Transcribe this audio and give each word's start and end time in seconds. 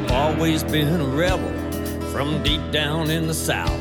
I've 0.00 0.12
always 0.12 0.64
been 0.64 0.98
a 0.98 1.04
rebel 1.04 1.52
from 2.10 2.42
deep 2.42 2.72
down 2.72 3.10
in 3.10 3.26
the 3.26 3.34
south. 3.34 3.78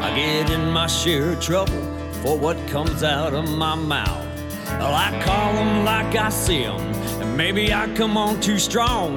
I 0.00 0.10
get 0.16 0.50
in 0.50 0.70
my 0.70 0.86
share 0.86 1.32
of 1.32 1.40
trouble 1.40 1.82
for 2.22 2.38
what 2.38 2.56
comes 2.68 3.02
out 3.02 3.34
of 3.34 3.46
my 3.46 3.74
mouth. 3.74 4.26
Well, 4.64 4.94
I 4.94 5.22
call 5.22 5.52
them 5.52 5.84
like 5.84 6.16
I 6.16 6.30
see 6.30 6.62
them, 6.62 6.80
and 7.20 7.36
maybe 7.36 7.74
I 7.74 7.94
come 7.94 8.16
on 8.16 8.40
too 8.40 8.58
strong. 8.58 9.16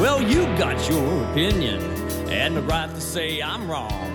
Well, 0.00 0.22
you 0.22 0.44
got 0.56 0.88
your 0.88 1.30
opinion 1.30 1.82
and 2.30 2.56
the 2.56 2.62
right 2.62 2.88
to 2.88 3.00
say 3.00 3.42
I'm 3.42 3.70
wrong. 3.70 4.10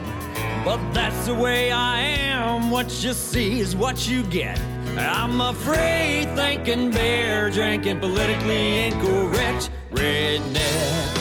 But 0.65 0.79
that's 0.91 1.27
the 1.27 1.35
way 1.35 1.71
I 1.71 1.99
am. 2.01 2.71
What 2.71 3.03
you 3.03 3.13
see 3.13 3.59
is 3.59 3.75
what 3.75 4.09
you 4.09 4.23
get. 4.23 4.59
I'm 4.97 5.39
afraid 5.39 6.35
thinking 6.35 6.89
bear 6.89 7.51
drinking 7.51 7.99
politically 7.99 8.87
incorrect 8.87 9.69
redneck. 9.91 11.18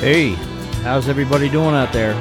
Hey, 0.00 0.34
how's 0.84 1.08
everybody 1.08 1.48
doing 1.48 1.74
out 1.74 1.92
there? 1.92 2.14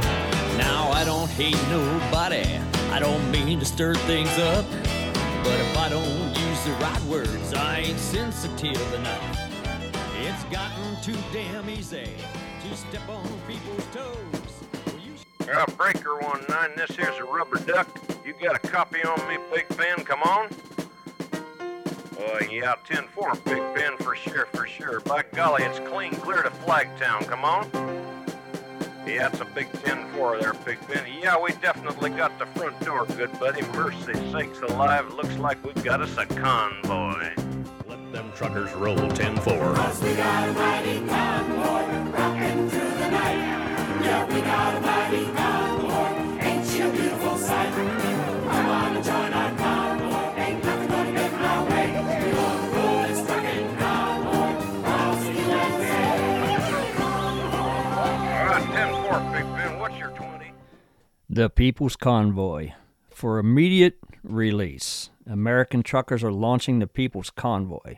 Now 0.58 0.90
I 0.90 1.04
don't 1.06 1.30
hate 1.30 1.54
nobody. 1.70 2.44
I 2.90 2.98
don't 3.00 3.30
mean 3.30 3.60
to 3.60 3.66
stir 3.66 3.94
things 3.94 4.36
up. 4.40 4.66
But 5.44 5.60
if 5.60 5.78
I 5.78 5.88
don't 5.88 6.36
use 6.36 6.64
the 6.66 6.72
right 6.82 7.02
words, 7.04 7.54
I 7.54 7.82
ain't 7.82 8.00
sensitive 8.00 8.94
enough. 8.96 9.40
It's 10.24 10.44
gotten 10.46 11.02
too 11.04 11.18
damn 11.32 11.70
easy 11.70 12.10
to 12.64 12.76
step 12.76 13.08
on 13.08 13.24
people's 13.48 13.86
toes. 13.94 14.64
Well, 14.88 14.96
you 14.98 15.54
Uh, 15.54 15.66
Breaker 15.78 16.18
one 16.18 16.44
nine. 16.50 16.72
This 16.76 16.96
here's 16.96 17.18
a 17.20 17.26
rubber 17.26 17.60
duck. 17.60 17.88
You 18.26 18.34
got 18.42 18.56
a 18.56 18.68
copy 18.68 19.04
on 19.04 19.20
me, 19.28 19.38
Big 19.54 19.68
Ben? 19.78 20.04
Come 20.04 20.24
on. 20.24 20.50
Uh, 22.20 22.40
yeah, 22.50 22.74
10-4, 22.88 23.44
Big 23.46 23.62
Ben, 23.76 23.96
for 23.98 24.16
sure, 24.16 24.48
for 24.48 24.66
sure. 24.66 25.00
By 25.02 25.24
golly, 25.34 25.64
it's 25.64 25.80
clean 25.88 26.12
clear 26.14 26.42
to 26.42 26.50
Flagtown. 26.50 27.28
Come 27.28 27.46
on. 27.46 27.70
Yeah, 29.06 29.28
it's 29.28 29.40
a 29.40 29.46
big 29.46 29.72
10-4 29.72 30.42
there, 30.42 30.54
Big 30.66 30.80
Ben. 30.88 31.06
Yeah, 31.22 31.40
we 31.40 31.52
definitely 31.54 32.10
got 32.10 32.38
the 32.40 32.48
front 32.48 32.80
door, 32.82 33.06
good 33.06 33.32
buddy. 33.40 33.62
Mercy 33.74 34.14
sakes 34.32 34.60
alive, 34.62 35.14
looks 35.14 35.38
like 35.38 35.64
we've 35.64 35.84
got 35.84 36.02
us 36.02 36.18
a 36.18 36.26
convoy. 36.26 37.34
Let 37.88 38.12
them 38.12 38.32
truckers 38.36 38.74
roll 38.74 39.10
10 39.10 39.38
4. 39.38 39.54
All 39.54 39.74
The 61.38 61.52
People's 61.52 61.96
Convoy. 61.96 62.72
For 63.12 63.38
immediate 63.38 64.00
release, 64.24 65.12
American 65.28 65.84
truckers 65.84 66.24
are 66.24 66.32
launching 66.32 66.80
the 66.80 66.88
People's 66.88 67.30
Convoy, 67.30 67.98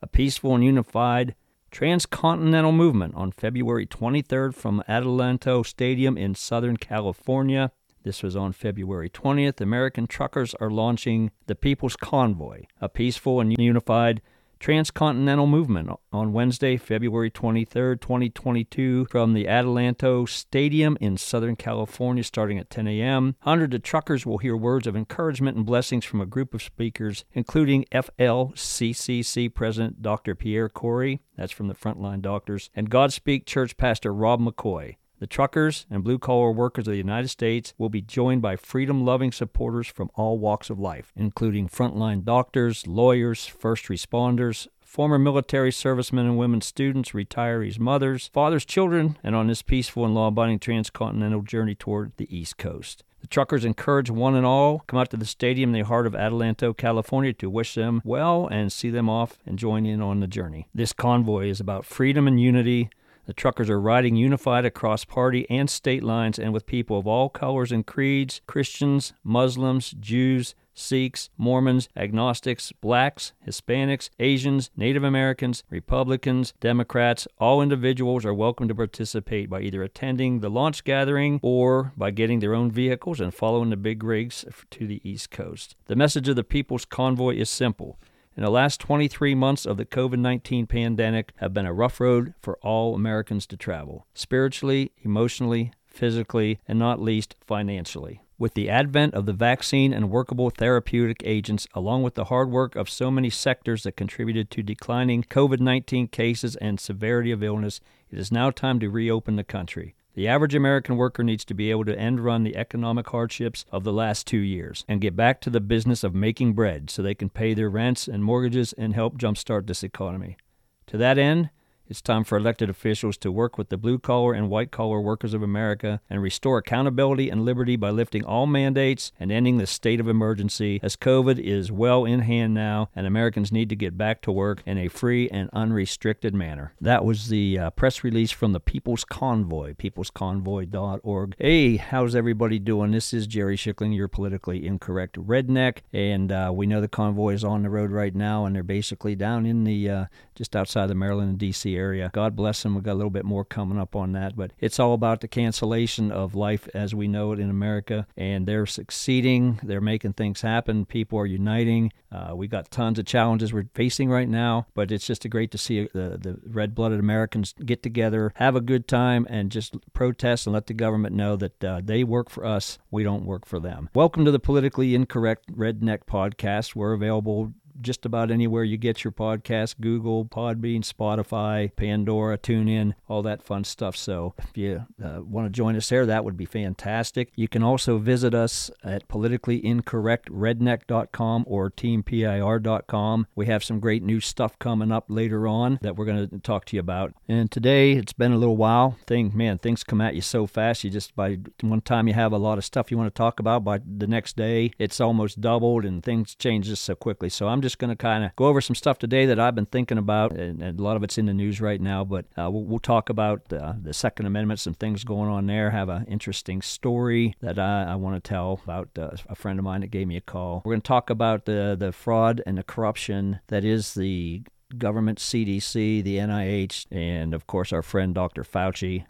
a 0.00 0.06
peaceful 0.06 0.54
and 0.54 0.62
unified 0.62 1.34
transcontinental 1.72 2.70
movement 2.70 3.16
on 3.16 3.32
February 3.32 3.86
23rd 3.86 4.54
from 4.54 4.84
Adelanto 4.88 5.66
Stadium 5.66 6.16
in 6.16 6.36
Southern 6.36 6.76
California. 6.76 7.72
This 8.04 8.22
was 8.22 8.36
on 8.36 8.52
February 8.52 9.10
20th. 9.10 9.60
American 9.60 10.06
truckers 10.06 10.54
are 10.60 10.70
launching 10.70 11.32
the 11.48 11.56
People's 11.56 11.96
Convoy, 11.96 12.66
a 12.80 12.88
peaceful 12.88 13.40
and 13.40 13.58
unified 13.58 14.22
transcontinental 14.58 15.46
movement 15.46 15.90
on 16.12 16.32
Wednesday, 16.32 16.76
February 16.76 17.30
23rd, 17.30 18.00
2022, 18.00 19.06
from 19.10 19.32
the 19.32 19.44
Adelanto 19.44 20.28
Stadium 20.28 20.96
in 21.00 21.16
Southern 21.16 21.56
California, 21.56 22.24
starting 22.24 22.58
at 22.58 22.70
10 22.70 22.88
a.m. 22.88 23.36
Hundreds 23.40 23.74
of 23.74 23.82
truckers 23.82 24.24
will 24.24 24.38
hear 24.38 24.56
words 24.56 24.86
of 24.86 24.96
encouragement 24.96 25.56
and 25.56 25.66
blessings 25.66 26.04
from 26.04 26.20
a 26.20 26.26
group 26.26 26.54
of 26.54 26.62
speakers, 26.62 27.24
including 27.32 27.84
FLCCC 27.92 29.52
President 29.52 30.02
Dr. 30.02 30.34
Pierre 30.34 30.68
Kory, 30.68 31.20
that's 31.36 31.52
from 31.52 31.68
the 31.68 31.74
Frontline 31.74 32.22
Doctors, 32.22 32.70
and 32.74 32.90
Godspeak 32.90 33.46
Church 33.46 33.76
Pastor 33.76 34.12
Rob 34.12 34.40
McCoy. 34.40 34.96
The 35.18 35.26
truckers 35.26 35.86
and 35.90 36.04
blue 36.04 36.18
collar 36.18 36.50
workers 36.50 36.86
of 36.86 36.92
the 36.92 36.98
United 36.98 37.28
States 37.28 37.72
will 37.78 37.88
be 37.88 38.02
joined 38.02 38.42
by 38.42 38.56
freedom 38.56 39.04
loving 39.04 39.32
supporters 39.32 39.86
from 39.86 40.10
all 40.14 40.38
walks 40.38 40.68
of 40.68 40.78
life, 40.78 41.12
including 41.16 41.68
frontline 41.68 42.22
doctors, 42.22 42.86
lawyers, 42.86 43.46
first 43.46 43.86
responders, 43.86 44.68
former 44.82 45.18
military 45.18 45.72
servicemen 45.72 46.26
and 46.26 46.36
women, 46.36 46.60
students, 46.60 47.12
retirees, 47.12 47.78
mothers, 47.78 48.28
fathers, 48.28 48.66
children, 48.66 49.16
and 49.22 49.34
on 49.34 49.46
this 49.46 49.62
peaceful 49.62 50.04
and 50.04 50.14
law 50.14 50.28
abiding 50.28 50.58
transcontinental 50.58 51.40
journey 51.40 51.74
toward 51.74 52.12
the 52.18 52.36
East 52.36 52.58
Coast. 52.58 53.02
The 53.22 53.26
truckers 53.26 53.64
encourage 53.64 54.10
one 54.10 54.34
and 54.34 54.44
all 54.44 54.80
come 54.86 54.98
out 54.98 55.10
to 55.10 55.16
the 55.16 55.24
stadium 55.24 55.70
in 55.74 55.80
the 55.80 55.86
heart 55.86 56.06
of 56.06 56.12
Adelanto, 56.12 56.76
California 56.76 57.32
to 57.34 57.48
wish 57.48 57.74
them 57.74 58.02
well 58.04 58.46
and 58.48 58.70
see 58.70 58.90
them 58.90 59.08
off 59.08 59.38
and 59.46 59.58
join 59.58 59.86
in 59.86 60.02
on 60.02 60.20
the 60.20 60.26
journey. 60.26 60.68
This 60.74 60.92
convoy 60.92 61.48
is 61.48 61.58
about 61.58 61.86
freedom 61.86 62.28
and 62.28 62.38
unity, 62.38 62.90
the 63.26 63.34
truckers 63.34 63.68
are 63.68 63.80
riding 63.80 64.16
unified 64.16 64.64
across 64.64 65.04
party 65.04 65.46
and 65.50 65.68
state 65.68 66.02
lines 66.02 66.38
and 66.38 66.52
with 66.52 66.64
people 66.64 66.98
of 66.98 67.06
all 67.06 67.28
colors 67.28 67.72
and 67.72 67.84
creeds 67.84 68.40
Christians, 68.46 69.12
Muslims, 69.24 69.90
Jews, 69.98 70.54
Sikhs, 70.78 71.30
Mormons, 71.38 71.88
agnostics, 71.96 72.70
blacks, 72.70 73.32
Hispanics, 73.46 74.10
Asians, 74.20 74.70
Native 74.76 75.02
Americans, 75.02 75.64
Republicans, 75.70 76.52
Democrats. 76.60 77.26
All 77.38 77.62
individuals 77.62 78.26
are 78.26 78.34
welcome 78.34 78.68
to 78.68 78.74
participate 78.74 79.48
by 79.48 79.62
either 79.62 79.82
attending 79.82 80.40
the 80.40 80.50
launch 80.50 80.84
gathering 80.84 81.40
or 81.42 81.92
by 81.96 82.10
getting 82.10 82.40
their 82.40 82.54
own 82.54 82.70
vehicles 82.70 83.20
and 83.20 83.32
following 83.32 83.70
the 83.70 83.76
big 83.76 84.04
rigs 84.04 84.44
to 84.70 84.86
the 84.86 85.00
East 85.02 85.30
Coast. 85.30 85.76
The 85.86 85.96
message 85.96 86.28
of 86.28 86.36
the 86.36 86.44
People's 86.44 86.84
Convoy 86.84 87.36
is 87.36 87.48
simple. 87.48 87.98
In 88.36 88.42
the 88.42 88.50
last 88.50 88.80
23 88.80 89.34
months 89.34 89.64
of 89.64 89.78
the 89.78 89.86
COVID 89.86 90.18
19 90.18 90.66
pandemic 90.66 91.32
have 91.36 91.54
been 91.54 91.64
a 91.64 91.72
rough 91.72 91.98
road 91.98 92.34
for 92.42 92.58
all 92.58 92.94
Americans 92.94 93.46
to 93.46 93.56
travel, 93.56 94.06
spiritually, 94.12 94.92
emotionally, 95.02 95.72
physically, 95.86 96.58
and 96.68 96.78
not 96.78 97.00
least 97.00 97.34
financially. 97.46 98.20
With 98.38 98.52
the 98.52 98.68
advent 98.68 99.14
of 99.14 99.24
the 99.24 99.32
vaccine 99.32 99.94
and 99.94 100.10
workable 100.10 100.50
therapeutic 100.50 101.22
agents, 101.24 101.66
along 101.72 102.02
with 102.02 102.14
the 102.14 102.24
hard 102.24 102.50
work 102.50 102.76
of 102.76 102.90
so 102.90 103.10
many 103.10 103.30
sectors 103.30 103.84
that 103.84 103.96
contributed 103.96 104.50
to 104.50 104.62
declining 104.62 105.22
COVID 105.22 105.60
19 105.60 106.08
cases 106.08 106.56
and 106.56 106.78
severity 106.78 107.32
of 107.32 107.42
illness, 107.42 107.80
it 108.10 108.18
is 108.18 108.30
now 108.30 108.50
time 108.50 108.78
to 108.80 108.90
reopen 108.90 109.36
the 109.36 109.44
country. 109.44 109.95
The 110.16 110.28
average 110.28 110.54
American 110.54 110.96
worker 110.96 111.22
needs 111.22 111.44
to 111.44 111.52
be 111.52 111.70
able 111.70 111.84
to 111.84 111.98
end 111.98 112.20
run 112.20 112.42
the 112.42 112.56
economic 112.56 113.06
hardships 113.10 113.66
of 113.70 113.84
the 113.84 113.92
last 113.92 114.26
two 114.26 114.38
years 114.38 114.82
and 114.88 114.98
get 114.98 115.14
back 115.14 115.42
to 115.42 115.50
the 115.50 115.60
business 115.60 116.02
of 116.02 116.14
making 116.14 116.54
bread 116.54 116.88
so 116.88 117.02
they 117.02 117.14
can 117.14 117.28
pay 117.28 117.52
their 117.52 117.68
rents 117.68 118.08
and 118.08 118.24
mortgages 118.24 118.72
and 118.72 118.94
help 118.94 119.18
jumpstart 119.18 119.66
this 119.66 119.82
economy. 119.82 120.38
To 120.86 120.96
that 120.96 121.18
end, 121.18 121.50
it's 121.88 122.02
time 122.02 122.24
for 122.24 122.36
elected 122.36 122.68
officials 122.68 123.16
to 123.18 123.30
work 123.30 123.56
with 123.56 123.68
the 123.68 123.76
blue 123.76 123.98
collar 123.98 124.32
and 124.32 124.50
white 124.50 124.70
collar 124.70 125.00
workers 125.00 125.34
of 125.34 125.42
America 125.42 126.00
and 126.10 126.20
restore 126.20 126.58
accountability 126.58 127.30
and 127.30 127.44
liberty 127.44 127.76
by 127.76 127.90
lifting 127.90 128.24
all 128.24 128.46
mandates 128.46 129.12
and 129.20 129.30
ending 129.30 129.58
the 129.58 129.66
state 129.66 130.00
of 130.00 130.08
emergency 130.08 130.80
as 130.82 130.96
COVID 130.96 131.38
is 131.38 131.70
well 131.70 132.04
in 132.04 132.20
hand 132.20 132.54
now 132.54 132.88
and 132.96 133.06
Americans 133.06 133.52
need 133.52 133.68
to 133.68 133.76
get 133.76 133.96
back 133.96 134.20
to 134.22 134.32
work 134.32 134.62
in 134.66 134.78
a 134.78 134.88
free 134.88 135.28
and 135.30 135.48
unrestricted 135.52 136.34
manner. 136.34 136.72
That 136.80 137.04
was 137.04 137.28
the 137.28 137.58
uh, 137.58 137.70
press 137.70 138.02
release 138.02 138.32
from 138.32 138.52
the 138.52 138.60
People's 138.60 139.04
Convoy, 139.04 139.74
peoplesconvoy.org. 139.74 141.34
Hey, 141.38 141.76
how's 141.76 142.14
everybody 142.16 142.58
doing? 142.58 142.90
This 142.90 143.14
is 143.14 143.26
Jerry 143.26 143.56
Schickling, 143.56 143.94
your 143.94 144.08
politically 144.08 144.66
incorrect 144.66 145.16
redneck, 145.16 145.78
and 145.92 146.32
uh, 146.32 146.50
we 146.52 146.66
know 146.66 146.80
the 146.80 146.88
convoy 146.88 147.34
is 147.34 147.44
on 147.44 147.62
the 147.62 147.70
road 147.70 147.90
right 147.90 148.14
now 148.14 148.44
and 148.44 148.56
they're 148.56 148.62
basically 148.62 149.14
down 149.14 149.46
in 149.46 149.64
the 149.64 149.88
uh, 149.88 150.04
just 150.34 150.56
outside 150.56 150.86
the 150.86 150.94
Maryland 150.94 151.30
and 151.30 151.38
D.C. 151.38 151.75
area. 151.76 152.10
God 152.12 152.34
bless 152.34 152.62
them. 152.62 152.74
We've 152.74 152.84
got 152.84 152.92
a 152.92 152.94
little 152.94 153.10
bit 153.10 153.24
more 153.24 153.44
coming 153.44 153.78
up 153.78 153.94
on 153.94 154.12
that, 154.12 154.36
but 154.36 154.52
it's 154.58 154.78
all 154.78 154.94
about 154.94 155.20
the 155.20 155.28
cancellation 155.28 156.10
of 156.10 156.34
life 156.34 156.68
as 156.74 156.94
we 156.94 157.08
know 157.08 157.32
it 157.32 157.40
in 157.40 157.50
America, 157.50 158.06
and 158.16 158.46
they're 158.46 158.66
succeeding. 158.66 159.60
They're 159.62 159.80
making 159.80 160.14
things 160.14 160.40
happen. 160.40 160.84
People 160.86 161.18
are 161.18 161.26
uniting. 161.26 161.92
Uh, 162.10 162.34
we 162.34 162.46
got 162.46 162.70
tons 162.70 162.98
of 162.98 163.04
challenges 163.04 163.52
we're 163.52 163.68
facing 163.74 164.08
right 164.08 164.28
now, 164.28 164.66
but 164.74 164.90
it's 164.90 165.06
just 165.06 165.28
great 165.28 165.50
to 165.50 165.58
see 165.58 165.88
the, 165.92 166.18
the 166.18 166.38
red 166.46 166.74
blooded 166.74 167.00
Americans 167.00 167.54
get 167.64 167.82
together, 167.82 168.32
have 168.36 168.56
a 168.56 168.60
good 168.60 168.86
time, 168.86 169.26
and 169.28 169.50
just 169.50 169.74
protest 169.92 170.46
and 170.46 170.54
let 170.54 170.66
the 170.66 170.74
government 170.74 171.14
know 171.14 171.36
that 171.36 171.64
uh, 171.64 171.80
they 171.84 172.04
work 172.04 172.30
for 172.30 172.46
us. 172.46 172.78
We 172.90 173.02
don't 173.02 173.26
work 173.26 173.44
for 173.44 173.58
them. 173.58 173.90
Welcome 173.94 174.24
to 174.24 174.30
the 174.30 174.38
Politically 174.38 174.94
Incorrect 174.94 175.54
Redneck 175.54 176.04
Podcast. 176.06 176.74
We're 176.74 176.92
available 176.92 177.52
just 177.80 178.06
about 178.06 178.30
anywhere 178.30 178.62
you 178.64 178.76
get 178.76 179.04
your 179.04 179.12
podcast 179.12 179.76
Google, 179.80 180.24
Podbean, 180.24 180.80
Spotify, 180.80 181.70
Pandora, 181.74 182.38
TuneIn, 182.38 182.94
all 183.08 183.22
that 183.22 183.42
fun 183.42 183.64
stuff. 183.64 183.96
So 183.96 184.34
if 184.38 184.56
you 184.56 184.86
uh, 185.02 185.20
want 185.22 185.46
to 185.46 185.50
join 185.50 185.74
us 185.76 185.88
there, 185.88 186.06
that 186.06 186.24
would 186.24 186.36
be 186.36 186.44
fantastic. 186.44 187.32
You 187.36 187.48
can 187.48 187.62
also 187.62 187.98
visit 187.98 188.34
us 188.34 188.70
at 188.84 189.08
politicallyincorrectredneck.com 189.08 191.44
or 191.46 191.70
teampir.com. 191.70 193.26
We 193.34 193.46
have 193.46 193.64
some 193.64 193.80
great 193.80 194.02
new 194.02 194.20
stuff 194.20 194.58
coming 194.58 194.92
up 194.92 195.06
later 195.08 195.48
on 195.48 195.78
that 195.82 195.96
we're 195.96 196.04
going 196.04 196.28
to 196.28 196.38
talk 196.38 196.64
to 196.66 196.76
you 196.76 196.80
about. 196.80 197.14
And 197.28 197.50
today, 197.50 197.92
it's 197.92 198.12
been 198.12 198.32
a 198.32 198.38
little 198.38 198.56
while. 198.56 198.96
Thing, 199.06 199.32
man, 199.34 199.58
things 199.58 199.84
come 199.84 200.00
at 200.00 200.14
you 200.14 200.20
so 200.20 200.46
fast. 200.46 200.84
You 200.84 200.90
just 200.90 201.14
by 201.14 201.38
one 201.60 201.80
time 201.80 202.08
you 202.08 202.14
have 202.14 202.32
a 202.32 202.38
lot 202.38 202.58
of 202.58 202.64
stuff 202.64 202.90
you 202.90 202.98
want 202.98 203.14
to 203.14 203.18
talk 203.18 203.40
about, 203.40 203.64
by 203.64 203.80
the 203.84 204.06
next 204.06 204.36
day 204.36 204.72
it's 204.78 205.00
almost 205.00 205.40
doubled, 205.40 205.84
and 205.84 206.02
things 206.02 206.34
change 206.34 206.66
just 206.66 206.84
so 206.84 206.94
quickly. 206.94 207.28
So 207.28 207.48
I'm 207.48 207.62
just 207.66 207.78
going 207.78 207.90
to 207.90 207.96
kind 207.96 208.24
of 208.24 208.34
go 208.36 208.44
over 208.44 208.60
some 208.60 208.76
stuff 208.76 208.96
today 208.96 209.26
that 209.26 209.40
I've 209.40 209.56
been 209.56 209.66
thinking 209.66 209.98
about, 209.98 210.30
and, 210.30 210.62
and 210.62 210.78
a 210.78 210.82
lot 210.82 210.96
of 210.96 211.02
it's 211.02 211.18
in 211.18 211.26
the 211.26 211.34
news 211.34 211.60
right 211.60 211.80
now. 211.80 212.04
But 212.04 212.26
uh, 212.38 212.48
we'll, 212.48 212.62
we'll, 212.62 212.78
talk 212.78 213.08
about 213.08 213.52
uh, 213.52 213.72
the 213.82 213.92
Second 213.92 214.26
Amendment, 214.26 214.60
some 214.60 214.74
things 214.74 215.02
going 215.02 215.28
on 215.28 215.46
there. 215.46 215.70
Have 215.70 215.88
an 215.88 216.04
interesting 216.06 216.62
story 216.62 217.34
that 217.40 217.58
I, 217.58 217.84
I 217.84 217.94
want 217.96 218.22
to 218.22 218.28
tell 218.28 218.60
about 218.62 218.90
uh, 218.96 219.10
a 219.28 219.34
friend 219.34 219.58
of 219.58 219.64
mine 219.64 219.80
that 219.80 219.88
gave 219.88 220.06
me 220.06 220.16
a 220.16 220.20
call. 220.20 220.62
We're 220.64 220.74
going 220.74 220.82
to 220.82 220.88
talk 220.88 221.10
about 221.10 221.46
the 221.46 221.76
the 221.76 221.90
fraud 221.90 222.42
and 222.46 222.56
the 222.56 222.62
corruption 222.62 223.40
that 223.48 223.64
is 223.64 223.94
the 223.94 224.42
government 224.78 225.18
CDC, 225.18 226.04
the 226.04 226.16
NIH, 226.18 226.86
and 226.92 227.34
of 227.34 227.46
course 227.46 227.72
our 227.72 227.82
friend 227.82 228.14
Dr. 228.14 228.44
Fauci. 228.44 229.04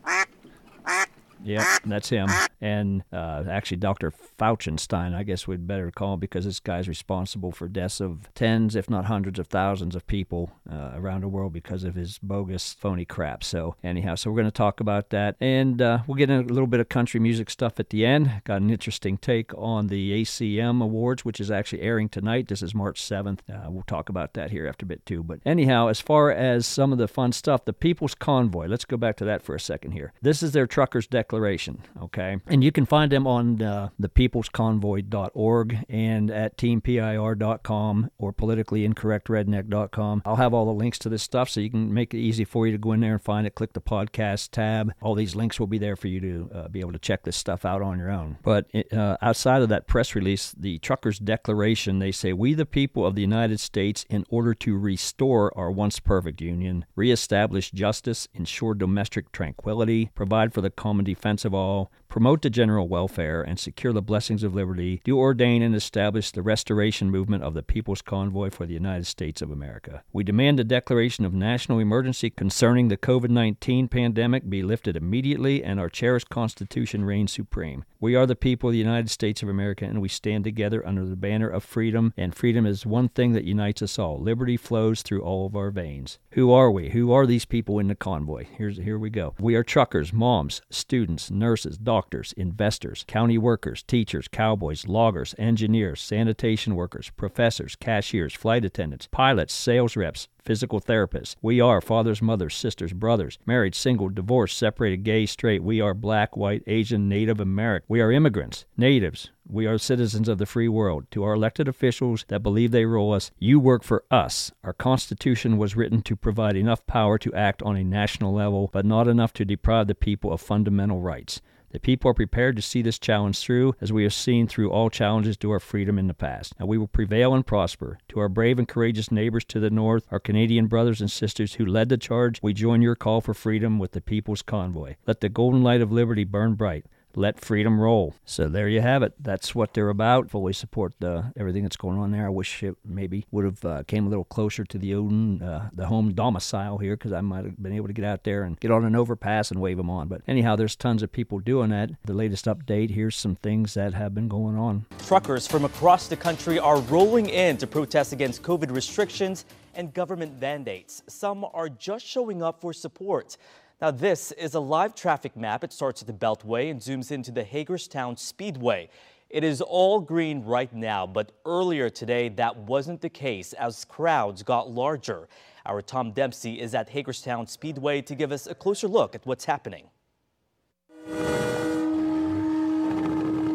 Yeah, 1.47 1.79
that's 1.85 2.09
him. 2.09 2.29
And 2.61 3.05
uh, 3.13 3.45
actually, 3.49 3.77
Dr. 3.77 4.13
Fauchenstein, 4.39 5.15
I 5.15 5.23
guess 5.23 5.47
we'd 5.47 5.67
better 5.67 5.93
call 5.93 6.15
him 6.15 6.21
because 6.21 6.45
this 6.45 6.59
guy's 6.59 6.89
responsible 6.89 7.53
for 7.53 7.69
deaths 7.69 8.01
of 8.01 8.29
tens, 8.35 8.75
if 8.75 8.91
not 8.91 9.05
hundreds 9.05 9.39
of 9.39 9.47
thousands 9.47 9.95
of 9.95 10.07
people 10.09 10.51
uh, 10.71 10.91
around 10.95 11.21
the 11.21 11.29
world 11.29 11.53
because 11.53 11.85
of 11.85 11.95
his 11.95 12.19
bogus, 12.19 12.73
phony 12.73 13.05
crap. 13.05 13.45
So, 13.45 13.77
anyhow, 13.85 14.17
so 14.17 14.31
we're 14.31 14.37
going 14.37 14.47
to 14.47 14.51
talk 14.51 14.81
about 14.81 15.11
that. 15.11 15.37
And 15.41 15.81
uh, 15.81 15.99
we'll 16.07 16.17
get 16.17 16.31
into 16.31 16.53
a 16.53 16.53
little 16.53 16.67
bit 16.67 16.81
of 16.81 16.89
country 16.89 17.21
music 17.21 17.49
stuff 17.49 17.79
at 17.79 17.91
the 17.91 18.05
end. 18.05 18.43
Got 18.45 18.63
an 18.63 18.71
interesting 18.71 19.17
take 19.17 19.53
on 19.57 19.87
the 19.87 20.23
ACM 20.23 20.83
Awards, 20.83 21.25
which 21.25 21.41
is 21.41 21.51
actually 21.51 21.83
airing 21.83 22.09
tonight. 22.09 22.49
This 22.49 22.63
is 22.63 22.75
March 22.75 23.01
7th. 23.01 23.41
Uh, 23.49 23.71
we'll 23.71 23.85
talk 23.85 24.09
about 24.09 24.35
that 24.35 24.51
here 24.51 24.67
after 24.67 24.85
a 24.85 24.89
bit, 24.89 25.07
too. 25.07 25.23
But 25.23 25.39
anyhow, 25.47 25.87
as 25.87 26.01
far 26.01 26.33
as 26.33 26.67
some 26.67 26.91
of 26.91 26.99
the 26.99 27.07
fun 27.07 27.31
stuff, 27.31 27.65
the 27.65 27.73
People's 27.73 28.17
Convoy, 28.17 28.67
let's 28.67 28.85
go 28.85 28.97
back 28.97 29.17
to 29.19 29.25
that 29.27 29.43
for 29.43 29.55
a 29.55 29.61
second 29.61 29.93
here. 29.93 30.13
This 30.21 30.43
is 30.43 30.51
their 30.51 30.67
Truckers 30.67 31.07
Declaration 31.07 31.36
Declaration, 31.37 31.83
okay? 32.03 32.39
And 32.47 32.65
you 32.65 32.73
can 32.73 32.87
find 32.87 33.13
them 33.13 33.27
on 33.27 33.61
uh, 33.61 33.91
thepeoplesconvoy.org 34.01 35.85
and 35.87 36.31
at 36.31 36.57
teampir.com 36.57 38.11
or 38.17 38.33
politicallyincorrectredneck.com. 38.33 40.23
I'll 40.25 40.37
have 40.37 40.55
all 40.55 40.65
the 40.65 40.73
links 40.73 40.99
to 41.01 41.11
this 41.11 41.23
stuff 41.23 41.51
so 41.51 41.61
you 41.61 41.69
can 41.69 41.93
make 41.93 42.15
it 42.15 42.19
easy 42.19 42.47
for 42.47 42.67
you 42.67 42.73
to 42.73 42.79
go 42.79 42.93
in 42.93 43.01
there 43.01 43.13
and 43.13 43.23
find 43.23 43.47
it. 43.47 43.55
Click 43.55 43.75
the 43.75 43.83
podcast 43.83 44.49
tab. 44.51 44.95
All 45.03 45.15
these 45.15 45.37
links 45.37 45.61
will 45.61 45.67
be 45.67 45.77
there 45.77 45.95
for 45.95 46.09
you 46.09 46.21
to 46.21 46.51
uh, 46.55 46.69
be 46.69 46.81
able 46.81 46.93
to 46.93 46.99
check 46.99 47.25
this 47.25 47.37
stuff 47.37 47.67
out 47.67 47.83
on 47.83 47.99
your 47.99 48.11
own. 48.11 48.39
But 48.43 48.71
uh, 48.91 49.19
outside 49.21 49.61
of 49.61 49.69
that 49.69 49.87
press 49.87 50.15
release, 50.15 50.55
the 50.59 50.79
Truckers 50.79 51.19
Declaration, 51.19 51.99
they 51.99 52.13
say, 52.13 52.33
We, 52.33 52.55
the 52.55 52.65
people 52.65 53.05
of 53.05 53.15
the 53.15 53.21
United 53.21 53.61
States, 53.61 54.07
in 54.09 54.25
order 54.31 54.55
to 54.55 54.79
restore 54.79 55.57
our 55.57 55.71
once 55.71 56.01
perfect 56.01 56.41
union, 56.41 56.87
reestablish 56.95 57.73
justice, 57.73 58.27
ensure 58.33 58.73
domestic 58.73 59.33
tranquility, 59.33 60.11
provide 60.15 60.55
for 60.55 60.63
the 60.63 60.71
common 60.71 61.05
defense 61.05 61.26
defense 61.27 61.45
of 61.45 61.53
all, 61.55 61.91
promote 62.09 62.43
the 62.43 62.51
general 62.51 62.89
welfare, 62.89 63.43
and 63.43 63.59
secure 63.59 63.93
the 63.93 64.03
blessings 64.03 64.43
of 64.43 64.55
liberty, 64.55 65.01
do 65.05 65.19
ordain 65.19 65.63
and 65.63 65.75
establish 65.75 66.31
the 66.31 66.43
restoration 66.43 67.11
movement 67.11 67.43
of 67.43 67.55
the 67.55 67.63
People's 67.63 68.03
Convoy 68.03 68.51
for 68.51 68.67
the 68.67 68.75
United 68.75 69.07
States 69.07 69.43
of 69.43 69.51
America. 69.51 70.03
We 70.13 70.25
demand 70.25 70.61
a 70.61 70.65
declaration 70.65 71.25
of 71.25 71.35
national 71.35 71.79
emergency 71.79 72.31
concerning 72.31 72.89
the 72.89 72.97
COVID 72.97 73.31
19 73.31 73.89
pandemic 73.89 74.49
be 74.49 74.63
lifted 74.63 74.97
immediately 74.97 75.63
and 75.63 75.79
our 75.79 75.89
cherished 75.89 76.31
Constitution 76.31 77.05
reign 77.05 77.27
supreme. 77.27 77.85
We 78.01 78.15
are 78.15 78.27
the 78.27 78.37
people 78.37 78.69
of 78.69 78.73
the 78.73 78.79
United 78.79 79.11
States 79.11 79.43
of 79.43 79.49
America 79.49 79.85
and 79.85 80.01
we 80.01 80.09
stand 80.09 80.45
together 80.45 80.87
under 80.87 81.05
the 81.05 81.17
banner 81.17 81.49
of 81.49 81.65
freedom, 81.65 82.13
and 82.17 82.35
freedom 82.35 82.67
is 82.67 82.87
one 82.87 83.09
thing 83.09 83.33
that 83.33 83.45
unites 83.45 83.83
us 83.83 83.99
all. 83.99 84.21
Liberty 84.21 84.57
flows 84.57 85.03
through 85.03 85.23
all 85.23 85.47
of 85.47 85.57
our 85.57 85.71
veins. 85.71 86.19
Who 86.33 86.53
are 86.53 86.71
we? 86.71 86.91
Who 86.91 87.13
are 87.13 87.27
these 87.27 87.45
people 87.45 87.79
in 87.79 87.89
the 87.89 87.95
convoy? 87.95 88.47
Here's 88.57 88.77
here 88.79 88.99
we 88.99 89.11
go. 89.11 89.35
We 89.41 89.55
are 89.55 89.65
truckers, 89.65 90.13
moms, 90.13 90.61
students, 90.71 91.31
nurses, 91.31 91.79
doctors, 91.79 91.96
investors, 92.37 93.05
county 93.07 93.39
workers, 93.39 93.83
teachers, 93.83 94.29
cowboys, 94.29 94.87
loggers, 94.87 95.35
engineers, 95.39 96.01
sanitation 96.01 96.75
workers, 96.75 97.11
professors, 97.17 97.77
cashiers, 97.77 98.35
flight 98.35 98.65
attendants, 98.65 99.09
pilots, 99.11 99.55
sales 99.55 99.97
reps, 99.97 100.29
physical 100.47 100.81
therapists. 100.81 101.35
We 101.43 101.61
are 101.61 101.81
fathers, 101.81 102.23
mothers, 102.23 102.55
sisters, 102.55 102.93
brothers, 102.93 103.39
married, 103.45 103.75
single, 103.75 104.09
divorced, 104.09 104.57
separated, 104.57 105.03
gay, 105.03 105.27
straight. 105.27 105.63
We 105.63 105.81
are 105.81 105.93
black, 105.93 106.37
white, 106.37 106.63
Asian, 106.67 107.09
Native 107.09 107.41
American. 107.41 107.87
We 107.89 108.01
are 108.01 108.13
immigrants, 108.13 108.65
natives. 108.77 109.31
We 109.49 109.67
are 109.67 109.79
citizens 109.79 110.29
of 110.29 110.39
the 110.39 110.47
free 110.47 110.69
world. 110.69 111.11
To 111.13 111.25
our 111.25 111.35
elected 111.35 111.69
officials 111.69 112.25
that 112.29 112.43
believe 112.43 112.71
they 112.71 112.85
rule 112.85 113.13
us, 113.13 113.31
you 113.39 113.59
work 113.59 113.83
for 113.83 114.05
us. 114.11 114.53
Our 114.63 114.73
Constitution 114.73 115.59
was 115.59 115.77
written 115.77 116.03
to 116.03 116.17
provide 116.17 116.57
enough 116.57 116.87
power 116.87 117.19
to 117.19 117.35
act 117.35 117.63
on 117.63 117.77
a 117.77 117.85
national 117.85 118.33
level, 118.33 118.71
but 118.73 118.87
not 118.87 119.09
enough 119.09 119.33
to 119.35 119.45
deprive 119.45 119.89
the 119.89 119.95
people 119.95 120.33
of 120.33 120.41
fundamental 120.41 121.01
rights. 121.01 121.41
The 121.77 121.81
people 121.81 122.11
are 122.11 122.15
prepared 122.15 122.57
to 122.57 122.63
see 122.63 122.81
this 122.81 122.99
challenge 122.99 123.39
through, 123.39 123.75
as 123.83 123.93
we 123.93 124.05
have 124.05 124.15
seen 124.15 124.49
through 124.49 124.71
all 124.71 124.89
challenges 124.89 125.37
to 125.37 125.51
our 125.51 125.61
freedom 125.61 125.99
in 125.99 126.07
the 126.07 126.15
past. 126.15 126.55
And 126.59 126.67
we 126.67 126.79
will 126.79 126.89
prevail 126.89 127.35
and 127.35 127.47
prosper. 127.47 127.99
To 128.09 128.19
our 128.19 128.31
brave 128.31 128.59
and 128.59 128.67
courageous 128.67 129.13
neighbors 129.13 129.45
to 129.45 129.61
the 129.61 129.69
north, 129.69 130.07
our 130.11 130.19
Canadian 130.19 130.69
brothers 130.69 131.03
and 131.03 131.11
sisters 131.11 131.57
who 131.57 131.67
led 131.67 131.91
the 131.91 131.99
charge, 131.99 132.41
we 132.41 132.55
join 132.55 132.81
your 132.81 132.95
call 132.95 133.21
for 133.21 133.35
freedom 133.35 133.79
with 133.79 133.93
the 133.93 134.01
People's 134.01 134.41
Convoy. 134.41 134.95
Let 135.07 135.21
the 135.21 135.29
golden 135.29 135.63
light 135.63 135.83
of 135.83 135.93
liberty 135.93 136.25
burn 136.25 136.55
bright 136.55 136.87
let 137.17 137.41
freedom 137.41 137.81
roll. 137.81 138.15
So 138.25 138.49
there 138.49 138.69
you 138.69 138.83
have 138.83 139.03
it. 139.03 139.15
That's 139.19 139.55
what 139.55 139.75
they're 139.75 139.89
about. 139.89 140.31
Fully 140.31 140.53
support 140.53 140.93
the 141.01 141.33
everything 141.37 141.63
that's 141.63 141.77
going 141.77 141.99
on 141.99 142.13
there. 142.13 142.27
I 142.27 142.29
wish 142.29 142.63
it 142.63 142.77
maybe 142.85 143.25
would 143.31 143.45
have 143.45 143.65
uh, 143.65 143.83
came 143.85 144.07
a 144.07 144.11
little 144.11 144.25
closer 144.25 144.65
to 144.65 144.79
the 144.79 144.95
Odin, 144.95 145.43
uh, 145.43 145.71
the 145.73 145.87
home 145.87 146.13
domicile 146.13 146.79
here, 146.79 146.95
because 146.95 147.13
I 147.13 147.23
might 147.23 147.45
have 147.45 147.61
been 147.61 147.73
able 147.73 147.87
to 147.89 147.95
get 147.95 148.05
out 148.05 148.25
there 148.25 148.43
and 148.43 148.61
get 148.61 148.71
on 148.71 148.85
an 148.85 148.95
overpass 148.95 149.51
and 149.51 149.61
wave 149.61 149.79
them 149.79 149.91
on. 149.91 150.09
But 150.09 150.21
anyhow, 150.29 150.57
there's 150.57 150.77
tons 150.77 151.03
of 151.03 151.11
people 151.11 151.39
doing 151.39 151.71
that. 151.71 151.91
The 152.05 152.13
latest 152.15 152.45
update. 152.45 152.91
Here's 152.91 153.17
some 153.17 153.37
things 153.37 153.75
that 153.75 153.95
have 153.95 154.15
been 154.15 154.29
going 154.29 154.57
on. 154.57 154.85
Truckers 155.07 155.47
from 155.47 155.65
across 155.65 156.09
the 156.09 156.17
country 156.17 156.59
are 156.59 156.81
rolling 156.81 157.31
in 157.31 157.57
to 157.57 157.67
protest 157.67 158.13
against 158.13 158.43
COVID 158.43 158.71
restrictions 158.75 159.47
and 159.75 159.93
government 159.95 160.41
mandates. 160.41 161.03
Some 161.07 161.47
are 161.55 161.71
just 161.71 162.05
showing 162.07 162.43
up 162.43 162.61
for 162.61 162.73
support. 162.73 163.37
Now, 163.79 163.91
this 163.91 164.33
is 164.33 164.55
a 164.55 164.61
live 164.61 164.95
traffic 164.95 165.37
map. 165.37 165.63
It 165.63 165.71
starts 165.71 166.01
at 166.01 166.07
the 166.07 166.15
Beltway 166.15 166.71
and 166.71 166.81
zooms 166.81 167.13
into 167.13 167.31
the 167.31 167.45
Hagerstown 167.45 168.17
Speedway. 168.17 168.89
It 169.29 169.45
is 169.45 169.61
all 169.61 170.01
green 170.01 170.43
right 170.45 170.73
now, 170.73 171.07
but 171.07 171.33
earlier 171.45 171.91
today 171.91 172.31
that 172.31 172.57
wasn't 172.57 173.03
the 173.03 173.11
case 173.11 173.53
as 173.53 173.85
crowds 173.85 174.43
got 174.43 174.71
larger. 174.71 175.29
Our 175.67 175.83
Tom 175.83 176.13
Dempsey 176.13 176.59
is 176.59 176.75
at 176.75 176.89
Hagerstown 176.89 177.49
Speedway 177.49 178.01
to 178.01 178.15
give 178.15 178.33
us 178.33 178.47
a 178.47 178.55
closer 178.55 178.89
look 178.89 179.15
at 179.15 179.27
what's 179.27 179.45
happening. 179.45 179.91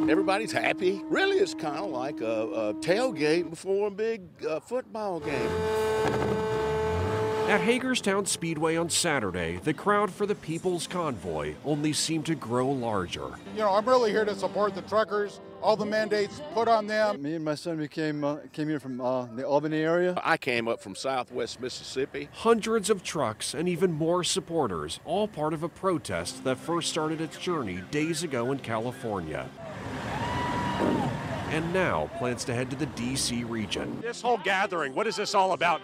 Everybody's 0.08 0.52
happy. 0.52 1.02
Really, 1.06 1.38
it's 1.38 1.56
kind 1.56 1.78
of 1.78 1.90
like 1.90 2.22
a, 2.22 2.26
a, 2.26 2.74
tailgate 2.76 3.50
before 3.50 3.88
a 3.88 3.92
big 3.92 4.22
uh, 4.46 4.60
football 4.60 5.20
game. 5.20 6.51
At 7.52 7.60
Hagerstown 7.60 8.26
Speedway 8.26 8.78
on 8.78 8.90
Saturday, 8.90 9.58
the 9.58 9.74
crowd 9.74 10.10
for 10.10 10.26
the 10.26 10.36
People's 10.36 10.88
Convoy 10.88 11.56
only 11.66 11.92
seemed 11.92 12.26
to 12.28 12.36
grow 12.36 12.70
larger. 12.70 13.28
You 13.54 13.60
know, 13.60 13.72
I'm 13.72 13.86
really 13.86 14.10
here 14.10 14.24
to 14.24 14.34
support 14.34 14.74
the 14.74 14.84
truckers, 14.84 15.42
all 15.62 15.76
the 15.76 15.86
mandates 15.86 16.42
put 16.54 16.70
on 16.70 16.88
them. 16.88 17.22
Me 17.22 17.36
and 17.36 17.44
my 17.44 17.56
son, 17.56 17.78
we 17.78 17.90
came, 17.90 18.24
uh, 18.24 18.38
came 18.54 18.70
here 18.70 18.80
from 18.80 19.02
uh, 19.02 19.26
the 19.36 19.46
Albany 19.46 19.82
area. 19.82 20.18
I 20.24 20.38
came 20.38 20.70
up 20.70 20.80
from 20.80 20.96
southwest 20.96 21.60
Mississippi. 21.60 22.30
Hundreds 22.32 22.90
of 22.90 23.04
trucks 23.04 23.54
and 23.54 23.68
even 23.68 23.92
more 23.92 24.24
supporters, 24.24 25.02
all 25.04 25.28
part 25.28 25.54
of 25.54 25.62
a 25.62 25.68
protest 25.68 26.46
that 26.46 26.58
first 26.58 26.90
started 26.90 27.20
its 27.20 27.38
journey 27.38 27.82
days 27.92 28.24
ago 28.24 28.54
in 28.54 28.60
California 28.60 29.50
and 31.52 31.74
now 31.74 32.10
plans 32.18 32.46
to 32.46 32.54
head 32.54 32.70
to 32.70 32.78
the 32.78 32.86
D.C. 32.86 33.44
region. 33.44 34.00
This 34.02 34.22
whole 34.22 34.38
gathering, 34.38 34.96
what 34.96 35.06
is 35.06 35.18
this 35.18 35.36
all 35.36 35.52
about? 35.52 35.82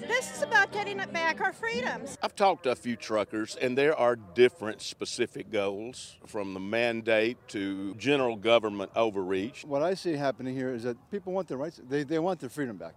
This 0.00 0.32
is 0.36 0.42
about 0.42 0.70
getting 0.70 0.98
back 1.12 1.40
our 1.40 1.52
freedoms. 1.52 2.16
I've 2.22 2.36
talked 2.36 2.62
to 2.62 2.70
a 2.70 2.76
few 2.76 2.94
truckers, 2.94 3.56
and 3.56 3.76
there 3.76 3.96
are 3.96 4.14
different 4.14 4.80
specific 4.80 5.50
goals 5.50 6.16
from 6.24 6.54
the 6.54 6.60
mandate 6.60 7.36
to 7.48 7.96
general 7.96 8.36
government 8.36 8.92
overreach. 8.94 9.64
What 9.64 9.82
I 9.82 9.94
see 9.94 10.12
happening 10.12 10.54
here 10.54 10.72
is 10.72 10.84
that 10.84 10.96
people 11.10 11.32
want 11.32 11.48
their 11.48 11.58
rights, 11.58 11.80
they, 11.88 12.04
they 12.04 12.20
want 12.20 12.38
their 12.38 12.50
freedom 12.50 12.76
back. 12.76 12.94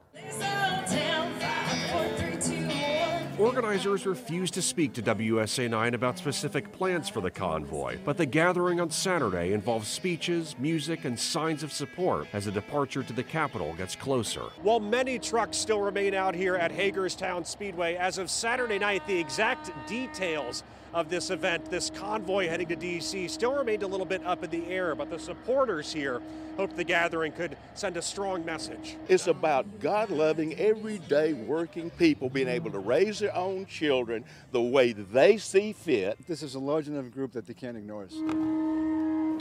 Organizers 3.39 4.05
refused 4.05 4.53
to 4.55 4.61
speak 4.61 4.93
to 4.93 5.01
WUSA 5.01 5.69
9 5.69 5.93
about 5.93 6.17
specific 6.17 6.71
plans 6.71 7.09
for 7.09 7.21
the 7.21 7.31
convoy, 7.31 7.97
but 8.03 8.17
the 8.17 8.25
gathering 8.25 8.79
on 8.81 8.91
Saturday 8.91 9.53
involves 9.53 9.87
speeches, 9.87 10.55
music, 10.59 11.05
and 11.05 11.17
signs 11.17 11.63
of 11.63 11.71
support 11.71 12.27
as 12.33 12.45
the 12.45 12.51
departure 12.51 13.01
to 13.03 13.13
the 13.13 13.23
capital 13.23 13.73
gets 13.75 13.95
closer. 13.95 14.43
While 14.61 14.81
many 14.81 15.17
trucks 15.17 15.57
still 15.57 15.79
remain 15.79 16.13
out 16.13 16.35
here 16.35 16.55
at 16.55 16.71
Hagerstown 16.71 17.45
Speedway, 17.45 17.95
as 17.95 18.17
of 18.17 18.29
Saturday 18.29 18.77
night, 18.77 19.07
the 19.07 19.17
exact 19.17 19.71
details 19.87 20.63
of 20.93 21.09
this 21.09 21.29
event, 21.29 21.69
this 21.69 21.89
convoy 21.89 22.47
heading 22.47 22.67
to 22.67 22.75
D.C., 22.75 23.27
still 23.27 23.53
remained 23.53 23.83
a 23.83 23.87
little 23.87 24.05
bit 24.05 24.25
up 24.25 24.43
in 24.43 24.49
the 24.49 24.65
air, 24.67 24.95
but 24.95 25.09
the 25.09 25.19
supporters 25.19 25.91
here 25.93 26.21
hoped 26.57 26.75
the 26.75 26.83
gathering 26.83 27.31
could 27.31 27.57
send 27.73 27.97
a 27.97 28.01
strong 28.01 28.45
message. 28.45 28.97
It's 29.07 29.27
about 29.27 29.79
God 29.79 30.09
loving, 30.09 30.53
everyday 30.59 31.33
working 31.33 31.89
people 31.91 32.29
being 32.29 32.47
able 32.47 32.71
to 32.71 32.79
raise 32.79 33.19
their 33.19 33.35
own 33.35 33.65
children 33.65 34.25
the 34.51 34.61
way 34.61 34.93
they 34.93 35.37
see 35.37 35.73
fit. 35.73 36.17
This 36.27 36.43
is 36.43 36.55
a 36.55 36.59
large 36.59 36.87
enough 36.87 37.11
group 37.11 37.31
that 37.33 37.47
they 37.47 37.53
can't 37.53 37.77
ignore 37.77 38.03
us. 38.03 38.15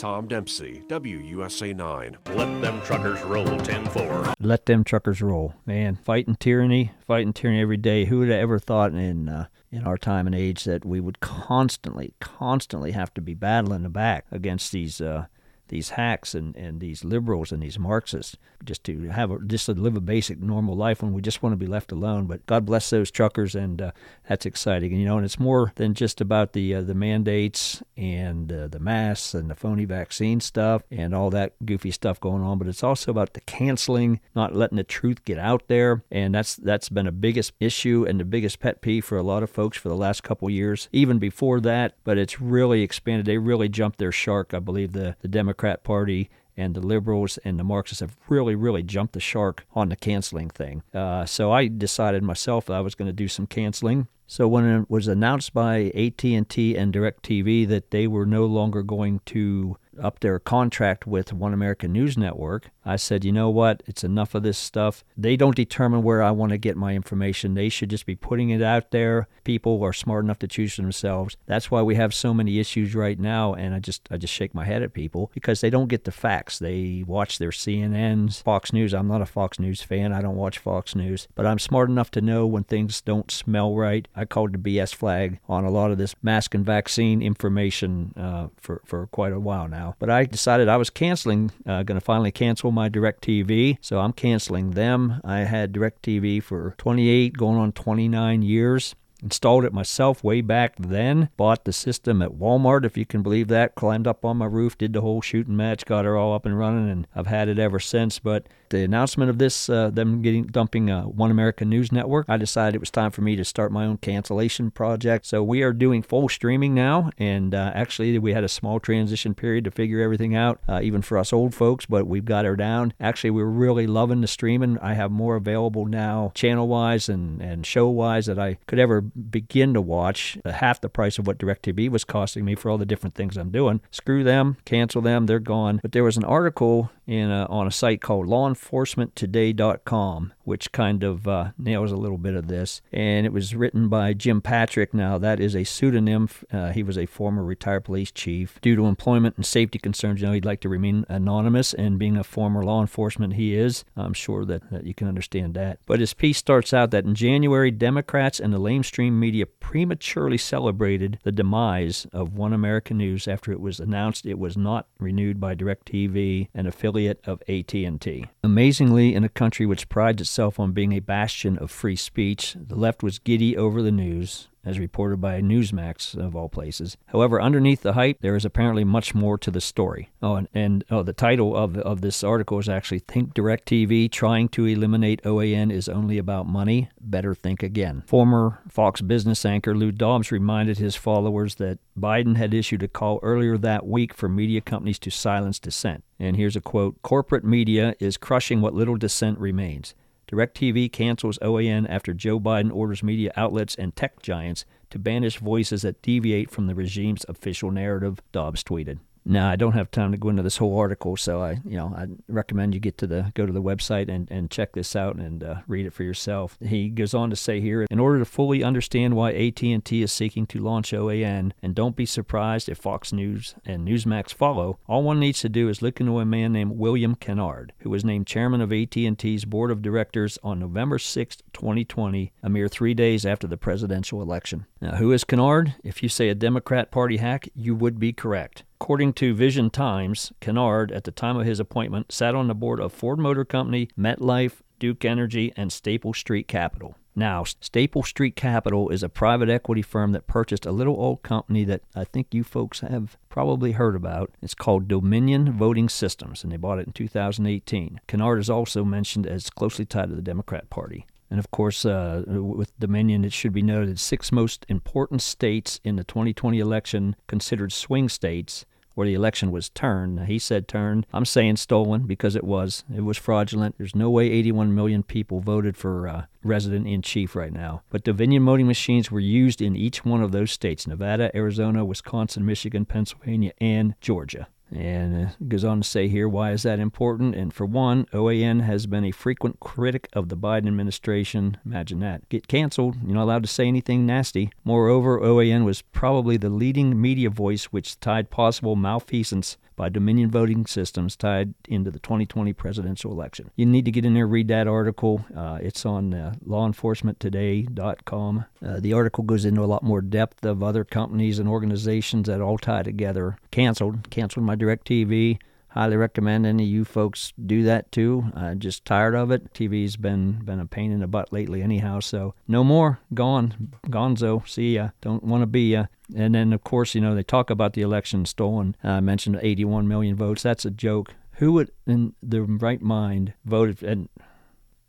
Tom 0.00 0.28
Dempsey, 0.28 0.82
WUSA 0.88 1.76
9. 1.76 2.16
Let 2.34 2.62
them 2.62 2.80
truckers 2.86 3.20
roll 3.20 3.44
10 3.44 3.84
4. 3.84 4.34
Let 4.40 4.64
them 4.64 4.82
truckers 4.82 5.20
roll. 5.20 5.52
Man, 5.66 5.96
fighting 5.96 6.36
tyranny, 6.36 6.92
fighting 7.06 7.34
tyranny 7.34 7.60
every 7.60 7.76
day. 7.76 8.06
Who 8.06 8.20
would 8.20 8.30
have 8.30 8.38
ever 8.38 8.58
thought 8.58 8.94
in 8.94 9.28
uh, 9.28 9.48
in 9.72 9.84
our 9.84 9.96
time 9.96 10.26
and 10.26 10.34
age 10.34 10.64
that 10.64 10.84
we 10.84 11.00
would 11.00 11.20
constantly, 11.20 12.12
constantly 12.20 12.92
have 12.92 13.14
to 13.14 13.20
be 13.20 13.34
battling 13.34 13.82
the 13.82 13.88
back 13.88 14.26
against 14.30 14.72
these 14.72 15.00
uh, 15.00 15.26
these 15.70 15.90
hacks 15.90 16.34
and, 16.34 16.54
and 16.56 16.80
these 16.80 17.04
liberals 17.04 17.50
and 17.50 17.62
these 17.62 17.78
Marxists 17.78 18.36
just 18.64 18.84
to 18.84 19.08
have 19.08 19.30
a, 19.30 19.38
just 19.46 19.66
to 19.66 19.72
live 19.72 19.96
a 19.96 20.00
basic 20.00 20.40
normal 20.40 20.76
life 20.76 21.02
when 21.02 21.12
we 21.12 21.22
just 21.22 21.42
want 21.42 21.52
to 21.52 21.56
be 21.56 21.66
left 21.66 21.92
alone. 21.92 22.26
But 22.26 22.44
God 22.46 22.66
bless 22.66 22.90
those 22.90 23.10
truckers, 23.10 23.54
and 23.54 23.80
uh, 23.80 23.92
that's 24.28 24.46
exciting. 24.46 24.92
And 24.92 25.00
you 25.00 25.06
know, 25.06 25.16
and 25.16 25.24
it's 25.24 25.38
more 25.38 25.72
than 25.76 25.94
just 25.94 26.20
about 26.20 26.52
the 26.52 26.74
uh, 26.74 26.82
the 26.82 26.94
mandates 26.94 27.82
and 27.96 28.52
uh, 28.52 28.68
the 28.68 28.78
masks 28.78 29.34
and 29.34 29.50
the 29.50 29.54
phony 29.54 29.84
vaccine 29.84 30.40
stuff 30.40 30.82
and 30.90 31.14
all 31.14 31.30
that 31.30 31.54
goofy 31.64 31.90
stuff 31.90 32.20
going 32.20 32.42
on. 32.42 32.58
But 32.58 32.68
it's 32.68 32.84
also 32.84 33.10
about 33.10 33.34
the 33.34 33.40
canceling, 33.42 34.20
not 34.34 34.54
letting 34.54 34.76
the 34.76 34.84
truth 34.84 35.24
get 35.24 35.38
out 35.38 35.68
there, 35.68 36.04
and 36.10 36.34
that's 36.34 36.56
that's 36.56 36.88
been 36.88 37.06
a 37.06 37.12
biggest 37.12 37.52
issue 37.60 38.04
and 38.08 38.20
the 38.20 38.24
biggest 38.24 38.60
pet 38.60 38.82
peeve 38.82 39.04
for 39.04 39.16
a 39.16 39.22
lot 39.22 39.42
of 39.42 39.50
folks 39.50 39.78
for 39.78 39.88
the 39.88 39.96
last 39.96 40.22
couple 40.22 40.50
years, 40.50 40.88
even 40.92 41.18
before 41.18 41.60
that. 41.60 41.94
But 42.04 42.18
it's 42.18 42.40
really 42.40 42.82
expanded. 42.82 43.26
They 43.26 43.38
really 43.38 43.68
jumped 43.68 43.98
their 43.98 44.12
shark. 44.12 44.52
I 44.52 44.58
believe 44.58 44.92
the 44.92 45.16
the 45.20 45.28
Democrat 45.60 45.84
Party 45.84 46.30
and 46.56 46.74
the 46.74 46.80
liberals 46.80 47.38
and 47.44 47.58
the 47.58 47.64
Marxists 47.64 48.00
have 48.00 48.16
really, 48.30 48.54
really 48.54 48.82
jumped 48.82 49.12
the 49.12 49.20
shark 49.20 49.66
on 49.74 49.90
the 49.90 49.96
canceling 49.96 50.48
thing. 50.48 50.82
Uh, 50.94 51.26
so 51.26 51.52
I 51.52 51.68
decided 51.68 52.22
myself 52.22 52.64
that 52.66 52.72
I 52.72 52.80
was 52.80 52.94
going 52.94 53.08
to 53.08 53.12
do 53.12 53.28
some 53.28 53.46
canceling. 53.46 54.08
So 54.26 54.48
when 54.48 54.64
it 54.64 54.88
was 54.88 55.06
announced 55.06 55.52
by 55.52 55.92
AT&T 55.94 56.76
and 56.76 56.94
DirecTV 56.94 57.68
that 57.68 57.90
they 57.90 58.06
were 58.06 58.24
no 58.24 58.46
longer 58.46 58.82
going 58.82 59.20
to 59.26 59.76
up 60.00 60.20
their 60.20 60.38
contract 60.38 61.06
with 61.06 61.32
One 61.32 61.54
American 61.54 61.92
News 61.92 62.18
Network, 62.18 62.70
I 62.84 62.96
said, 62.96 63.24
you 63.24 63.32
know 63.32 63.50
what? 63.50 63.82
It's 63.86 64.04
enough 64.04 64.34
of 64.34 64.42
this 64.42 64.56
stuff. 64.56 65.04
They 65.16 65.36
don't 65.36 65.54
determine 65.54 66.02
where 66.02 66.22
I 66.22 66.30
want 66.30 66.50
to 66.50 66.58
get 66.58 66.76
my 66.76 66.94
information. 66.94 67.54
They 67.54 67.68
should 67.68 67.90
just 67.90 68.06
be 68.06 68.16
putting 68.16 68.50
it 68.50 68.62
out 68.62 68.90
there. 68.90 69.28
People 69.44 69.82
are 69.82 69.92
smart 69.92 70.24
enough 70.24 70.38
to 70.40 70.48
choose 70.48 70.74
for 70.74 70.82
themselves. 70.82 71.36
That's 71.46 71.70
why 71.70 71.82
we 71.82 71.96
have 71.96 72.14
so 72.14 72.32
many 72.32 72.58
issues 72.58 72.94
right 72.94 73.18
now. 73.18 73.54
And 73.54 73.74
I 73.74 73.80
just 73.80 74.08
I 74.10 74.16
just 74.16 74.32
shake 74.32 74.54
my 74.54 74.64
head 74.64 74.82
at 74.82 74.94
people 74.94 75.30
because 75.34 75.60
they 75.60 75.70
don't 75.70 75.88
get 75.88 76.04
the 76.04 76.12
facts. 76.12 76.58
They 76.58 77.04
watch 77.06 77.38
their 77.38 77.50
CNNs, 77.50 78.42
Fox 78.42 78.72
News. 78.72 78.94
I'm 78.94 79.08
not 79.08 79.22
a 79.22 79.26
Fox 79.26 79.58
News 79.58 79.82
fan. 79.82 80.12
I 80.12 80.22
don't 80.22 80.36
watch 80.36 80.58
Fox 80.58 80.94
News, 80.94 81.28
but 81.34 81.46
I'm 81.46 81.58
smart 81.58 81.90
enough 81.90 82.10
to 82.12 82.20
know 82.20 82.46
when 82.46 82.64
things 82.64 83.00
don't 83.00 83.30
smell 83.30 83.74
right. 83.74 84.08
I 84.16 84.24
called 84.24 84.52
the 84.52 84.58
BS 84.58 84.94
flag 84.94 85.38
on 85.48 85.64
a 85.64 85.70
lot 85.70 85.90
of 85.90 85.98
this 85.98 86.14
mask 86.22 86.54
and 86.54 86.64
vaccine 86.64 87.20
information 87.20 88.14
uh, 88.16 88.48
for 88.56 88.80
for 88.86 89.06
quite 89.08 89.32
a 89.32 89.40
while 89.40 89.68
now. 89.68 89.79
But 89.98 90.10
I 90.10 90.24
decided 90.24 90.68
I 90.68 90.76
was 90.76 90.90
canceling, 90.90 91.50
uh, 91.66 91.82
going 91.82 91.98
to 91.98 92.04
finally 92.04 92.32
cancel 92.32 92.70
my 92.70 92.88
DirecTV. 92.88 93.78
So 93.80 93.98
I'm 94.00 94.12
canceling 94.12 94.72
them. 94.72 95.20
I 95.24 95.40
had 95.40 95.72
DirecTV 95.72 96.42
for 96.42 96.74
28, 96.78 97.36
going 97.36 97.58
on 97.58 97.72
29 97.72 98.42
years. 98.42 98.94
Installed 99.22 99.64
it 99.64 99.72
myself 99.72 100.24
way 100.24 100.40
back 100.40 100.74
then. 100.78 101.28
Bought 101.36 101.64
the 101.64 101.72
system 101.72 102.22
at 102.22 102.32
Walmart, 102.32 102.84
if 102.84 102.96
you 102.96 103.06
can 103.06 103.22
believe 103.22 103.48
that. 103.48 103.74
Climbed 103.74 104.06
up 104.06 104.24
on 104.24 104.38
my 104.38 104.46
roof, 104.46 104.78
did 104.78 104.92
the 104.92 105.00
whole 105.00 105.20
shooting 105.20 105.56
match, 105.56 105.84
got 105.84 106.04
her 106.04 106.16
all 106.16 106.34
up 106.34 106.46
and 106.46 106.58
running, 106.58 106.88
and 106.88 107.06
I've 107.14 107.26
had 107.26 107.48
it 107.48 107.58
ever 107.58 107.78
since. 107.78 108.18
But 108.18 108.46
the 108.70 108.84
announcement 108.84 109.30
of 109.30 109.38
this, 109.38 109.68
uh, 109.68 109.90
them 109.90 110.22
getting 110.22 110.44
dumping 110.44 110.90
uh, 110.90 111.02
One 111.02 111.30
American 111.30 111.68
News 111.68 111.90
Network, 111.92 112.26
I 112.28 112.36
decided 112.36 112.74
it 112.74 112.80
was 112.80 112.90
time 112.90 113.10
for 113.10 113.22
me 113.22 113.36
to 113.36 113.44
start 113.44 113.72
my 113.72 113.84
own 113.84 113.98
cancellation 113.98 114.70
project. 114.70 115.26
So 115.26 115.42
we 115.42 115.62
are 115.62 115.72
doing 115.72 116.02
full 116.02 116.28
streaming 116.28 116.74
now, 116.74 117.10
and 117.18 117.54
uh, 117.54 117.72
actually 117.74 118.18
we 118.18 118.32
had 118.32 118.44
a 118.44 118.48
small 118.48 118.80
transition 118.80 119.34
period 119.34 119.64
to 119.64 119.70
figure 119.70 120.00
everything 120.00 120.34
out, 120.34 120.60
uh, 120.68 120.80
even 120.82 121.02
for 121.02 121.18
us 121.18 121.32
old 121.32 121.54
folks, 121.54 121.86
but 121.86 122.06
we've 122.06 122.24
got 122.24 122.44
her 122.44 122.56
down. 122.56 122.94
Actually, 123.00 123.30
we're 123.30 123.44
really 123.44 123.86
loving 123.86 124.20
the 124.20 124.26
streaming. 124.26 124.78
I 124.78 124.94
have 124.94 125.10
more 125.10 125.36
available 125.36 125.86
now, 125.86 126.32
channel-wise 126.34 127.08
and 127.08 127.42
and 127.42 127.66
show-wise, 127.66 128.26
that 128.26 128.38
I 128.38 128.58
could 128.66 128.78
ever 128.78 129.02
begin 129.30 129.74
to 129.74 129.80
watch. 129.80 130.38
Half 130.44 130.80
the 130.80 130.88
price 130.88 131.18
of 131.18 131.26
what 131.26 131.38
DirecTV 131.38 131.90
was 131.90 132.04
costing 132.04 132.44
me 132.44 132.54
for 132.54 132.70
all 132.70 132.78
the 132.78 132.86
different 132.86 133.14
things 133.14 133.36
I'm 133.36 133.50
doing. 133.50 133.80
Screw 133.90 134.24
them, 134.24 134.56
cancel 134.64 135.02
them, 135.02 135.26
they're 135.26 135.38
gone. 135.38 135.80
But 135.82 135.92
there 135.92 136.04
was 136.04 136.16
an 136.16 136.24
article 136.24 136.90
in 137.10 137.28
a, 137.28 137.44
on 137.46 137.66
a 137.66 137.72
site 137.72 138.00
called 138.00 138.28
lawenforcementtoday.com, 138.28 140.32
which 140.44 140.70
kind 140.70 141.02
of 141.02 141.26
uh, 141.26 141.50
nails 141.58 141.90
a 141.90 141.96
little 141.96 142.18
bit 142.18 142.36
of 142.36 142.46
this. 142.46 142.80
And 142.92 143.26
it 143.26 143.32
was 143.32 143.52
written 143.52 143.88
by 143.88 144.12
Jim 144.12 144.40
Patrick. 144.40 144.94
Now, 144.94 145.18
that 145.18 145.40
is 145.40 145.56
a 145.56 145.64
pseudonym. 145.64 146.28
Uh, 146.52 146.70
he 146.70 146.84
was 146.84 146.96
a 146.96 147.06
former 147.06 147.42
retired 147.42 147.84
police 147.84 148.12
chief. 148.12 148.60
Due 148.60 148.76
to 148.76 148.86
employment 148.86 149.36
and 149.36 149.44
safety 149.44 149.80
concerns, 149.80 150.20
you 150.20 150.28
know, 150.28 150.34
he'd 150.34 150.44
like 150.44 150.60
to 150.60 150.68
remain 150.68 151.04
anonymous. 151.08 151.74
And 151.74 151.98
being 151.98 152.16
a 152.16 152.22
former 152.22 152.62
law 152.62 152.80
enforcement, 152.80 153.34
he 153.34 153.56
is. 153.56 153.84
I'm 153.96 154.14
sure 154.14 154.44
that, 154.44 154.70
that 154.70 154.86
you 154.86 154.94
can 154.94 155.08
understand 155.08 155.54
that. 155.54 155.80
But 155.86 155.98
his 155.98 156.14
piece 156.14 156.38
starts 156.38 156.72
out 156.72 156.92
that 156.92 157.06
in 157.06 157.16
January, 157.16 157.72
Democrats 157.72 158.38
and 158.38 158.54
the 158.54 158.60
lamestream 158.60 159.14
media 159.14 159.46
prematurely 159.46 160.38
celebrated 160.38 161.18
the 161.24 161.32
demise 161.32 162.06
of 162.12 162.34
One 162.34 162.52
American 162.52 162.98
News 162.98 163.26
after 163.26 163.50
it 163.50 163.60
was 163.60 163.80
announced 163.80 164.26
it 164.26 164.38
was 164.38 164.56
not 164.56 164.86
renewed 165.00 165.40
by 165.40 165.56
DirecTV, 165.56 166.50
an 166.54 166.66
affiliate 166.66 166.99
of 167.08 167.42
AT&T. 167.48 168.26
Amazingly, 168.42 169.14
in 169.14 169.24
a 169.24 169.28
country 169.28 169.66
which 169.66 169.88
prides 169.88 170.20
itself 170.20 170.58
on 170.60 170.72
being 170.72 170.92
a 170.92 171.00
bastion 171.00 171.58
of 171.58 171.70
free 171.70 171.96
speech, 171.96 172.56
the 172.58 172.76
left 172.76 173.02
was 173.02 173.18
giddy 173.18 173.56
over 173.56 173.82
the 173.82 173.92
news 173.92 174.48
as 174.64 174.78
reported 174.78 175.20
by 175.20 175.40
Newsmax 175.40 176.16
of 176.16 176.36
all 176.36 176.48
places. 176.48 176.96
However, 177.06 177.40
underneath 177.40 177.82
the 177.82 177.94
hype, 177.94 178.18
there 178.20 178.36
is 178.36 178.44
apparently 178.44 178.84
much 178.84 179.14
more 179.14 179.38
to 179.38 179.50
the 179.50 179.60
story. 179.60 180.10
Oh, 180.22 180.34
and, 180.34 180.48
and 180.52 180.84
oh, 180.90 181.02
the 181.02 181.12
title 181.12 181.56
of 181.56 181.76
of 181.78 182.00
this 182.00 182.22
article 182.22 182.58
is 182.58 182.68
actually 182.68 183.00
"Think 183.00 183.34
DirecTV 183.34 184.10
trying 184.10 184.48
to 184.50 184.66
eliminate 184.66 185.22
OAN 185.24 185.72
is 185.72 185.88
only 185.88 186.18
about 186.18 186.46
money. 186.46 186.88
Better 187.00 187.34
think 187.34 187.62
again." 187.62 188.02
Former 188.06 188.60
Fox 188.68 189.00
business 189.00 189.44
anchor 189.44 189.74
Lou 189.74 189.92
Dobbs 189.92 190.30
reminded 190.30 190.78
his 190.78 190.96
followers 190.96 191.56
that 191.56 191.78
Biden 191.98 192.36
had 192.36 192.54
issued 192.54 192.82
a 192.82 192.88
call 192.88 193.18
earlier 193.22 193.56
that 193.58 193.86
week 193.86 194.14
for 194.14 194.28
media 194.28 194.60
companies 194.60 194.98
to 195.00 195.10
silence 195.10 195.58
dissent. 195.58 196.04
And 196.18 196.36
here's 196.36 196.56
a 196.56 196.60
quote: 196.60 197.00
"Corporate 197.02 197.44
media 197.44 197.94
is 197.98 198.16
crushing 198.16 198.60
what 198.60 198.74
little 198.74 198.96
dissent 198.96 199.38
remains." 199.38 199.94
DirecTV 200.30 200.92
cancels 200.92 201.38
OAN 201.40 201.88
after 201.88 202.14
Joe 202.14 202.38
Biden 202.38 202.72
orders 202.72 203.02
media 203.02 203.32
outlets 203.36 203.74
and 203.74 203.94
tech 203.96 204.22
giants 204.22 204.64
to 204.90 204.98
banish 204.98 205.38
voices 205.38 205.82
that 205.82 206.02
deviate 206.02 206.50
from 206.50 206.66
the 206.66 206.74
regime's 206.74 207.24
official 207.28 207.72
narrative, 207.72 208.20
Dobbs 208.30 208.62
tweeted. 208.62 209.00
Now 209.24 209.50
I 209.50 209.56
don't 209.56 209.72
have 209.72 209.90
time 209.90 210.12
to 210.12 210.18
go 210.18 210.28
into 210.28 210.42
this 210.42 210.56
whole 210.56 210.78
article, 210.78 211.16
so 211.16 211.42
I, 211.42 211.60
you 211.64 211.76
know, 211.76 211.92
I 211.96 212.06
recommend 212.28 212.74
you 212.74 212.80
get 212.80 212.98
to 212.98 213.06
the 213.06 213.32
go 213.34 213.46
to 213.46 213.52
the 213.52 213.62
website 213.62 214.08
and, 214.08 214.30
and 214.30 214.50
check 214.50 214.72
this 214.72 214.96
out 214.96 215.16
and 215.16 215.44
uh, 215.44 215.56
read 215.66 215.86
it 215.86 215.92
for 215.92 216.04
yourself. 216.04 216.56
He 216.60 216.88
goes 216.88 217.14
on 217.14 217.30
to 217.30 217.36
say 217.36 217.60
here, 217.60 217.86
in 217.90 218.00
order 218.00 218.18
to 218.18 218.24
fully 218.24 218.64
understand 218.64 219.14
why 219.14 219.32
AT&T 219.32 220.02
is 220.02 220.12
seeking 220.12 220.46
to 220.46 220.58
launch 220.58 220.92
OAN, 220.92 221.52
and 221.62 221.74
don't 221.74 221.96
be 221.96 222.06
surprised 222.06 222.68
if 222.68 222.78
Fox 222.78 223.12
News 223.12 223.54
and 223.64 223.86
Newsmax 223.86 224.32
follow, 224.32 224.78
all 224.86 225.02
one 225.02 225.20
needs 225.20 225.40
to 225.40 225.48
do 225.48 225.68
is 225.68 225.82
look 225.82 226.00
into 226.00 226.18
a 226.18 226.24
man 226.24 226.52
named 226.52 226.72
William 226.72 227.14
Kennard, 227.14 227.72
who 227.80 227.90
was 227.90 228.04
named 228.04 228.26
chairman 228.26 228.60
of 228.60 228.72
AT&T's 228.72 229.44
board 229.44 229.70
of 229.70 229.82
directors 229.82 230.38
on 230.42 230.58
November 230.58 230.98
6, 230.98 231.36
2020, 231.52 232.32
a 232.42 232.48
mere 232.48 232.68
three 232.68 232.94
days 232.94 233.26
after 233.26 233.46
the 233.46 233.56
presidential 233.56 234.22
election. 234.22 234.66
Now, 234.80 234.96
who 234.96 235.12
is 235.12 235.24
Kennard? 235.24 235.74
If 235.84 236.02
you 236.02 236.08
say 236.08 236.28
a 236.28 236.34
Democrat 236.34 236.90
Party 236.90 237.18
hack, 237.18 237.48
you 237.54 237.74
would 237.74 237.98
be 237.98 238.12
correct. 238.12 238.64
According 238.80 239.12
to 239.14 239.34
Vision 239.34 239.68
Times, 239.68 240.32
Kennard, 240.40 240.90
at 240.90 241.04
the 241.04 241.10
time 241.10 241.36
of 241.36 241.44
his 241.44 241.60
appointment, 241.60 242.10
sat 242.10 242.34
on 242.34 242.48
the 242.48 242.54
board 242.54 242.80
of 242.80 242.94
Ford 242.94 243.18
Motor 243.18 243.44
Company, 243.44 243.90
MetLife, 243.96 244.62
Duke 244.78 245.04
Energy, 245.04 245.52
and 245.54 245.70
Staple 245.70 246.14
Street 246.14 246.48
Capital. 246.48 246.96
Now, 247.14 247.44
Staple 247.44 248.02
Street 248.02 248.36
Capital 248.36 248.88
is 248.88 249.02
a 249.02 249.10
private 249.10 249.50
equity 249.50 249.82
firm 249.82 250.12
that 250.12 250.26
purchased 250.26 250.64
a 250.64 250.72
little 250.72 250.96
old 250.96 251.22
company 251.22 251.62
that 251.64 251.82
I 251.94 252.04
think 252.04 252.32
you 252.32 252.42
folks 252.42 252.80
have 252.80 253.18
probably 253.28 253.72
heard 253.72 253.94
about. 253.94 254.32
It's 254.40 254.54
called 254.54 254.88
Dominion 254.88 255.52
Voting 255.52 255.90
Systems, 255.90 256.42
and 256.42 256.50
they 256.50 256.56
bought 256.56 256.78
it 256.78 256.86
in 256.86 256.94
2018. 256.94 258.00
Kennard 258.08 258.40
is 258.40 258.48
also 258.48 258.82
mentioned 258.82 259.26
as 259.26 259.50
closely 259.50 259.84
tied 259.84 260.08
to 260.08 260.14
the 260.14 260.22
Democrat 260.22 260.70
Party. 260.70 261.04
And 261.30 261.38
of 261.38 261.50
course, 261.50 261.84
uh, 261.84 262.24
with 262.26 262.76
Dominion, 262.80 263.24
it 263.24 263.32
should 263.32 263.52
be 263.52 263.62
noted 263.62 264.00
six 264.00 264.32
most 264.32 264.64
important 264.68 265.22
states 265.22 265.80
in 265.84 265.96
the 265.96 266.02
2020 266.02 266.58
election 266.58 267.14
considered 267.28 267.72
swing 267.72 268.08
states 268.08 268.64
where 268.94 269.06
the 269.06 269.14
election 269.14 269.50
was 269.50 269.68
turned. 269.68 270.26
He 270.26 270.38
said 270.38 270.68
turned. 270.68 271.06
I'm 271.12 271.24
saying 271.24 271.56
stolen 271.56 272.06
because 272.06 272.36
it 272.36 272.44
was. 272.44 272.84
It 272.94 273.02
was 273.02 273.16
fraudulent. 273.16 273.76
There's 273.78 273.94
no 273.94 274.10
way 274.10 274.30
81 274.30 274.74
million 274.74 275.02
people 275.02 275.40
voted 275.40 275.76
for 275.76 276.08
uh, 276.08 276.24
resident 276.42 276.86
in 276.86 277.02
chief 277.02 277.34
right 277.34 277.52
now. 277.52 277.82
But 277.90 278.04
Dominion 278.04 278.44
voting 278.44 278.66
machines 278.66 279.10
were 279.10 279.20
used 279.20 279.60
in 279.60 279.76
each 279.76 280.04
one 280.04 280.22
of 280.22 280.32
those 280.32 280.50
states 280.50 280.86
Nevada, 280.86 281.34
Arizona, 281.34 281.84
Wisconsin, 281.84 282.44
Michigan, 282.44 282.84
Pennsylvania, 282.84 283.52
and 283.60 283.94
Georgia. 284.00 284.48
And 284.72 285.34
goes 285.48 285.64
on 285.64 285.80
to 285.80 285.88
say 285.88 286.08
here, 286.08 286.28
why 286.28 286.52
is 286.52 286.62
that 286.62 286.78
important? 286.78 287.34
And 287.34 287.52
for 287.52 287.66
one, 287.66 288.06
OAN 288.12 288.62
has 288.62 288.86
been 288.86 289.04
a 289.04 289.10
frequent 289.10 289.58
critic 289.60 290.08
of 290.12 290.28
the 290.28 290.36
Biden 290.36 290.68
administration. 290.68 291.56
Imagine 291.66 292.00
that. 292.00 292.28
Get 292.28 292.46
canceled. 292.46 292.96
You're 293.04 293.14
not 293.14 293.24
allowed 293.24 293.42
to 293.42 293.48
say 293.48 293.66
anything 293.66 294.06
nasty. 294.06 294.50
Moreover, 294.64 295.18
OAN 295.20 295.64
was 295.64 295.82
probably 295.82 296.36
the 296.36 296.50
leading 296.50 297.00
media 297.00 297.30
voice 297.30 297.64
which 297.66 297.98
tied 297.98 298.30
possible 298.30 298.76
malfeasance 298.76 299.56
by 299.80 299.88
Dominion 299.88 300.30
voting 300.30 300.66
systems 300.66 301.16
tied 301.16 301.54
into 301.66 301.90
the 301.90 302.00
2020 302.00 302.52
presidential 302.52 303.10
election. 303.12 303.50
You 303.56 303.64
need 303.64 303.86
to 303.86 303.90
get 303.90 304.04
in 304.04 304.12
there, 304.12 304.26
read 304.26 304.48
that 304.48 304.68
article. 304.68 305.24
Uh, 305.34 305.58
it's 305.62 305.86
on 305.86 306.12
uh, 306.12 306.34
lawenforcementtoday.com. 306.46 308.44
Uh, 308.62 308.78
the 308.78 308.92
article 308.92 309.24
goes 309.24 309.46
into 309.46 309.62
a 309.62 309.64
lot 309.64 309.82
more 309.82 310.02
depth 310.02 310.44
of 310.44 310.62
other 310.62 310.84
companies 310.84 311.38
and 311.38 311.48
organizations 311.48 312.26
that 312.26 312.42
all 312.42 312.58
tie 312.58 312.82
together. 312.82 313.38
Canceled, 313.50 314.10
canceled 314.10 314.44
my 314.44 314.54
DirecTV. 314.54 315.38
Highly 315.68 315.96
recommend 315.96 316.44
any 316.44 316.64
of 316.64 316.68
you 316.68 316.84
folks 316.84 317.32
do 317.46 317.62
that 317.62 317.90
too. 317.90 318.30
I'm 318.34 318.58
just 318.58 318.84
tired 318.84 319.14
of 319.14 319.30
it. 319.30 319.54
TV's 319.54 319.96
been 319.96 320.44
been 320.44 320.60
a 320.60 320.66
pain 320.66 320.92
in 320.92 321.00
the 321.00 321.06
butt 321.06 321.32
lately, 321.32 321.62
anyhow. 321.62 322.00
So 322.00 322.34
no 322.46 322.64
more. 322.64 322.98
Gone. 323.14 323.78
Gonzo. 323.86 324.46
See 324.46 324.74
ya. 324.74 324.90
Don't 325.00 325.24
want 325.24 325.42
to 325.42 325.46
be 325.46 325.70
ya. 325.70 325.86
And 326.14 326.34
then 326.34 326.52
of 326.52 326.64
course, 326.64 326.94
you 326.94 327.00
know 327.00 327.14
they 327.14 327.22
talk 327.22 327.50
about 327.50 327.74
the 327.74 327.82
election 327.82 328.26
stolen. 328.26 328.76
I 328.82 329.00
mentioned 329.00 329.38
81 329.40 329.88
million 329.88 330.16
votes. 330.16 330.42
That's 330.42 330.64
a 330.64 330.70
joke. 330.70 331.14
Who 331.34 331.52
would 331.54 331.70
in 331.86 332.14
their 332.22 332.42
right 332.42 332.82
mind 332.82 333.34
voted 333.44 333.82
and 333.82 334.08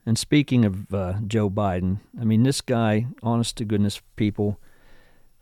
and 0.05 0.17
speaking 0.17 0.65
of 0.65 0.93
uh, 0.93 1.13
Joe 1.27 1.49
Biden, 1.49 1.99
I 2.19 2.23
mean 2.23 2.43
this 2.43 2.61
guy, 2.61 3.07
honest 3.21 3.57
to 3.57 3.65
goodness, 3.65 4.01
people. 4.15 4.59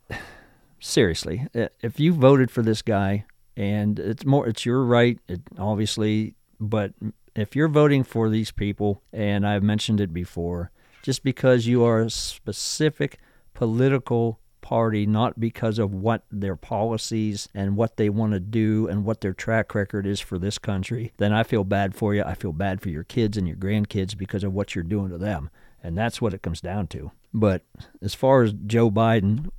Seriously, 0.81 1.47
if 1.53 1.99
you 1.99 2.13
voted 2.13 2.51
for 2.51 2.61
this 2.61 2.81
guy 2.81 3.25
and 3.57 3.99
it's 3.99 4.25
more 4.25 4.47
it's 4.47 4.65
your 4.65 4.83
right 4.83 5.19
it, 5.27 5.41
obviously 5.57 6.33
but 6.59 6.93
if 7.35 7.55
you're 7.55 7.67
voting 7.67 8.03
for 8.03 8.29
these 8.29 8.51
people 8.51 9.03
and 9.11 9.45
I've 9.45 9.61
mentioned 9.61 9.99
it 9.99 10.13
before 10.13 10.71
just 11.03 11.23
because 11.23 11.67
you 11.67 11.83
are 11.83 11.99
a 11.99 12.09
specific 12.09 13.19
political 13.53 14.39
party 14.61 15.05
not 15.05 15.39
because 15.39 15.79
of 15.79 15.93
what 15.93 16.23
their 16.31 16.55
policies 16.55 17.49
and 17.53 17.75
what 17.75 17.97
they 17.97 18.09
want 18.09 18.33
to 18.33 18.39
do 18.39 18.87
and 18.87 19.05
what 19.05 19.21
their 19.21 19.33
track 19.33 19.73
record 19.73 20.05
is 20.05 20.19
for 20.19 20.37
this 20.37 20.57
country 20.57 21.13
then 21.17 21.33
I 21.33 21.43
feel 21.43 21.63
bad 21.63 21.95
for 21.95 22.13
you 22.13 22.23
I 22.23 22.33
feel 22.33 22.53
bad 22.53 22.81
for 22.81 22.89
your 22.89 23.03
kids 23.03 23.37
and 23.37 23.47
your 23.47 23.57
grandkids 23.57 24.17
because 24.17 24.43
of 24.43 24.53
what 24.53 24.75
you're 24.75 24.83
doing 24.83 25.09
to 25.09 25.17
them 25.17 25.49
and 25.83 25.97
that's 25.97 26.21
what 26.21 26.33
it 26.33 26.41
comes 26.41 26.61
down 26.61 26.87
to 26.87 27.11
but 27.33 27.63
as 28.01 28.13
far 28.13 28.43
as 28.43 28.53
Joe 28.65 28.91
Biden 28.91 29.49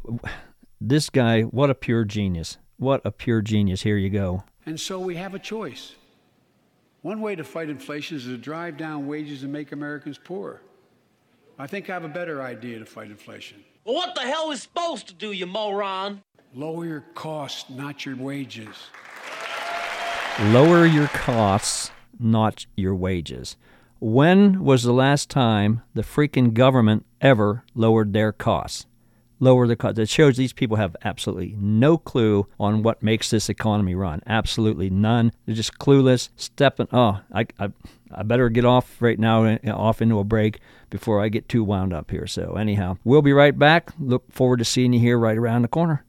this 0.81 1.11
guy 1.11 1.43
what 1.43 1.71
a 1.71 1.75
pure 1.75 2.05
genius 2.05 2.59
what 2.81 3.03
a 3.05 3.13
pure 3.13 3.43
genius. 3.43 3.83
Here 3.83 3.99
you 3.99 4.09
go. 4.09 4.43
And 4.65 4.81
so 4.81 4.99
we 4.99 5.17
have 5.17 5.35
a 5.35 5.39
choice. 5.39 5.97
One 7.03 7.21
way 7.21 7.37
to 7.37 7.45
fight 7.45 7.69
inflation 7.69 8.17
is 8.17 8.25
to 8.25 8.39
drive 8.39 8.79
down 8.79 9.07
wages 9.07 9.43
and 9.43 9.53
make 9.53 9.73
Americans 9.73 10.17
poorer. 10.17 10.63
I 11.59 11.67
think 11.67 11.91
I 11.91 11.93
have 11.93 12.05
a 12.05 12.09
better 12.09 12.43
idea 12.43 12.79
to 12.79 12.87
fight 12.87 13.11
inflation. 13.11 13.63
Well, 13.91 13.99
what 13.99 14.15
the 14.15 14.21
hell 14.21 14.53
is 14.53 14.63
supposed 14.63 15.09
to 15.09 15.15
do, 15.15 15.33
you 15.33 15.47
moron? 15.47 16.23
Lower 16.55 16.87
your 16.87 17.05
costs, 17.17 17.69
not 17.69 18.07
your 18.07 18.15
wages. 18.15 18.77
Lower 20.39 20.87
your 20.87 21.09
costs, 21.09 21.91
not 22.17 22.67
your 22.77 22.95
wages. 22.95 23.57
When 23.99 24.63
was 24.63 24.85
the 24.85 24.93
last 24.93 25.29
time 25.29 25.83
the 25.93 26.03
freaking 26.03 26.55
government 26.55 27.05
ever 27.21 27.65
lowered 27.75 28.13
their 28.13 28.31
costs? 28.31 28.87
lower 29.41 29.67
the 29.67 29.75
cost. 29.75 29.99
It 29.99 30.09
shows 30.09 30.37
these 30.37 30.53
people 30.53 30.77
have 30.77 30.95
absolutely 31.03 31.57
no 31.59 31.97
clue 31.99 32.47
on 32.61 32.83
what 32.83 33.03
makes 33.03 33.31
this 33.31 33.49
economy 33.49 33.95
run. 33.95 34.23
Absolutely 34.27 34.91
none. 34.91 35.33
They're 35.47 35.55
just 35.55 35.79
clueless. 35.79 36.29
Stepping. 36.37 36.89
Oh, 36.93 37.21
I, 37.33 37.47
I, 37.59 37.73
I 38.13 38.23
better 38.23 38.49
get 38.49 38.65
off 38.65 39.01
right 39.01 39.19
now, 39.19 39.45
uh, 39.45 39.59
off 39.73 40.03
into 40.03 40.19
a 40.19 40.25
break 40.25 40.61
before 40.89 41.23
I 41.23 41.29
get 41.29 41.49
too 41.49 41.65
wound 41.65 41.93
up 41.93 42.11
here. 42.11 42.27
So 42.27 42.55
anyhow, 42.55 42.99
we'll 43.05 43.23
be 43.23 43.33
right 43.33 43.57
back. 43.57 43.93
Look 43.99 44.33
forward 44.33 44.59
to 44.59 44.65
seeing 44.65 44.93
you 44.93 45.01
here 45.01 45.19
right 45.19 45.37
around 45.37 45.63
the 45.63 45.69
corner. 45.69 46.05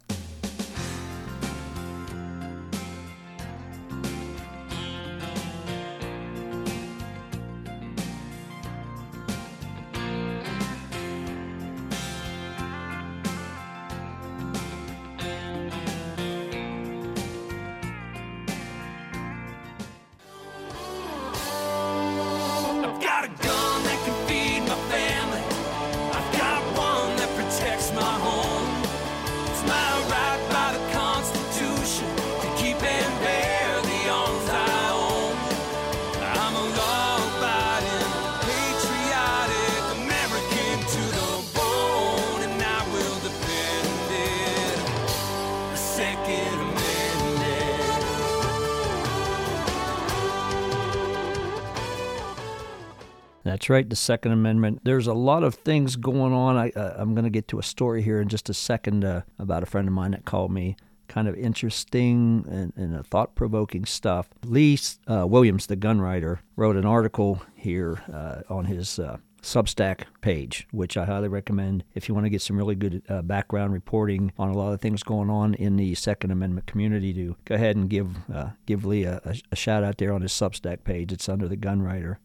Right, 53.71 53.89
the 53.89 53.95
Second 53.95 54.33
Amendment. 54.33 54.81
There's 54.83 55.07
a 55.07 55.13
lot 55.13 55.43
of 55.43 55.55
things 55.55 55.95
going 55.95 56.33
on. 56.33 56.57
I, 56.57 56.69
uh, 56.71 56.95
I'm 56.97 57.15
going 57.15 57.23
to 57.23 57.31
get 57.31 57.47
to 57.49 57.59
a 57.59 57.63
story 57.63 58.01
here 58.01 58.19
in 58.19 58.27
just 58.27 58.49
a 58.49 58.53
second 58.53 59.05
uh, 59.05 59.21
about 59.39 59.63
a 59.63 59.65
friend 59.65 59.87
of 59.87 59.93
mine 59.93 60.11
that 60.11 60.25
called 60.25 60.51
me. 60.51 60.75
Kind 61.07 61.27
of 61.27 61.35
interesting 61.35 62.45
and, 62.49 62.73
and 62.75 63.05
thought 63.07 63.35
provoking 63.35 63.85
stuff. 63.85 64.29
Lee 64.45 64.77
uh, 65.07 65.25
Williams, 65.27 65.67
the 65.67 65.75
gun 65.75 65.99
writer, 65.99 66.41
wrote 66.55 66.75
an 66.75 66.85
article 66.85 67.41
here 67.55 68.01
uh, 68.13 68.41
on 68.53 68.65
his 68.65 68.99
uh, 68.99 69.17
Substack 69.41 70.03
page, 70.21 70.67
which 70.71 70.95
I 70.97 71.05
highly 71.05 71.27
recommend 71.27 71.83
if 71.95 72.07
you 72.07 72.13
want 72.13 72.25
to 72.25 72.29
get 72.29 72.41
some 72.41 72.57
really 72.57 72.75
good 72.75 73.01
uh, 73.09 73.21
background 73.21 73.73
reporting 73.73 74.31
on 74.37 74.49
a 74.49 74.57
lot 74.57 74.71
of 74.71 74.81
things 74.81 75.03
going 75.03 75.29
on 75.29 75.55
in 75.55 75.77
the 75.77 75.95
Second 75.95 76.31
Amendment 76.31 76.67
community. 76.67 77.13
To 77.13 77.35
go 77.45 77.55
ahead 77.55 77.75
and 77.75 77.89
give 77.89 78.29
uh, 78.31 78.51
give 78.65 78.85
Lee 78.85 79.03
a, 79.03 79.21
a, 79.51 79.55
shout 79.55 79.83
out 79.83 79.97
there 79.97 80.13
on 80.13 80.21
his 80.21 80.31
Substack 80.31 80.83
page. 80.83 81.11
It's 81.11 81.27
under 81.27 81.47
the 81.47 81.55
gun 81.55 81.81
writer. 81.81 82.19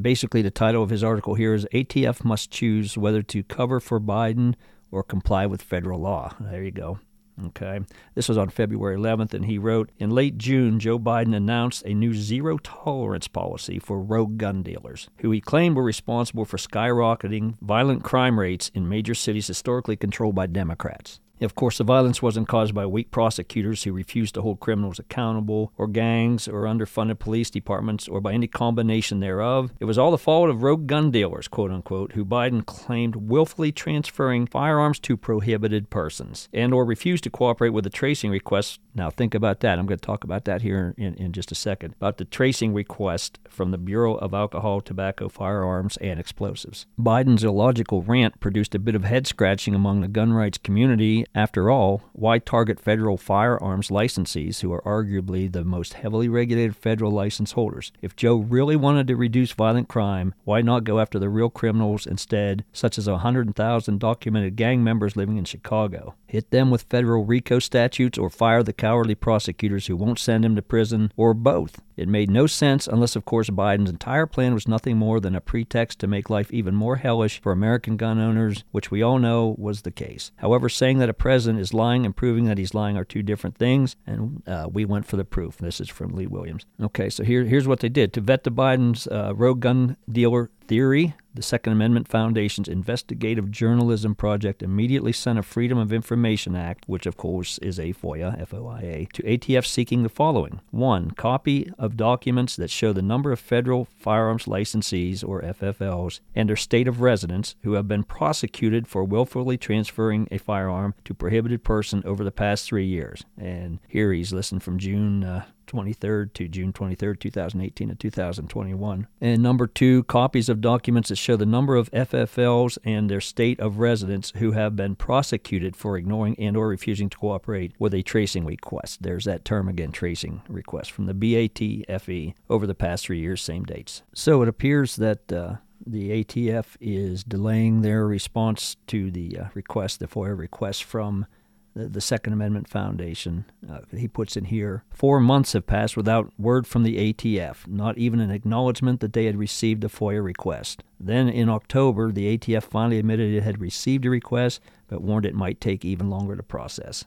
Basically, 0.00 0.42
the 0.42 0.50
title 0.50 0.82
of 0.82 0.90
his 0.90 1.04
article 1.04 1.34
here 1.34 1.54
is 1.54 1.66
ATF 1.72 2.24
must 2.24 2.50
choose 2.50 2.96
whether 2.96 3.22
to 3.22 3.42
cover 3.42 3.78
for 3.78 4.00
Biden 4.00 4.54
or 4.90 5.02
comply 5.02 5.46
with 5.46 5.62
federal 5.62 6.00
law. 6.00 6.34
There 6.40 6.62
you 6.62 6.70
go. 6.70 6.98
Okay. 7.46 7.80
This 8.14 8.28
was 8.28 8.38
on 8.38 8.50
February 8.50 8.96
11th, 8.96 9.34
and 9.34 9.46
he 9.46 9.58
wrote 9.58 9.90
In 9.98 10.10
late 10.10 10.38
June, 10.38 10.78
Joe 10.78 10.98
Biden 10.98 11.34
announced 11.34 11.82
a 11.84 11.94
new 11.94 12.14
zero 12.14 12.58
tolerance 12.58 13.28
policy 13.28 13.78
for 13.78 14.00
rogue 14.00 14.38
gun 14.38 14.62
dealers, 14.62 15.08
who 15.18 15.30
he 15.30 15.40
claimed 15.40 15.76
were 15.76 15.82
responsible 15.82 16.44
for 16.44 16.56
skyrocketing 16.56 17.54
violent 17.60 18.04
crime 18.04 18.38
rates 18.38 18.70
in 18.74 18.88
major 18.88 19.14
cities 19.14 19.46
historically 19.46 19.96
controlled 19.96 20.34
by 20.34 20.46
Democrats. 20.46 21.20
Of 21.42 21.54
course, 21.56 21.78
the 21.78 21.84
violence 21.84 22.22
wasn't 22.22 22.48
caused 22.48 22.74
by 22.74 22.86
weak 22.86 23.10
prosecutors 23.10 23.82
who 23.82 23.92
refused 23.92 24.34
to 24.34 24.42
hold 24.42 24.60
criminals 24.60 24.98
accountable, 24.98 25.72
or 25.76 25.88
gangs, 25.88 26.46
or 26.46 26.62
underfunded 26.62 27.18
police 27.18 27.50
departments, 27.50 28.06
or 28.06 28.20
by 28.20 28.32
any 28.32 28.46
combination 28.46 29.20
thereof. 29.20 29.72
It 29.80 29.86
was 29.86 29.98
all 29.98 30.12
the 30.12 30.18
fault 30.18 30.50
of 30.50 30.62
rogue 30.62 30.86
gun 30.86 31.10
dealers, 31.10 31.48
quote 31.48 31.72
unquote, 31.72 32.12
who 32.12 32.24
Biden 32.24 32.64
claimed 32.64 33.16
willfully 33.16 33.72
transferring 33.72 34.46
firearms 34.46 34.98
to 35.00 35.16
prohibited 35.16 35.90
persons, 35.90 36.48
and 36.52 36.72
or 36.72 36.84
refused 36.84 37.24
to 37.24 37.30
cooperate 37.30 37.70
with 37.70 37.84
the 37.84 37.90
tracing 37.90 38.30
requests. 38.30 38.78
Now, 38.94 39.10
think 39.10 39.34
about 39.34 39.60
that. 39.60 39.78
I'm 39.78 39.86
going 39.86 39.98
to 39.98 40.06
talk 40.06 40.22
about 40.22 40.44
that 40.44 40.62
here 40.62 40.94
in, 40.96 41.14
in 41.14 41.32
just 41.32 41.50
a 41.50 41.56
second. 41.56 41.94
About 41.94 42.18
the 42.18 42.24
tracing 42.24 42.74
request 42.74 43.38
from 43.48 43.70
the 43.70 43.78
Bureau 43.78 44.14
of 44.16 44.34
Alcohol, 44.34 44.80
Tobacco, 44.80 45.28
Firearms, 45.28 45.96
and 45.96 46.20
Explosives. 46.20 46.86
Biden's 47.00 47.42
illogical 47.42 48.02
rant 48.02 48.38
produced 48.38 48.74
a 48.74 48.78
bit 48.78 48.94
of 48.94 49.04
head 49.04 49.26
scratching 49.26 49.74
among 49.74 50.02
the 50.02 50.08
gun 50.08 50.32
rights 50.32 50.58
community 50.58 51.24
After 51.34 51.70
all, 51.70 52.02
why 52.12 52.38
target 52.38 52.78
federal 52.78 53.16
firearms 53.16 53.88
licensees 53.88 54.60
who 54.60 54.70
are 54.70 54.82
arguably 54.82 55.50
the 55.50 55.64
most 55.64 55.94
heavily 55.94 56.28
regulated 56.28 56.76
federal 56.76 57.10
license 57.10 57.52
holders? 57.52 57.90
If 58.02 58.14
Joe 58.14 58.36
really 58.36 58.76
wanted 58.76 59.06
to 59.08 59.16
reduce 59.16 59.52
violent 59.52 59.88
crime, 59.88 60.34
why 60.44 60.60
not 60.60 60.84
go 60.84 61.00
after 61.00 61.18
the 61.18 61.30
real 61.30 61.48
criminals 61.48 62.06
instead, 62.06 62.64
such 62.72 62.98
as 62.98 63.08
100,000 63.08 63.98
documented 63.98 64.56
gang 64.56 64.84
members 64.84 65.16
living 65.16 65.38
in 65.38 65.46
Chicago? 65.46 66.14
Hit 66.26 66.50
them 66.50 66.70
with 66.70 66.82
federal 66.82 67.24
RICO 67.24 67.58
statutes 67.58 68.18
or 68.18 68.28
fire 68.28 68.62
the 68.62 68.74
cowardly 68.74 69.14
prosecutors 69.14 69.86
who 69.86 69.96
won't 69.96 70.18
send 70.18 70.44
him 70.44 70.54
to 70.56 70.62
prison, 70.62 71.12
or 71.16 71.32
both. 71.32 71.80
It 71.96 72.08
made 72.08 72.30
no 72.30 72.46
sense 72.46 72.86
unless, 72.86 73.16
of 73.16 73.24
course, 73.24 73.50
Biden's 73.50 73.90
entire 73.90 74.26
plan 74.26 74.54
was 74.54 74.66
nothing 74.66 74.96
more 74.96 75.20
than 75.20 75.34
a 75.34 75.40
pretext 75.40 75.98
to 76.00 76.06
make 76.06 76.30
life 76.30 76.50
even 76.50 76.74
more 76.74 76.96
hellish 76.96 77.40
for 77.40 77.52
American 77.52 77.96
gun 77.96 78.18
owners, 78.18 78.64
which 78.70 78.90
we 78.90 79.02
all 79.02 79.18
know 79.18 79.54
was 79.58 79.82
the 79.82 79.90
case. 79.90 80.32
However, 80.36 80.68
saying 80.68 80.98
that 80.98 81.10
a 81.10 81.14
president 81.22 81.60
is 81.60 81.72
lying 81.72 82.04
and 82.04 82.16
proving 82.16 82.46
that 82.46 82.58
he's 82.58 82.74
lying 82.74 82.96
are 82.96 83.04
two 83.04 83.22
different 83.22 83.56
things, 83.56 83.94
and 84.08 84.42
uh, 84.44 84.68
we 84.68 84.84
went 84.84 85.06
for 85.06 85.16
the 85.16 85.24
proof. 85.24 85.56
This 85.56 85.80
is 85.80 85.88
from 85.88 86.16
Lee 86.16 86.26
Williams. 86.26 86.66
Okay, 86.82 87.08
so 87.08 87.22
here, 87.22 87.44
here's 87.44 87.68
what 87.68 87.78
they 87.78 87.88
did. 87.88 88.12
To 88.14 88.20
vet 88.20 88.42
the 88.42 88.50
Biden's 88.50 89.06
uh, 89.06 89.32
rogue 89.36 89.60
gun 89.60 89.96
dealer 90.10 90.50
theory, 90.66 91.14
the 91.34 91.42
Second 91.42 91.72
Amendment 91.72 92.08
Foundation's 92.08 92.68
investigative 92.68 93.50
journalism 93.50 94.14
project 94.14 94.62
immediately 94.62 95.12
sent 95.12 95.38
a 95.38 95.42
Freedom 95.42 95.78
of 95.78 95.92
Information 95.92 96.54
Act, 96.54 96.84
which 96.86 97.06
of 97.06 97.16
course 97.16 97.58
is 97.58 97.78
a 97.78 97.92
FOIA, 97.92 98.40
F-O-I-A, 98.40 99.08
to 99.12 99.22
ATF 99.22 99.66
seeking 99.66 100.02
the 100.02 100.08
following: 100.08 100.60
one, 100.70 101.10
copy 101.12 101.70
of 101.78 101.96
documents 101.96 102.56
that 102.56 102.70
show 102.70 102.92
the 102.92 103.02
number 103.02 103.32
of 103.32 103.40
federal 103.40 103.86
firearms 103.98 104.44
licensees 104.44 105.26
or 105.26 105.42
FFLs 105.42 106.20
and 106.34 106.48
their 106.48 106.56
state 106.56 106.88
of 106.88 107.00
residence 107.00 107.56
who 107.62 107.74
have 107.74 107.88
been 107.88 108.04
prosecuted 108.04 108.86
for 108.86 109.04
willfully 109.04 109.56
transferring 109.56 110.28
a 110.30 110.38
firearm 110.38 110.94
to 111.04 111.14
prohibited 111.14 111.64
person 111.64 112.02
over 112.04 112.24
the 112.24 112.30
past 112.30 112.66
three 112.66 112.86
years. 112.86 113.24
And 113.38 113.78
here 113.88 114.12
he's 114.12 114.32
listing 114.32 114.60
from 114.60 114.78
June. 114.78 115.24
Uh, 115.24 115.44
23rd 115.66 116.32
to 116.34 116.48
June 116.48 116.72
23rd, 116.72 117.20
2018 117.20 117.88
to 117.88 117.94
2021. 117.94 119.06
And 119.20 119.42
number 119.42 119.66
two, 119.66 120.04
copies 120.04 120.48
of 120.48 120.60
documents 120.60 121.08
that 121.08 121.16
show 121.16 121.36
the 121.36 121.46
number 121.46 121.76
of 121.76 121.90
FFLs 121.92 122.78
and 122.84 123.10
their 123.10 123.20
state 123.20 123.60
of 123.60 123.78
residence 123.78 124.32
who 124.36 124.52
have 124.52 124.76
been 124.76 124.96
prosecuted 124.96 125.76
for 125.76 125.96
ignoring 125.96 126.36
and 126.38 126.56
or 126.56 126.68
refusing 126.68 127.08
to 127.10 127.18
cooperate 127.18 127.72
with 127.78 127.94
a 127.94 128.02
tracing 128.02 128.44
request. 128.44 129.02
There's 129.02 129.24
that 129.24 129.44
term 129.44 129.68
again, 129.68 129.92
tracing 129.92 130.42
request 130.48 130.90
from 130.90 131.06
the 131.06 131.14
BATFE 131.14 132.34
over 132.48 132.66
the 132.66 132.74
past 132.74 133.06
three 133.06 133.20
years, 133.20 133.42
same 133.42 133.64
dates. 133.64 134.02
So 134.14 134.42
it 134.42 134.48
appears 134.48 134.96
that 134.96 135.32
uh, 135.32 135.56
the 135.86 136.24
ATF 136.24 136.76
is 136.80 137.24
delaying 137.24 137.82
their 137.82 138.06
response 138.06 138.76
to 138.88 139.10
the 139.10 139.38
uh, 139.38 139.44
request, 139.54 140.00
the 140.00 140.06
FOIA 140.06 140.36
request 140.36 140.84
from 140.84 141.26
the 141.74 142.00
Second 142.00 142.32
Amendment 142.32 142.68
Foundation. 142.68 143.44
Uh, 143.68 143.80
he 143.96 144.08
puts 144.08 144.36
in 144.36 144.44
here 144.46 144.84
four 144.90 145.20
months 145.20 145.52
have 145.52 145.66
passed 145.66 145.96
without 145.96 146.32
word 146.38 146.66
from 146.66 146.82
the 146.82 147.12
ATF, 147.12 147.66
not 147.66 147.98
even 147.98 148.20
an 148.20 148.30
acknowledgement 148.30 149.00
that 149.00 149.12
they 149.12 149.24
had 149.24 149.36
received 149.36 149.84
a 149.84 149.88
FOIA 149.88 150.22
request. 150.22 150.82
Then 151.00 151.28
in 151.28 151.48
October, 151.48 152.12
the 152.12 152.36
ATF 152.36 152.64
finally 152.64 152.98
admitted 152.98 153.32
it 153.32 153.42
had 153.42 153.60
received 153.60 154.04
a 154.04 154.10
request, 154.10 154.60
but 154.88 155.02
warned 155.02 155.26
it 155.26 155.34
might 155.34 155.60
take 155.60 155.84
even 155.84 156.10
longer 156.10 156.36
to 156.36 156.42
process. 156.42 157.04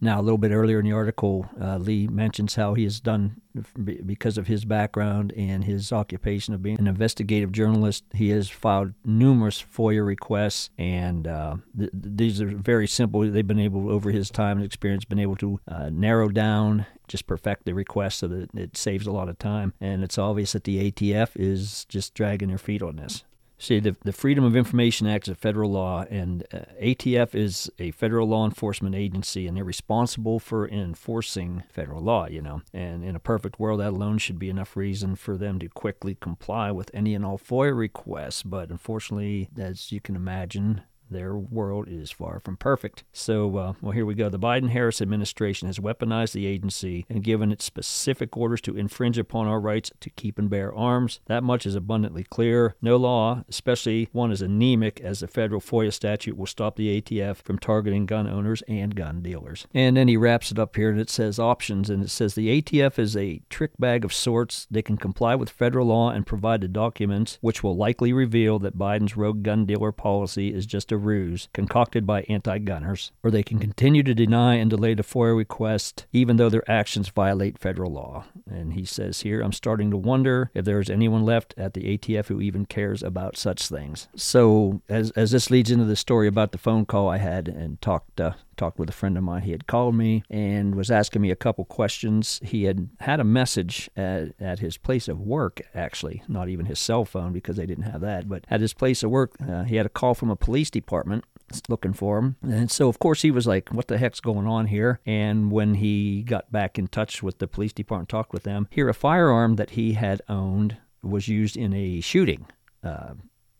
Now, 0.00 0.20
a 0.20 0.22
little 0.22 0.38
bit 0.38 0.50
earlier 0.50 0.78
in 0.78 0.84
the 0.84 0.92
article, 0.92 1.48
uh, 1.60 1.78
Lee 1.78 2.06
mentions 2.06 2.54
how 2.54 2.74
he 2.74 2.84
has 2.84 3.00
done, 3.00 3.40
because 3.74 4.36
of 4.36 4.46
his 4.46 4.64
background 4.64 5.32
and 5.36 5.64
his 5.64 5.92
occupation 5.92 6.52
of 6.52 6.62
being 6.62 6.78
an 6.78 6.86
investigative 6.86 7.52
journalist, 7.52 8.04
he 8.12 8.28
has 8.30 8.50
filed 8.50 8.92
numerous 9.04 9.62
FOIA 9.62 10.06
requests, 10.06 10.70
and 10.76 11.26
uh, 11.26 11.56
th- 11.78 11.90
these 11.94 12.40
are 12.40 12.46
very 12.46 12.86
simple. 12.86 13.20
They've 13.20 13.46
been 13.46 13.58
able, 13.58 13.90
over 13.90 14.10
his 14.10 14.30
time 14.30 14.58
and 14.58 14.66
experience, 14.66 15.04
been 15.04 15.18
able 15.18 15.36
to 15.36 15.60
uh, 15.66 15.90
narrow 15.90 16.28
down, 16.28 16.84
just 17.08 17.26
perfect 17.26 17.64
the 17.64 17.72
request 17.72 18.18
so 18.18 18.28
that 18.28 18.54
it 18.54 18.76
saves 18.76 19.06
a 19.06 19.12
lot 19.12 19.28
of 19.28 19.38
time. 19.38 19.72
And 19.80 20.04
it's 20.04 20.18
obvious 20.18 20.52
that 20.52 20.64
the 20.64 20.90
ATF 20.90 21.30
is 21.36 21.86
just 21.86 22.14
dragging 22.14 22.48
their 22.48 22.58
feet 22.58 22.82
on 22.82 22.96
this. 22.96 23.24
See, 23.58 23.80
the, 23.80 23.96
the 24.04 24.12
Freedom 24.12 24.44
of 24.44 24.54
Information 24.54 25.06
Act 25.06 25.28
is 25.28 25.32
a 25.32 25.34
federal 25.34 25.70
law, 25.70 26.04
and 26.10 26.44
uh, 26.52 26.58
ATF 26.80 27.34
is 27.34 27.70
a 27.78 27.90
federal 27.92 28.28
law 28.28 28.44
enforcement 28.44 28.94
agency, 28.94 29.46
and 29.46 29.56
they're 29.56 29.64
responsible 29.64 30.38
for 30.38 30.68
enforcing 30.68 31.62
federal 31.70 32.02
law, 32.02 32.26
you 32.28 32.42
know. 32.42 32.60
And 32.74 33.02
in 33.02 33.16
a 33.16 33.20
perfect 33.20 33.58
world, 33.58 33.80
that 33.80 33.90
alone 33.94 34.18
should 34.18 34.38
be 34.38 34.50
enough 34.50 34.76
reason 34.76 35.16
for 35.16 35.38
them 35.38 35.58
to 35.60 35.68
quickly 35.68 36.16
comply 36.16 36.70
with 36.70 36.90
any 36.92 37.14
and 37.14 37.24
all 37.24 37.38
FOIA 37.38 37.76
requests. 37.76 38.42
But 38.42 38.68
unfortunately, 38.70 39.48
as 39.56 39.90
you 39.90 40.00
can 40.02 40.16
imagine, 40.16 40.82
their 41.10 41.36
world 41.36 41.88
is 41.88 42.10
far 42.10 42.40
from 42.40 42.56
perfect. 42.56 43.04
So, 43.12 43.56
uh, 43.56 43.72
well, 43.80 43.92
here 43.92 44.06
we 44.06 44.14
go. 44.14 44.28
The 44.28 44.38
Biden 44.38 44.70
Harris 44.70 45.00
administration 45.00 45.66
has 45.66 45.78
weaponized 45.78 46.32
the 46.32 46.46
agency 46.46 47.06
and 47.08 47.22
given 47.22 47.52
it 47.52 47.62
specific 47.62 48.36
orders 48.36 48.60
to 48.62 48.76
infringe 48.76 49.18
upon 49.18 49.46
our 49.46 49.60
rights 49.60 49.90
to 50.00 50.10
keep 50.10 50.38
and 50.38 50.50
bear 50.50 50.74
arms. 50.74 51.20
That 51.26 51.42
much 51.42 51.66
is 51.66 51.74
abundantly 51.74 52.24
clear. 52.24 52.76
No 52.82 52.96
law, 52.96 53.44
especially 53.48 54.08
one 54.12 54.30
as 54.30 54.42
anemic 54.42 55.00
as 55.00 55.20
the 55.20 55.28
federal 55.28 55.60
FOIA 55.60 55.92
statute, 55.92 56.36
will 56.36 56.46
stop 56.46 56.76
the 56.76 57.00
ATF 57.00 57.36
from 57.36 57.58
targeting 57.58 58.06
gun 58.06 58.28
owners 58.28 58.62
and 58.68 58.94
gun 58.94 59.22
dealers. 59.22 59.66
And 59.74 59.96
then 59.96 60.08
he 60.08 60.16
wraps 60.16 60.50
it 60.50 60.58
up 60.58 60.76
here 60.76 60.90
and 60.90 61.00
it 61.00 61.10
says 61.10 61.38
options, 61.38 61.90
and 61.90 62.02
it 62.02 62.10
says 62.10 62.34
the 62.34 62.60
ATF 62.60 62.98
is 62.98 63.16
a 63.16 63.40
trick 63.50 63.72
bag 63.78 64.04
of 64.04 64.12
sorts. 64.12 64.66
They 64.70 64.82
can 64.82 64.96
comply 64.96 65.34
with 65.34 65.50
federal 65.50 65.86
law 65.86 66.10
and 66.10 66.26
provide 66.26 66.60
the 66.60 66.68
documents, 66.68 67.38
which 67.40 67.62
will 67.62 67.76
likely 67.76 68.12
reveal 68.12 68.58
that 68.60 68.78
Biden's 68.78 69.16
rogue 69.16 69.42
gun 69.42 69.66
dealer 69.66 69.92
policy 69.92 70.52
is 70.52 70.66
just 70.66 70.92
a 70.92 70.95
a 70.96 70.98
ruse 70.98 71.48
concocted 71.52 72.06
by 72.06 72.22
anti 72.22 72.58
gunners, 72.58 73.12
or 73.22 73.30
they 73.30 73.42
can 73.42 73.58
continue 73.58 74.02
to 74.02 74.14
deny 74.14 74.54
and 74.54 74.70
delay 74.70 74.94
the 74.94 75.02
FOIA 75.02 75.36
request 75.36 76.06
even 76.12 76.36
though 76.36 76.48
their 76.48 76.68
actions 76.70 77.08
violate 77.08 77.58
federal 77.58 77.92
law. 77.92 78.24
And 78.50 78.72
he 78.72 78.84
says 78.84 79.20
here, 79.20 79.40
I'm 79.40 79.52
starting 79.52 79.90
to 79.90 79.96
wonder 79.96 80.50
if 80.54 80.64
there 80.64 80.80
is 80.80 80.90
anyone 80.90 81.24
left 81.24 81.54
at 81.56 81.74
the 81.74 81.96
ATF 81.96 82.26
who 82.26 82.40
even 82.40 82.66
cares 82.66 83.02
about 83.02 83.36
such 83.36 83.68
things. 83.68 84.08
So, 84.16 84.80
as, 84.88 85.10
as 85.12 85.30
this 85.30 85.50
leads 85.50 85.70
into 85.70 85.84
the 85.84 85.96
story 85.96 86.26
about 86.26 86.52
the 86.52 86.58
phone 86.58 86.86
call 86.86 87.08
I 87.08 87.18
had 87.18 87.48
and 87.48 87.80
talked 87.80 88.20
uh, 88.20 88.32
talked 88.56 88.78
with 88.78 88.88
a 88.88 88.92
friend 88.92 89.16
of 89.16 89.24
mine. 89.24 89.42
He 89.42 89.52
had 89.52 89.66
called 89.66 89.94
me 89.94 90.22
and 90.30 90.74
was 90.74 90.90
asking 90.90 91.22
me 91.22 91.30
a 91.30 91.36
couple 91.36 91.64
questions. 91.64 92.40
He 92.42 92.64
had 92.64 92.88
had 93.00 93.20
a 93.20 93.24
message 93.24 93.90
at, 93.96 94.32
at 94.40 94.58
his 94.58 94.76
place 94.76 95.08
of 95.08 95.20
work, 95.20 95.60
actually, 95.74 96.22
not 96.28 96.48
even 96.48 96.66
his 96.66 96.78
cell 96.78 97.04
phone 97.04 97.32
because 97.32 97.56
they 97.56 97.66
didn't 97.66 97.84
have 97.84 98.00
that, 98.00 98.28
but 98.28 98.44
at 98.48 98.60
his 98.60 98.74
place 98.74 99.02
of 99.02 99.10
work, 99.10 99.34
uh, 99.46 99.64
he 99.64 99.76
had 99.76 99.86
a 99.86 99.90
call 99.90 100.14
from 100.14 100.30
a 100.30 100.36
police 100.36 100.70
department 100.70 101.24
looking 101.68 101.92
for 101.92 102.18
him. 102.18 102.36
And 102.42 102.70
so, 102.70 102.88
of 102.88 102.98
course, 102.98 103.22
he 103.22 103.30
was 103.30 103.46
like, 103.46 103.68
What 103.70 103.88
the 103.88 103.98
heck's 103.98 104.20
going 104.20 104.46
on 104.46 104.66
here? 104.66 105.00
And 105.06 105.50
when 105.52 105.74
he 105.74 106.22
got 106.22 106.50
back 106.50 106.78
in 106.78 106.88
touch 106.88 107.22
with 107.22 107.38
the 107.38 107.46
police 107.46 107.72
department, 107.72 108.08
talked 108.08 108.32
with 108.32 108.42
them, 108.42 108.68
here 108.70 108.88
a 108.88 108.94
firearm 108.94 109.56
that 109.56 109.70
he 109.70 109.92
had 109.92 110.22
owned 110.28 110.78
was 111.02 111.28
used 111.28 111.56
in 111.56 111.72
a 111.72 112.00
shooting 112.00 112.46
uh, 112.82 113.14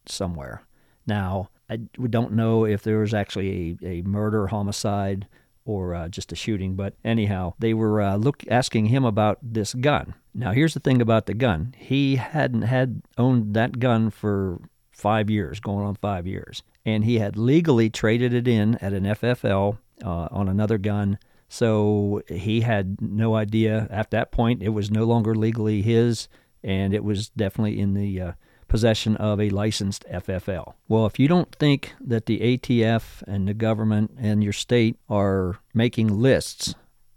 somewhere. 0.06 0.62
Now, 1.06 1.50
I, 1.68 1.80
we 1.98 2.08
don't 2.08 2.32
know 2.32 2.64
if 2.64 2.82
there 2.82 2.98
was 2.98 3.14
actually 3.14 3.78
a, 3.82 3.86
a 3.86 4.02
murder, 4.02 4.48
homicide, 4.48 5.26
or 5.64 5.94
uh, 5.94 6.08
just 6.08 6.32
a 6.32 6.36
shooting. 6.36 6.74
But 6.74 6.94
anyhow, 7.04 7.54
they 7.58 7.74
were 7.74 8.00
uh, 8.00 8.16
look 8.16 8.44
asking 8.50 8.86
him 8.86 9.04
about 9.04 9.38
this 9.42 9.74
gun. 9.74 10.14
Now, 10.34 10.52
here's 10.52 10.74
the 10.74 10.80
thing 10.80 11.02
about 11.02 11.26
the 11.26 11.34
gun: 11.34 11.74
he 11.76 12.16
hadn't 12.16 12.62
had 12.62 13.02
owned 13.18 13.54
that 13.54 13.78
gun 13.78 14.10
for 14.10 14.60
five 14.92 15.28
years, 15.28 15.60
going 15.60 15.84
on 15.84 15.96
five 15.96 16.26
years, 16.26 16.62
and 16.84 17.04
he 17.04 17.18
had 17.18 17.36
legally 17.36 17.90
traded 17.90 18.32
it 18.32 18.48
in 18.48 18.76
at 18.76 18.92
an 18.92 19.04
FFL 19.04 19.78
uh, 20.04 20.28
on 20.30 20.48
another 20.48 20.78
gun. 20.78 21.18
So 21.48 22.22
he 22.28 22.62
had 22.62 23.00
no 23.00 23.36
idea 23.36 23.86
at 23.90 24.10
that 24.10 24.32
point. 24.32 24.62
It 24.62 24.70
was 24.70 24.90
no 24.90 25.04
longer 25.04 25.34
legally 25.34 25.82
his, 25.82 26.28
and 26.62 26.92
it 26.92 27.04
was 27.04 27.28
definitely 27.30 27.78
in 27.78 27.94
the 27.94 28.20
uh, 28.20 28.32
possession 28.68 29.16
of 29.16 29.40
a 29.40 29.50
licensed 29.50 30.04
FFL. 30.10 30.74
Well, 30.88 31.06
if 31.06 31.18
you 31.18 31.28
don't 31.28 31.54
think 31.54 31.94
that 32.00 32.26
the 32.26 32.40
ATF 32.40 33.22
and 33.22 33.46
the 33.48 33.54
government 33.54 34.12
and 34.18 34.42
your 34.42 34.52
state 34.52 34.98
are 35.08 35.60
making 35.72 36.08
lists 36.08 36.74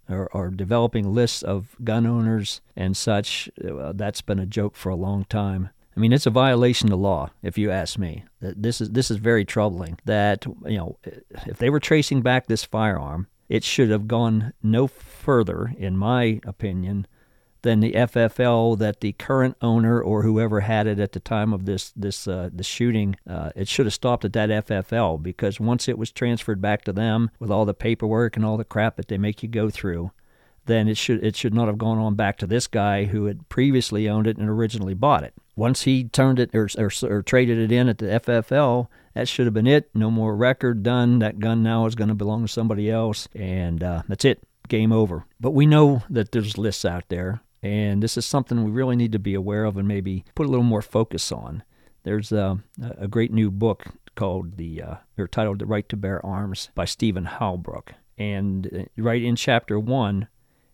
or, 0.07 0.29
or 0.33 0.49
developing 0.49 1.13
lists 1.13 1.43
of 1.43 1.75
gun 1.83 2.05
owners 2.05 2.61
and 2.75 2.95
such, 2.95 3.49
that's 3.57 4.21
been 4.21 4.39
a 4.39 4.45
joke 4.45 4.75
for 4.75 4.89
a 4.89 4.95
long 4.95 5.25
time. 5.25 5.69
I 5.95 5.99
mean, 5.99 6.13
it's 6.13 6.25
a 6.25 6.31
violation 6.31 6.91
of 6.93 6.99
law, 6.99 7.31
if 7.43 7.57
you 7.57 7.71
ask 7.71 7.97
me. 7.97 8.23
This 8.39 8.79
is 8.79 8.91
this 8.91 9.11
is 9.11 9.17
very 9.17 9.43
troubling. 9.43 9.99
That 10.05 10.45
you 10.65 10.77
know, 10.77 10.97
if 11.45 11.57
they 11.57 11.69
were 11.69 11.81
tracing 11.81 12.21
back 12.21 12.47
this 12.47 12.63
firearm, 12.63 13.27
it 13.49 13.63
should 13.65 13.89
have 13.89 14.07
gone 14.07 14.53
no 14.63 14.87
further, 14.87 15.73
in 15.77 15.97
my 15.97 16.39
opinion, 16.45 17.05
than 17.61 17.79
the 17.79 17.93
FFL 17.93 18.77
that 18.79 19.01
the 19.01 19.13
current 19.13 19.57
owner 19.61 20.01
or 20.01 20.23
whoever 20.23 20.61
had 20.61 20.87
it 20.87 20.99
at 20.99 21.11
the 21.11 21.19
time 21.19 21.53
of 21.53 21.65
this 21.65 21.91
this 21.95 22.27
uh, 22.27 22.49
the 22.53 22.63
shooting. 22.63 23.15
Uh, 23.29 23.51
it 23.55 23.67
should 23.67 23.85
have 23.85 23.93
stopped 23.93 24.25
at 24.25 24.33
that 24.33 24.49
FFL 24.49 25.21
because 25.21 25.59
once 25.59 25.87
it 25.87 25.97
was 25.97 26.11
transferred 26.11 26.61
back 26.61 26.83
to 26.85 26.93
them 26.93 27.31
with 27.39 27.51
all 27.51 27.65
the 27.65 27.73
paperwork 27.73 28.35
and 28.35 28.45
all 28.45 28.57
the 28.57 28.63
crap 28.63 28.95
that 28.95 29.07
they 29.07 29.17
make 29.17 29.43
you 29.43 29.49
go 29.49 29.69
through, 29.69 30.11
then 30.65 30.87
it 30.87 30.97
should 30.97 31.23
it 31.23 31.35
should 31.35 31.53
not 31.53 31.67
have 31.67 31.77
gone 31.77 31.97
on 31.97 32.15
back 32.15 32.37
to 32.37 32.47
this 32.47 32.67
guy 32.67 33.05
who 33.05 33.25
had 33.25 33.49
previously 33.49 34.07
owned 34.07 34.27
it 34.27 34.37
and 34.37 34.49
originally 34.49 34.93
bought 34.93 35.23
it. 35.23 35.33
once 35.55 35.81
he 35.81 36.05
turned 36.05 36.39
it 36.39 36.55
or, 36.55 36.69
or, 36.77 36.89
or 37.03 37.21
traded 37.21 37.57
it 37.59 37.71
in 37.71 37.89
at 37.89 37.97
the 37.97 38.05
FFL, 38.05 38.87
that 39.13 39.27
should 39.27 39.45
have 39.45 39.53
been 39.53 39.67
it. 39.67 39.89
No 39.93 40.09
more 40.09 40.35
record 40.35 40.83
done. 40.83 41.19
That 41.19 41.39
gun 41.39 41.61
now 41.61 41.85
is 41.85 41.95
going 41.95 42.07
to 42.07 42.15
belong 42.15 42.43
to 42.43 42.47
somebody 42.47 42.89
else, 42.89 43.27
and 43.35 43.83
uh, 43.83 44.03
that's 44.07 44.23
it. 44.23 44.41
Game 44.69 44.93
over. 44.93 45.25
But 45.39 45.51
we 45.51 45.65
know 45.65 46.03
that 46.09 46.31
there's 46.31 46.57
lists 46.57 46.85
out 46.85 47.03
there, 47.09 47.41
and 47.61 48.01
this 48.01 48.17
is 48.17 48.25
something 48.25 48.63
we 48.63 48.71
really 48.71 48.95
need 48.95 49.11
to 49.11 49.19
be 49.19 49.33
aware 49.33 49.65
of 49.65 49.77
and 49.77 49.87
maybe 49.87 50.25
put 50.35 50.45
a 50.45 50.49
little 50.49 50.63
more 50.63 50.81
focus 50.81 51.31
on. 51.31 51.63
There's 52.03 52.31
a, 52.31 52.59
a 52.97 53.07
great 53.07 53.31
new 53.33 53.51
book 53.51 53.85
called 54.15 54.57
the 54.57 54.81
uh, 54.81 54.95
or 55.17 55.27
titled 55.27 55.59
"The 55.59 55.65
Right 55.65 55.87
to 55.89 55.97
Bear 55.97 56.25
Arms" 56.25 56.69
by 56.75 56.85
Stephen 56.85 57.25
Halbrook, 57.25 57.93
and 58.17 58.67
uh, 58.67 59.01
right 59.01 59.21
in 59.21 59.35
chapter 59.35 59.79
one, 59.79 60.27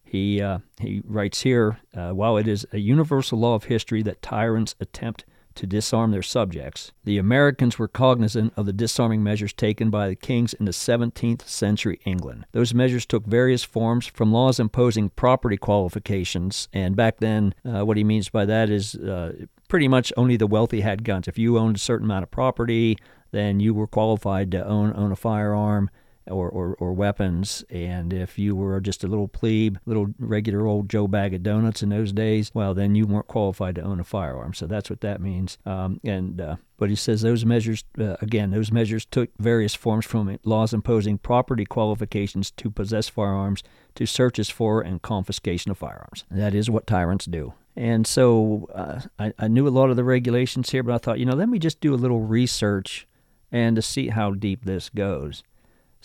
he 0.04 0.42
uh, 0.42 0.60
he 0.80 1.02
writes 1.06 1.42
here, 1.42 1.80
uh, 1.96 2.12
while 2.12 2.38
it 2.38 2.48
is 2.48 2.66
a 2.72 2.78
universal 2.78 3.40
law 3.40 3.56
of 3.56 3.66
history 3.66 4.04
that 4.04 4.22
tyrants 4.22 4.76
attempt 4.80 5.26
to 5.56 5.66
disarm 5.66 6.12
their 6.12 6.22
subjects, 6.22 6.92
the 7.04 7.18
Americans 7.18 7.80
were 7.80 7.88
cognizant 7.88 8.54
of 8.56 8.66
the 8.66 8.74
disarming 8.74 9.24
measures 9.24 9.54
taken 9.54 9.90
by 9.90 10.08
the 10.08 10.16
kings 10.16 10.54
in 10.54 10.66
the 10.66 10.72
17th 10.72 11.48
century 11.48 12.00
England. 12.06 12.46
Those 12.52 12.74
measures 12.74 13.06
took 13.06 13.26
various 13.26 13.64
forms, 13.64 14.06
from 14.08 14.32
laws 14.32 14.60
imposing 14.60 15.10
property 15.10 15.58
qualifications, 15.58 16.68
and 16.74 16.96
back 16.96 17.18
then, 17.18 17.54
uh, 17.66 17.86
what 17.86 17.98
he 17.98 18.04
means 18.04 18.30
by 18.30 18.46
that 18.46 18.70
is 18.70 18.96
uh, 18.96 19.34
pretty 19.68 19.88
much 19.88 20.14
only 20.18 20.38
the 20.38 20.48
wealthy 20.48 20.82
had 20.82 21.04
guns. 21.04 21.28
If 21.28 21.38
you 21.38 21.58
owned 21.58 21.78
a 21.78 21.80
certain 21.80 22.06
amount 22.06 22.24
of 22.24 22.32
property, 22.32 22.98
then 23.32 23.60
you 23.60 23.74
were 23.74 23.88
qualified 23.88 24.52
to 24.52 24.66
own 24.66 24.94
own 24.96 25.12
a 25.12 25.16
firearm 25.16 25.90
or, 26.28 26.50
or, 26.50 26.76
or 26.76 26.94
weapons. 26.94 27.64
And 27.70 28.14
if 28.14 28.38
you 28.40 28.56
were 28.56 28.80
just 28.82 29.04
a 29.04 29.08
little 29.08 29.28
plebe, 29.28 29.78
little 29.86 30.08
regular 30.20 30.66
old 30.66 30.90
Joe 30.90 31.08
bag 31.08 31.34
of 31.34 31.44
donuts 31.44 31.84
in 31.84 31.90
those 31.90 32.12
days, 32.12 32.52
well, 32.54 32.74
then 32.74 32.96
you 32.96 33.06
weren't 33.06 33.28
qualified 33.28 33.76
to 33.76 33.82
own 33.82 34.00
a 34.00 34.04
firearm. 34.04 34.54
So 34.54 34.68
that's 34.68 34.90
what 34.90 35.02
that 35.02 35.22
means. 35.22 35.58
Um, 35.66 36.00
and 36.04 36.42
uh, 36.42 36.56
but 36.78 36.90
he 36.90 36.96
says 36.96 37.22
those 37.22 37.46
measures, 37.46 37.84
uh, 38.00 38.18
again, 38.22 38.52
those 38.52 38.72
measures 38.72 39.06
took 39.06 39.30
various 39.40 39.76
forms 39.76 40.06
from 40.06 40.38
laws 40.44 40.74
imposing 40.74 41.18
property 41.18 41.66
qualifications 41.66 42.52
to 42.52 42.70
possess 42.70 43.08
firearms 43.08 43.64
to 43.96 44.06
searches 44.06 44.50
for 44.50 44.82
and 44.82 45.02
confiscation 45.02 45.72
of 45.72 45.78
firearms. 45.78 46.26
That 46.30 46.54
is 46.54 46.70
what 46.70 46.88
tyrants 46.88 47.26
do. 47.26 47.54
And 47.78 48.08
so 48.08 48.70
uh, 48.74 49.02
I, 49.20 49.34
I 49.38 49.48
knew 49.48 49.68
a 49.68 49.70
lot 49.70 49.90
of 49.90 49.96
the 49.96 50.04
regulations 50.04 50.70
here, 50.70 50.84
but 50.84 50.96
I 50.96 50.98
thought, 50.98 51.20
you 51.20 51.26
know, 51.26 51.36
let 51.36 51.50
me 51.50 51.60
just 51.60 51.82
do 51.82 51.94
a 51.94 51.96
little 51.96 52.22
research 52.22 53.08
and 53.52 53.76
to 53.76 53.82
see 53.82 54.10
how 54.10 54.32
deep 54.32 54.66
this 54.66 54.90
goes. 54.90 55.44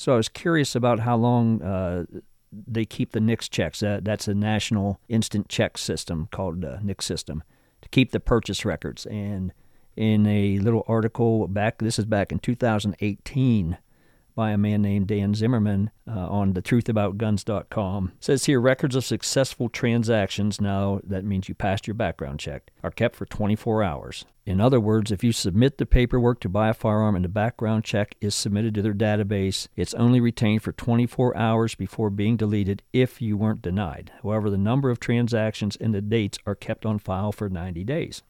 So 0.01 0.15
I 0.15 0.17
was 0.17 0.31
curious 0.31 0.75
about 0.75 1.01
how 1.01 1.15
long 1.19 1.61
uh, 1.61 2.07
they 2.51 2.87
keep 2.87 3.13
the 3.13 3.21
NICS 3.21 3.51
checks. 3.51 3.83
Uh, 3.83 4.01
that's 4.03 4.29
a 4.29 4.35
national 4.35 4.99
instant 5.11 5.51
check 5.51 5.77
system 5.77 6.27
called 6.33 6.63
the 6.63 6.81
NICS 6.83 7.05
system 7.05 7.43
to 7.83 7.89
keep 7.91 8.11
the 8.11 8.19
purchase 8.19 8.65
records. 8.65 9.05
And 9.05 9.53
in 9.97 10.27
a 10.27 10.59
little 10.59 10.87
article 10.89 11.47
back, 11.49 11.81
this 11.81 11.99
is 11.99 12.07
back 12.07 12.33
in 12.33 12.39
2018 12.39 13.77
by 14.41 14.53
a 14.53 14.57
man 14.57 14.81
named 14.81 15.07
Dan 15.07 15.35
Zimmerman 15.35 15.91
uh, 16.09 16.13
on 16.13 16.55
thetruthaboutguns.com. 16.55 18.13
It 18.17 18.25
says 18.25 18.47
here 18.47 18.59
records 18.59 18.97
of 18.97 19.05
successful 19.05 19.69
transactions, 19.69 20.63
now 20.63 20.99
that 21.05 21.27
means 21.27 21.51
you 21.51 21.55
passed 21.55 21.87
your 21.87 21.93
background 21.93 22.41
check, 22.41 22.71
are 22.83 22.91
kept 22.91 23.17
for 23.17 23.27
24 23.27 23.83
hours. 23.83 24.25
In 24.47 24.59
other 24.59 24.81
words, 24.81 25.13
if 25.13 25.23
you 25.23 25.33
submit 25.33 25.77
the 25.77 25.85
paperwork 25.85 26.41
to 26.41 26.49
buy 26.49 26.71
a 26.71 26.75
firearm 26.75 27.17
and 27.17 27.25
the 27.27 27.29
background 27.29 27.85
check 27.85 28.15
is 28.23 28.35
submitted 28.35 28.75
to 28.77 28.81
their 28.81 28.95
database, 28.95 29.69
it's 29.77 29.93
only 29.93 30.21
retained 30.21 30.63
for 30.63 30.73
24 30.73 31.37
hours 31.37 31.75
before 31.75 32.09
being 32.09 32.39
deleted 32.39 32.83
if 32.95 33.21
you 33.21 33.37
weren't 33.37 33.61
denied. 33.61 34.11
However, 34.23 34.49
the 34.49 34.57
number 34.57 34.89
of 34.89 35.01
transactions 35.01 35.77
and 35.77 35.93
the 35.93 36.01
dates 36.01 36.39
are 36.47 36.55
kept 36.55 36.87
on 36.87 36.99
file 36.99 37.31
for 37.31 37.51
90 37.51 37.85
days. 37.85 38.23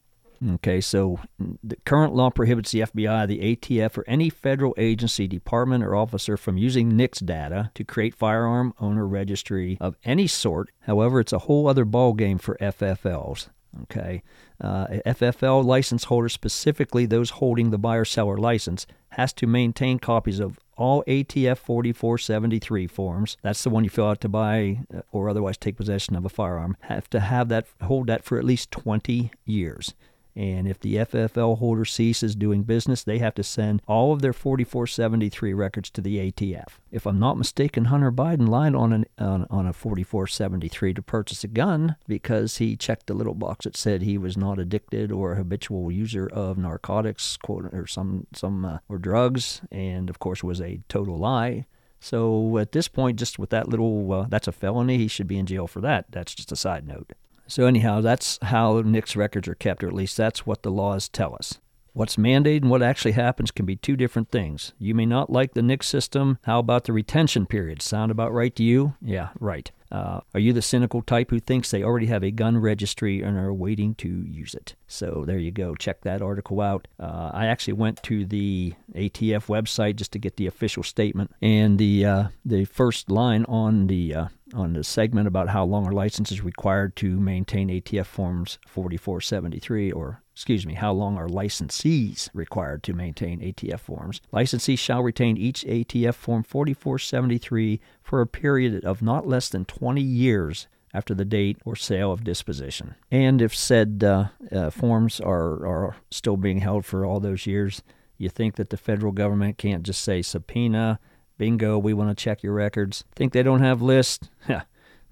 Okay, 0.48 0.80
so 0.80 1.20
the 1.62 1.76
current 1.84 2.14
law 2.14 2.30
prohibits 2.30 2.72
the 2.72 2.80
FBI, 2.80 3.26
the 3.26 3.56
ATF, 3.56 3.98
or 3.98 4.04
any 4.06 4.30
federal 4.30 4.74
agency, 4.78 5.28
department, 5.28 5.84
or 5.84 5.94
officer 5.94 6.38
from 6.38 6.56
using 6.56 6.96
NICS 6.96 7.20
data 7.20 7.70
to 7.74 7.84
create 7.84 8.14
firearm 8.14 8.72
owner 8.80 9.06
registry 9.06 9.76
of 9.82 9.96
any 10.02 10.26
sort. 10.26 10.70
However, 10.80 11.20
it's 11.20 11.34
a 11.34 11.40
whole 11.40 11.68
other 11.68 11.84
ballgame 11.84 12.40
for 12.40 12.56
FFLs. 12.56 13.48
Okay, 13.82 14.22
uh, 14.60 14.86
FFL 15.06 15.64
license 15.64 16.04
holders, 16.04 16.32
specifically 16.32 17.06
those 17.06 17.30
holding 17.30 17.70
the 17.70 17.78
buyer 17.78 18.04
seller 18.04 18.36
license, 18.36 18.86
has 19.10 19.32
to 19.34 19.46
maintain 19.46 19.98
copies 19.98 20.40
of 20.40 20.58
all 20.76 21.04
ATF 21.06 21.58
4473 21.58 22.86
forms. 22.86 23.36
That's 23.42 23.62
the 23.62 23.70
one 23.70 23.84
you 23.84 23.90
fill 23.90 24.08
out 24.08 24.20
to 24.22 24.28
buy 24.28 24.80
uh, 24.92 25.02
or 25.12 25.28
otherwise 25.28 25.58
take 25.58 25.76
possession 25.76 26.16
of 26.16 26.24
a 26.24 26.30
firearm. 26.30 26.76
Have 26.80 27.10
to 27.10 27.20
have 27.20 27.48
that 27.50 27.66
hold 27.82 28.06
that 28.06 28.24
for 28.24 28.38
at 28.38 28.44
least 28.44 28.70
20 28.70 29.30
years. 29.44 29.94
And 30.40 30.66
if 30.66 30.80
the 30.80 30.94
FFL 30.94 31.58
holder 31.58 31.84
ceases 31.84 32.34
doing 32.34 32.62
business, 32.62 33.04
they 33.04 33.18
have 33.18 33.34
to 33.34 33.42
send 33.42 33.82
all 33.86 34.14
of 34.14 34.22
their 34.22 34.32
4473 34.32 35.52
records 35.52 35.90
to 35.90 36.00
the 36.00 36.32
ATF. 36.32 36.78
If 36.90 37.06
I'm 37.06 37.18
not 37.18 37.36
mistaken, 37.36 37.84
Hunter 37.84 38.10
Biden 38.10 38.48
lied 38.48 38.74
on, 38.74 38.94
an, 38.94 39.04
on, 39.18 39.46
on 39.50 39.66
a 39.66 39.74
4473 39.74 40.94
to 40.94 41.02
purchase 41.02 41.44
a 41.44 41.46
gun 41.46 41.96
because 42.08 42.56
he 42.56 42.74
checked 42.74 43.06
the 43.06 43.12
little 43.12 43.34
box 43.34 43.66
that 43.66 43.76
said 43.76 44.00
he 44.00 44.16
was 44.16 44.38
not 44.38 44.58
addicted 44.58 45.12
or 45.12 45.32
a 45.32 45.36
habitual 45.36 45.92
user 45.92 46.26
of 46.26 46.56
narcotics, 46.56 47.36
quote, 47.36 47.66
or 47.74 47.86
some 47.86 48.26
some 48.32 48.64
uh, 48.64 48.78
or 48.88 48.96
drugs, 48.96 49.60
and 49.70 50.08
of 50.08 50.20
course 50.20 50.42
was 50.42 50.62
a 50.62 50.80
total 50.88 51.18
lie. 51.18 51.66
So 52.00 52.56
at 52.56 52.72
this 52.72 52.88
point, 52.88 53.18
just 53.18 53.38
with 53.38 53.50
that 53.50 53.68
little, 53.68 54.10
uh, 54.10 54.26
that's 54.30 54.48
a 54.48 54.52
felony. 54.52 54.96
He 54.96 55.06
should 55.06 55.26
be 55.26 55.36
in 55.36 55.44
jail 55.44 55.66
for 55.66 55.82
that. 55.82 56.06
That's 56.10 56.34
just 56.34 56.50
a 56.50 56.56
side 56.56 56.88
note. 56.88 57.12
So, 57.50 57.66
anyhow, 57.66 58.00
that's 58.00 58.38
how 58.42 58.80
NICS 58.80 59.16
records 59.16 59.48
are 59.48 59.56
kept, 59.56 59.82
or 59.82 59.88
at 59.88 59.92
least 59.92 60.16
that's 60.16 60.46
what 60.46 60.62
the 60.62 60.70
laws 60.70 61.08
tell 61.08 61.34
us. 61.34 61.58
What's 61.92 62.14
mandated 62.14 62.62
and 62.62 62.70
what 62.70 62.82
actually 62.82 63.12
happens 63.12 63.50
can 63.50 63.66
be 63.66 63.74
two 63.74 63.96
different 63.96 64.30
things. 64.30 64.72
You 64.78 64.94
may 64.94 65.04
not 65.04 65.30
like 65.30 65.54
the 65.54 65.62
NICS 65.62 65.88
system. 65.88 66.38
How 66.42 66.60
about 66.60 66.84
the 66.84 66.92
retention 66.92 67.46
period? 67.46 67.82
Sound 67.82 68.12
about 68.12 68.32
right 68.32 68.54
to 68.54 68.62
you? 68.62 68.94
Yeah, 69.02 69.30
right. 69.40 69.68
Uh, 69.90 70.20
are 70.32 70.40
you 70.40 70.52
the 70.52 70.62
cynical 70.62 71.02
type 71.02 71.30
who 71.30 71.40
thinks 71.40 71.70
they 71.70 71.82
already 71.82 72.06
have 72.06 72.22
a 72.22 72.30
gun 72.30 72.56
registry 72.56 73.22
and 73.22 73.36
are 73.36 73.52
waiting 73.52 73.96
to 73.96 74.08
use 74.08 74.54
it? 74.54 74.76
So 74.86 75.24
there 75.26 75.38
you 75.38 75.50
go. 75.50 75.74
Check 75.74 76.02
that 76.02 76.22
article 76.22 76.60
out. 76.60 76.86
Uh, 77.00 77.32
I 77.34 77.46
actually 77.46 77.72
went 77.72 78.00
to 78.04 78.24
the 78.24 78.74
ATF 78.94 79.46
website 79.46 79.96
just 79.96 80.12
to 80.12 80.20
get 80.20 80.36
the 80.36 80.46
official 80.46 80.84
statement, 80.84 81.32
and 81.42 81.76
the 81.78 82.06
uh, 82.06 82.24
the 82.44 82.66
first 82.66 83.10
line 83.10 83.44
on 83.46 83.88
the 83.88 84.14
uh, 84.14 84.26
on 84.54 84.72
the 84.72 84.84
segment 84.84 85.28
about 85.28 85.48
how 85.48 85.64
long 85.64 85.86
a 85.86 85.90
license 85.90 86.32
is 86.32 86.42
required 86.42 86.96
to 86.96 87.18
maintain 87.20 87.68
ATF 87.68 88.06
forms 88.06 88.58
4473 88.66 89.92
or 89.92 90.22
excuse 90.32 90.66
me, 90.66 90.74
how 90.74 90.92
long 90.92 91.18
are 91.18 91.28
licensees 91.28 92.30
required 92.32 92.82
to 92.82 92.94
maintain 92.94 93.40
ATF 93.40 93.80
forms? 93.80 94.20
Licensees 94.32 94.78
shall 94.78 95.02
retain 95.02 95.36
each 95.36 95.64
ATF 95.64 96.14
form 96.14 96.42
4473 96.42 97.80
for 98.02 98.20
a 98.20 98.26
period 98.26 98.84
of 98.84 99.02
not 99.02 99.26
less 99.26 99.48
than 99.50 99.66
20 99.66 100.00
years 100.00 100.66
after 100.94 101.14
the 101.14 101.24
date 101.24 101.58
or 101.64 101.76
sale 101.76 102.10
of 102.10 102.24
disposition. 102.24 102.94
And 103.10 103.40
if 103.42 103.54
said 103.54 104.02
uh, 104.02 104.28
uh, 104.50 104.70
forms 104.70 105.20
are, 105.20 105.66
are 105.66 105.96
still 106.10 106.36
being 106.36 106.60
held 106.60 106.84
for 106.84 107.04
all 107.04 107.20
those 107.20 107.46
years, 107.46 107.82
you 108.18 108.28
think 108.28 108.56
that 108.56 108.70
the 108.70 108.76
federal 108.76 109.12
government 109.12 109.58
can't 109.58 109.82
just 109.82 110.02
say 110.02 110.22
subpoena, 110.22 110.98
bingo, 111.40 111.78
we 111.78 111.94
want 111.94 112.10
to 112.10 112.22
check 112.22 112.42
your 112.42 112.52
records. 112.52 113.02
Think 113.16 113.32
they 113.32 113.42
don't 113.42 113.62
have 113.62 113.80
lists? 113.82 114.28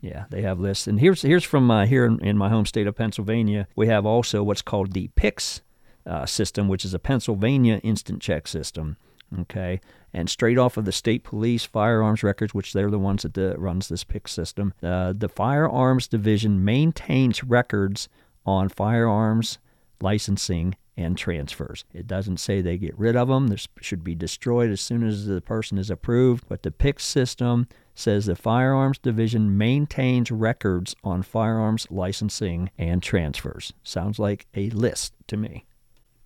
Yeah, 0.01 0.27
they 0.31 0.43
have 0.43 0.61
lists. 0.61 0.87
And 0.87 1.01
here's 1.01 1.23
here's 1.23 1.43
from 1.43 1.69
uh, 1.73 1.85
here 1.85 2.05
in, 2.05 2.21
in, 2.25 2.39
my 2.39 2.49
home 2.49 2.67
state 2.67 2.87
of 2.87 2.95
Pennsylvania. 2.95 3.67
We 3.75 3.89
have 3.89 4.07
also 4.07 4.45
what's 4.45 4.63
called 4.63 4.93
the 4.93 5.09
PICS 5.17 5.61
uh, 6.07 6.25
system, 6.25 6.69
which 6.69 6.85
is 6.85 6.95
a 6.95 7.01
Pennsylvania 7.01 7.79
instant 7.83 8.23
check 8.23 8.47
system. 8.47 8.97
Okay, 9.41 9.81
and 10.15 10.31
straight 10.31 10.57
off 10.57 10.77
of 10.77 10.85
the 10.85 10.93
state 10.93 11.25
police 11.25 11.65
firearms 11.65 12.23
records, 12.23 12.55
which 12.55 12.75
they're 12.75 12.93
the 12.93 12.97
ones 12.97 13.25
that 13.25 13.35
the, 13.35 13.57
runs 13.59 13.89
this 13.89 14.05
PICS 14.05 14.31
system, 14.31 14.73
uh, 14.85 15.15
the 15.19 15.29
firearms 15.29 16.07
division 16.07 16.65
maintains 16.65 17.43
records 17.43 18.09
on 18.47 18.69
firearms 18.69 19.59
licensing 20.01 20.77
and 20.99 21.17
transfers. 21.17 21.87
It 21.95 22.07
doesn't 22.09 22.39
say 22.39 22.61
they 22.61 22.77
get 22.77 22.99
rid 22.99 23.15
of 23.15 23.29
them. 23.29 23.47
This 23.47 23.69
should 23.81 24.03
be 24.03 24.17
destroyed 24.17 24.71
as 24.71 24.81
soon 24.81 25.07
as 25.07 25.27
the 25.27 25.41
person 25.41 25.79
is 25.79 25.91
approved. 25.91 26.47
But 26.49 26.65
the 26.65 26.73
PICS 26.73 27.05
system 27.05 27.69
says 27.95 28.27
the 28.27 28.35
Firearms 28.35 28.99
Division 28.99 29.57
maintains 29.57 30.33
records 30.33 30.97
on 31.05 31.23
firearms 31.23 31.87
licensing 31.89 32.71
and 32.77 33.01
transfers. 33.01 33.73
Sounds 33.85 34.19
like 34.19 34.49
a 34.55 34.71
list 34.71 35.15
to 35.29 35.37
me. 35.37 35.67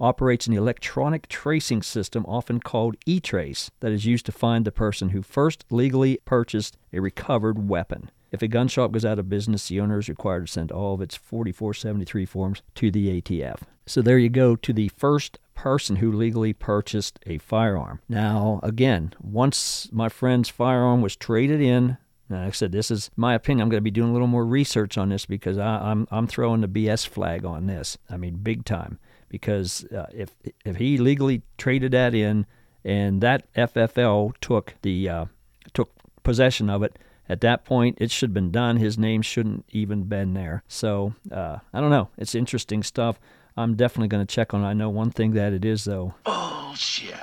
operates 0.00 0.46
an 0.46 0.54
electronic 0.54 1.28
tracing 1.28 1.82
system, 1.82 2.24
often 2.26 2.60
called 2.60 2.96
e 3.04 3.20
trace, 3.20 3.70
that 3.80 3.92
is 3.92 4.06
used 4.06 4.26
to 4.26 4.32
find 4.32 4.64
the 4.64 4.72
person 4.72 5.10
who 5.10 5.22
first 5.22 5.64
legally 5.70 6.18
purchased 6.24 6.78
a 6.92 7.00
recovered 7.00 7.68
weapon. 7.68 8.10
If 8.32 8.42
a 8.42 8.48
gun 8.48 8.68
shop 8.68 8.92
goes 8.92 9.04
out 9.04 9.18
of 9.18 9.28
business, 9.28 9.68
the 9.68 9.80
owner 9.80 9.98
is 9.98 10.08
required 10.08 10.46
to 10.46 10.52
send 10.52 10.70
all 10.70 10.94
of 10.94 11.00
its 11.00 11.16
4473 11.16 12.24
forms 12.26 12.62
to 12.76 12.90
the 12.90 13.20
ATF. 13.20 13.62
So 13.86 14.00
there 14.00 14.18
you 14.18 14.28
go 14.28 14.54
to 14.56 14.72
the 14.72 14.88
first 14.88 15.38
person 15.54 15.96
who 15.96 16.12
legally 16.12 16.52
purchased 16.52 17.18
a 17.26 17.38
firearm. 17.38 18.00
Now, 18.08 18.60
again, 18.62 19.14
once 19.20 19.88
my 19.92 20.08
friend's 20.08 20.48
firearm 20.48 21.02
was 21.02 21.16
traded 21.16 21.60
in, 21.60 21.98
like 22.30 22.48
I 22.48 22.50
said, 22.50 22.72
this 22.72 22.90
is 22.90 23.10
my 23.16 23.34
opinion. 23.34 23.62
I'm 23.62 23.68
going 23.68 23.78
to 23.78 23.82
be 23.82 23.90
doing 23.90 24.10
a 24.10 24.12
little 24.12 24.28
more 24.28 24.46
research 24.46 24.96
on 24.96 25.08
this 25.08 25.26
because 25.26 25.58
I, 25.58 25.76
am 25.76 25.82
I'm, 25.82 26.08
I'm 26.10 26.26
throwing 26.26 26.60
the 26.60 26.68
BS 26.68 27.06
flag 27.06 27.44
on 27.44 27.66
this. 27.66 27.98
I 28.08 28.16
mean, 28.16 28.36
big 28.36 28.64
time. 28.64 28.98
Because 29.28 29.84
uh, 29.86 30.06
if 30.12 30.30
if 30.64 30.76
he 30.76 30.98
legally 30.98 31.42
traded 31.56 31.92
that 31.92 32.14
in, 32.14 32.46
and 32.84 33.20
that 33.20 33.52
FFL 33.54 34.34
took 34.40 34.74
the 34.82 35.08
uh, 35.08 35.24
took 35.72 35.90
possession 36.24 36.68
of 36.68 36.82
it, 36.82 36.98
at 37.28 37.40
that 37.42 37.64
point 37.64 37.98
it 38.00 38.10
should 38.10 38.30
have 38.30 38.34
been 38.34 38.50
done. 38.50 38.78
His 38.78 38.98
name 38.98 39.22
shouldn't 39.22 39.66
even 39.70 40.04
been 40.04 40.34
there. 40.34 40.64
So 40.66 41.14
uh, 41.30 41.58
I 41.72 41.80
don't 41.80 41.90
know. 41.90 42.08
It's 42.18 42.34
interesting 42.34 42.82
stuff. 42.82 43.20
I'm 43.56 43.76
definitely 43.76 44.08
going 44.08 44.26
to 44.26 44.34
check 44.34 44.52
on 44.52 44.62
it. 44.62 44.66
I 44.66 44.72
know 44.72 44.88
one 44.88 45.10
thing 45.10 45.32
that 45.32 45.52
it 45.52 45.64
is 45.64 45.84
though. 45.84 46.14
Oh 46.26 46.74
shit. 46.76 47.14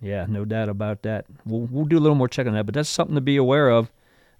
Yeah, 0.00 0.26
no 0.28 0.44
doubt 0.44 0.68
about 0.70 1.02
that. 1.02 1.26
We'll 1.44 1.68
we'll 1.70 1.84
do 1.84 1.98
a 1.98 2.00
little 2.00 2.16
more 2.16 2.28
check 2.28 2.46
on 2.46 2.54
that, 2.54 2.64
but 2.64 2.74
that's 2.74 2.88
something 2.88 3.14
to 3.14 3.20
be 3.20 3.36
aware 3.36 3.68
of 3.70 3.90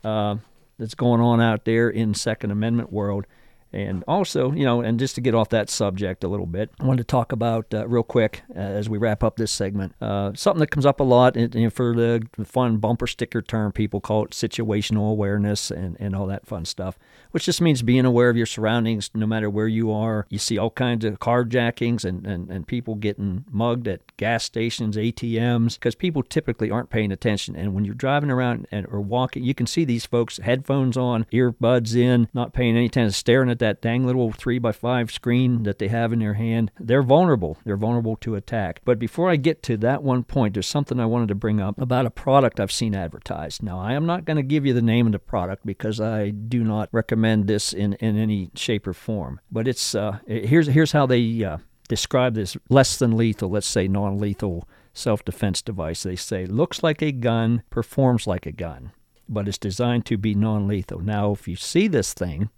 uh, 0.04 0.36
that's 0.78 0.94
going 0.94 1.20
on 1.20 1.40
out 1.40 1.64
there 1.64 1.88
in 1.88 2.14
Second 2.14 2.50
Amendment 2.50 2.92
world. 2.92 3.26
And 3.72 4.04
also, 4.06 4.52
you 4.52 4.64
know, 4.64 4.80
and 4.80 4.98
just 4.98 5.14
to 5.14 5.20
get 5.20 5.35
off 5.35 5.48
that 5.50 5.70
subject 5.70 6.24
a 6.24 6.28
little 6.28 6.46
bit, 6.46 6.70
I 6.80 6.85
wanted 6.85 7.02
to 7.02 7.04
talk 7.04 7.32
about 7.32 7.72
uh, 7.72 7.87
real 7.88 8.02
quick 8.02 8.42
uh, 8.54 8.58
as 8.58 8.88
we 8.88 8.98
wrap 8.98 9.24
up 9.24 9.37
this 9.37 9.50
segment 9.50 9.94
uh, 10.00 10.32
something 10.35 10.61
that 10.61 10.70
comes 10.70 10.87
up 10.87 11.00
a 11.00 11.04
lot 11.04 11.37
and, 11.37 11.72
for 11.72 11.94
the 11.94 12.22
fun 12.44 12.78
bumper 12.78 13.06
sticker 13.06 13.40
term, 13.40 13.72
people 13.72 14.00
call 14.00 14.24
it 14.24 14.30
situational 14.30 15.11
awareness 15.11 15.70
and, 15.70 15.96
and 16.00 16.14
all 16.14 16.26
that 16.26 16.46
fun 16.46 16.64
stuff 16.64 16.98
which 17.32 17.46
just 17.46 17.61
means 17.61 17.82
being 17.82 18.04
aware 18.04 18.30
of 18.30 18.37
your 18.37 18.46
surroundings 18.46 19.11
no 19.14 19.26
matter 19.26 19.50
where 19.50 19.66
you 19.66 19.90
are. 19.90 20.26
You 20.30 20.38
see 20.38 20.58
all 20.58 20.70
kinds 20.70 21.04
of 21.04 21.18
carjackings 21.18 22.04
and, 22.04 22.26
and, 22.26 22.50
and 22.50 22.66
people 22.66 22.94
getting 22.94 23.44
mugged 23.50 23.88
at 23.88 24.16
gas 24.16 24.44
stations, 24.44 24.96
ATMs, 24.96 25.74
because 25.74 25.94
people 25.94 26.22
typically 26.22 26.70
aren't 26.70 26.90
paying 26.90 27.11
attention. 27.11 27.56
And 27.56 27.74
when 27.74 27.85
you're 27.85 27.94
driving 27.94 28.30
around 28.30 28.66
and 28.70 28.87
or 28.87 29.00
walking, 29.00 29.42
you 29.42 29.54
can 29.54 29.66
see 29.66 29.85
these 29.85 30.06
folks 30.06 30.38
headphones 30.38 30.96
on, 30.96 31.24
earbuds 31.32 31.96
in, 31.96 32.28
not 32.32 32.52
paying 32.52 32.76
any 32.76 32.87
attention, 32.87 33.12
staring 33.12 33.50
at 33.50 33.58
that 33.62 33.81
dang 33.81 34.05
little 34.05 34.33
three 34.33 34.59
by 34.59 34.72
five 34.72 35.11
screen 35.11 35.62
that 35.62 35.79
they 35.79 35.88
have 35.88 36.12
in 36.12 36.18
their 36.18 36.35
hand. 36.35 36.70
They're 36.79 37.03
vulnerable. 37.03 37.57
They're 37.64 37.77
vulnerable 37.77 38.16
to 38.16 38.35
attack. 38.35 38.81
But 38.85 38.98
before 38.98 39.31
I 39.31 39.37
get 39.37 39.62
to 39.64 39.77
that 39.79 40.03
one 40.03 40.25
point, 40.25 40.55
there's 40.55 40.66
something 40.66 40.98
I 40.98 41.07
wanted 41.07 41.29
to 41.29 41.35
bring 41.35 41.61
up 41.61 41.81
about 41.81 42.07
a 42.07 42.11
product 42.11 42.61
I've 42.61 42.72
seen 42.72 42.94
advertised. 42.94 43.62
Now, 43.62 43.79
I 43.81 43.92
am 43.92 44.05
not 44.05 44.25
going 44.25 44.37
to 44.37 44.42
give 44.42 44.66
you 44.66 44.75
the 44.75 44.83
name 44.83 45.07
of 45.07 45.12
the 45.12 45.18
product 45.18 45.64
because 45.64 46.01
I 46.01 46.31
do 46.31 46.64
not 46.64 46.88
recommend 46.92 47.46
this 47.46 47.72
in, 47.72 47.94
in 47.94 48.16
any 48.16 48.51
shape 48.55 48.87
or 48.87 48.92
form. 48.92 49.40
But 49.51 49.68
it's 49.68 49.94
uh, 49.94 50.18
here's 50.27 50.66
here's 50.66 50.92
how 50.92 51.07
they 51.07 51.44
uh, 51.44 51.59
describe 51.88 52.35
this 52.35 52.57
less 52.68 52.96
than 52.96 53.16
lethal, 53.16 53.51
let's 53.51 53.66
say 53.66 53.87
non-lethal 53.88 54.68
self-defense 54.92 55.62
device. 55.62 56.03
They 56.03 56.16
say 56.16 56.46
looks 56.46 56.83
like 56.83 57.01
a 57.01 57.12
gun, 57.12 57.62
performs 57.70 58.27
like 58.27 58.44
a 58.44 58.53
gun, 58.53 58.92
but 59.29 59.46
it's 59.46 59.59
designed 59.59 60.05
to 60.07 60.18
be 60.18 60.35
non-lethal. 60.35 61.01
Now, 61.01 61.33
if 61.33 61.46
you 61.46 61.57
see 61.57 61.88
this 61.88 62.12
thing, 62.12 62.51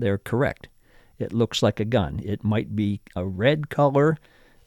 they're 0.00 0.18
correct. 0.18 0.68
It 1.18 1.32
looks 1.32 1.62
like 1.62 1.80
a 1.80 1.84
gun. 1.84 2.20
It 2.24 2.42
might 2.42 2.74
be 2.74 3.00
a 3.14 3.26
red 3.26 3.68
color 3.68 4.16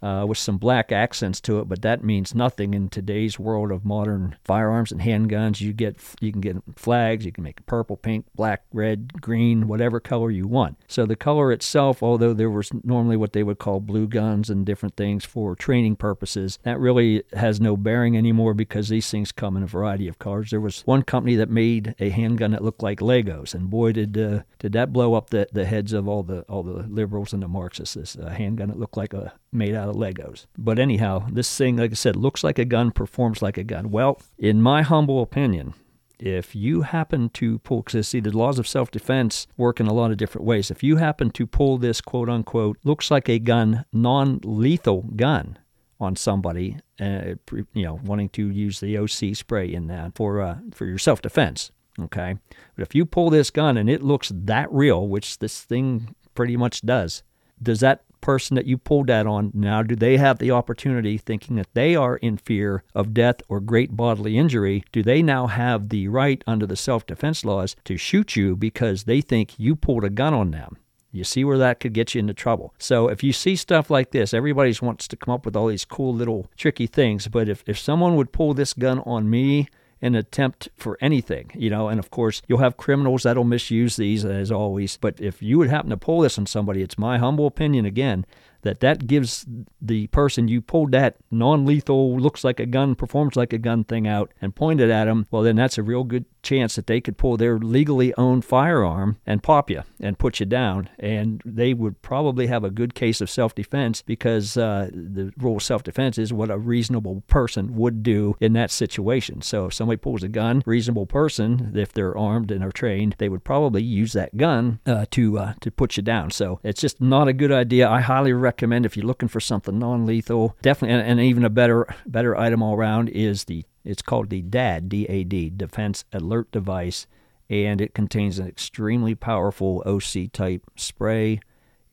uh, 0.03 0.25
with 0.25 0.37
some 0.37 0.57
black 0.57 0.91
accents 0.91 1.39
to 1.39 1.59
it, 1.59 1.69
but 1.69 1.81
that 1.81 2.03
means 2.03 2.35
nothing 2.35 2.73
in 2.73 2.89
today's 2.89 3.39
world 3.39 3.71
of 3.71 3.85
modern 3.85 4.35
firearms 4.43 4.91
and 4.91 4.99
handguns. 4.99 5.61
You 5.61 5.71
get 5.71 5.95
you 6.19 6.31
can 6.33 6.41
get 6.41 6.57
flags, 6.75 7.25
you 7.25 7.31
can 7.31 7.45
make 7.45 7.65
purple, 7.65 7.95
pink, 7.95 8.25
black, 8.35 8.65
red, 8.73 9.21
green, 9.21 9.67
whatever 9.67 10.01
color 10.01 10.29
you 10.29 10.45
want. 10.45 10.77
So 10.89 11.05
the 11.05 11.15
color 11.15 11.53
itself, 11.53 12.03
although 12.03 12.33
there 12.33 12.49
was 12.49 12.71
normally 12.83 13.15
what 13.15 13.31
they 13.31 13.43
would 13.43 13.59
call 13.59 13.79
blue 13.79 14.07
guns 14.07 14.49
and 14.49 14.65
different 14.65 14.97
things 14.97 15.23
for 15.23 15.55
training 15.55 15.95
purposes, 15.95 16.59
that 16.63 16.79
really 16.79 17.23
has 17.31 17.61
no 17.61 17.77
bearing 17.77 18.17
anymore 18.17 18.53
because 18.53 18.89
these 18.89 19.09
things 19.09 19.31
come 19.31 19.55
in 19.55 19.63
a 19.63 19.67
variety 19.67 20.09
of 20.09 20.19
colors. 20.19 20.49
There 20.49 20.59
was 20.59 20.81
one 20.81 21.03
company 21.03 21.35
that 21.37 21.49
made 21.49 21.95
a 21.99 22.09
handgun 22.09 22.51
that 22.51 22.63
looked 22.63 22.83
like 22.83 22.99
Legos, 22.99 23.55
and 23.55 23.69
boy 23.69 23.93
did 23.93 24.17
uh, 24.17 24.41
did 24.59 24.73
that 24.73 24.91
blow 24.91 25.13
up 25.13 25.29
the, 25.29 25.47
the 25.53 25.63
heads 25.63 25.93
of 25.93 26.09
all 26.09 26.23
the 26.23 26.41
all 26.43 26.63
the 26.63 26.83
liberals 26.89 27.31
and 27.31 27.41
the 27.41 27.47
Marxists. 27.47 27.95
This 27.95 28.17
uh, 28.17 28.29
handgun 28.29 28.67
that 28.67 28.79
looked 28.79 28.97
like 28.97 29.13
a 29.13 29.33
made 29.53 29.75
out 29.75 29.89
of 29.89 29.92
Legos. 29.93 30.45
But 30.57 30.79
anyhow, 30.79 31.27
this 31.31 31.55
thing, 31.55 31.77
like 31.77 31.91
I 31.91 31.95
said, 31.95 32.15
looks 32.15 32.43
like 32.43 32.59
a 32.59 32.65
gun, 32.65 32.91
performs 32.91 33.41
like 33.41 33.57
a 33.57 33.63
gun. 33.63 33.91
Well, 33.91 34.21
in 34.37 34.61
my 34.61 34.81
humble 34.81 35.21
opinion, 35.21 35.73
if 36.19 36.55
you 36.55 36.83
happen 36.83 37.29
to 37.29 37.59
pull, 37.59 37.81
because 37.81 38.07
see, 38.07 38.19
the 38.19 38.35
laws 38.35 38.59
of 38.59 38.67
self 38.67 38.91
defense 38.91 39.47
work 39.57 39.79
in 39.79 39.87
a 39.87 39.93
lot 39.93 40.11
of 40.11 40.17
different 40.17 40.45
ways. 40.45 40.71
If 40.71 40.83
you 40.83 40.97
happen 40.97 41.31
to 41.31 41.45
pull 41.45 41.77
this 41.77 41.99
quote 42.01 42.29
unquote, 42.29 42.77
looks 42.83 43.11
like 43.11 43.27
a 43.27 43.39
gun, 43.39 43.85
non 43.91 44.39
lethal 44.43 45.01
gun 45.15 45.57
on 45.99 46.15
somebody, 46.15 46.77
uh, 46.99 47.35
you 47.73 47.83
know, 47.83 47.99
wanting 48.03 48.29
to 48.29 48.49
use 48.49 48.79
the 48.79 48.97
OC 48.97 49.35
spray 49.35 49.73
in 49.73 49.87
that 49.87 50.15
for, 50.15 50.41
uh, 50.41 50.57
for 50.73 50.85
your 50.85 50.97
self 50.97 51.21
defense, 51.21 51.71
okay? 51.99 52.35
But 52.75 52.83
if 52.83 52.95
you 52.95 53.05
pull 53.05 53.29
this 53.29 53.49
gun 53.49 53.77
and 53.77 53.89
it 53.89 54.01
looks 54.01 54.31
that 54.33 54.71
real, 54.71 55.07
which 55.07 55.39
this 55.39 55.61
thing 55.61 56.15
pretty 56.35 56.57
much 56.57 56.81
does, 56.81 57.23
does 57.61 57.79
that 57.81 58.03
person 58.23 58.55
that 58.55 58.65
you 58.65 58.77
pulled 58.77 59.07
that 59.07 59.27
on 59.27 59.51
now 59.53 59.83
do 59.83 59.95
they 59.95 60.15
have 60.15 60.39
the 60.39 60.49
opportunity 60.49 61.17
thinking 61.17 61.57
that 61.57 61.73
they 61.73 61.93
are 61.93 62.15
in 62.17 62.37
fear 62.37 62.81
of 62.95 63.13
death 63.13 63.41
or 63.49 63.59
great 63.59 63.95
bodily 63.97 64.37
injury 64.37 64.81
do 64.93 65.03
they 65.03 65.21
now 65.21 65.45
have 65.45 65.89
the 65.89 66.07
right 66.07 66.41
under 66.47 66.65
the 66.65 66.77
self-defense 66.77 67.43
laws 67.43 67.75
to 67.83 67.97
shoot 67.97 68.37
you 68.37 68.55
because 68.55 69.03
they 69.03 69.19
think 69.19 69.59
you 69.59 69.75
pulled 69.75 70.05
a 70.05 70.09
gun 70.09 70.33
on 70.33 70.51
them 70.51 70.77
you 71.13 71.23
see 71.23 71.43
where 71.43 71.59
that 71.59 71.79
could 71.79 71.93
get 71.93 72.15
you 72.15 72.19
into 72.19 72.33
trouble. 72.33 72.73
So 72.79 73.07
if 73.07 73.23
you 73.23 73.33
see 73.33 73.55
stuff 73.55 73.91
like 73.91 74.09
this, 74.09 74.33
everybody 74.33 74.75
wants 74.81 75.07
to 75.07 75.15
come 75.15 75.31
up 75.31 75.45
with 75.45 75.55
all 75.55 75.67
these 75.67 75.85
cool 75.85 76.11
little 76.11 76.47
tricky 76.57 76.87
things. 76.87 77.27
But 77.27 77.47
if, 77.47 77.63
if 77.67 77.77
someone 77.77 78.15
would 78.15 78.33
pull 78.33 78.55
this 78.55 78.73
gun 78.73 78.97
on 79.01 79.29
me 79.29 79.67
an 80.03 80.15
attempt 80.15 80.69
for 80.75 80.97
anything, 81.01 81.49
you 81.55 81.69
know. 81.69 81.87
And 81.87 81.97
of 81.97 82.11
course, 82.11 82.41
you'll 82.47 82.59
have 82.59 82.77
criminals 82.77 83.23
that'll 83.23 83.45
misuse 83.45 83.95
these 83.95 84.25
as 84.25 84.51
always. 84.51 84.97
But 84.97 85.19
if 85.19 85.41
you 85.41 85.57
would 85.57 85.69
happen 85.69 85.89
to 85.89 85.97
pull 85.97 86.19
this 86.19 86.37
on 86.37 86.45
somebody, 86.45 86.81
it's 86.81 86.97
my 86.97 87.17
humble 87.17 87.47
opinion 87.47 87.85
again 87.85 88.25
that 88.63 88.79
that 88.81 89.07
gives 89.07 89.45
the 89.81 90.07
person 90.07 90.47
you 90.47 90.61
pulled 90.61 90.91
that 90.91 91.15
non-lethal 91.31 92.17
looks 92.17 92.43
like 92.43 92.59
a 92.59 92.65
gun 92.65 92.95
performs 92.95 93.35
like 93.35 93.53
a 93.53 93.57
gun 93.57 93.83
thing 93.83 94.07
out 94.07 94.31
and 94.41 94.55
pointed 94.55 94.89
at 94.89 95.05
them 95.05 95.25
well 95.31 95.43
then 95.43 95.55
that's 95.55 95.77
a 95.77 95.83
real 95.83 96.03
good 96.03 96.25
chance 96.43 96.75
that 96.75 96.87
they 96.87 97.01
could 97.01 97.17
pull 97.17 97.37
their 97.37 97.57
legally 97.57 98.13
owned 98.15 98.45
firearm 98.45 99.17
and 99.25 99.41
pop 99.41 99.69
you 99.69 99.81
and 99.99 100.19
put 100.19 100.39
you 100.39 100.45
down. 100.45 100.89
And 100.99 101.41
they 101.45 101.73
would 101.73 102.01
probably 102.01 102.47
have 102.47 102.63
a 102.63 102.69
good 102.69 102.93
case 102.93 103.21
of 103.21 103.29
self-defense 103.29 104.03
because 104.03 104.57
uh, 104.57 104.89
the 104.93 105.33
rule 105.37 105.57
of 105.57 105.63
self-defense 105.63 106.17
is 106.17 106.33
what 106.33 106.51
a 106.51 106.57
reasonable 106.57 107.23
person 107.27 107.75
would 107.75 108.03
do 108.03 108.35
in 108.39 108.53
that 108.53 108.69
situation. 108.69 109.41
So 109.41 109.67
if 109.67 109.73
somebody 109.73 109.97
pulls 109.97 110.23
a 110.23 110.27
gun 110.27 110.61
reasonable 110.65 111.05
person 111.05 111.71
if 111.75 111.93
they're 111.93 112.17
armed 112.17 112.51
and 112.51 112.63
are 112.63 112.71
trained 112.71 113.15
they 113.17 113.29
would 113.29 113.43
probably 113.43 113.81
use 113.81 114.11
that 114.13 114.35
gun 114.35 114.79
uh, 114.85 115.05
to 115.11 115.39
uh, 115.39 115.53
to 115.61 115.71
put 115.71 115.95
you 115.95 116.03
down. 116.03 116.31
So 116.31 116.59
it's 116.63 116.81
just 116.81 116.99
not 116.99 117.27
a 117.27 117.33
good 117.33 117.51
idea. 117.51 117.89
I 117.89 118.01
highly 118.01 118.33
recommend 118.33 118.52
recommend 118.53 118.85
if 118.85 118.95
you're 118.95 119.05
looking 119.05 119.29
for 119.29 119.39
something 119.39 119.79
non-lethal. 119.79 120.55
Definitely, 120.61 120.99
and, 120.99 121.19
and 121.19 121.19
even 121.19 121.43
a 121.43 121.49
better 121.49 121.87
better 122.05 122.37
item 122.37 122.61
all 122.61 122.75
around 122.75 123.09
is 123.09 123.45
the 123.45 123.65
it's 123.83 124.01
called 124.01 124.29
the 124.29 124.41
DAD 124.41 124.89
DAD 124.89 125.57
Defense 125.57 126.05
Alert 126.13 126.51
Device, 126.51 127.07
and 127.49 127.81
it 127.81 127.93
contains 127.93 128.37
an 128.39 128.47
extremely 128.47 129.15
powerful 129.15 129.83
OC 129.85 130.31
type 130.31 130.69
spray 130.75 131.39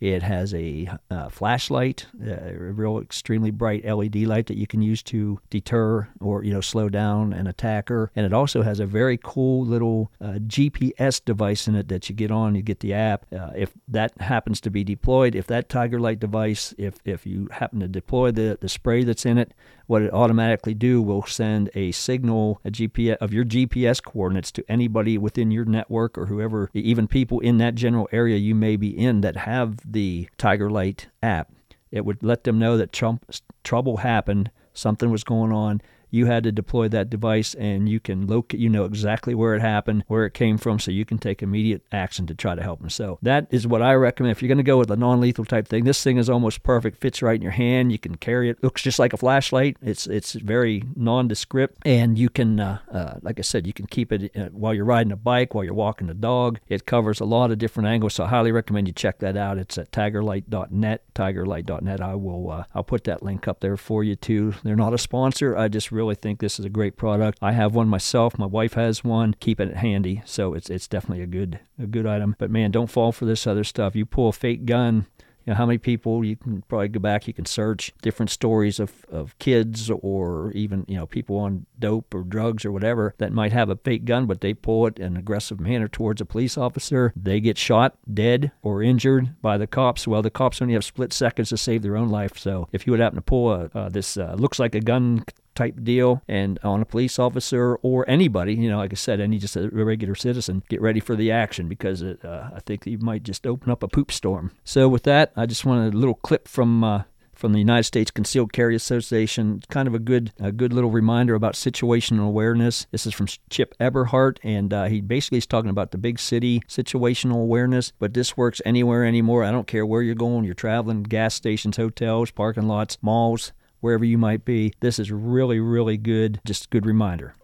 it 0.01 0.23
has 0.23 0.55
a 0.55 0.91
uh, 1.11 1.29
flashlight, 1.29 2.07
a 2.27 2.55
real 2.55 2.99
extremely 2.99 3.51
bright 3.51 3.85
LED 3.85 4.17
light 4.17 4.47
that 4.47 4.57
you 4.57 4.67
can 4.67 4.81
use 4.81 5.03
to 5.05 5.39
deter 5.51 6.09
or 6.21 6.43
you 6.43 6.53
know 6.53 6.63
slow 6.63 6.89
down 6.89 7.35
an 7.35 7.47
attacker. 7.47 8.11
And 8.17 8.25
it 8.25 8.33
also 8.33 8.63
has 8.63 8.81
a 8.81 8.87
very 8.87 9.19
cool 9.23 9.65
little 9.65 10.11
uh, 10.21 10.39
GPS 10.47 11.23
device 11.23 11.69
in 11.69 11.75
it 11.75 11.89
that 11.89 12.09
you 12.09 12.15
get 12.15 12.31
on. 12.31 12.55
You 12.55 12.63
get 12.63 12.81
the 12.81 12.95
app. 12.95 13.27
Uh, 13.33 13.51
if 13.55 13.73
that 13.89 14.19
happens 14.21 14.61
to 14.63 14.71
be 14.71 14.85
deployed, 14.85 15.35
if 15.35 15.47
that 15.49 15.69
Tiger 15.69 16.01
Light 16.01 16.19
device, 16.19 16.75
if 16.79 16.95
if 17.05 17.27
you 17.27 17.49
happen 17.53 17.81
to 17.81 17.89
deploy 17.89 18.31
the 18.31 18.57
the 18.59 18.69
spray 18.71 19.05
that's 19.05 19.27
in 19.27 19.37
it, 19.37 19.53
what 19.91 20.03
it 20.03 20.15
automatically 20.15 20.73
do 20.73 21.03
will 21.03 21.25
send 21.25 21.69
a 21.75 21.91
signal 21.91 22.61
a 22.65 22.71
GPS 22.71 23.17
of 23.17 23.35
your 23.35 23.45
GPS 23.45 24.01
coordinates 24.01 24.53
to 24.53 24.65
anybody 24.69 25.19
within 25.19 25.51
your 25.51 25.65
network 25.65 26.17
or 26.17 26.27
whoever, 26.27 26.71
even 26.73 27.09
people 27.09 27.41
in 27.41 27.59
that 27.59 27.75
general 27.75 28.09
area 28.13 28.37
you 28.37 28.55
may 28.55 28.77
be 28.77 28.97
in 28.97 29.21
that 29.23 29.37
have 29.39 29.79
the 29.85 30.29
Tiger 30.39 30.71
Light 30.71 31.09
app. 31.25 31.51
It 31.91 32.05
would 32.05 32.23
let 32.23 32.45
them 32.45 32.57
know 32.57 32.77
that 32.77 32.93
Trump, 32.93 33.25
trouble 33.65 33.97
happened, 33.97 34.53
something 34.73 35.11
was 35.11 35.25
going 35.25 35.51
on. 35.51 35.83
You 36.11 36.27
had 36.27 36.45
to 36.45 36.53
deploy 36.53 36.89
that 36.89 37.11
device 37.11 37.55
and 37.55 37.89
you 37.89 38.01
can 38.01 38.27
locate, 38.27 38.61
you 38.61 38.69
know 38.69 38.85
exactly 38.85 39.35
where 39.35 39.55
it 39.55 39.61
happened, 39.61 40.05
where 40.09 40.27
it 40.27 40.35
came 40.35 40.59
from, 40.59 40.79
so 40.79 40.91
you 40.91 41.05
can 41.05 41.19
take 41.19 41.43
immediate 41.43 41.83
action 41.93 42.27
to 42.27 42.35
try 42.35 42.55
to 42.55 42.63
help 42.63 42.81
them. 42.81 42.91
So 42.91 43.19
that 43.23 43.47
is 43.51 43.67
what 43.67 43.83
I 43.83 43.95
recommend. 43.95 44.33
If 44.33 44.43
you're 44.43 44.49
going 44.49 44.59
to 44.59 44.65
go 44.65 44.79
with 44.79 44.91
a 44.91 44.97
non 44.97 45.21
lethal 45.21 45.45
type 45.45 45.69
thing, 45.69 45.85
this 45.85 46.03
thing 46.03 46.17
is 46.17 46.29
almost 46.29 46.63
perfect, 46.63 47.01
fits 47.01 47.23
right 47.23 47.37
in 47.37 47.43
your 47.43 47.53
hand. 47.53 47.93
You 47.93 47.99
can 47.99 48.17
carry 48.17 48.51
it, 48.51 48.63
looks 48.63 48.83
just 48.83 48.99
like 48.99 49.13
a 49.13 49.17
flashlight. 49.17 49.77
It's, 49.83 50.07
it's 50.07 50.33
very 50.33 50.85
nondescript, 50.97 51.79
and 51.85 52.19
you 52.19 52.29
can, 52.29 52.61
uh, 52.61 52.79
uh, 52.91 53.15
like 53.23 53.39
I 53.39 53.43
said, 53.43 53.67
you 53.67 53.73
can 53.73 53.87
keep 53.87 54.13
it 54.13 54.37
uh, 54.37 54.47
while 54.47 54.75
you're 54.75 54.85
riding 54.85 55.13
a 55.13 55.17
bike, 55.17 55.55
while 55.55 55.65
you're 55.65 55.75
walking 55.75 56.09
the 56.09 56.15
dog. 56.15 56.59
It 56.69 56.87
covers 56.87 57.21
a 57.21 57.25
lot 57.25 57.51
of 57.51 57.59
different 57.59 57.89
angles, 57.89 58.15
so 58.15 58.25
I 58.25 58.29
highly 58.29 58.53
recommend 58.53 58.89
you 58.89 58.93
check 58.93 59.19
that 59.21 59.37
out. 59.37 59.59
It's 59.59 59.79
at 59.79 59.93
tigerlight.net, 59.93 61.15
tigerlight.net. 61.15 62.01
I 62.01 62.15
will, 62.15 62.51
uh, 62.51 62.65
I'll 62.75 62.85
put 62.85 63.05
that 63.05 63.23
link 63.23 63.47
up 63.47 63.61
there 63.61 63.77
for 63.77 64.03
you 64.03 64.17
too. 64.17 64.55
They're 64.63 64.77
not 64.77 64.95
a 64.95 64.99
sponsor. 64.99 65.57
I 65.57 65.69
just 65.69 65.93
really 65.93 66.00
think 66.15 66.41
this 66.41 66.59
is 66.59 66.65
a 66.65 66.71
great 66.71 66.97
product. 66.97 67.39
I 67.43 67.53
have 67.53 67.75
one 67.75 67.89
myself. 67.89 68.39
My 68.39 68.47
wife 68.47 68.75
has 68.75 69.05
one. 69.05 69.35
Keep 69.41 69.61
it 69.61 69.77
handy, 69.77 70.23
so 70.25 70.55
it's 70.55 70.71
it's 70.71 70.89
definitely 70.89 71.23
a 71.23 71.27
good 71.27 71.61
a 71.79 71.87
good 71.87 72.07
item. 72.07 72.37
But 72.39 72.51
man, 72.51 72.71
don't 72.71 72.91
fall 72.91 73.13
for 73.13 73.25
this 73.25 73.47
other 73.47 73.65
stuff. 73.65 73.95
You 73.95 74.07
pull 74.07 74.29
a 74.29 74.33
fake 74.33 74.67
gun 74.67 75.07
you 75.47 75.53
know, 75.53 75.57
how 75.57 75.67
many 75.67 75.79
people 75.79 76.25
you 76.25 76.37
can 76.37 76.63
probably 76.63 76.89
go 76.89 77.01
back, 77.01 77.27
you 77.27 77.33
can 77.33 77.47
search 77.47 77.93
different 78.03 78.31
stories 78.31 78.79
of, 78.79 79.05
of 79.11 79.39
kids 79.39 79.91
or 79.91 80.53
even, 80.53 80.85
you 80.87 80.97
know, 80.97 81.07
people 81.07 81.37
on 81.39 81.67
dope 81.79 82.15
or 82.15 82.23
drugs 82.23 82.65
or 82.65 82.73
whatever 82.73 83.15
that 83.19 83.33
might 83.33 83.53
have 83.53 83.71
a 83.71 83.77
fake 83.77 84.05
gun, 84.05 84.27
but 84.27 84.43
they 84.43 84.53
pull 84.53 84.87
it 84.87 84.99
in 84.99 85.07
an 85.07 85.17
aggressive 85.17 85.59
manner 85.59 85.89
towards 85.89 86.21
a 86.21 86.27
police 86.27 86.59
officer. 86.59 87.13
They 87.17 87.41
get 87.41 87.57
shot, 87.57 87.97
dead, 88.13 88.53
or 88.63 88.83
injured 88.83 89.41
by 89.41 89.57
the 89.57 89.67
cops. 89.67 90.07
Well, 90.07 90.23
the 90.23 90.31
cops 90.31 90.61
only 90.61 90.75
have 90.75 90.85
split 90.85 91.13
seconds 91.13 91.49
to 91.49 91.57
save 91.57 91.83
their 91.83 91.97
own 91.97 92.11
life. 92.11 92.39
So 92.39 92.69
if 92.73 92.87
you 92.87 92.93
would 92.93 93.01
happen 93.01 93.17
to 93.17 93.23
pull 93.23 93.51
a, 93.51 93.71
uh, 93.75 93.89
this 93.89 94.17
uh, 94.17 94.35
looks 94.39 94.59
like 94.59 94.75
a 94.75 94.81
gun 94.81 95.25
type 95.61 95.85
deal 95.85 96.23
and 96.27 96.59
on 96.63 96.81
a 96.81 96.87
police 96.87 97.19
officer 97.19 97.77
or 97.83 98.09
anybody, 98.09 98.55
you 98.55 98.71
know, 98.71 98.79
like 98.79 98.93
I 98.93 98.97
said, 98.97 99.21
any 99.21 99.39
just 99.39 99.57
a 99.57 99.69
regular 99.69 100.15
citizen, 100.15 100.63
get 100.71 100.81
ready 100.81 101.01
for 101.01 101.15
the 101.15 101.31
action 101.31 101.69
because 101.69 102.01
it, 102.01 102.25
uh, 102.25 102.49
I 102.55 102.61
think 102.61 102.87
you 102.87 102.97
might 102.99 103.25
just 103.25 103.47
open 103.47 103.71
up 103.71 103.83
a 103.83 103.89
poop 103.89 104.11
storm. 104.11 104.53
So 104.65 104.89
with 104.89 105.03
that, 105.03 105.33
I 105.37 105.45
just 105.45 105.67
wanted 105.67 105.93
a 105.93 105.99
little 105.99 106.15
clip 106.15 106.49
from 106.49 106.83
uh, 106.83 107.03
from 107.35 107.53
the 107.53 107.59
United 107.59 107.85
States 107.85 108.11
Concealed 108.11 108.53
Carry 108.53 108.75
Association. 108.75 109.63
Kind 109.71 109.89
of 109.89 109.95
a 109.95 109.99
good, 109.99 110.31
a 110.39 110.53
good 110.53 110.75
little 110.75 110.91
reminder 110.91 111.35
about 111.35 111.55
situational 111.55 112.27
awareness. 112.27 112.87
This 112.91 113.07
is 113.07 113.15
from 113.15 113.29
Chip 113.49 113.75
Eberhart, 113.81 114.37
and 114.43 114.73
uh, 114.75 114.85
he 114.85 115.01
basically 115.01 115.39
is 115.39 115.47
talking 115.47 115.71
about 115.71 115.91
the 115.91 115.97
big 115.99 116.19
city 116.19 116.61
situational 116.69 117.43
awareness. 117.43 117.93
But 117.99 118.13
this 118.13 118.37
works 118.37 118.61
anywhere 118.67 119.07
anymore. 119.07 119.43
I 119.45 119.53
don't 119.53 119.67
care 119.67 119.87
where 119.87 120.03
you're 120.03 120.15
going. 120.15 120.45
You're 120.45 120.55
traveling, 120.55 121.03
gas 121.03 121.35
stations, 121.35 121.79
hotels, 121.79 122.31
parking 122.31 122.69
lots, 122.69 122.99
malls 123.01 123.53
wherever 123.81 124.05
you 124.05 124.19
might 124.19 124.45
be. 124.45 124.73
This 124.81 124.99
is 124.99 125.11
really, 125.11 125.61
really 125.61 125.97
good. 125.97 126.41
Just 126.45 126.67
a 126.67 126.69
good 126.69 126.87
reminder. 126.87 127.35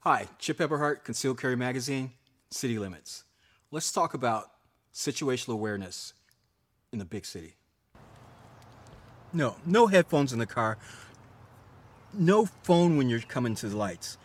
Hi, 0.00 0.26
Chip 0.38 0.56
Eberhart, 0.56 1.04
Concealed 1.04 1.38
Carry 1.38 1.54
Magazine, 1.54 2.12
City 2.50 2.78
Limits. 2.78 3.24
Let's 3.70 3.92
talk 3.92 4.14
about 4.14 4.52
situational 4.94 5.52
awareness 5.52 6.14
in 6.92 6.98
the 6.98 7.04
big 7.04 7.26
city. 7.26 7.56
No, 9.34 9.56
no 9.66 9.86
headphones 9.88 10.32
in 10.32 10.38
the 10.38 10.46
car 10.46 10.78
no 12.12 12.46
phone 12.62 12.96
when 12.96 13.08
you're 13.08 13.20
coming 13.20 13.54
to 13.56 13.68
the 13.68 13.76
lights. 13.76 14.18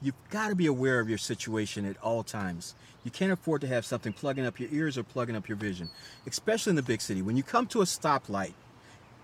You've 0.00 0.14
got 0.30 0.48
to 0.48 0.54
be 0.54 0.66
aware 0.66 1.00
of 1.00 1.08
your 1.08 1.18
situation 1.18 1.84
at 1.84 1.96
all 2.02 2.22
times. 2.22 2.74
You 3.04 3.10
can't 3.10 3.32
afford 3.32 3.60
to 3.62 3.66
have 3.68 3.84
something 3.84 4.12
plugging 4.12 4.46
up 4.46 4.60
your 4.60 4.68
ears 4.72 4.98
or 4.98 5.02
plugging 5.02 5.36
up 5.36 5.48
your 5.48 5.56
vision, 5.56 5.90
especially 6.26 6.70
in 6.70 6.76
the 6.76 6.82
big 6.82 7.00
city. 7.00 7.22
When 7.22 7.36
you 7.36 7.42
come 7.42 7.66
to 7.68 7.82
a 7.82 7.84
stoplight, 7.84 8.52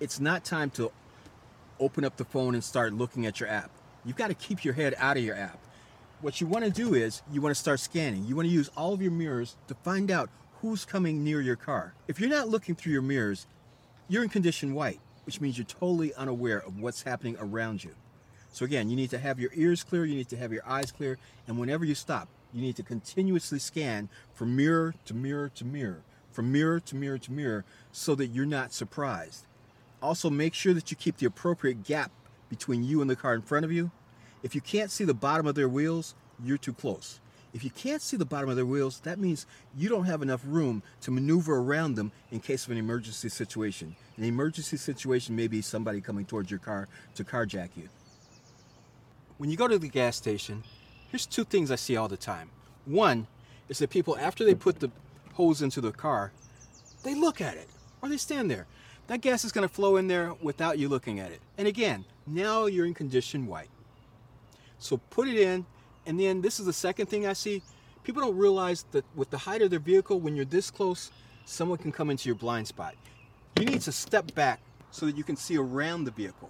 it's 0.00 0.20
not 0.20 0.44
time 0.44 0.70
to 0.70 0.92
open 1.80 2.04
up 2.04 2.16
the 2.16 2.24
phone 2.24 2.54
and 2.54 2.62
start 2.62 2.92
looking 2.92 3.26
at 3.26 3.40
your 3.40 3.48
app. 3.48 3.70
You've 4.04 4.16
got 4.16 4.28
to 4.28 4.34
keep 4.34 4.64
your 4.64 4.74
head 4.74 4.94
out 4.98 5.16
of 5.16 5.24
your 5.24 5.36
app. 5.36 5.58
What 6.20 6.40
you 6.40 6.46
want 6.46 6.64
to 6.64 6.70
do 6.70 6.94
is 6.94 7.22
you 7.32 7.40
want 7.40 7.54
to 7.54 7.60
start 7.60 7.80
scanning. 7.80 8.24
You 8.24 8.34
want 8.34 8.48
to 8.48 8.54
use 8.54 8.70
all 8.76 8.92
of 8.92 9.02
your 9.02 9.12
mirrors 9.12 9.56
to 9.68 9.74
find 9.74 10.10
out 10.10 10.30
who's 10.60 10.84
coming 10.84 11.22
near 11.22 11.40
your 11.40 11.56
car. 11.56 11.94
If 12.08 12.18
you're 12.18 12.30
not 12.30 12.48
looking 12.48 12.74
through 12.74 12.92
your 12.92 13.02
mirrors, 13.02 13.46
you're 14.08 14.24
in 14.24 14.28
condition 14.28 14.74
white 14.74 15.00
which 15.28 15.42
means 15.42 15.58
you're 15.58 15.66
totally 15.66 16.14
unaware 16.14 16.58
of 16.58 16.80
what's 16.80 17.02
happening 17.02 17.36
around 17.38 17.84
you. 17.84 17.94
So 18.50 18.64
again, 18.64 18.88
you 18.88 18.96
need 18.96 19.10
to 19.10 19.18
have 19.18 19.38
your 19.38 19.50
ears 19.52 19.84
clear, 19.84 20.06
you 20.06 20.14
need 20.14 20.30
to 20.30 20.38
have 20.38 20.54
your 20.54 20.66
eyes 20.66 20.90
clear, 20.90 21.18
and 21.46 21.58
whenever 21.58 21.84
you 21.84 21.94
stop, 21.94 22.28
you 22.50 22.62
need 22.62 22.76
to 22.76 22.82
continuously 22.82 23.58
scan 23.58 24.08
from 24.32 24.56
mirror 24.56 24.94
to 25.04 25.12
mirror 25.12 25.50
to 25.50 25.66
mirror, 25.66 26.00
from 26.32 26.50
mirror 26.50 26.80
to 26.80 26.96
mirror 26.96 27.18
to 27.18 27.30
mirror, 27.30 27.66
so 27.92 28.14
that 28.14 28.28
you're 28.28 28.46
not 28.46 28.72
surprised. 28.72 29.44
Also, 30.00 30.30
make 30.30 30.54
sure 30.54 30.72
that 30.72 30.90
you 30.90 30.96
keep 30.96 31.18
the 31.18 31.26
appropriate 31.26 31.84
gap 31.84 32.10
between 32.48 32.82
you 32.82 33.02
and 33.02 33.10
the 33.10 33.14
car 33.14 33.34
in 33.34 33.42
front 33.42 33.66
of 33.66 33.70
you. 33.70 33.90
If 34.42 34.54
you 34.54 34.62
can't 34.62 34.90
see 34.90 35.04
the 35.04 35.12
bottom 35.12 35.46
of 35.46 35.56
their 35.56 35.68
wheels, 35.68 36.14
you're 36.42 36.56
too 36.56 36.72
close. 36.72 37.20
If 37.54 37.64
you 37.64 37.70
can't 37.70 38.02
see 38.02 38.16
the 38.16 38.26
bottom 38.26 38.50
of 38.50 38.56
their 38.56 38.66
wheels, 38.66 39.00
that 39.00 39.18
means 39.18 39.46
you 39.76 39.88
don't 39.88 40.04
have 40.04 40.20
enough 40.20 40.42
room 40.44 40.82
to 41.00 41.10
maneuver 41.10 41.56
around 41.56 41.94
them 41.94 42.12
in 42.30 42.40
case 42.40 42.66
of 42.66 42.72
an 42.72 42.78
emergency 42.78 43.30
situation. 43.30 43.96
An 44.16 44.24
emergency 44.24 44.76
situation 44.76 45.34
may 45.34 45.46
be 45.46 45.62
somebody 45.62 46.00
coming 46.00 46.26
towards 46.26 46.50
your 46.50 46.60
car 46.60 46.88
to 47.14 47.24
carjack 47.24 47.70
you. 47.76 47.88
When 49.38 49.50
you 49.50 49.56
go 49.56 49.68
to 49.68 49.78
the 49.78 49.88
gas 49.88 50.16
station, 50.16 50.62
here's 51.10 51.24
two 51.24 51.44
things 51.44 51.70
I 51.70 51.76
see 51.76 51.96
all 51.96 52.08
the 52.08 52.16
time. 52.16 52.50
One 52.84 53.26
is 53.68 53.78
that 53.78 53.90
people, 53.90 54.18
after 54.18 54.44
they 54.44 54.54
put 54.54 54.80
the 54.80 54.90
hose 55.34 55.62
into 55.62 55.80
the 55.80 55.92
car, 55.92 56.32
they 57.02 57.14
look 57.14 57.40
at 57.40 57.56
it 57.56 57.68
or 58.02 58.08
they 58.08 58.16
stand 58.16 58.50
there. 58.50 58.66
That 59.06 59.22
gas 59.22 59.44
is 59.44 59.52
going 59.52 59.66
to 59.66 59.72
flow 59.72 59.96
in 59.96 60.08
there 60.08 60.34
without 60.42 60.78
you 60.78 60.88
looking 60.88 61.18
at 61.18 61.30
it. 61.30 61.40
And 61.56 61.66
again, 61.66 62.04
now 62.26 62.66
you're 62.66 62.84
in 62.84 62.92
condition 62.92 63.46
white. 63.46 63.70
So 64.78 64.98
put 64.98 65.28
it 65.28 65.38
in 65.38 65.64
and 66.08 66.18
then 66.18 66.40
this 66.40 66.58
is 66.58 66.64
the 66.64 66.72
second 66.72 67.06
thing 67.06 67.26
I 67.26 67.34
see. 67.34 67.62
People 68.02 68.22
don't 68.22 68.36
realize 68.36 68.86
that 68.92 69.04
with 69.14 69.28
the 69.28 69.36
height 69.36 69.60
of 69.60 69.68
their 69.68 69.78
vehicle, 69.78 70.18
when 70.18 70.34
you're 70.34 70.46
this 70.46 70.70
close, 70.70 71.10
someone 71.44 71.76
can 71.76 71.92
come 71.92 72.08
into 72.08 72.28
your 72.28 72.34
blind 72.34 72.66
spot. 72.66 72.94
You 73.58 73.66
need 73.66 73.82
to 73.82 73.92
step 73.92 74.34
back 74.34 74.60
so 74.90 75.04
that 75.04 75.18
you 75.18 75.22
can 75.22 75.36
see 75.36 75.58
around 75.58 76.04
the 76.04 76.10
vehicle. 76.10 76.48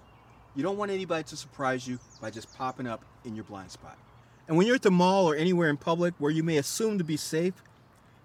You 0.54 0.62
don't 0.62 0.76
want 0.76 0.92
anybody 0.92 1.24
to 1.24 1.36
surprise 1.36 1.88
you 1.88 1.98
by 2.20 2.30
just 2.30 2.56
popping 2.56 2.86
up 2.86 3.04
in 3.24 3.34
your 3.34 3.44
blind 3.44 3.72
spot. 3.72 3.98
And 4.46 4.56
when 4.56 4.66
you're 4.66 4.76
at 4.76 4.82
the 4.82 4.92
mall 4.92 5.28
or 5.28 5.34
anywhere 5.34 5.68
in 5.68 5.76
public 5.76 6.14
where 6.18 6.30
you 6.30 6.44
may 6.44 6.58
assume 6.58 6.96
to 6.98 7.04
be 7.04 7.16
safe, 7.16 7.54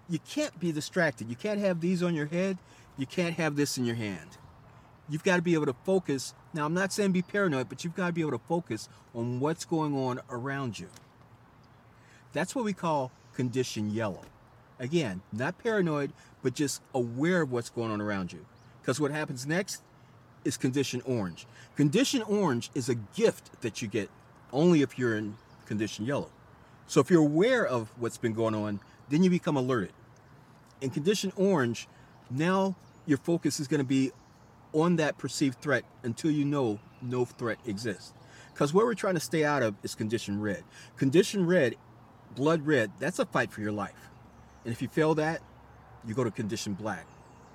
you 0.08 0.20
can't 0.20 0.58
be 0.60 0.70
distracted. 0.70 1.28
You 1.28 1.36
can't 1.36 1.58
have 1.58 1.80
these 1.80 2.02
on 2.02 2.14
your 2.14 2.26
head. 2.26 2.58
You 2.96 3.06
can't 3.06 3.34
have 3.34 3.56
this 3.56 3.76
in 3.76 3.84
your 3.84 3.96
hand. 3.96 4.38
You've 5.08 5.24
got 5.24 5.36
to 5.36 5.42
be 5.42 5.54
able 5.54 5.66
to 5.66 5.74
focus. 5.84 6.32
Now, 6.52 6.64
I'm 6.64 6.74
not 6.74 6.92
saying 6.92 7.10
be 7.10 7.22
paranoid, 7.22 7.68
but 7.68 7.82
you've 7.82 7.96
got 7.96 8.06
to 8.06 8.12
be 8.12 8.20
able 8.20 8.38
to 8.38 8.44
focus 8.46 8.88
on 9.14 9.40
what's 9.40 9.64
going 9.64 9.94
on 9.94 10.20
around 10.30 10.78
you. 10.78 10.88
That's 12.34 12.54
what 12.54 12.64
we 12.64 12.74
call 12.74 13.10
condition 13.32 13.90
yellow. 13.90 14.22
Again, 14.78 15.22
not 15.32 15.56
paranoid, 15.58 16.12
but 16.42 16.54
just 16.54 16.82
aware 16.92 17.42
of 17.42 17.52
what's 17.52 17.70
going 17.70 17.90
on 17.90 18.00
around 18.00 18.32
you. 18.32 18.44
Because 18.82 19.00
what 19.00 19.12
happens 19.12 19.46
next 19.46 19.82
is 20.44 20.56
condition 20.58 21.00
orange. 21.06 21.46
Condition 21.76 22.22
orange 22.22 22.70
is 22.74 22.88
a 22.88 22.96
gift 22.96 23.62
that 23.62 23.80
you 23.80 23.88
get 23.88 24.10
only 24.52 24.82
if 24.82 24.98
you're 24.98 25.16
in 25.16 25.36
condition 25.64 26.04
yellow. 26.04 26.28
So 26.86 27.00
if 27.00 27.10
you're 27.10 27.22
aware 27.22 27.64
of 27.66 27.88
what's 27.98 28.18
been 28.18 28.34
going 28.34 28.54
on, 28.54 28.80
then 29.08 29.22
you 29.22 29.30
become 29.30 29.56
alerted. 29.56 29.92
In 30.80 30.90
condition 30.90 31.32
orange, 31.36 31.88
now 32.30 32.76
your 33.06 33.18
focus 33.18 33.58
is 33.58 33.68
going 33.68 33.78
to 33.78 33.86
be 33.86 34.12
on 34.72 34.96
that 34.96 35.18
perceived 35.18 35.60
threat 35.60 35.84
until 36.02 36.30
you 36.30 36.44
know 36.44 36.80
no 37.00 37.24
threat 37.24 37.58
exists. 37.64 38.12
Because 38.52 38.74
what 38.74 38.84
we're 38.84 38.94
trying 38.94 39.14
to 39.14 39.20
stay 39.20 39.44
out 39.44 39.62
of 39.62 39.76
is 39.82 39.94
condition 39.94 40.40
red. 40.40 40.64
Condition 40.96 41.46
red 41.46 41.76
blood 42.34 42.66
red, 42.66 42.90
that's 42.98 43.18
a 43.18 43.26
fight 43.26 43.52
for 43.52 43.60
your 43.60 43.72
life. 43.72 44.10
And 44.64 44.72
if 44.72 44.82
you 44.82 44.88
fail 44.88 45.14
that, 45.16 45.40
you 46.06 46.14
go 46.14 46.24
to 46.24 46.30
condition 46.30 46.74
black. 46.74 47.06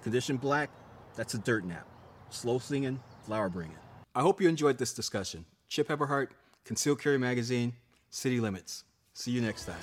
Condition 0.04 0.38
black, 0.38 0.70
that's 1.16 1.34
a 1.34 1.38
dirt 1.38 1.66
nap. 1.66 1.86
Slow 2.30 2.60
singing, 2.60 3.00
flower 3.24 3.50
bringing. 3.50 3.76
I 4.16 4.22
hope 4.22 4.42
you 4.42 4.50
enjoyed 4.50 4.78
this 4.78 4.94
discussion. 4.94 5.46
Chip 5.68 5.88
Eberhart, 5.90 6.30
Concealed 6.66 7.02
Carry 7.02 7.18
Magazine, 7.18 7.74
City 8.10 8.40
Limits. 8.40 8.84
See 9.14 9.32
you 9.32 9.42
next 9.42 9.66
time. 9.66 9.76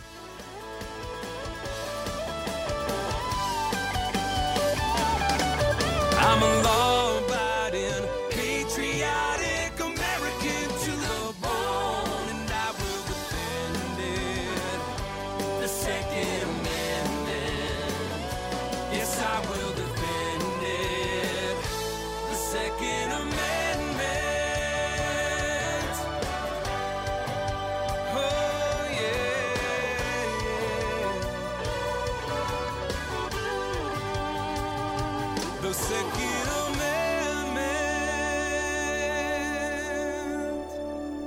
I'm 6.19 6.66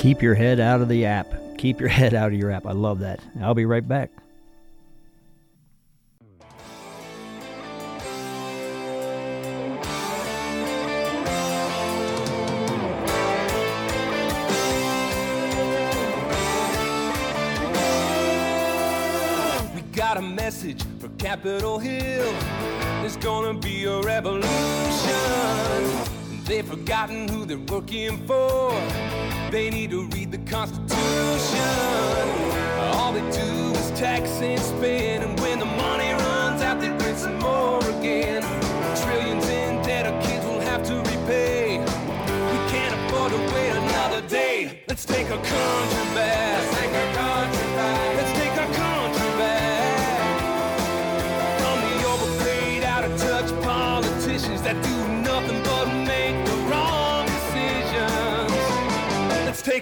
Keep 0.09 0.23
your 0.23 0.33
head 0.33 0.59
out 0.59 0.81
of 0.81 0.89
the 0.89 1.05
app. 1.05 1.31
Keep 1.59 1.79
your 1.79 1.89
head 1.99 2.15
out 2.15 2.29
of 2.29 2.33
your 2.33 2.49
app. 2.49 2.65
I 2.65 2.71
love 2.71 2.97
that. 3.01 3.19
I'll 3.43 3.53
be 3.53 3.67
right 3.67 3.87
back. 3.87 4.09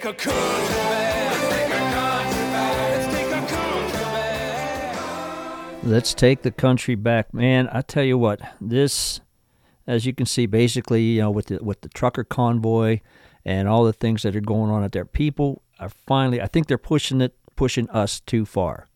Our 0.08 0.14
country 0.14 0.32
back. 0.32 1.28
Let's 5.84 6.14
take 6.14 6.44
the 6.44 6.52
country 6.52 6.96
back, 6.96 7.34
man. 7.34 7.68
I 7.74 7.82
tell 7.82 8.06
you 8.06 8.18
what, 8.18 8.40
this, 8.62 9.20
as 9.86 10.06
you 10.06 10.14
can 10.14 10.26
see, 10.26 10.46
basically, 10.46 11.04
you 11.04 11.24
know, 11.24 11.32
with 11.32 11.48
the 11.48 11.62
with 11.62 11.82
the 11.82 11.90
trucker 11.90 12.24
convoy 12.24 13.02
and 13.44 13.68
all 13.68 13.84
the 13.84 13.92
things 13.92 14.24
that 14.24 14.34
are 14.34 14.40
going 14.40 14.72
on 14.72 14.82
out 14.82 14.94
there, 14.94 15.04
people 15.04 15.62
are 15.78 15.90
finally. 15.90 16.42
I 16.42 16.48
think 16.48 16.68
they're 16.68 16.78
pushing 16.78 17.20
it, 17.20 17.36
pushing 17.58 17.90
us 17.90 18.22
too 18.22 18.46
far. 18.46 18.87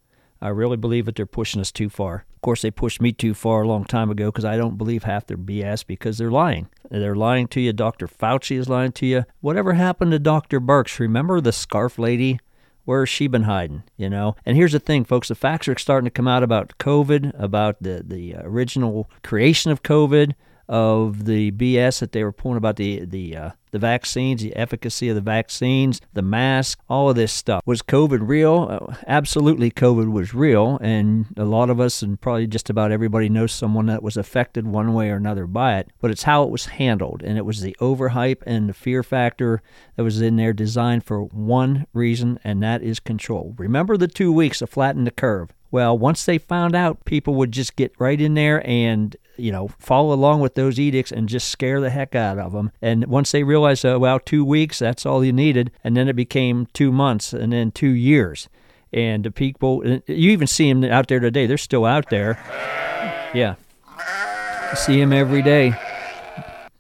I 0.41 0.49
really 0.49 0.77
believe 0.77 1.05
that 1.05 1.15
they're 1.15 1.25
pushing 1.25 1.61
us 1.61 1.71
too 1.71 1.89
far. 1.89 2.25
Of 2.35 2.41
course, 2.41 2.63
they 2.63 2.71
pushed 2.71 3.01
me 3.01 3.11
too 3.11 3.35
far 3.35 3.61
a 3.61 3.67
long 3.67 3.85
time 3.85 4.09
ago 4.09 4.31
because 4.31 4.45
I 4.45 4.57
don't 4.57 4.77
believe 4.77 5.03
half 5.03 5.27
their 5.27 5.37
BS 5.37 5.85
because 5.85 6.17
they're 6.17 6.31
lying. 6.31 6.67
They're 6.89 7.15
lying 7.15 7.47
to 7.49 7.61
you. 7.61 7.71
Dr. 7.73 8.07
Fauci 8.07 8.57
is 8.57 8.67
lying 8.67 8.91
to 8.93 9.05
you. 9.05 9.25
Whatever 9.41 9.73
happened 9.73 10.11
to 10.11 10.19
Dr. 10.19 10.59
Birx? 10.59 10.99
Remember 10.99 11.39
the 11.39 11.51
scarf 11.51 11.99
lady? 11.99 12.39
Where 12.85 13.01
has 13.01 13.09
she 13.09 13.27
been 13.27 13.43
hiding? 13.43 13.83
You 13.95 14.09
know. 14.09 14.35
And 14.43 14.57
here's 14.57 14.71
the 14.71 14.79
thing, 14.79 15.05
folks: 15.05 15.27
the 15.27 15.35
facts 15.35 15.67
are 15.67 15.77
starting 15.77 16.05
to 16.05 16.11
come 16.11 16.27
out 16.27 16.41
about 16.41 16.77
COVID, 16.79 17.39
about 17.39 17.77
the 17.79 18.03
the 18.03 18.35
original 18.39 19.09
creation 19.23 19.71
of 19.71 19.83
COVID, 19.83 20.33
of 20.71 21.25
the 21.25 21.51
BS 21.51 21.99
that 21.99 22.13
they 22.13 22.23
were 22.23 22.31
pulling 22.31 22.55
about 22.55 22.77
the 22.77 23.03
the 23.05 23.35
uh, 23.35 23.49
the 23.71 23.79
vaccines, 23.79 24.41
the 24.41 24.55
efficacy 24.55 25.09
of 25.09 25.15
the 25.15 25.21
vaccines, 25.21 25.99
the 26.13 26.21
mask, 26.21 26.79
all 26.89 27.09
of 27.09 27.17
this 27.17 27.33
stuff. 27.33 27.61
Was 27.65 27.81
COVID 27.81 28.19
real? 28.21 28.67
Uh, 28.69 28.95
absolutely, 29.05 29.69
COVID 29.69 30.09
was 30.09 30.33
real, 30.33 30.77
and 30.81 31.25
a 31.35 31.43
lot 31.43 31.69
of 31.69 31.81
us, 31.81 32.01
and 32.01 32.19
probably 32.19 32.47
just 32.47 32.69
about 32.69 32.91
everybody, 32.91 33.27
knows 33.27 33.51
someone 33.51 33.87
that 33.87 34.01
was 34.01 34.15
affected 34.15 34.65
one 34.65 34.93
way 34.93 35.09
or 35.09 35.17
another 35.17 35.45
by 35.45 35.77
it. 35.77 35.89
But 35.99 36.09
it's 36.11 36.23
how 36.23 36.43
it 36.43 36.49
was 36.49 36.65
handled, 36.67 37.21
and 37.21 37.37
it 37.37 37.45
was 37.45 37.59
the 37.59 37.75
overhype 37.81 38.41
and 38.45 38.69
the 38.69 38.73
fear 38.73 39.03
factor 39.03 39.61
that 39.97 40.03
was 40.03 40.21
in 40.21 40.37
there, 40.37 40.53
designed 40.53 41.03
for 41.03 41.23
one 41.23 41.85
reason, 41.93 42.39
and 42.45 42.63
that 42.63 42.81
is 42.81 43.01
control. 43.01 43.55
Remember 43.57 43.97
the 43.97 44.07
two 44.07 44.31
weeks 44.31 44.59
to 44.59 44.67
flatten 44.67 45.03
the 45.03 45.11
curve. 45.11 45.49
Well, 45.71 45.97
once 45.97 46.25
they 46.25 46.37
found 46.37 46.75
out, 46.75 47.05
people 47.05 47.33
would 47.35 47.51
just 47.51 47.75
get 47.75 47.93
right 47.97 48.19
in 48.19 48.33
there 48.33 48.65
and 48.67 49.15
you 49.37 49.51
know 49.51 49.69
follow 49.79 50.13
along 50.13 50.41
with 50.41 50.55
those 50.55 50.79
edicts 50.79 51.11
and 51.11 51.29
just 51.29 51.49
scare 51.49 51.79
the 51.79 51.89
heck 51.89 52.13
out 52.13 52.37
of 52.37 52.51
them. 52.51 52.71
And 52.81 53.05
once 53.07 53.31
they 53.31 53.43
realized, 53.43 53.85
uh, 53.85 53.97
well, 53.99 54.19
two 54.19 54.43
weeks 54.43 54.79
that's 54.79 55.05
all 55.05 55.23
you 55.23 55.33
needed, 55.33 55.71
and 55.83 55.95
then 55.95 56.07
it 56.07 56.15
became 56.15 56.67
two 56.73 56.91
months, 56.91 57.33
and 57.33 57.53
then 57.53 57.71
two 57.71 57.91
years. 57.91 58.49
And 58.93 59.23
the 59.23 59.31
people, 59.31 59.85
you 59.85 60.31
even 60.31 60.47
see 60.47 60.71
them 60.71 60.83
out 60.83 61.07
there 61.07 61.21
today. 61.21 61.45
They're 61.45 61.57
still 61.57 61.85
out 61.85 62.09
there. 62.09 62.37
Yeah, 63.33 63.55
you 64.69 64.75
see 64.75 64.99
them 64.99 65.13
every 65.13 65.41
day. 65.41 65.73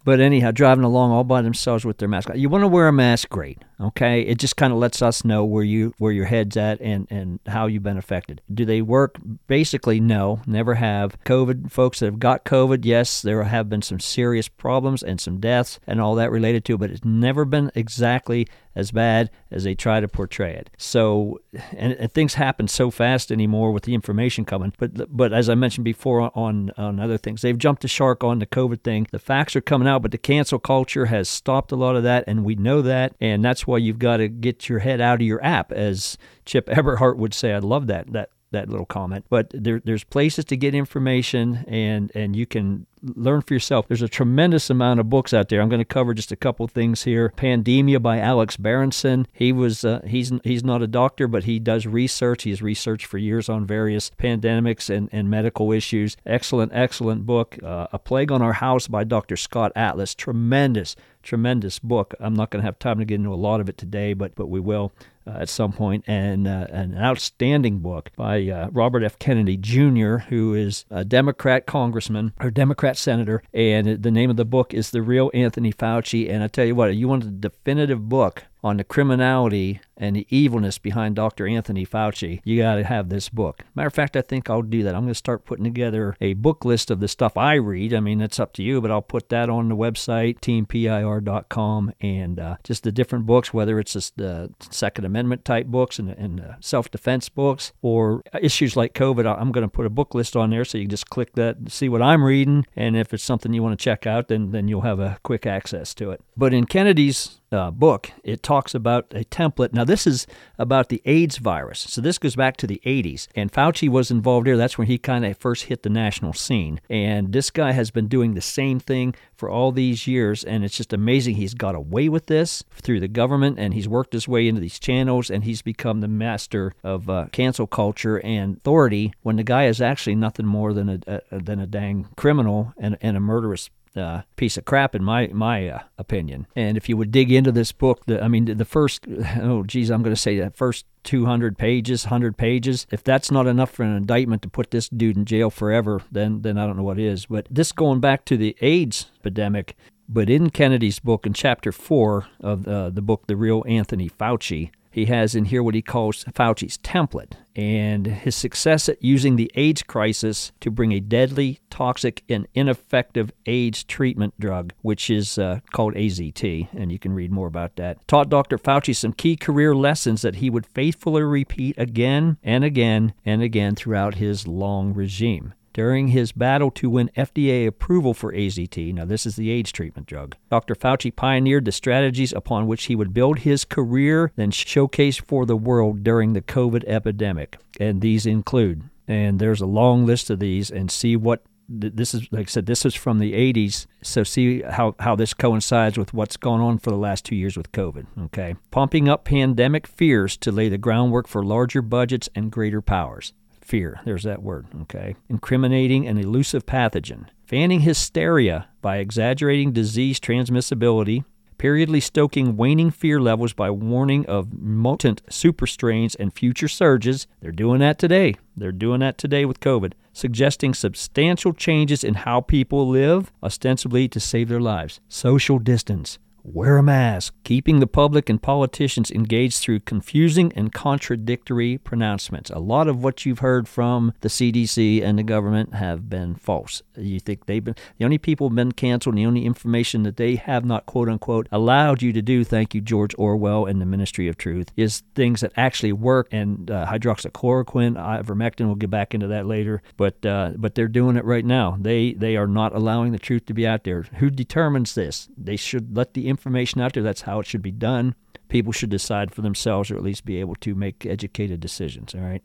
But 0.03 0.19
anyhow, 0.19 0.51
driving 0.51 0.83
along 0.83 1.11
all 1.11 1.23
by 1.23 1.41
themselves 1.41 1.85
with 1.85 1.99
their 1.99 2.09
mask. 2.09 2.29
You 2.33 2.49
want 2.49 2.63
to 2.63 2.67
wear 2.67 2.87
a 2.87 2.93
mask, 2.93 3.29
great. 3.29 3.59
Okay, 3.81 4.21
it 4.21 4.37
just 4.37 4.57
kind 4.57 4.71
of 4.71 4.77
lets 4.77 5.01
us 5.01 5.25
know 5.25 5.43
where 5.43 5.63
you 5.63 5.93
where 5.97 6.11
your 6.11 6.25
head's 6.25 6.55
at 6.55 6.79
and 6.81 7.07
and 7.09 7.39
how 7.47 7.65
you've 7.65 7.83
been 7.83 7.97
affected. 7.97 8.41
Do 8.53 8.63
they 8.63 8.81
work? 8.81 9.17
Basically, 9.47 9.99
no, 9.99 10.41
never 10.45 10.75
have. 10.75 11.17
COVID 11.25 11.71
folks 11.71 11.99
that 11.99 12.05
have 12.05 12.19
got 12.19 12.45
COVID, 12.45 12.85
yes, 12.85 13.21
there 13.21 13.43
have 13.43 13.69
been 13.69 13.81
some 13.81 13.99
serious 13.99 14.47
problems 14.47 15.01
and 15.01 15.19
some 15.19 15.39
deaths 15.39 15.79
and 15.87 15.99
all 15.99 16.15
that 16.15 16.31
related 16.31 16.63
to, 16.65 16.75
it, 16.75 16.77
but 16.77 16.91
it's 16.91 17.05
never 17.05 17.43
been 17.43 17.71
exactly 17.73 18.47
as 18.75 18.91
bad 18.91 19.29
as 19.49 19.63
they 19.63 19.75
try 19.75 19.99
to 19.99 20.07
portray 20.07 20.53
it. 20.53 20.69
So, 20.77 21.41
and, 21.73 21.93
and, 21.93 22.11
things 22.11 22.35
happen 22.35 22.67
so 22.67 22.89
fast 22.89 23.31
anymore 23.31 23.71
with 23.71 23.83
the 23.83 23.93
information 23.93 24.45
coming. 24.45 24.73
But 24.77 25.15
but 25.15 25.33
as 25.33 25.49
I 25.49 25.55
mentioned 25.55 25.85
before 25.85 26.31
on 26.37 26.71
on 26.77 26.99
other 26.99 27.17
things, 27.17 27.41
they've 27.41 27.57
jumped 27.57 27.81
the 27.81 27.87
shark 27.87 28.23
on 28.23 28.39
the 28.39 28.45
COVID 28.45 28.81
thing. 28.83 29.07
The 29.11 29.19
facts 29.19 29.55
are 29.55 29.61
coming 29.61 29.87
out, 29.87 30.01
but 30.01 30.11
the 30.11 30.17
cancel 30.17 30.59
culture 30.59 31.07
has 31.07 31.27
stopped 31.27 31.71
a 31.71 31.75
lot 31.75 31.95
of 31.95 32.03
that, 32.03 32.23
and 32.27 32.45
we 32.45 32.55
know 32.55 32.81
that, 32.81 33.15
and 33.19 33.43
that's 33.43 33.67
why 33.71 33.77
you've 33.77 33.99
got 33.99 34.17
to 34.17 34.27
get 34.27 34.69
your 34.69 34.79
head 34.79 35.01
out 35.01 35.21
of 35.21 35.27
your 35.27 35.43
app, 35.43 35.71
as 35.71 36.17
Chip 36.45 36.67
Eberhart 36.67 37.17
would 37.17 37.33
say. 37.33 37.53
I 37.53 37.59
love 37.59 37.87
that 37.87 38.11
that 38.13 38.29
that 38.51 38.69
little 38.69 38.85
comment. 38.85 39.25
But 39.29 39.51
there, 39.53 39.81
there's 39.83 40.03
places 40.03 40.45
to 40.45 40.57
get 40.57 40.75
information, 40.75 41.65
and 41.67 42.11
and 42.15 42.35
you 42.35 42.45
can 42.45 42.85
learn 43.01 43.41
for 43.41 43.53
yourself. 43.53 43.87
There's 43.87 44.01
a 44.01 44.07
tremendous 44.07 44.69
amount 44.69 44.99
of 44.99 45.09
books 45.09 45.33
out 45.33 45.49
there. 45.49 45.61
I'm 45.61 45.69
going 45.69 45.79
to 45.79 45.85
cover 45.85 46.13
just 46.13 46.31
a 46.31 46.35
couple 46.35 46.67
things 46.67 47.03
here. 47.03 47.33
Pandemia 47.35 48.01
by 48.01 48.19
Alex 48.19 48.57
Berenson. 48.57 49.27
He 49.33 49.51
was 49.51 49.83
uh, 49.83 50.01
he's 50.05 50.31
he's 50.43 50.63
not 50.63 50.81
a 50.81 50.87
doctor, 50.87 51.27
but 51.27 51.45
he 51.45 51.59
does 51.59 51.85
research. 51.85 52.43
He's 52.43 52.61
researched 52.61 53.05
for 53.05 53.17
years 53.17 53.49
on 53.49 53.65
various 53.65 54.11
pandemics 54.19 54.89
and, 54.93 55.09
and 55.11 55.29
medical 55.29 55.71
issues. 55.71 56.17
Excellent, 56.25 56.71
excellent 56.73 57.25
book. 57.25 57.57
Uh, 57.63 57.87
a 57.91 57.99
Plague 57.99 58.31
on 58.31 58.41
Our 58.41 58.53
House 58.53 58.87
by 58.87 59.03
Dr. 59.03 59.37
Scott 59.37 59.71
Atlas. 59.75 60.13
Tremendous, 60.13 60.95
tremendous 61.23 61.79
book. 61.79 62.13
I'm 62.19 62.33
not 62.33 62.49
going 62.49 62.61
to 62.61 62.65
have 62.65 62.79
time 62.79 62.99
to 62.99 63.05
get 63.05 63.15
into 63.15 63.33
a 63.33 63.35
lot 63.35 63.61
of 63.61 63.69
it 63.69 63.77
today, 63.77 64.13
but 64.13 64.35
but 64.35 64.47
we 64.47 64.59
will. 64.59 64.91
Uh, 65.27 65.37
at 65.41 65.49
some 65.49 65.71
point, 65.71 66.03
and 66.07 66.47
uh, 66.47 66.65
an 66.71 66.97
outstanding 66.97 67.77
book 67.77 68.09
by 68.15 68.47
uh, 68.47 68.69
Robert 68.71 69.03
F. 69.03 69.19
Kennedy 69.19 69.55
Jr., 69.55 70.17
who 70.17 70.55
is 70.55 70.83
a 70.89 71.05
Democrat 71.05 71.67
congressman 71.67 72.33
or 72.39 72.49
Democrat 72.49 72.97
senator, 72.97 73.43
and 73.53 74.01
the 74.01 74.09
name 74.09 74.31
of 74.31 74.35
the 74.35 74.45
book 74.45 74.73
is 74.73 74.89
The 74.89 75.03
Real 75.03 75.29
Anthony 75.31 75.71
Fauci. 75.71 76.27
And 76.27 76.41
I 76.41 76.47
tell 76.47 76.65
you 76.65 76.73
what, 76.73 76.95
you 76.95 77.07
want 77.07 77.23
a 77.23 77.27
definitive 77.27 78.09
book 78.09 78.45
on 78.63 78.77
the 78.77 78.83
criminality 78.83 79.79
and 80.01 80.15
the 80.15 80.27
evilness 80.29 80.79
behind 80.79 81.15
Dr. 81.15 81.47
Anthony 81.47 81.85
Fauci, 81.85 82.41
you 82.43 82.57
got 82.57 82.75
to 82.75 82.83
have 82.83 83.09
this 83.09 83.29
book. 83.29 83.63
Matter 83.75 83.87
of 83.87 83.93
fact, 83.93 84.17
I 84.17 84.21
think 84.21 84.49
I'll 84.49 84.63
do 84.63 84.83
that. 84.83 84.95
I'm 84.95 85.03
going 85.03 85.11
to 85.11 85.15
start 85.15 85.45
putting 85.45 85.63
together 85.63 86.17
a 86.19 86.33
book 86.33 86.65
list 86.65 86.89
of 86.89 86.99
the 86.99 87.07
stuff 87.07 87.37
I 87.37 87.53
read. 87.53 87.93
I 87.93 87.99
mean, 87.99 88.19
it's 88.19 88.39
up 88.39 88.51
to 88.53 88.63
you, 88.63 88.81
but 88.81 88.89
I'll 88.89 89.03
put 89.03 89.29
that 89.29 89.49
on 89.49 89.69
the 89.69 89.75
website, 89.75 90.41
teampir.com, 90.41 91.93
and 92.01 92.39
uh, 92.39 92.57
just 92.63 92.83
the 92.83 92.91
different 92.91 93.27
books, 93.27 93.53
whether 93.53 93.79
it's 93.79 93.93
just 93.93 94.17
the 94.17 94.51
Second 94.71 95.05
Amendment 95.05 95.45
type 95.45 95.67
books 95.67 95.99
and, 95.99 96.09
and 96.09 96.41
uh, 96.41 96.53
self 96.59 96.89
defense 96.89 97.29
books 97.29 97.71
or 97.83 98.23
issues 98.41 98.75
like 98.75 98.93
COVID. 98.93 99.25
I'm 99.39 99.51
going 99.51 99.65
to 99.65 99.71
put 99.71 99.85
a 99.85 99.89
book 99.89 100.15
list 100.15 100.35
on 100.35 100.49
there 100.49 100.65
so 100.65 100.79
you 100.79 100.85
can 100.85 100.89
just 100.89 101.09
click 101.09 101.33
that, 101.33 101.57
and 101.57 101.71
see 101.71 101.87
what 101.87 102.01
I'm 102.01 102.23
reading, 102.23 102.65
and 102.75 102.97
if 102.97 103.13
it's 103.13 103.23
something 103.23 103.53
you 103.53 103.61
want 103.61 103.77
to 103.77 103.83
check 103.83 104.07
out, 104.07 104.29
then, 104.29 104.51
then 104.51 104.67
you'll 104.67 104.81
have 104.81 104.99
a 104.99 105.19
quick 105.21 105.45
access 105.45 105.93
to 105.95 106.09
it. 106.09 106.21
But 106.35 106.53
in 106.55 106.65
Kennedy's 106.65 107.41
uh, 107.51 107.69
book, 107.69 108.11
it 108.23 108.41
talks 108.41 108.73
about 108.73 109.07
a 109.11 109.23
template. 109.25 109.73
Now, 109.73 109.83
this 109.91 110.07
is 110.07 110.25
about 110.57 110.89
the 110.89 111.01
AIDS 111.05 111.37
virus. 111.37 111.79
So, 111.79 112.01
this 112.01 112.17
goes 112.17 112.35
back 112.35 112.55
to 112.57 112.67
the 112.67 112.81
80s. 112.85 113.27
And 113.35 113.51
Fauci 113.51 113.89
was 113.89 114.09
involved 114.09 114.47
here. 114.47 114.57
That's 114.57 114.77
when 114.77 114.87
he 114.87 114.97
kind 114.97 115.25
of 115.25 115.37
first 115.37 115.65
hit 115.65 115.83
the 115.83 115.89
national 115.89 116.33
scene. 116.33 116.79
And 116.89 117.33
this 117.33 117.49
guy 117.49 117.73
has 117.73 117.91
been 117.91 118.07
doing 118.07 118.33
the 118.33 118.41
same 118.41 118.79
thing 118.79 119.13
for 119.35 119.49
all 119.49 119.71
these 119.71 120.07
years. 120.07 120.43
And 120.43 120.63
it's 120.63 120.77
just 120.77 120.93
amazing. 120.93 121.35
He's 121.35 121.53
got 121.53 121.75
away 121.75 122.09
with 122.09 122.27
this 122.27 122.63
through 122.71 123.01
the 123.01 123.07
government 123.07 123.59
and 123.59 123.73
he's 123.73 123.87
worked 123.87 124.13
his 124.13 124.27
way 124.27 124.47
into 124.47 124.61
these 124.61 124.79
channels 124.79 125.29
and 125.29 125.43
he's 125.43 125.61
become 125.61 125.99
the 125.99 126.07
master 126.07 126.73
of 126.83 127.09
uh, 127.09 127.25
cancel 127.31 127.67
culture 127.67 128.19
and 128.23 128.57
authority 128.57 129.13
when 129.21 129.35
the 129.35 129.43
guy 129.43 129.65
is 129.65 129.81
actually 129.81 130.15
nothing 130.15 130.45
more 130.45 130.73
than 130.73 130.89
a, 130.89 131.21
a 131.31 131.39
than 131.41 131.59
a 131.59 131.67
dang 131.67 132.07
criminal 132.15 132.73
and, 132.77 132.97
and 133.01 133.17
a 133.17 133.19
murderous 133.19 133.69
uh, 133.95 134.21
piece 134.35 134.57
of 134.57 134.65
crap 134.65 134.95
in 134.95 135.03
my 135.03 135.27
my 135.27 135.67
uh, 135.67 135.79
opinion. 135.97 136.47
And 136.55 136.77
if 136.77 136.87
you 136.87 136.97
would 136.97 137.11
dig 137.11 137.31
into 137.31 137.51
this 137.51 137.71
book, 137.71 138.05
the, 138.05 138.23
I 138.23 138.27
mean, 138.27 138.45
the, 138.45 138.65
first 138.65 139.05
oh 139.41 139.63
geez, 139.63 139.89
I'm 139.89 140.03
going 140.03 140.15
to 140.15 140.21
say 140.21 140.39
that 140.39 140.55
first 140.55 140.85
200 141.03 141.57
pages, 141.57 142.05
100 142.05 142.37
pages. 142.37 142.87
If 142.91 143.03
that's 143.03 143.31
not 143.31 143.47
enough 143.47 143.71
for 143.71 143.83
an 143.83 143.95
indictment 143.95 144.41
to 144.43 144.49
put 144.49 144.71
this 144.71 144.87
dude 144.89 145.17
in 145.17 145.25
jail 145.25 145.49
forever, 145.49 146.01
then 146.11 146.41
then 146.41 146.57
I 146.57 146.65
don't 146.65 146.77
know 146.77 146.83
what 146.83 146.99
is. 146.99 147.25
But 147.25 147.47
this 147.49 147.71
going 147.71 147.99
back 147.99 148.25
to 148.25 148.37
the 148.37 148.55
AIDS 148.61 149.11
epidemic, 149.19 149.75
But 150.07 150.29
in 150.29 150.49
Kennedy's 150.49 150.99
book, 150.99 151.25
in 151.25 151.33
chapter 151.33 151.71
four 151.71 152.27
of 152.39 152.67
uh, 152.67 152.89
the 152.89 153.01
book, 153.01 153.27
The 153.27 153.35
Real 153.35 153.63
Anthony 153.67 154.09
Fauci, 154.09 154.71
he 154.91 155.05
has 155.05 155.35
in 155.35 155.45
here 155.45 155.63
what 155.63 155.73
he 155.73 155.81
calls 155.81 156.23
Fauci's 156.25 156.77
template 156.77 157.33
and 157.55 158.07
his 158.07 158.35
success 158.35 158.87
at 158.89 159.01
using 159.01 159.35
the 159.35 159.51
AIDS 159.55 159.83
crisis 159.83 160.51
to 160.59 160.69
bring 160.69 160.91
a 160.91 160.99
deadly, 160.99 161.59
toxic, 161.69 162.23
and 162.29 162.47
ineffective 162.53 163.31
AIDS 163.45 163.83
treatment 163.83 164.33
drug, 164.39 164.73
which 164.81 165.09
is 165.09 165.37
uh, 165.37 165.59
called 165.71 165.95
AZT, 165.95 166.67
and 166.73 166.91
you 166.91 166.99
can 166.99 167.13
read 167.13 167.31
more 167.31 167.47
about 167.47 167.75
that. 167.77 168.05
Taught 168.07 168.29
Dr. 168.29 168.57
Fauci 168.57 168.95
some 168.95 169.13
key 169.13 169.35
career 169.35 169.75
lessons 169.75 170.21
that 170.21 170.35
he 170.35 170.49
would 170.49 170.65
faithfully 170.65 171.23
repeat 171.23 171.75
again 171.77 172.37
and 172.43 172.63
again 172.63 173.13
and 173.25 173.41
again 173.41 173.75
throughout 173.75 174.15
his 174.15 174.47
long 174.47 174.93
regime 174.93 175.53
during 175.73 176.09
his 176.09 176.31
battle 176.31 176.71
to 176.71 176.89
win 176.89 177.11
FDA 177.15 177.67
approval 177.67 178.13
for 178.13 178.33
AZT. 178.33 178.93
Now, 178.93 179.05
this 179.05 179.25
is 179.25 179.35
the 179.35 179.49
AIDS 179.51 179.71
treatment 179.71 180.07
drug. 180.07 180.35
Dr. 180.49 180.75
Fauci 180.75 181.15
pioneered 181.15 181.65
the 181.65 181.71
strategies 181.71 182.33
upon 182.33 182.67
which 182.67 182.85
he 182.85 182.95
would 182.95 183.13
build 183.13 183.39
his 183.39 183.65
career, 183.65 184.31
then 184.35 184.51
showcase 184.51 185.17
for 185.17 185.45
the 185.45 185.57
world 185.57 186.03
during 186.03 186.33
the 186.33 186.41
COVID 186.41 186.83
epidemic. 186.85 187.57
And 187.79 188.01
these 188.01 188.25
include, 188.25 188.83
and 189.07 189.39
there's 189.39 189.61
a 189.61 189.65
long 189.65 190.05
list 190.05 190.29
of 190.29 190.39
these, 190.39 190.69
and 190.69 190.91
see 190.91 191.15
what 191.15 191.43
this 191.73 192.13
is 192.13 192.27
like 192.31 192.47
I 192.47 192.49
said, 192.49 192.65
this 192.65 192.85
is 192.85 192.95
from 192.95 193.19
the 193.19 193.31
80s. 193.31 193.87
So 194.01 194.23
see 194.23 194.61
how, 194.61 194.95
how 194.99 195.15
this 195.15 195.33
coincides 195.33 195.97
with 195.97 196.13
what's 196.13 196.35
gone 196.35 196.59
on 196.59 196.79
for 196.79 196.89
the 196.89 196.97
last 196.97 197.23
two 197.23 197.35
years 197.35 197.55
with 197.55 197.71
COVID. 197.71 198.07
Okay. 198.25 198.55
Pumping 198.71 199.07
up 199.07 199.23
pandemic 199.23 199.87
fears 199.87 200.35
to 200.37 200.51
lay 200.51 200.67
the 200.67 200.77
groundwork 200.77 201.29
for 201.29 201.45
larger 201.45 201.81
budgets 201.81 202.27
and 202.35 202.51
greater 202.51 202.81
powers 202.81 203.31
fear. 203.61 203.99
There's 204.05 204.23
that 204.23 204.41
word, 204.41 204.67
okay? 204.83 205.15
Incriminating 205.29 206.07
an 206.07 206.17
elusive 206.17 206.65
pathogen. 206.65 207.27
Fanning 207.45 207.81
hysteria 207.81 208.67
by 208.81 208.97
exaggerating 208.97 209.71
disease 209.71 210.19
transmissibility. 210.19 211.23
Periodically 211.57 211.99
stoking 211.99 212.57
waning 212.57 212.89
fear 212.89 213.21
levels 213.21 213.53
by 213.53 213.69
warning 213.69 214.25
of 214.25 214.51
mutant 214.51 215.21
super 215.29 215.67
strains 215.67 216.15
and 216.15 216.33
future 216.33 216.67
surges. 216.67 217.27
They're 217.39 217.51
doing 217.51 217.79
that 217.81 217.99
today. 217.99 218.35
They're 218.57 218.71
doing 218.71 219.01
that 219.01 219.19
today 219.19 219.45
with 219.45 219.59
COVID. 219.59 219.93
Suggesting 220.11 220.73
substantial 220.73 221.53
changes 221.53 222.03
in 222.03 222.15
how 222.15 222.41
people 222.41 222.89
live, 222.89 223.31
ostensibly 223.43 224.07
to 224.07 224.19
save 224.19 224.49
their 224.49 224.59
lives. 224.59 224.99
Social 225.07 225.59
distance 225.59 226.17
wear 226.43 226.77
a 226.77 226.83
mask, 226.83 227.33
keeping 227.43 227.79
the 227.79 227.87
public 227.87 228.29
and 228.29 228.41
politicians 228.41 229.11
engaged 229.11 229.59
through 229.59 229.79
confusing 229.79 230.51
and 230.55 230.73
contradictory 230.73 231.77
pronouncements. 231.77 232.49
A 232.49 232.59
lot 232.59 232.87
of 232.87 233.03
what 233.03 233.25
you've 233.25 233.39
heard 233.39 233.67
from 233.67 234.13
the 234.21 234.29
CDC 234.29 235.03
and 235.03 235.17
the 235.17 235.23
government 235.23 235.73
have 235.75 236.09
been 236.09 236.35
false. 236.35 236.81
You 236.95 237.19
think 237.19 237.45
they've 237.45 237.63
been 237.63 237.75
the 237.97 238.05
only 238.05 238.17
people 238.17 238.49
have 238.49 238.55
been 238.55 238.71
canceled, 238.71 239.15
the 239.15 239.25
only 239.25 239.45
information 239.45 240.03
that 240.03 240.17
they 240.17 240.35
have 240.35 240.65
not 240.65 240.85
quote 240.85 241.09
unquote 241.09 241.47
allowed 241.51 242.01
you 242.01 242.13
to 242.13 242.21
do, 242.21 242.43
thank 242.43 242.73
you, 242.73 242.81
George 242.81 243.13
Orwell 243.17 243.65
and 243.65 243.81
the 243.81 243.85
Ministry 243.85 244.27
of 244.27 244.37
Truth, 244.37 244.71
is 244.75 245.03
things 245.15 245.41
that 245.41 245.51
actually 245.55 245.93
work. 245.93 246.27
And 246.31 246.69
uh, 246.69 246.85
hydroxychloroquine, 246.87 247.95
ivermectin, 247.95 248.65
we'll 248.65 248.75
get 248.75 248.89
back 248.89 249.13
into 249.13 249.27
that 249.27 249.45
later. 249.45 249.81
But 249.97 250.25
uh, 250.25 250.51
but 250.55 250.75
they're 250.75 250.87
doing 250.87 251.17
it 251.17 251.25
right 251.25 251.45
now. 251.45 251.77
They 251.79 252.13
they 252.13 252.35
are 252.35 252.47
not 252.47 252.75
allowing 252.75 253.11
the 253.11 253.19
truth 253.19 253.45
to 253.45 253.53
be 253.53 253.67
out 253.67 253.83
there. 253.83 254.03
Who 254.15 254.29
determines 254.29 254.95
this? 254.95 255.29
They 255.37 255.55
should 255.55 255.95
let 255.95 256.13
the 256.13 256.27
information 256.31 256.81
out 256.81 256.93
there. 256.93 257.03
That's 257.03 257.21
how 257.21 257.39
it 257.39 257.45
should 257.45 257.61
be 257.61 257.71
done. 257.71 258.15
People 258.49 258.73
should 258.73 258.89
decide 258.89 259.31
for 259.31 259.41
themselves 259.41 259.91
or 259.91 259.95
at 259.95 260.03
least 260.03 260.25
be 260.25 260.39
able 260.39 260.55
to 260.55 260.73
make 260.73 261.05
educated 261.05 261.59
decisions, 261.59 262.15
all 262.15 262.21
right? 262.21 262.41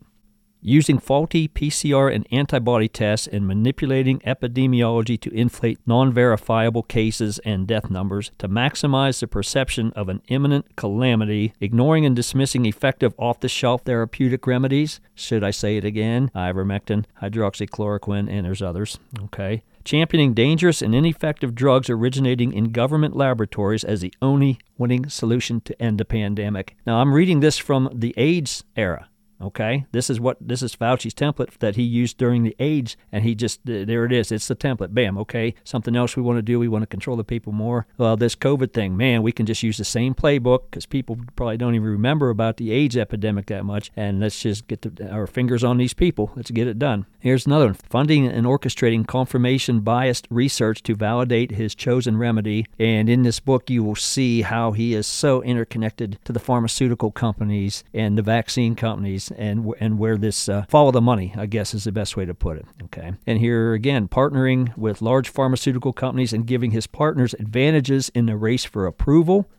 Using 0.61 0.97
faulty 0.97 1.47
PCR 1.47 2.13
and 2.13 2.27
antibody 2.31 2.87
tests 2.87 3.27
and 3.27 3.47
manipulating 3.47 4.19
epidemiology 4.19 5.19
to 5.21 5.33
inflate 5.33 5.79
non 5.85 6.11
verifiable 6.11 6.81
cases 6.83 7.39
and 7.39 7.67
death 7.67 7.89
numbers 7.91 8.31
to 8.39 8.49
maximize 8.49 9.19
the 9.19 9.27
perception 9.27 9.93
of 9.95 10.09
an 10.09 10.21
imminent 10.29 10.75
calamity, 10.75 11.53
ignoring 11.61 12.05
and 12.05 12.15
dismissing 12.15 12.65
effective 12.65 13.13
off 13.17 13.39
the 13.39 13.47
shelf 13.47 13.83
therapeutic 13.83 14.47
remedies. 14.47 14.99
Should 15.13 15.43
I 15.43 15.51
say 15.51 15.77
it 15.77 15.85
again? 15.85 16.31
Ivermectin, 16.35 17.05
hydroxychloroquine, 17.21 18.29
and 18.29 18.45
there's 18.45 18.61
others. 18.61 18.97
Okay 19.25 19.63
championing 19.87 20.33
dangerous 20.33 20.81
and 20.81 20.93
ineffective 20.93 21.55
drugs 21.55 21.89
originating 21.89 22.51
in 22.51 22.73
government 22.73 23.15
laboratories 23.15 23.85
as 23.85 24.01
the 24.01 24.13
only 24.21 24.59
winning 24.77 25.07
solution 25.07 25.61
to 25.61 25.81
end 25.81 25.97
the 25.97 26.03
pandemic. 26.03 26.75
Now, 26.85 26.99
I'm 26.99 27.13
reading 27.13 27.39
this 27.39 27.57
from 27.57 27.89
the 27.93 28.13
AIDS 28.17 28.65
era. 28.75 29.07
Okay, 29.39 29.85
this 29.91 30.09
is 30.09 30.19
what 30.19 30.37
this 30.41 30.63
is 30.63 30.75
Fauci's 30.75 31.13
template 31.13 31.55
that 31.59 31.75
he 31.75 31.83
used 31.83 32.17
during 32.17 32.43
the 32.43 32.55
AIDS, 32.57 32.97
and 33.11 33.23
he 33.23 33.35
just 33.35 33.59
there 33.65 34.03
it 34.03 34.11
is. 34.11 34.31
It's 34.31 34.47
the 34.47 34.55
template. 34.55 34.95
Bam. 34.95 35.15
Okay, 35.19 35.53
something 35.63 35.95
else 35.95 36.15
we 36.15 36.23
want 36.23 36.37
to 36.37 36.41
do. 36.41 36.57
We 36.57 36.67
want 36.67 36.81
to 36.81 36.87
control 36.87 37.15
the 37.15 37.23
people 37.23 37.53
more. 37.53 37.85
Well, 37.99 38.17
this 38.17 38.35
COVID 38.35 38.73
thing, 38.73 38.97
man, 38.97 39.21
we 39.21 39.31
can 39.31 39.45
just 39.45 39.61
use 39.61 39.77
the 39.77 39.85
same 39.85 40.15
playbook 40.15 40.63
because 40.69 40.87
people 40.87 41.19
probably 41.35 41.57
don't 41.57 41.75
even 41.75 41.87
remember 41.87 42.31
about 42.31 42.57
the 42.57 42.71
AIDS 42.71 42.97
epidemic 42.97 43.45
that 43.47 43.63
much, 43.63 43.91
and 43.95 44.19
let's 44.19 44.41
just 44.41 44.67
get 44.67 44.81
the, 44.81 45.11
our 45.11 45.27
fingers 45.27 45.63
on 45.63 45.77
these 45.77 45.93
people. 45.93 46.31
Let's 46.35 46.49
get 46.49 46.67
it 46.67 46.79
done. 46.79 47.05
Here's 47.19 47.45
another 47.45 47.65
one: 47.67 47.75
funding 47.75 48.25
and 48.25 48.47
orchestrating 48.47 49.05
confirmation 49.05 49.81
biased 49.81 50.27
research 50.31 50.81
to 50.83 50.95
validate 50.95 51.51
his 51.51 51.75
chosen 51.75 52.17
remedy. 52.17 52.65
And 52.79 53.07
in 53.07 53.21
this 53.21 53.39
book, 53.39 53.69
you 53.69 53.83
will 53.83 53.95
see 53.95 54.41
how 54.41 54.71
he 54.71 54.95
is 54.95 55.05
so 55.05 55.43
interconnected 55.43 56.17
to 56.25 56.33
the 56.33 56.39
pharmaceutical 56.39 57.11
companies 57.11 57.83
and 57.93 58.17
the 58.17 58.23
vaccine 58.23 58.73
companies 58.75 59.26
and 59.31 59.73
and 59.79 59.97
where 59.97 60.17
this 60.17 60.49
uh, 60.49 60.65
follow 60.69 60.91
the 60.91 61.01
money, 61.01 61.33
I 61.37 61.45
guess, 61.45 61.73
is 61.73 61.83
the 61.83 61.91
best 61.91 62.17
way 62.17 62.25
to 62.25 62.33
put 62.33 62.57
it. 62.57 62.65
Okay, 62.85 63.13
and 63.25 63.39
here 63.39 63.73
again, 63.73 64.07
partnering 64.07 64.75
with 64.77 65.01
large 65.01 65.29
pharmaceutical 65.29 65.93
companies 65.93 66.33
and 66.33 66.45
giving 66.45 66.71
his 66.71 66.87
partners 66.87 67.33
advantages 67.35 68.09
in 68.09 68.25
the 68.25 68.37
race 68.37 68.65
for 68.65 68.85
approval. 68.85 69.49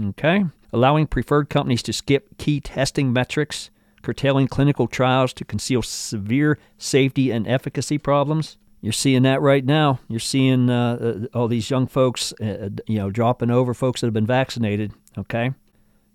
Okay, 0.00 0.44
allowing 0.72 1.06
preferred 1.06 1.48
companies 1.48 1.82
to 1.84 1.92
skip 1.92 2.38
key 2.38 2.60
testing 2.60 3.12
metrics, 3.12 3.70
curtailing 4.02 4.48
clinical 4.48 4.86
trials 4.86 5.32
to 5.34 5.44
conceal 5.44 5.82
severe 5.82 6.58
safety 6.78 7.30
and 7.30 7.46
efficacy 7.46 7.98
problems. 7.98 8.56
You're 8.82 8.94
seeing 8.94 9.22
that 9.24 9.42
right 9.42 9.64
now. 9.64 10.00
You're 10.08 10.20
seeing 10.20 10.70
uh, 10.70 11.26
uh 11.34 11.38
all 11.38 11.48
these 11.48 11.70
young 11.70 11.86
folks, 11.86 12.32
uh, 12.40 12.44
uh, 12.44 12.68
you 12.86 12.98
know, 12.98 13.10
dropping 13.10 13.50
over 13.50 13.74
folks 13.74 14.00
that 14.00 14.06
have 14.06 14.14
been 14.14 14.26
vaccinated. 14.26 14.92
Okay, 15.18 15.52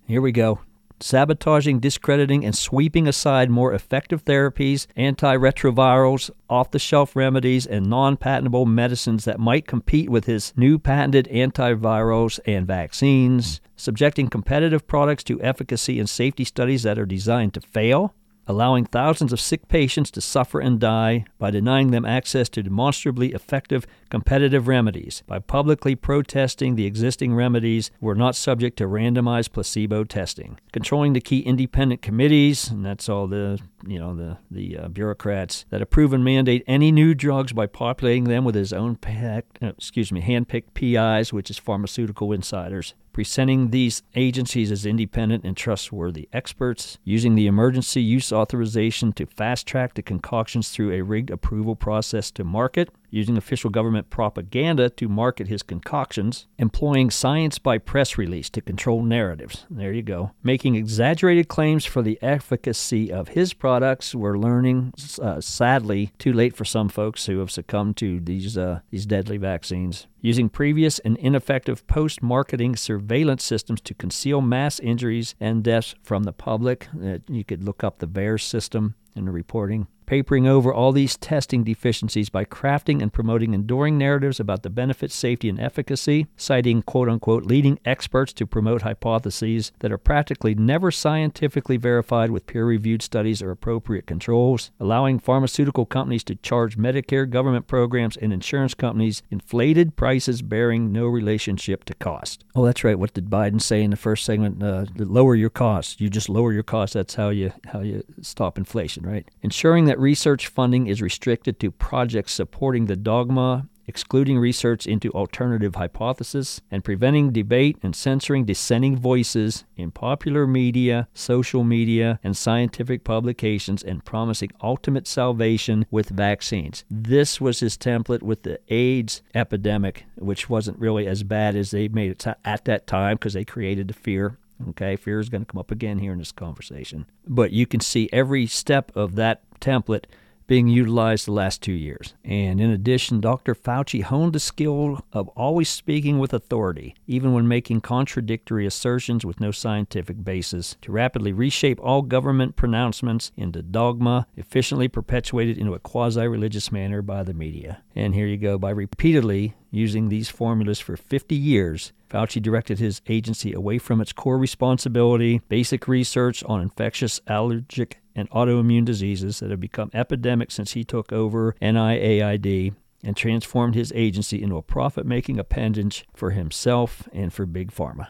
here 0.08 0.22
we 0.22 0.32
go 0.32 0.60
sabotaging, 0.99 1.79
discrediting, 1.79 2.45
and 2.45 2.55
sweeping 2.55 3.07
aside 3.07 3.49
more 3.49 3.73
effective 3.73 4.23
therapies, 4.25 4.87
antiretrovirals, 4.97 6.29
off 6.49 6.71
the 6.71 6.79
shelf 6.79 7.15
remedies, 7.15 7.65
and 7.65 7.85
non 7.85 8.17
patentable 8.17 8.65
medicines 8.65 9.25
that 9.25 9.39
might 9.39 9.67
compete 9.67 10.09
with 10.09 10.25
his 10.25 10.53
new 10.55 10.79
patented 10.79 11.27
antivirals 11.31 12.39
and 12.45 12.67
vaccines, 12.67 13.61
subjecting 13.75 14.27
competitive 14.29 14.87
products 14.87 15.23
to 15.23 15.41
efficacy 15.41 15.99
and 15.99 16.09
safety 16.09 16.43
studies 16.43 16.83
that 16.83 16.99
are 16.99 17.05
designed 17.05 17.53
to 17.53 17.61
fail 17.61 18.13
allowing 18.47 18.85
thousands 18.85 19.33
of 19.33 19.39
sick 19.39 19.67
patients 19.67 20.11
to 20.11 20.21
suffer 20.21 20.59
and 20.59 20.79
die 20.79 21.25
by 21.37 21.51
denying 21.51 21.91
them 21.91 22.05
access 22.05 22.49
to 22.49 22.63
demonstrably 22.63 23.33
effective 23.33 23.85
competitive 24.09 24.67
remedies, 24.67 25.23
by 25.27 25.39
publicly 25.39 25.95
protesting 25.95 26.75
the 26.75 26.85
existing 26.85 27.33
remedies 27.33 27.91
were 27.99 28.15
not 28.15 28.35
subject 28.35 28.77
to 28.77 28.85
randomized 28.85 29.51
placebo 29.51 30.03
testing, 30.03 30.59
controlling 30.71 31.13
the 31.13 31.21
key 31.21 31.39
independent 31.39 32.01
committees, 32.01 32.69
and 32.69 32.85
that's 32.85 33.09
all 33.09 33.27
the 33.27 33.59
you 33.87 33.99
know 33.99 34.15
the 34.15 34.37
the 34.49 34.77
uh, 34.77 34.87
bureaucrats 34.87 35.65
that 35.69 35.81
approve 35.81 36.13
and 36.13 36.23
mandate 36.23 36.63
any 36.67 36.91
new 36.91 37.13
drugs 37.13 37.53
by 37.53 37.65
populating 37.65 38.25
them 38.25 38.43
with 38.43 38.55
his 38.55 38.73
own 38.73 38.95
packed, 38.95 39.61
uh, 39.61 39.67
excuse 39.67 40.11
me 40.11 40.21
handpicked 40.21 40.73
PIs, 40.73 41.33
which 41.33 41.49
is 41.49 41.57
pharmaceutical 41.57 42.31
insiders 42.31 42.93
presenting 43.16 43.70
these 43.70 44.03
agencies 44.16 44.70
as 44.74 44.86
independent 44.86 45.45
and 45.45 45.55
trustworthy 45.55 46.28
experts, 46.34 46.97
using 47.05 47.34
the 47.34 47.47
emergency 47.47 48.01
use 48.01 48.34
authorization 48.34 49.13
to 49.13 49.26
fast 49.26 49.66
track 49.66 49.93
the 49.93 50.01
concoctions 50.01 50.68
through 50.68 50.91
a 50.91 51.01
rigged 51.01 51.30
approval 51.30 51.78
process 51.78 52.30
to 52.30 52.43
market, 52.43 52.89
using 53.16 53.38
official 53.38 53.70
government 53.70 54.09
propaganda 54.09 54.89
to 54.89 55.07
market 55.07 55.47
his 55.47 55.63
concoctions, 55.63 56.47
employing 56.57 57.09
science 57.09 57.57
by 57.57 57.78
press 57.78 58.18
release 58.18 58.49
to 58.49 58.59
control 58.59 59.01
narratives. 59.03 59.66
There 59.70 59.93
you 59.93 60.01
go. 60.01 60.32
Making 60.43 60.76
exaggerated 60.76 61.47
claims 61.47 61.86
for 61.86 62.01
the 62.01 62.20
efficacy 62.22 63.13
of 63.13 63.30
his 63.30 63.53
products. 63.53 64.13
We're 64.13 64.38
learning, 64.38 64.93
uh, 65.22 65.39
sadly, 65.39 66.11
too 66.20 66.34
late 66.34 66.57
for 66.57 66.66
some 66.66 66.89
folks 66.89 67.26
who 67.26 67.39
have 67.39 67.51
succumbed 67.51 67.95
to 67.97 68.20
these 68.20 68.57
uh, 68.57 68.82
these 68.91 69.05
deadly 69.05 69.38
vaccines. 69.38 70.07
Using 70.20 70.49
previous 70.49 70.99
and 70.99 71.16
ineffective 71.18 71.88
post 71.88 72.22
marketing 72.22 72.76
surveillance 72.76 73.45
systems 73.45 73.80
to 73.82 73.93
conceal 73.93 74.41
mass 74.41 74.80
injuries 74.82 75.36
and 75.39 75.63
deaths 75.63 75.95
from 76.03 76.24
the 76.24 76.34
public. 76.34 76.89
Uh, 76.93 77.20
you 77.30 77.45
could 77.45 77.63
look 77.63 77.82
up 77.82 77.99
the 77.99 78.07
VAERS 78.07 78.41
system 78.41 78.95
in 79.16 79.24
the 79.26 79.32
reporting 79.32 79.88
papering 80.06 80.47
over 80.47 80.74
all 80.74 80.91
these 80.91 81.18
testing 81.18 81.64
deficiencies 81.64 82.30
by 82.30 82.45
crafting 82.45 83.01
and 83.01 83.14
promoting 83.14 83.53
enduring 83.53 83.97
narratives 83.97 84.39
about 84.39 84.64
the 84.64 84.70
benefits, 84.70 85.16
safety, 85.16 85.49
and 85.49 85.60
efficacy, 85.60 86.28
citing 86.38 86.82
quote 86.82 87.10
unquote 87.10 87.45
leading 87.45 87.80
experts 87.86 88.34
to 88.34 88.45
promote 88.45 88.82
hypotheses 88.82 89.72
that 89.80 89.91
are 89.91 89.97
practically 89.97 90.56
never 90.56 90.91
scientifically 90.91 91.78
verified 91.78 92.32
with 92.32 92.47
peer 92.47 92.66
reviewed 92.66 93.01
studies 93.01 93.41
or 93.41 93.51
appropriate 93.51 94.06
controls, 94.06 94.72
allowing 94.80 95.20
pharmaceutical 95.20 95.86
companies 95.86 96.24
to 96.24 96.36
charge 96.36 96.78
Medicare 96.78 97.30
government 97.30 97.68
programs 97.68 98.18
and 98.18 98.32
insurance 98.34 98.74
companies 98.74 99.24
inflated 99.32 99.95
prices 99.95 100.41
bearing 100.41 100.91
no 100.91 101.06
relationship 101.06 101.84
to 101.86 101.93
cost. 101.95 102.43
Oh, 102.56 102.66
that's 102.66 102.84
right. 102.84 102.97
What 102.97 103.14
did 103.14 103.30
Biden 103.30 103.62
say 103.62 103.84
in 103.84 103.91
the 103.91 103.97
first 103.97 104.26
segment? 104.26 104.62
Uh, 104.62 104.86
lower 104.97 105.36
your 105.36 105.49
costs. 105.49 105.99
You 105.99 106.10
just 106.10 106.30
lower 106.30 106.53
your 106.53 106.64
costs. 106.64 106.93
That's 106.93 107.16
how 107.16 107.30
you 107.30 107.51
how 107.68 107.82
you 107.82 108.03
stop 108.22 108.58
inflation, 108.58 109.06
right? 109.06 109.28
Ensuring 109.41 109.86
that 109.86 109.94
research 109.99 110.47
funding 110.47 110.87
is 110.87 111.01
restricted 111.01 111.59
to 111.59 111.71
projects 111.71 112.33
supporting 112.33 112.85
the 112.85 112.95
dogma 112.95 113.67
excluding 113.87 114.37
research 114.37 114.87
into 114.87 115.11
alternative 115.11 115.75
hypotheses, 115.75 116.61
and 116.71 116.83
preventing 116.83 117.31
debate 117.31 117.77
and 117.83 117.95
censoring 117.95 118.45
dissenting 118.45 118.97
voices 118.97 119.63
in 119.77 119.91
popular 119.91 120.47
media, 120.47 121.07
social 121.13 121.63
media, 121.63 122.19
and 122.23 122.35
scientific 122.35 123.03
publications, 123.03 123.83
and 123.83 124.05
promising 124.05 124.51
ultimate 124.61 125.07
salvation 125.07 125.85
with 125.91 126.09
vaccines. 126.09 126.83
This 126.89 127.39
was 127.39 127.59
his 127.59 127.77
template 127.77 128.23
with 128.23 128.43
the 128.43 128.59
AIDS 128.69 129.21
epidemic, 129.33 130.05
which 130.15 130.49
wasn't 130.49 130.79
really 130.79 131.07
as 131.07 131.23
bad 131.23 131.55
as 131.55 131.71
they 131.71 131.87
made 131.87 132.11
it 132.11 132.25
at 132.43 132.65
that 132.65 132.87
time 132.87 133.15
because 133.15 133.33
they 133.33 133.45
created 133.45 133.87
the 133.87 133.93
fear. 133.93 134.37
Okay, 134.69 134.95
fear 134.95 135.19
is 135.19 135.27
going 135.27 135.41
to 135.41 135.51
come 135.51 135.59
up 135.59 135.69
again 135.69 135.99
here 135.99 136.13
in 136.13 136.19
this 136.19 136.31
conversation. 136.31 137.05
But 137.27 137.51
you 137.51 137.67
can 137.67 137.81
see 137.81 138.09
every 138.13 138.47
step 138.47 138.89
of 138.95 139.15
that 139.15 139.41
template 139.66 140.05
being 140.47 140.68
utilized 140.68 141.26
the 141.26 141.32
last 141.32 141.61
two 141.61 141.74
years. 141.74 142.13
And 142.24 142.61
in 142.61 142.70
addition, 142.70 143.20
Dr. 143.20 143.55
Fauci 143.55 144.03
honed 144.03 144.34
the 144.34 144.39
skill 144.39 145.03
of 145.11 145.28
always 145.30 145.70
speaking 145.70 146.20
with 146.20 146.34
authority, 146.34 146.95
even 147.07 147.34
when 147.34 147.47
making 147.47 147.82
contradictory 147.82 148.66
assertions 148.66 149.26
with 149.26 149.39
no 149.39 149.51
scientific 149.51 150.24
basis, 150.24 150.76
to 150.82 150.91
rapidly 150.91 151.34
reshape 151.34 151.80
all 151.82 152.01
government 152.01 152.55
pronouncements 152.55 153.32
into 153.36 153.61
dogma, 153.61 154.28
efficiently 154.36 154.88
perpetuated 154.88 155.57
into 155.57 155.74
a 155.74 155.80
quasi 155.80 156.28
religious 156.28 156.72
manner 156.72 157.01
by 157.01 157.24
the 157.24 157.34
media. 157.34 157.82
And 157.95 158.13
here 158.13 158.28
you 158.28 158.38
go, 158.38 158.57
by 158.57 158.70
repeatedly 158.72 159.55
using 159.72 160.09
these 160.09 160.30
formulas 160.30 160.80
for 160.80 160.95
50 160.95 161.36
years, 161.36 161.91
Fauci 162.09 162.41
directed 162.41 162.80
his 162.80 163.01
agency 163.07 163.51
away 163.51 163.78
from 163.78 163.99
its 163.99 164.13
core 164.13 164.38
responsibility, 164.38 165.41
basic 165.49 165.88
research 165.88 166.43
on 166.43 166.61
infectious, 166.61 167.20
allergic, 167.28 167.99
and 168.16 168.30
autoimmune 168.30 168.86
diseases 168.86 169.39
that 169.39 169.51
have 169.51 169.59
become 169.59 169.89
epidemic 169.93 170.51
since 170.51 170.74
he 170.74 170.84
took 170.84 171.11
over 171.11 171.55
NIAID 171.61 172.74
and 173.03 173.16
transformed 173.16 173.76
his 173.76 173.91
agency 173.95 174.41
into 174.41 174.57
a 174.57 174.63
profit 174.63 175.05
making 175.05 175.39
appendage 175.39 176.05
for 176.13 176.32
himself 176.32 177.07
and 177.13 177.32
for 177.32 177.45
Big 177.45 177.72
Pharma. 177.72 178.07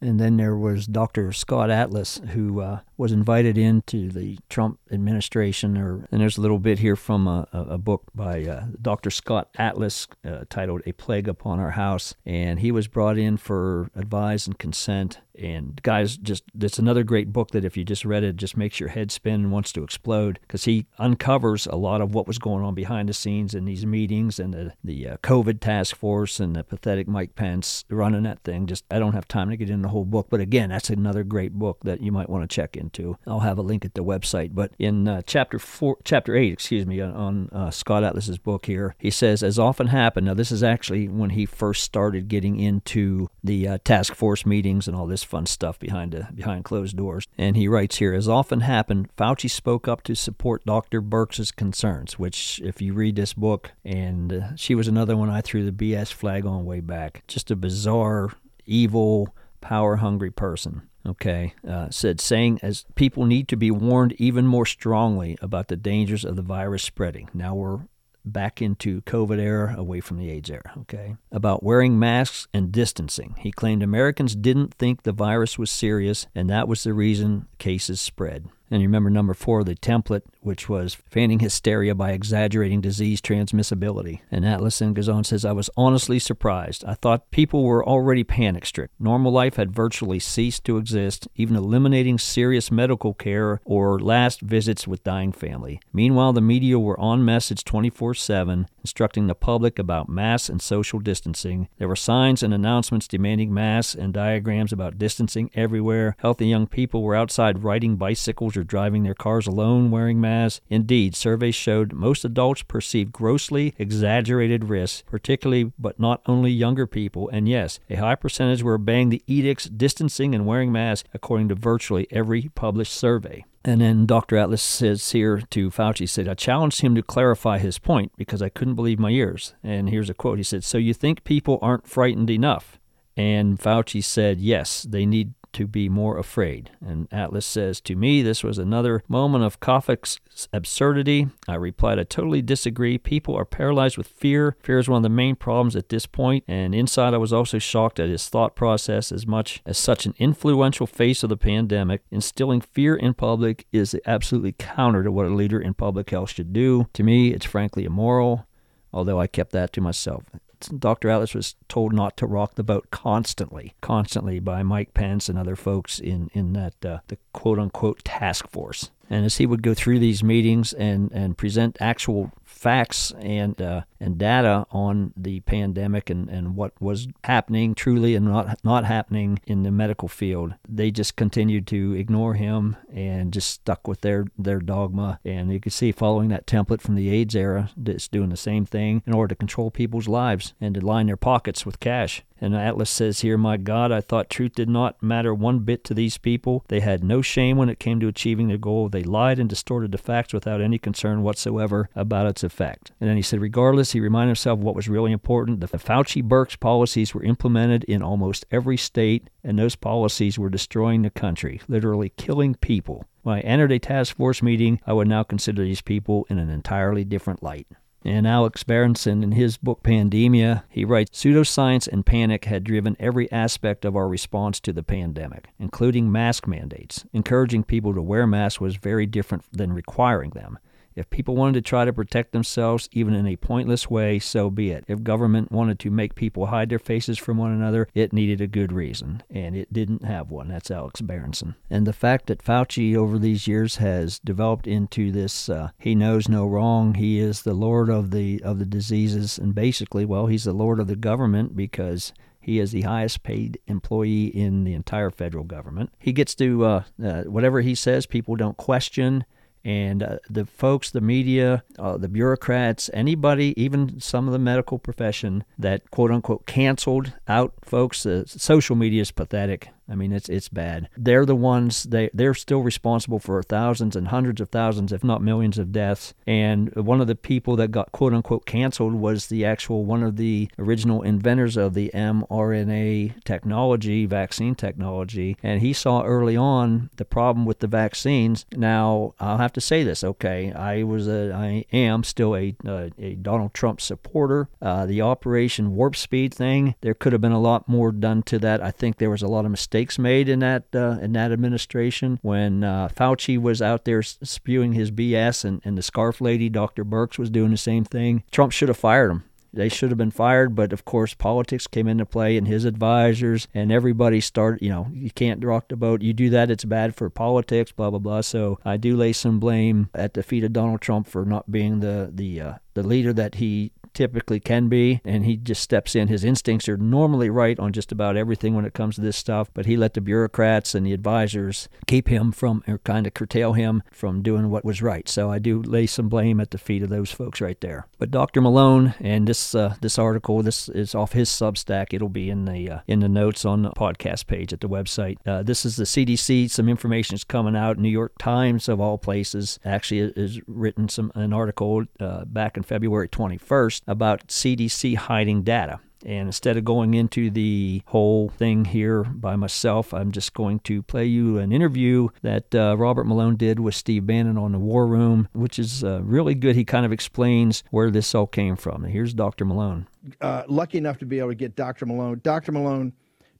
And 0.00 0.20
then 0.20 0.36
there 0.36 0.56
was 0.56 0.86
Dr. 0.86 1.32
Scott 1.32 1.70
Atlas, 1.70 2.20
who 2.32 2.60
uh, 2.60 2.80
was 2.98 3.12
invited 3.12 3.56
into 3.56 4.10
the 4.10 4.36
Trump 4.50 4.80
administration. 4.90 5.78
Or 5.78 6.06
and 6.10 6.20
there's 6.20 6.36
a 6.36 6.40
little 6.40 6.58
bit 6.58 6.80
here 6.80 6.96
from 6.96 7.26
a, 7.26 7.48
a 7.52 7.78
book 7.78 8.10
by 8.14 8.44
uh, 8.44 8.66
Dr. 8.82 9.10
Scott 9.10 9.48
Atlas 9.56 10.08
uh, 10.24 10.44
titled 10.50 10.82
"A 10.84 10.92
Plague 10.92 11.28
Upon 11.28 11.60
Our 11.60 11.70
House," 11.70 12.14
and 12.26 12.58
he 12.58 12.72
was 12.72 12.88
brought 12.88 13.16
in 13.16 13.36
for 13.36 13.90
advice 13.94 14.46
and 14.46 14.58
consent. 14.58 15.20
And 15.38 15.80
guys, 15.84 16.16
just 16.16 16.42
it's 16.60 16.80
another 16.80 17.04
great 17.04 17.32
book 17.32 17.52
that 17.52 17.64
if 17.64 17.76
you 17.76 17.84
just 17.84 18.04
read 18.04 18.24
it, 18.24 18.34
just 18.34 18.56
makes 18.56 18.80
your 18.80 18.88
head 18.88 19.12
spin 19.12 19.34
and 19.34 19.52
wants 19.52 19.72
to 19.74 19.84
explode 19.84 20.40
because 20.42 20.64
he 20.64 20.86
uncovers 20.98 21.66
a 21.66 21.76
lot 21.76 22.00
of 22.00 22.12
what 22.12 22.26
was 22.26 22.38
going 22.38 22.64
on 22.64 22.74
behind 22.74 23.08
the 23.08 23.14
scenes 23.14 23.54
in 23.54 23.64
these 23.64 23.86
meetings 23.86 24.40
and 24.40 24.52
the 24.52 24.72
the 24.82 25.08
uh, 25.08 25.16
COVID 25.18 25.60
task 25.60 25.94
force 25.94 26.40
and 26.40 26.56
the 26.56 26.64
pathetic 26.64 27.06
Mike 27.06 27.36
Pence 27.36 27.84
running 27.88 28.24
that 28.24 28.42
thing. 28.42 28.66
Just 28.66 28.84
I 28.90 28.98
don't 28.98 29.12
have 29.12 29.28
time 29.28 29.50
to 29.50 29.56
get 29.56 29.70
into 29.70 29.82
the 29.82 29.90
whole 29.90 30.04
book, 30.04 30.26
but 30.28 30.40
again, 30.40 30.70
that's 30.70 30.90
another 30.90 31.22
great 31.22 31.52
book 31.52 31.78
that 31.84 32.00
you 32.00 32.10
might 32.10 32.28
want 32.28 32.42
to 32.42 32.52
check 32.52 32.76
in 32.76 32.87
into. 32.88 33.18
I'll 33.26 33.40
have 33.40 33.58
a 33.58 33.62
link 33.62 33.84
at 33.84 33.94
the 33.94 34.04
website. 34.04 34.54
But 34.54 34.72
in 34.78 35.06
uh, 35.06 35.22
chapter 35.26 35.58
four, 35.58 35.98
chapter 36.04 36.34
eight, 36.36 36.52
excuse 36.52 36.86
me, 36.86 37.00
on 37.00 37.48
uh, 37.52 37.70
Scott 37.70 38.02
Atlas's 38.02 38.38
book 38.38 38.66
here, 38.66 38.94
he 38.98 39.10
says, 39.10 39.42
as 39.42 39.58
often 39.58 39.88
happened. 39.88 40.26
Now, 40.26 40.34
this 40.34 40.50
is 40.50 40.62
actually 40.62 41.08
when 41.08 41.30
he 41.30 41.46
first 41.46 41.82
started 41.82 42.28
getting 42.28 42.58
into 42.58 43.28
the 43.44 43.68
uh, 43.68 43.78
task 43.84 44.14
force 44.14 44.46
meetings 44.46 44.88
and 44.88 44.96
all 44.96 45.06
this 45.06 45.24
fun 45.24 45.46
stuff 45.46 45.78
behind 45.78 46.12
the, 46.12 46.28
behind 46.34 46.64
closed 46.64 46.96
doors. 46.96 47.26
And 47.36 47.56
he 47.56 47.68
writes 47.68 47.96
here, 47.96 48.14
as 48.14 48.28
often 48.28 48.60
happened, 48.60 49.14
Fauci 49.16 49.50
spoke 49.50 49.86
up 49.86 50.02
to 50.04 50.14
support 50.14 50.64
Dr. 50.64 51.00
Birx's 51.00 51.50
concerns. 51.50 52.18
Which, 52.18 52.60
if 52.64 52.80
you 52.80 52.94
read 52.94 53.16
this 53.16 53.34
book, 53.34 53.72
and 53.84 54.32
uh, 54.32 54.56
she 54.56 54.74
was 54.74 54.88
another 54.88 55.16
one 55.16 55.30
I 55.30 55.40
threw 55.40 55.68
the 55.68 55.72
BS 55.72 56.12
flag 56.12 56.46
on 56.46 56.64
way 56.64 56.80
back. 56.80 57.22
Just 57.26 57.50
a 57.50 57.56
bizarre, 57.56 58.32
evil, 58.64 59.34
power 59.60 59.96
hungry 59.96 60.30
person 60.30 60.87
okay, 61.06 61.54
uh, 61.66 61.90
said, 61.90 62.20
saying 62.20 62.58
as 62.62 62.84
people 62.94 63.24
need 63.24 63.48
to 63.48 63.56
be 63.56 63.70
warned 63.70 64.12
even 64.18 64.46
more 64.46 64.66
strongly 64.66 65.36
about 65.40 65.68
the 65.68 65.76
dangers 65.76 66.24
of 66.24 66.36
the 66.36 66.42
virus 66.42 66.82
spreading. 66.82 67.28
Now 67.32 67.54
we're 67.54 67.80
back 68.24 68.60
into 68.60 69.00
COVID 69.02 69.38
era, 69.38 69.74
away 69.76 70.00
from 70.00 70.18
the 70.18 70.30
AIDS 70.30 70.50
era, 70.50 70.72
okay? 70.80 71.16
About 71.32 71.62
wearing 71.62 71.98
masks 71.98 72.46
and 72.52 72.70
distancing. 72.70 73.34
He 73.38 73.50
claimed 73.50 73.82
Americans 73.82 74.34
didn't 74.34 74.74
think 74.74 75.02
the 75.02 75.12
virus 75.12 75.58
was 75.58 75.70
serious, 75.70 76.26
and 76.34 76.50
that 76.50 76.68
was 76.68 76.84
the 76.84 76.92
reason 76.92 77.48
cases 77.58 78.00
spread. 78.00 78.48
And 78.70 78.82
you 78.82 78.88
remember 78.88 79.10
number 79.10 79.34
four, 79.34 79.64
the 79.64 79.74
template, 79.74 80.22
which 80.40 80.68
was 80.68 80.94
feigning 80.94 81.38
hysteria 81.38 81.94
by 81.94 82.12
exaggerating 82.12 82.80
disease 82.80 83.20
transmissibility. 83.20 84.20
And 84.30 84.44
Atlas 84.44 84.78
then 84.78 84.92
goes 84.92 85.08
on 85.08 85.24
says, 85.24 85.44
I 85.44 85.52
was 85.52 85.70
honestly 85.76 86.18
surprised. 86.18 86.84
I 86.84 86.94
thought 86.94 87.30
people 87.30 87.64
were 87.64 87.84
already 87.84 88.24
panic 88.24 88.66
stricken. 88.66 88.94
Normal 88.98 89.32
life 89.32 89.56
had 89.56 89.72
virtually 89.74 90.18
ceased 90.18 90.64
to 90.64 90.76
exist, 90.76 91.28
even 91.36 91.56
eliminating 91.56 92.18
serious 92.18 92.70
medical 92.70 93.14
care 93.14 93.60
or 93.64 93.98
last 93.98 94.40
visits 94.40 94.86
with 94.86 95.04
dying 95.04 95.32
family. 95.32 95.80
Meanwhile, 95.92 96.34
the 96.34 96.40
media 96.40 96.78
were 96.78 96.98
on 97.00 97.24
message 97.24 97.64
24 97.64 98.14
7, 98.14 98.66
instructing 98.80 99.26
the 99.26 99.34
public 99.34 99.78
about 99.78 100.08
mass 100.08 100.48
and 100.48 100.60
social 100.60 100.98
distancing. 100.98 101.68
There 101.78 101.88
were 101.88 101.96
signs 101.96 102.42
and 102.42 102.52
announcements 102.52 103.08
demanding 103.08 103.52
masks 103.52 103.94
and 103.94 104.12
diagrams 104.12 104.72
about 104.72 104.98
distancing 104.98 105.50
everywhere. 105.54 106.16
Healthy 106.18 106.46
young 106.46 106.66
people 106.66 107.02
were 107.02 107.16
outside 107.16 107.64
riding 107.64 107.96
bicycles 107.96 108.57
driving 108.64 109.02
their 109.02 109.14
cars 109.14 109.46
alone 109.46 109.90
wearing 109.90 110.20
masks. 110.20 110.60
Indeed, 110.68 111.14
surveys 111.14 111.54
showed 111.54 111.92
most 111.92 112.24
adults 112.24 112.62
perceived 112.62 113.12
grossly 113.12 113.74
exaggerated 113.78 114.64
risks, 114.64 115.02
particularly 115.06 115.72
but 115.78 115.98
not 115.98 116.22
only 116.26 116.50
younger 116.50 116.86
people. 116.86 117.28
And 117.30 117.48
yes, 117.48 117.80
a 117.90 117.96
high 117.96 118.14
percentage 118.14 118.62
were 118.62 118.74
obeying 118.74 119.08
the 119.08 119.22
edicts, 119.26 119.66
distancing, 119.66 120.34
and 120.34 120.46
wearing 120.46 120.72
masks, 120.72 121.08
according 121.12 121.48
to 121.48 121.54
virtually 121.54 122.06
every 122.10 122.50
published 122.54 122.94
survey. 122.94 123.44
And 123.64 123.80
then 123.80 124.06
Dr. 124.06 124.36
Atlas 124.36 124.62
says 124.62 125.10
here 125.10 125.42
to 125.50 125.70
Fauci, 125.70 126.08
said, 126.08 126.28
I 126.28 126.34
challenged 126.34 126.80
him 126.80 126.94
to 126.94 127.02
clarify 127.02 127.58
his 127.58 127.78
point 127.78 128.12
because 128.16 128.40
I 128.40 128.48
couldn't 128.48 128.76
believe 128.76 128.98
my 128.98 129.10
ears. 129.10 129.54
And 129.62 129.90
here's 129.90 130.08
a 130.08 130.14
quote. 130.14 130.38
He 130.38 130.44
said, 130.44 130.64
So 130.64 130.78
you 130.78 130.94
think 130.94 131.24
people 131.24 131.58
aren't 131.60 131.86
frightened 131.86 132.30
enough? 132.30 132.78
And 133.16 133.58
Fauci 133.58 134.02
said, 134.02 134.38
Yes, 134.38 134.84
they 134.88 135.04
need 135.04 135.34
to 135.52 135.66
be 135.66 135.88
more 135.88 136.18
afraid. 136.18 136.70
And 136.84 137.08
Atlas 137.12 137.46
says, 137.46 137.80
To 137.82 137.96
me, 137.96 138.22
this 138.22 138.44
was 138.44 138.58
another 138.58 139.02
moment 139.08 139.44
of 139.44 139.60
Kafka's 139.60 140.18
absurdity. 140.52 141.28
I 141.46 141.54
replied, 141.54 141.98
I 141.98 142.04
totally 142.04 142.42
disagree. 142.42 142.98
People 142.98 143.34
are 143.34 143.44
paralyzed 143.44 143.96
with 143.96 144.08
fear. 144.08 144.56
Fear 144.62 144.78
is 144.78 144.88
one 144.88 144.98
of 144.98 145.02
the 145.02 145.08
main 145.08 145.36
problems 145.36 145.76
at 145.76 145.88
this 145.88 146.06
point. 146.06 146.44
And 146.48 146.74
inside, 146.74 147.14
I 147.14 147.18
was 147.18 147.32
also 147.32 147.58
shocked 147.58 148.00
at 148.00 148.08
his 148.08 148.28
thought 148.28 148.56
process 148.56 149.12
as 149.12 149.26
much 149.26 149.62
as 149.66 149.78
such 149.78 150.06
an 150.06 150.14
influential 150.18 150.86
face 150.86 151.22
of 151.22 151.28
the 151.28 151.36
pandemic. 151.36 152.02
Instilling 152.10 152.60
fear 152.60 152.96
in 152.96 153.14
public 153.14 153.66
is 153.72 153.96
absolutely 154.06 154.52
counter 154.52 155.02
to 155.02 155.12
what 155.12 155.26
a 155.26 155.34
leader 155.34 155.60
in 155.60 155.74
public 155.74 156.10
health 156.10 156.30
should 156.30 156.52
do. 156.52 156.86
To 156.94 157.02
me, 157.02 157.32
it's 157.32 157.46
frankly 157.46 157.84
immoral, 157.84 158.46
although 158.92 159.20
I 159.20 159.26
kept 159.26 159.52
that 159.52 159.72
to 159.74 159.80
myself. 159.80 160.24
Dr. 160.60 161.08
Atlas 161.08 161.34
was 161.34 161.54
told 161.68 161.92
not 161.92 162.16
to 162.16 162.26
rock 162.26 162.54
the 162.54 162.62
boat 162.62 162.90
constantly, 162.90 163.74
constantly 163.80 164.40
by 164.40 164.62
Mike 164.62 164.94
Pence 164.94 165.28
and 165.28 165.38
other 165.38 165.56
folks 165.56 165.98
in 165.98 166.30
in 166.32 166.52
that 166.54 166.84
uh, 166.84 166.98
the 167.08 167.18
quote 167.32 167.58
unquote 167.58 168.04
task 168.04 168.48
force. 168.48 168.90
And 169.10 169.24
as 169.24 169.36
he 169.36 169.46
would 169.46 169.62
go 169.62 169.74
through 169.74 170.00
these 170.00 170.22
meetings 170.22 170.72
and, 170.74 171.10
and 171.12 171.38
present 171.38 171.78
actual 171.80 172.32
facts 172.58 173.12
and 173.20 173.62
uh, 173.62 173.82
and 174.00 174.18
data 174.18 174.66
on 174.70 175.12
the 175.16 175.40
pandemic 175.40 176.10
and, 176.10 176.28
and 176.28 176.56
what 176.56 176.72
was 176.80 177.06
happening 177.24 177.74
truly 177.74 178.14
and 178.16 178.26
not 178.26 178.58
not 178.64 178.84
happening 178.84 179.38
in 179.46 179.62
the 179.62 179.70
medical 179.70 180.08
field, 180.08 180.54
they 180.68 180.90
just 180.90 181.16
continued 181.16 181.66
to 181.68 181.94
ignore 181.94 182.34
him 182.34 182.76
and 182.92 183.32
just 183.32 183.50
stuck 183.50 183.86
with 183.86 184.00
their 184.00 184.26
their 184.36 184.58
dogma. 184.58 185.20
And 185.24 185.52
you 185.52 185.60
can 185.60 185.70
see 185.70 185.92
following 185.92 186.28
that 186.30 186.46
template 186.46 186.80
from 186.80 186.96
the 186.96 187.10
AIDS 187.10 187.36
era, 187.36 187.70
it's 187.86 188.08
doing 188.08 188.30
the 188.30 188.36
same 188.36 188.66
thing 188.66 189.02
in 189.06 189.14
order 189.14 189.34
to 189.34 189.38
control 189.38 189.70
people's 189.70 190.08
lives 190.08 190.54
and 190.60 190.74
to 190.74 190.84
line 190.84 191.06
their 191.06 191.16
pockets 191.16 191.64
with 191.64 191.80
cash. 191.80 192.24
And 192.40 192.54
Atlas 192.54 192.90
says 192.90 193.20
here, 193.20 193.36
My 193.36 193.56
God, 193.56 193.90
I 193.90 194.00
thought 194.00 194.30
truth 194.30 194.54
did 194.54 194.68
not 194.68 195.02
matter 195.02 195.34
one 195.34 195.60
bit 195.60 195.84
to 195.84 195.94
these 195.94 196.18
people. 196.18 196.64
They 196.68 196.80
had 196.80 197.02
no 197.02 197.22
shame 197.22 197.56
when 197.56 197.68
it 197.68 197.80
came 197.80 198.00
to 198.00 198.08
achieving 198.08 198.48
their 198.48 198.58
goal. 198.58 198.88
They 198.88 199.02
lied 199.02 199.38
and 199.38 199.48
distorted 199.48 199.92
the 199.92 199.98
facts 199.98 200.32
without 200.32 200.60
any 200.60 200.78
concern 200.78 201.22
whatsoever 201.22 201.88
about 201.94 202.26
its 202.26 202.44
effect. 202.44 202.92
And 203.00 203.08
then 203.08 203.16
he 203.16 203.22
said, 203.22 203.40
regardless, 203.40 203.92
he 203.92 204.00
reminded 204.00 204.30
himself 204.30 204.60
what 204.60 204.76
was 204.76 204.88
really 204.88 205.12
important. 205.12 205.60
The 205.60 205.66
Fauci 205.66 206.22
Birx 206.22 206.58
policies 206.58 207.14
were 207.14 207.24
implemented 207.24 207.84
in 207.84 208.02
almost 208.02 208.46
every 208.50 208.76
state, 208.76 209.28
and 209.42 209.58
those 209.58 209.76
policies 209.76 210.38
were 210.38 210.50
destroying 210.50 211.02
the 211.02 211.10
country, 211.10 211.60
literally 211.68 212.10
killing 212.16 212.54
people. 212.54 213.04
When 213.22 213.36
I 213.36 213.40
entered 213.40 213.72
a 213.72 213.78
task 213.78 214.16
force 214.16 214.42
meeting, 214.42 214.80
I 214.86 214.92
would 214.92 215.08
now 215.08 215.22
consider 215.22 215.64
these 215.64 215.82
people 215.82 216.26
in 216.30 216.38
an 216.38 216.50
entirely 216.50 217.04
different 217.04 217.42
light. 217.42 217.66
And 218.04 218.26
Alex 218.26 218.62
Berenson, 218.62 219.24
in 219.24 219.32
his 219.32 219.56
book 219.56 219.82
Pandemia, 219.82 220.62
he 220.68 220.84
writes 220.84 221.18
Pseudoscience 221.18 221.88
and 221.88 222.06
panic 222.06 222.44
had 222.44 222.62
driven 222.62 222.96
every 223.00 223.30
aspect 223.32 223.84
of 223.84 223.96
our 223.96 224.08
response 224.08 224.60
to 224.60 224.72
the 224.72 224.84
pandemic, 224.84 225.48
including 225.58 226.10
mask 226.10 226.46
mandates. 226.46 227.04
Encouraging 227.12 227.64
people 227.64 227.92
to 227.94 228.02
wear 228.02 228.26
masks 228.26 228.60
was 228.60 228.76
very 228.76 229.06
different 229.06 229.44
than 229.52 229.72
requiring 229.72 230.30
them. 230.30 230.58
If 230.98 231.10
people 231.10 231.36
wanted 231.36 231.54
to 231.54 231.68
try 231.68 231.84
to 231.84 231.92
protect 231.92 232.32
themselves, 232.32 232.88
even 232.92 233.14
in 233.14 233.26
a 233.26 233.36
pointless 233.36 233.88
way, 233.88 234.18
so 234.18 234.50
be 234.50 234.70
it. 234.70 234.84
If 234.88 235.02
government 235.02 235.52
wanted 235.52 235.78
to 235.80 235.90
make 235.90 236.14
people 236.14 236.46
hide 236.46 236.70
their 236.70 236.78
faces 236.78 237.18
from 237.18 237.36
one 237.36 237.52
another, 237.52 237.88
it 237.94 238.12
needed 238.12 238.40
a 238.40 238.46
good 238.46 238.72
reason, 238.72 239.22
and 239.30 239.54
it 239.54 239.72
didn't 239.72 240.04
have 240.04 240.30
one. 240.30 240.48
That's 240.48 240.70
Alex 240.70 241.00
Berenson. 241.00 241.54
And 241.70 241.86
the 241.86 241.92
fact 241.92 242.26
that 242.26 242.42
Fauci 242.42 242.96
over 242.96 243.18
these 243.18 243.46
years 243.46 243.76
has 243.76 244.18
developed 244.18 244.66
into 244.66 245.12
this, 245.12 245.48
uh, 245.48 245.70
he 245.78 245.94
knows 245.94 246.28
no 246.28 246.46
wrong. 246.46 246.94
He 246.94 247.20
is 247.20 247.42
the 247.42 247.54
lord 247.54 247.88
of 247.88 248.10
the 248.10 248.42
of 248.42 248.58
the 248.58 248.66
diseases, 248.66 249.38
and 249.38 249.54
basically, 249.54 250.04
well, 250.04 250.26
he's 250.26 250.44
the 250.44 250.52
lord 250.52 250.80
of 250.80 250.88
the 250.88 250.96
government 250.96 251.54
because 251.54 252.12
he 252.40 252.58
is 252.58 252.72
the 252.72 252.82
highest 252.82 253.22
paid 253.22 253.60
employee 253.66 254.26
in 254.26 254.64
the 254.64 254.72
entire 254.72 255.10
federal 255.10 255.44
government. 255.44 255.90
He 255.98 256.12
gets 256.12 256.34
to 256.36 256.64
uh, 256.64 256.82
uh, 257.02 257.22
whatever 257.24 257.60
he 257.60 257.74
says, 257.74 258.06
people 258.06 258.36
don't 258.36 258.56
question. 258.56 259.26
And 259.64 260.02
uh, 260.02 260.18
the 260.30 260.46
folks, 260.46 260.90
the 260.90 261.00
media, 261.00 261.64
uh, 261.78 261.96
the 261.96 262.08
bureaucrats, 262.08 262.88
anybody, 262.92 263.60
even 263.60 264.00
some 264.00 264.26
of 264.26 264.32
the 264.32 264.38
medical 264.38 264.78
profession 264.78 265.44
that 265.58 265.90
quote 265.90 266.10
unquote 266.10 266.46
canceled 266.46 267.12
out 267.26 267.52
folks, 267.62 268.06
uh, 268.06 268.24
social 268.26 268.76
media 268.76 269.02
is 269.02 269.10
pathetic. 269.10 269.70
I 269.88 269.94
mean, 269.94 270.12
it's 270.12 270.28
it's 270.28 270.48
bad. 270.48 270.88
They're 270.96 271.24
the 271.24 271.36
ones 271.36 271.84
they 271.84 272.10
they're 272.12 272.34
still 272.34 272.60
responsible 272.60 273.18
for 273.18 273.42
thousands 273.42 273.96
and 273.96 274.08
hundreds 274.08 274.40
of 274.40 274.50
thousands, 274.50 274.92
if 274.92 275.02
not 275.02 275.22
millions, 275.22 275.58
of 275.58 275.72
deaths. 275.72 276.14
And 276.26 276.74
one 276.76 277.00
of 277.00 277.06
the 277.06 277.14
people 277.14 277.56
that 277.56 277.70
got 277.70 277.92
quote 277.92 278.12
unquote 278.12 278.46
canceled 278.46 278.94
was 278.94 279.26
the 279.26 279.44
actual 279.44 279.84
one 279.84 280.02
of 280.02 280.16
the 280.16 280.48
original 280.58 281.02
inventors 281.02 281.56
of 281.56 281.74
the 281.74 281.90
mRNA 281.94 283.24
technology, 283.24 284.06
vaccine 284.06 284.54
technology. 284.54 285.36
And 285.42 285.60
he 285.60 285.72
saw 285.72 286.02
early 286.02 286.36
on 286.36 286.90
the 286.96 287.04
problem 287.04 287.46
with 287.46 287.60
the 287.60 287.66
vaccines. 287.66 288.44
Now 288.54 289.14
I'll 289.18 289.38
have 289.38 289.52
to 289.54 289.60
say 289.60 289.84
this, 289.84 290.04
okay? 290.04 290.52
I 290.52 290.82
was 290.82 291.08
a 291.08 291.32
I 291.32 291.64
am 291.72 292.04
still 292.04 292.36
a 292.36 292.54
uh, 292.66 292.88
a 292.98 293.14
Donald 293.14 293.54
Trump 293.54 293.80
supporter. 293.80 294.48
Uh, 294.60 294.86
the 294.86 295.00
Operation 295.00 295.74
Warp 295.74 295.96
Speed 295.96 296.34
thing, 296.34 296.74
there 296.80 296.94
could 296.94 297.12
have 297.12 297.22
been 297.22 297.32
a 297.32 297.40
lot 297.40 297.68
more 297.68 297.92
done 297.92 298.22
to 298.24 298.38
that. 298.40 298.62
I 298.62 298.70
think 298.70 298.98
there 298.98 299.10
was 299.10 299.22
a 299.22 299.28
lot 299.28 299.44
of 299.44 299.50
mistakes 299.50 299.77
mistakes 299.78 299.98
made 299.98 300.28
in 300.28 300.40
that 300.40 300.64
uh, 300.74 300.98
in 301.00 301.12
that 301.12 301.30
administration 301.30 302.18
when 302.22 302.64
uh, 302.64 302.88
Fauci 302.88 303.40
was 303.40 303.62
out 303.62 303.84
there 303.84 304.02
spewing 304.02 304.72
his 304.72 304.90
BS 304.90 305.44
and, 305.44 305.60
and 305.64 305.78
the 305.78 305.82
scarf 305.82 306.20
lady, 306.20 306.48
Dr. 306.48 306.84
Birx, 306.84 307.16
was 307.16 307.30
doing 307.30 307.52
the 307.52 307.56
same 307.56 307.84
thing. 307.84 308.24
Trump 308.32 308.52
should 308.52 308.68
have 308.68 308.76
fired 308.76 309.10
him. 309.10 309.24
They 309.52 309.68
should 309.68 309.90
have 309.90 309.98
been 309.98 310.10
fired, 310.10 310.54
but 310.54 310.72
of 310.72 310.84
course, 310.84 311.14
politics 311.14 311.66
came 311.66 311.88
into 311.88 312.04
play, 312.04 312.36
and 312.36 312.46
his 312.46 312.64
advisors 312.64 313.48
and 313.54 313.72
everybody 313.72 314.20
started. 314.20 314.62
You 314.62 314.70
know, 314.70 314.88
you 314.92 315.10
can't 315.10 315.44
rock 315.44 315.68
the 315.68 315.76
boat. 315.76 316.02
You 316.02 316.12
do 316.12 316.28
that, 316.30 316.50
it's 316.50 316.64
bad 316.64 316.96
for 316.96 317.08
politics. 317.08 317.70
Blah 317.70 317.90
blah 317.90 318.00
blah. 318.00 318.22
So 318.22 318.58
I 318.64 318.76
do 318.78 318.96
lay 318.96 319.12
some 319.12 319.38
blame 319.38 319.90
at 319.94 320.14
the 320.14 320.24
feet 320.24 320.44
of 320.44 320.52
Donald 320.52 320.80
Trump 320.80 321.06
for 321.06 321.24
not 321.24 321.50
being 321.50 321.80
the 321.80 322.10
the 322.12 322.40
uh, 322.40 322.54
the 322.74 322.82
leader 322.82 323.12
that 323.12 323.36
he 323.36 323.72
typically 323.94 324.40
can 324.40 324.68
be, 324.68 325.00
and 325.04 325.24
he 325.24 325.36
just 325.36 325.62
steps 325.62 325.94
in. 325.94 326.08
His 326.08 326.24
instincts 326.24 326.68
are 326.68 326.76
normally 326.76 327.30
right 327.30 327.58
on 327.58 327.72
just 327.72 327.92
about 327.92 328.16
everything 328.16 328.54
when 328.54 328.64
it 328.64 328.74
comes 328.74 328.94
to 328.96 329.00
this 329.00 329.16
stuff, 329.16 329.50
but 329.54 329.66
he 329.66 329.76
let 329.76 329.94
the 329.94 330.00
bureaucrats 330.00 330.74
and 330.74 330.86
the 330.86 330.92
advisors 330.92 331.68
keep 331.86 332.08
him 332.08 332.32
from, 332.32 332.62
or 332.66 332.78
kind 332.78 333.06
of 333.06 333.14
curtail 333.14 333.52
him 333.52 333.82
from 333.90 334.22
doing 334.22 334.50
what 334.50 334.64
was 334.64 334.82
right. 334.82 335.08
So 335.08 335.30
I 335.30 335.38
do 335.38 335.62
lay 335.62 335.86
some 335.86 336.08
blame 336.08 336.40
at 336.40 336.50
the 336.50 336.58
feet 336.58 336.82
of 336.82 336.88
those 336.88 337.10
folks 337.10 337.40
right 337.40 337.60
there. 337.60 337.86
But 337.98 338.10
Dr. 338.10 338.40
Malone 338.40 338.94
and 339.00 339.26
this 339.26 339.54
uh, 339.54 339.74
this 339.80 339.98
article, 339.98 340.42
this 340.42 340.68
is 340.68 340.94
off 340.94 341.12
his 341.12 341.28
Substack. 341.28 341.92
It'll 341.92 342.08
be 342.08 342.30
in 342.30 342.44
the 342.44 342.70
uh, 342.70 342.78
in 342.86 343.00
the 343.00 343.08
notes 343.08 343.44
on 343.44 343.62
the 343.62 343.70
podcast 343.70 344.26
page 344.26 344.52
at 344.52 344.60
the 344.60 344.68
website. 344.68 345.18
Uh, 345.26 345.42
this 345.42 345.64
is 345.64 345.76
the 345.76 345.84
CDC. 345.84 346.50
Some 346.50 346.68
information 346.68 347.14
is 347.14 347.24
coming 347.24 347.56
out. 347.56 347.78
New 347.78 347.88
York 347.88 348.12
Times 348.18 348.68
of 348.68 348.80
all 348.80 348.98
places 348.98 349.58
actually 349.64 350.12
has 350.16 350.40
written 350.46 350.88
some 350.88 351.12
an 351.14 351.32
article 351.32 351.84
uh, 352.00 352.24
back 352.24 352.56
in 352.56 352.62
February 352.62 353.08
21st 353.08 353.77
about 353.86 354.28
CDC 354.28 354.96
hiding 354.96 355.42
data. 355.42 355.80
And 356.04 356.28
instead 356.28 356.56
of 356.56 356.64
going 356.64 356.94
into 356.94 357.30
the 357.30 357.82
whole 357.86 358.28
thing 358.28 358.66
here 358.66 359.02
by 359.02 359.36
myself, 359.36 359.92
I'm 359.92 360.12
just 360.12 360.32
going 360.32 360.60
to 360.60 360.82
play 360.82 361.06
you 361.06 361.38
an 361.38 361.50
interview 361.50 362.08
that 362.22 362.54
uh, 362.54 362.76
Robert 362.78 363.04
Malone 363.04 363.36
did 363.36 363.58
with 363.58 363.74
Steve 363.74 364.06
Bannon 364.06 364.38
on 364.38 364.52
the 364.52 364.58
War 364.58 364.86
Room, 364.86 365.28
which 365.32 365.58
is 365.58 365.82
uh, 365.82 366.00
really 366.02 366.34
good. 366.34 366.54
He 366.54 366.64
kind 366.64 366.86
of 366.86 366.92
explains 366.92 367.64
where 367.70 367.90
this 367.90 368.14
all 368.14 368.28
came 368.28 368.54
from. 368.54 368.84
Here's 368.84 369.12
Dr. 369.12 369.44
Malone. 369.44 369.88
Uh, 370.20 370.44
lucky 370.46 370.78
enough 370.78 370.98
to 370.98 371.06
be 371.06 371.18
able 371.18 371.30
to 371.30 371.34
get 371.34 371.56
Dr. 371.56 371.84
Malone. 371.84 372.20
Dr. 372.22 372.52
Malone, 372.52 372.92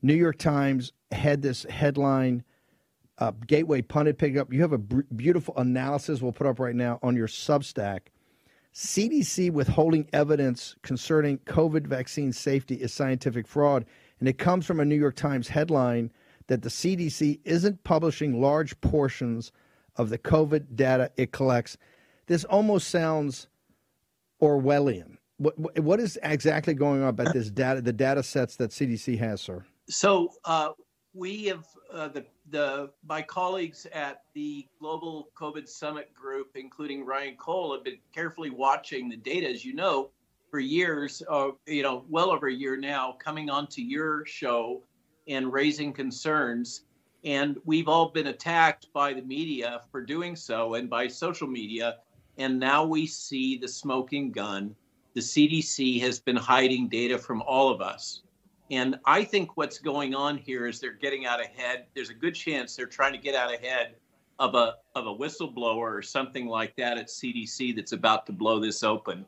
New 0.03 0.15
York 0.15 0.39
Times 0.39 0.93
had 1.13 1.43
this 1.43 1.65
headline. 1.71 2.43
Uh, 3.19 3.33
Gateway 3.47 3.83
pundit 3.83 4.19
picked 4.19 4.37
up. 4.37 4.53
You 4.53 4.63
have 4.63 4.73
a 4.73 4.79
beautiful 4.79 5.55
analysis 5.57 6.23
we'll 6.23 6.33
put 6.33 6.47
up 6.47 6.59
right 6.59 6.75
now 6.75 6.99
on 7.03 7.17
your 7.17 7.29
Substack 7.29 8.01
CDC 8.75 9.51
withholding 9.51 10.09
evidence 10.13 10.77
concerning 10.83 11.39
COVID 11.39 11.87
vaccine 11.87 12.33
safety 12.33 12.77
is 12.77 12.93
scientific 12.93 13.47
fraud. 13.47 13.85
And 14.21 14.29
it 14.29 14.39
comes 14.39 14.67
from 14.67 14.81
a 14.81 14.85
New 14.85 14.97
York 14.97 15.17
Times 15.17 15.49
headline 15.49 16.13
that 16.49 16.63
the 16.63 16.69
CDC 16.69 17.41
isn't 17.45 17.85
publishing 17.85 18.41
large 18.41 18.81
portions 18.81 19.53
of 19.97 20.11
the 20.11 20.19
COVID 20.19 20.77
data 20.77 21.11
it 21.17 21.33
collects. 21.33 21.77
This 22.27 22.45
almost 22.45 22.89
sounds 22.89 23.49
Orwellian. 24.41 25.17
What, 25.39 25.79
what 25.81 26.01
is 26.01 26.19
exactly 26.23 26.75
going 26.75 27.03
on 27.03 27.09
about 27.09 27.33
this 27.33 27.51
data, 27.51 27.81
the 27.81 27.93
data 27.93 28.23
sets 28.23 28.57
that 28.57 28.71
CDC 28.71 29.19
has, 29.19 29.41
sir? 29.41 29.65
So 29.89 30.31
uh, 30.45 30.71
we 31.15 31.45
have 31.47 31.67
uh, 31.93 32.09
the 32.09 32.25
the 32.51 32.91
my 33.07 33.23
colleagues 33.23 33.87
at 33.93 34.23
the 34.35 34.67
Global 34.79 35.31
COVID 35.39 35.69
Summit 35.69 36.13
Group, 36.15 36.51
including 36.55 37.05
Ryan 37.05 37.37
Cole, 37.37 37.75
have 37.75 37.85
been 37.85 37.99
carefully 38.15 38.51
watching 38.51 39.09
the 39.09 39.17
data, 39.17 39.49
as 39.49 39.65
you 39.65 39.75
know, 39.75 40.11
for 40.51 40.61
years. 40.61 41.23
Uh, 41.29 41.51
you 41.67 41.83
know, 41.83 42.05
well 42.09 42.31
over 42.31 42.49
a 42.49 42.53
year 42.53 42.77
now, 42.77 43.17
coming 43.19 43.51
onto 43.51 43.81
your 43.81 44.25
show 44.27 44.83
and 45.27 45.53
raising 45.53 45.93
concerns. 45.93 46.83
And 47.25 47.59
we've 47.65 47.89
all 47.89 48.11
been 48.11 48.29
attacked 48.29 48.93
by 48.93 49.13
the 49.13 49.23
media 49.23 49.83
for 49.91 50.01
doing 50.01 50.37
so, 50.37 50.75
and 50.75 50.89
by 50.89 51.09
social 51.09 51.49
media. 51.49 51.97
And 52.39 52.61
now 52.61 52.85
we 52.85 53.07
see 53.07 53.59
the 53.59 53.67
smoking 53.67 54.31
gun. 54.31 54.75
The 55.15 55.21
CDC 55.21 56.01
has 56.03 56.21
been 56.21 56.37
hiding 56.37 56.89
data 56.89 57.19
from 57.19 57.43
all 57.43 57.71
of 57.71 57.81
us. 57.81 58.23
And 58.71 58.99
I 59.07 59.25
think 59.25 59.57
what's 59.57 59.79
going 59.79 60.15
on 60.15 60.37
here 60.37 60.67
is 60.67 60.79
they're 60.79 60.93
getting 60.93 61.25
out 61.25 61.41
ahead. 61.41 61.87
There's 61.95 62.11
a 62.11 62.15
good 62.15 62.35
chance 62.35 62.77
they're 62.77 62.87
trying 62.87 63.13
to 63.13 63.19
get 63.19 63.35
out 63.35 63.53
ahead 63.53 63.95
of 64.39 64.55
a 64.55 64.75
of 64.95 65.07
a 65.07 65.15
whistleblower 65.15 65.99
or 65.99 66.03
something 66.03 66.47
like 66.47 66.77
that 66.77 66.99
at 66.99 67.09
CDC 67.09 67.75
that's 67.75 67.93
about 67.93 68.27
to 68.27 68.33
blow 68.33 68.61
this 68.61 68.83
open. 68.83 69.25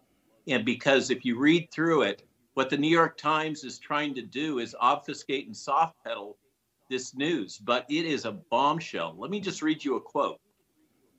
And 0.46 0.64
because 0.64 1.10
if 1.10 1.24
you 1.24 1.38
read 1.38 1.70
through 1.70 2.02
it, 2.02 2.22
what 2.54 2.70
the 2.70 2.76
New 2.76 2.88
York 2.88 3.16
Times 3.16 3.64
is 3.64 3.78
trying 3.78 4.14
to 4.14 4.22
do 4.22 4.58
is 4.58 4.76
obfuscate 4.78 5.46
and 5.46 5.56
soft 5.56 5.96
pedal 6.04 6.36
this 6.90 7.14
news, 7.14 7.58
but 7.58 7.86
it 7.88 8.04
is 8.04 8.24
a 8.24 8.32
bombshell. 8.32 9.14
Let 9.16 9.30
me 9.30 9.40
just 9.40 9.62
read 9.62 9.82
you 9.84 9.96
a 9.96 10.00
quote. 10.00 10.40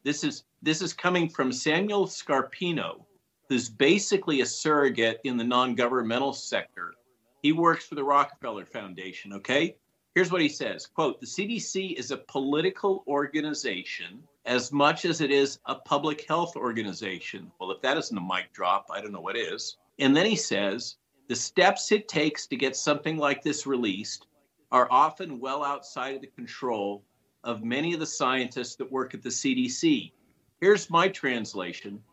This 0.04 0.24
is 0.24 0.44
this 0.62 0.82
is 0.82 0.94
coming 0.94 1.28
from 1.28 1.52
Samuel 1.52 2.06
Scarpino, 2.06 3.04
who's 3.50 3.70
basically 3.70 4.42
a 4.42 4.46
surrogate 4.46 5.22
in 5.24 5.38
the 5.38 5.44
non-governmental 5.44 6.34
sector 6.34 6.94
he 7.42 7.52
works 7.52 7.86
for 7.88 7.96
the 7.96 8.04
Rockefeller 8.04 8.66
Foundation, 8.66 9.34
okay? 9.34 9.76
Here's 10.14 10.32
what 10.32 10.42
he 10.42 10.50
says, 10.50 10.86
quote, 10.86 11.20
"The 11.20 11.26
CDC 11.26 11.98
is 11.98 12.12
a 12.12 12.18
political 12.18 13.04
organization 13.08 14.28
as 14.46 14.72
much 14.72 15.06
as 15.06 15.22
it 15.22 15.32
is 15.32 15.60
a 15.66 15.76
public 15.76 16.28
health 16.28 16.56
organization." 16.56 17.52
Well, 17.60 17.72
if 17.72 17.82
that 17.82 17.98
isn't 17.98 18.18
a 18.18 18.22
mic 18.22 18.52
drop, 18.52 18.88
I 18.92 19.02
don't 19.02 19.14
know 19.14 19.22
what 19.22 19.38
is. 19.38 19.78
And 20.00 20.16
then 20.16 20.26
he 20.26 20.36
says, 20.36 20.98
"The 21.28 21.36
steps 21.36 21.92
it 21.92 22.08
takes 22.08 22.46
to 22.48 22.56
get 22.58 22.76
something 22.76 23.18
like 23.18 23.42
this 23.42 23.66
released 23.66 24.28
are 24.72 24.92
often 24.92 25.40
well 25.40 25.64
outside 25.64 26.16
of 26.16 26.22
the 26.22 26.28
control 26.28 27.04
of 27.44 27.64
many 27.64 27.94
of 27.94 28.00
the 28.00 28.06
scientists 28.06 28.76
that 28.76 28.92
work 28.92 29.14
at 29.14 29.24
the 29.24 29.32
CDC." 29.32 30.14
Here's 30.60 30.90
my 30.90 31.08
translation. 31.08 32.04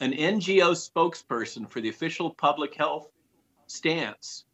An 0.00 0.12
NGO 0.12 0.72
spokesperson 0.72 1.70
for 1.70 1.80
the 1.80 1.88
official 1.90 2.34
public 2.34 2.74
health 2.74 3.10
stance 3.66 4.44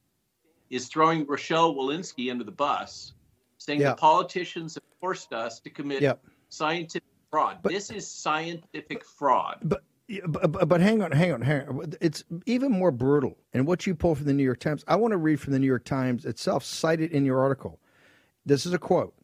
is 0.73 0.89
throwing 0.89 1.27
Rochelle 1.27 1.75
Walensky 1.75 2.31
under 2.31 2.43
the 2.45 2.51
bus, 2.51 3.13
saying 3.59 3.81
Yeah. 3.81 3.91
the 3.91 3.97
politicians 3.97 4.75
have 4.75 4.83
forced 5.01 5.33
us 5.33 5.61
to 5.61 5.71
commit 5.71 6.03
Yep. 6.03 6.25
scientific 6.49 7.09
fraud. 7.31 7.59
this 7.63 7.91
is 7.91 8.09
scientific 8.11 9.05
fraud. 9.05 9.59
But, 9.63 9.83
but 10.27 10.69
but 10.69 10.81
hang 10.81 11.01
on, 11.03 11.13
hang 11.13 11.33
on, 11.33 11.43
hang 11.43 11.69
on. 11.69 11.93
It's 12.01 12.25
even 12.47 12.73
more 12.73 12.91
brutal. 12.91 13.37
And 13.55 13.67
what 13.67 13.87
you 13.87 13.95
pull 13.95 14.15
from 14.15 14.27
the 14.27 14.33
New 14.35 14.43
York 14.43 14.59
Times, 14.61 14.85
I 14.89 14.97
want 14.97 15.13
to 15.13 15.17
read 15.19 15.41
from 15.41 15.53
the 15.53 15.59
New 15.59 15.67
York 15.67 15.85
Times 15.85 16.25
itself, 16.25 16.65
cited 16.65 17.13
in 17.13 17.25
your 17.25 17.39
article. 17.41 17.79
This 18.45 18.67
is 18.67 18.73
a 18.73 18.79
quote. 18.79 19.15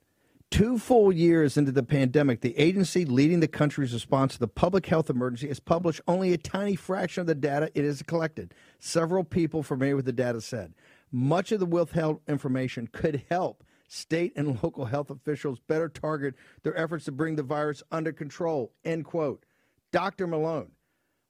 Two 0.51 0.79
full 0.79 1.13
years 1.13 1.59
into 1.59 1.73
the 1.73 1.83
pandemic, 1.83 2.41
the 2.41 2.57
agency 2.57 3.05
leading 3.05 3.41
the 3.41 3.49
country's 3.49 3.93
response 3.93 4.33
to 4.35 4.39
the 4.39 4.49
public 4.49 4.87
health 4.87 5.11
emergency 5.11 5.49
has 5.49 5.61
published 5.61 6.01
only 6.09 6.33
a 6.33 6.39
tiny 6.39 6.75
fraction 6.75 7.21
of 7.21 7.27
the 7.27 7.35
data 7.35 7.71
it 7.75 7.85
has 7.85 8.03
collected. 8.03 8.55
Several 8.79 9.25
people 9.25 9.63
familiar 9.63 9.97
with 9.97 10.07
the 10.07 10.13
data 10.13 10.41
said 10.41 10.73
much 11.11 11.53
of 11.53 11.61
the 11.61 11.67
withheld 11.67 12.21
information 12.29 12.89
could 12.93 13.25
help 13.31 13.65
state 13.89 14.33
and 14.37 14.59
local 14.63 14.87
health 14.87 15.11
officials 15.11 15.59
better 15.61 15.89
target 15.89 16.35
their 16.63 16.77
efforts 16.79 17.07
to 17.07 17.13
bring 17.13 17.37
the 17.37 17.43
virus 17.43 17.83
under 17.91 18.13
control. 18.13 18.73
End 18.85 19.05
quote. 19.05 19.45
Dr. 19.91 20.27
Malone, 20.27 20.73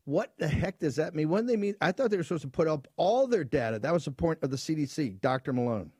what 0.04 0.32
the 0.38 0.48
heck 0.48 0.78
does 0.78 0.96
that 0.96 1.14
mean? 1.14 1.28
What 1.28 1.42
do 1.42 1.46
they 1.46 1.56
mean? 1.56 1.76
I 1.80 1.92
thought 1.92 2.10
they 2.10 2.16
were 2.16 2.22
supposed 2.22 2.42
to 2.42 2.48
put 2.48 2.66
up 2.66 2.88
all 2.96 3.26
their 3.26 3.44
data. 3.44 3.78
That 3.78 3.92
was 3.92 4.06
the 4.06 4.10
point 4.10 4.40
of 4.42 4.50
the 4.50 4.56
CDC, 4.56 5.20
Dr. 5.20 5.52
Malone. 5.52 5.92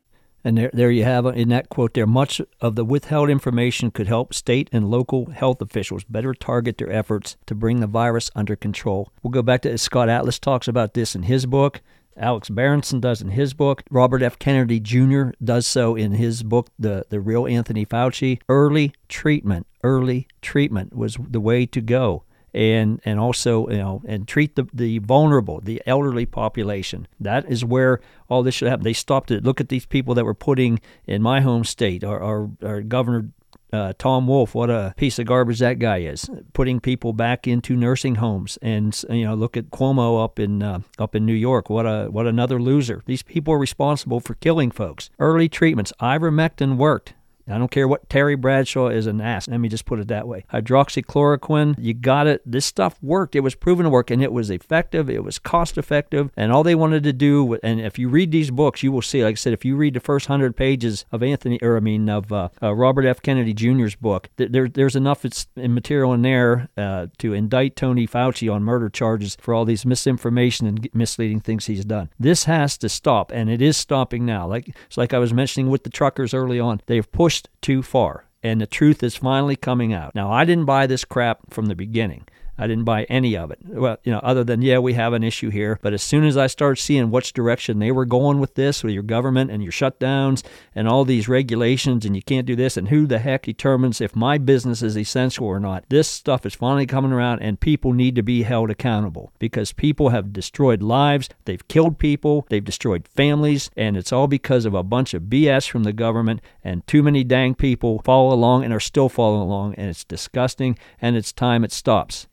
And 0.45 0.57
there, 0.57 0.71
there 0.73 0.91
you 0.91 1.05
have 1.05 1.27
in 1.27 1.49
that 1.49 1.69
quote 1.69 1.95
there. 1.95 2.07
Much 2.07 2.41
of 2.61 2.75
the 2.75 2.85
withheld 2.85 3.29
information 3.29 3.91
could 3.91 4.07
help 4.07 4.33
state 4.33 4.71
and 4.73 4.91
local 4.91 5.31
health 5.31 5.61
officials 5.61 6.05
better 6.05 6.33
target 6.33 6.79
their 6.79 6.91
efforts 6.91 7.37
to 7.47 7.55
bring 7.55 7.81
the 7.81 7.87
virus 7.87 8.31
under 8.35 8.57
control. 8.57 9.13
We'll 9.23 9.33
go 9.33 9.43
back 9.43 9.63
to 9.63 9.77
Scott 9.79 10.09
Atlas 10.09 10.39
talks 10.39 10.69
about 10.69 10.95
this 10.95 11.15
in 11.15 11.25
his 11.25 11.45
book. 11.45 11.83
Alex 12.19 12.49
Berenson 12.49 13.01
does 13.01 13.23
in 13.23 13.31
his 13.31 13.55
book. 13.55 13.83
Robert 13.91 14.23
F. 14.23 14.39
Kennedy 14.39 14.81
Jr. 14.81 15.31
does 15.43 15.67
so 15.67 15.95
in 15.95 16.13
his 16.13 16.43
book, 16.43 16.69
The, 16.79 17.07
the 17.09 17.21
Real 17.21 17.47
Anthony 17.47 17.87
Fauci. 17.87 18.41
Early 18.49 18.93
treatment, 19.09 19.67
early 19.83 20.27
treatment 20.43 20.95
was 20.95 21.17
the 21.21 21.41
way 21.41 21.67
to 21.67 21.81
go 21.81 22.25
and 22.55 23.01
and 23.05 23.21
also 23.21 23.69
you 23.69 23.77
know 23.77 24.03
and 24.07 24.27
treat 24.27 24.57
the, 24.57 24.67
the 24.73 24.99
vulnerable 24.99 25.61
the 25.61 25.83
elderly 25.87 26.25
population 26.25 27.07
that 27.21 27.45
is 27.51 27.65
where 27.65 28.01
all 28.29 28.43
this 28.43 28.55
should 28.55 28.69
happen 28.69 28.85
they 28.85 28.93
stopped 28.93 29.31
it 29.31 29.45
look 29.45 29.61
at 29.61 29.69
these 29.69 29.85
people 29.85 30.15
that 30.15 30.25
were 30.25 30.35
putting 30.35 30.81
in 31.07 31.21
my 31.21 31.41
home 31.41 31.63
state 31.63 32.03
our, 32.03 32.21
our, 32.21 32.51
our 32.63 32.81
governor 32.81 33.29
uh, 33.73 33.93
Tom 33.99 34.27
Wolf, 34.27 34.55
what 34.55 34.71
a 34.71 34.95
piece 34.97 35.19
of 35.19 35.27
garbage 35.27 35.59
that 35.59 35.79
guy 35.79 35.99
is, 35.99 36.31
putting 36.53 36.81
people 36.81 37.13
back 37.13 37.47
into 37.47 37.77
nursing 37.77 38.17
homes, 38.17 38.59
and 38.63 38.99
you 39.11 39.25
know, 39.25 39.35
look 39.35 39.57
at 39.57 39.71
Cuomo 39.71 40.23
up 40.23 40.39
in 40.39 40.63
uh, 40.63 40.81
up 40.99 41.15
in 41.15 41.27
New 41.27 41.35
York. 41.35 41.69
What 41.69 41.85
a 41.85 42.09
what 42.11 42.27
another 42.27 42.61
loser. 42.61 43.03
These 43.07 43.23
people 43.23 43.55
are 43.55 43.59
responsible 43.59 44.21
for 44.21 44.35
killing 44.35 44.71
folks. 44.71 45.11
Early 45.19 45.49
treatments. 45.49 45.93
Ivermectin 46.01 46.77
worked. 46.77 47.15
I 47.49 47.59
don't 47.59 47.71
care 47.71 47.89
what 47.89 48.09
Terry 48.09 48.37
Bradshaw 48.37 48.89
is 48.89 49.07
an 49.07 49.21
ass. 49.21 49.49
Let 49.49 49.59
me 49.59 49.69
just 49.69 49.87
put 49.87 49.99
it 49.99 50.09
that 50.09 50.29
way. 50.29 50.45
Hydroxychloroquine, 50.53 51.77
you 51.79 51.95
got 51.95 52.27
it. 52.27 52.43
This 52.45 52.67
stuff 52.67 52.99
worked. 53.03 53.35
It 53.35 53.41
was 53.41 53.55
proven 53.55 53.85
to 53.85 53.91
work, 53.91 54.11
and 54.11 54.23
it 54.23 54.33
was 54.33 54.51
effective. 54.51 55.09
It 55.09 55.25
was 55.25 55.39
cost 55.39 55.79
effective, 55.79 56.31
and 56.37 56.53
all 56.53 56.63
they 56.63 56.75
wanted 56.75 57.03
to 57.05 57.13
do. 57.13 57.59
And 57.63 57.81
if 57.81 57.99
you 57.99 58.09
read 58.09 58.31
these 58.31 58.51
books, 58.51 58.83
you 58.83 58.93
will 58.93 59.03
see. 59.03 59.25
Like 59.25 59.33
I 59.33 59.37
said, 59.37 59.53
if 59.53 59.65
you 59.65 59.77
read 59.77 59.95
the 59.95 60.01
first 60.01 60.27
hundred 60.27 60.57
pages 60.57 61.05
of 61.13 61.23
Anthony, 61.23 61.59
or 61.63 61.77
I 61.77 61.81
mean 61.81 62.09
of 62.09 62.33
uh, 62.33 62.49
uh, 62.63 62.75
Robert 62.75 63.05
F. 63.05 63.23
Kennedy 63.23 63.55
Jr.'s 63.55 63.95
book, 63.95 64.29
th- 64.37 64.51
there, 64.51 64.69
there's 64.69 64.97
enough 64.97 65.25
material 65.57 66.13
in 66.13 66.23
there 66.23 66.69
uh, 66.77 67.07
to 67.19 67.33
indict 67.33 67.77
Tony 67.77 68.07
Fauci 68.07 68.53
on 68.53 68.63
murder 68.63 68.89
charges 68.89 69.37
for 69.41 69.55
all 69.55 69.65
these 69.65 69.87
misinformation 69.87 70.67
and 70.67 70.89
misleading 70.93 71.41
things 71.41 71.67
he's 71.67 71.85
done. 71.85 72.11
This 72.19 72.45
has 72.45 72.77
to 72.79 72.89
stop, 72.89 73.31
and 73.33 73.51
it 73.51 73.63
is 73.63 73.77
stopping 73.77 74.27
now. 74.27 74.47
Like 74.47 74.69
it's 74.87 74.97
like 74.97 75.15
I 75.15 75.19
was 75.19 75.33
mentioning 75.33 75.71
with 75.71 75.85
the 75.85 75.91
truckers 75.91 76.35
early 76.35 76.61
on, 76.61 76.81
they've 76.87 77.11
pushed 77.11 77.38
too 77.61 77.83
far 77.83 78.25
and 78.43 78.61
the 78.61 78.67
truth 78.67 79.03
is 79.03 79.17
finally 79.17 79.57
coming 79.57 79.93
out. 79.93 80.15
Now, 80.15 80.31
I 80.31 80.45
didn't 80.45 80.65
buy 80.65 80.87
this 80.87 81.05
crap 81.05 81.39
from 81.51 81.67
the 81.67 81.75
beginning. 81.75 82.27
I 82.59 82.67
didn't 82.67 82.85
buy 82.85 83.05
any 83.05 83.37
of 83.37 83.51
it. 83.51 83.59
Well, 83.65 83.99
you 84.03 84.13
know, 84.13 84.19
other 84.19 84.45
than 84.45 84.63
yeah, 84.63 84.79
we 84.79 84.95
have 84.95 85.13
an 85.13 85.23
issue 85.23 85.51
here. 85.51 85.79
But 85.81 85.93
as 85.93 86.03
soon 86.03 86.25
as 86.25 86.37
I 86.37 86.49
started 86.49 86.83
seeing 86.83 87.11
which 87.11 87.33
direction 87.33 87.79
they 87.79 87.93
were 87.93 88.05
going 88.05 88.41
with 88.41 88.55
this, 88.55 88.83
with 88.83 88.93
your 88.93 89.03
government 89.03 89.51
and 89.51 89.63
your 89.63 89.73
shutdowns 89.73 90.43
and 90.75 90.89
all 90.89 91.05
these 91.05 91.29
regulations, 91.29 92.05
and 92.05 92.17
you 92.17 92.23
can't 92.23 92.47
do 92.47 92.57
this, 92.57 92.77
and 92.77 92.89
who 92.89 93.07
the 93.07 93.19
heck 93.19 93.43
determines 93.43 94.01
if 94.01 94.17
my 94.17 94.39
business 94.39 94.83
is 94.83 94.97
essential 94.97 95.47
or 95.47 95.61
not? 95.61 95.85
This 95.89 96.09
stuff 96.09 96.45
is 96.45 96.55
finally 96.55 96.87
coming 96.87 97.13
around, 97.13 97.41
and 97.41 97.61
people 97.61 97.93
need 97.93 98.17
to 98.17 98.23
be 98.23 98.43
held 98.43 98.71
accountable 98.71 99.33
because 99.39 99.73
people 99.73 100.09
have 100.09 100.33
destroyed 100.33 100.83
lives, 100.83 101.29
they've 101.45 101.67
killed 101.69 101.99
people, 101.99 102.47
they've 102.51 102.65
destroyed 102.65 103.07
families, 103.07 103.71
and 103.77 103.97
it's 103.97 104.13
all 104.13 104.27
because 104.27 104.65
of 104.65 104.75
a 104.75 104.83
bunch 104.83 105.15
of 105.15 105.25
BS 105.25 105.69
from 105.69 105.85
the 105.85 105.93
government. 105.93 106.41
And 106.65 106.87
too 106.87 107.03
many 107.03 107.25
dang 107.25 107.55
people 107.55 108.03
follow 108.05 108.35
along 108.35 108.65
and 108.65 108.73
are 108.73 108.81
still 108.81 109.09
following 109.09 109.43
along, 109.43 109.75
and 109.77 109.89
it's 109.89 110.05
disgusting. 110.05 110.79
And 111.01 111.17
it's 111.17 111.33
time 111.33 111.65
it 111.65 111.73
stops. 111.73 112.27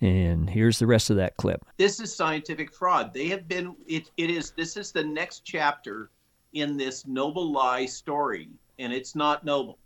Here's 0.49 0.79
the 0.79 0.87
rest 0.87 1.09
of 1.09 1.17
that 1.17 1.35
clip. 1.37 1.65
This 1.77 1.99
is 1.99 2.15
scientific 2.15 2.73
fraud. 2.73 3.13
They 3.13 3.27
have 3.27 3.47
been 3.47 3.75
it, 3.87 4.11
it 4.17 4.29
is 4.29 4.51
this 4.51 4.77
is 4.77 4.91
the 4.91 5.03
next 5.03 5.41
chapter 5.43 6.09
in 6.53 6.77
this 6.77 7.05
noble 7.05 7.51
lie 7.51 7.85
story 7.85 8.49
and 8.79 8.93
it's 8.93 9.15
not 9.15 9.45
noble. 9.45 9.77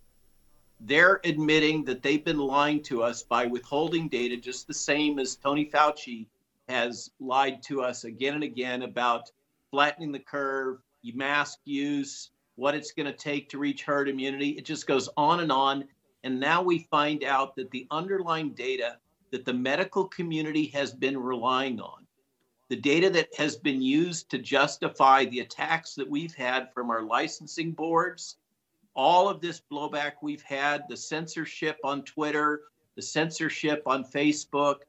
They're 0.82 1.20
admitting 1.26 1.84
that 1.86 2.02
they've 2.02 2.24
been 2.24 2.38
lying 2.38 2.82
to 2.84 3.04
us 3.04 3.24
by 3.24 3.46
withholding 3.46 4.08
data 4.08 4.38
just 4.38 4.68
the 4.68 4.74
same 4.74 5.20
as 5.20 5.36
Tony 5.36 5.66
Fauci 5.66 6.26
has 6.70 7.12
lied 7.20 7.62
to 7.64 7.82
us 7.82 8.04
again 8.04 8.36
and 8.36 8.44
again 8.44 8.84
about 8.84 9.32
flattening 9.72 10.12
the 10.12 10.20
curve, 10.20 10.80
mask 11.14 11.60
use, 11.66 12.32
what 12.56 12.76
it's 12.76 12.92
going 12.92 13.06
to 13.06 13.14
take 13.14 13.50
to 13.50 13.58
reach 13.58 13.84
herd 13.84 14.08
immunity. 14.10 14.50
It 14.50 14.66
just 14.66 14.86
goes 14.86 15.10
on 15.18 15.40
and 15.40 15.52
on. 15.52 15.86
And 16.24 16.40
now 16.40 16.62
we 16.62 16.88
find 16.92 17.24
out 17.24 17.56
that 17.56 17.72
the 17.72 17.88
underlying 17.90 18.52
data 18.52 18.98
that 19.32 19.46
the 19.46 19.54
medical 19.54 20.06
community 20.06 20.68
has 20.68 20.94
been 20.94 21.18
relying 21.18 21.80
on, 21.80 22.06
the 22.70 22.76
data 22.76 23.10
that 23.10 23.34
has 23.36 23.56
been 23.56 23.82
used 23.82 24.30
to 24.30 24.38
justify 24.38 25.26
the 25.26 25.40
attacks 25.40 25.96
that 25.96 26.10
we've 26.10 26.36
had 26.36 26.72
from 26.74 26.90
our 26.90 27.02
licensing 27.02 27.72
boards, 27.72 28.38
all 28.96 29.28
of 29.28 29.42
this 29.42 29.62
blowback 29.72 30.14
we've 30.22 30.42
had, 30.44 30.84
the 30.90 30.98
censorship 30.98 31.78
on 31.84 32.04
Twitter, 32.04 32.62
the 32.96 33.02
censorship 33.02 33.82
on 33.86 34.04
Facebook, 34.04 34.82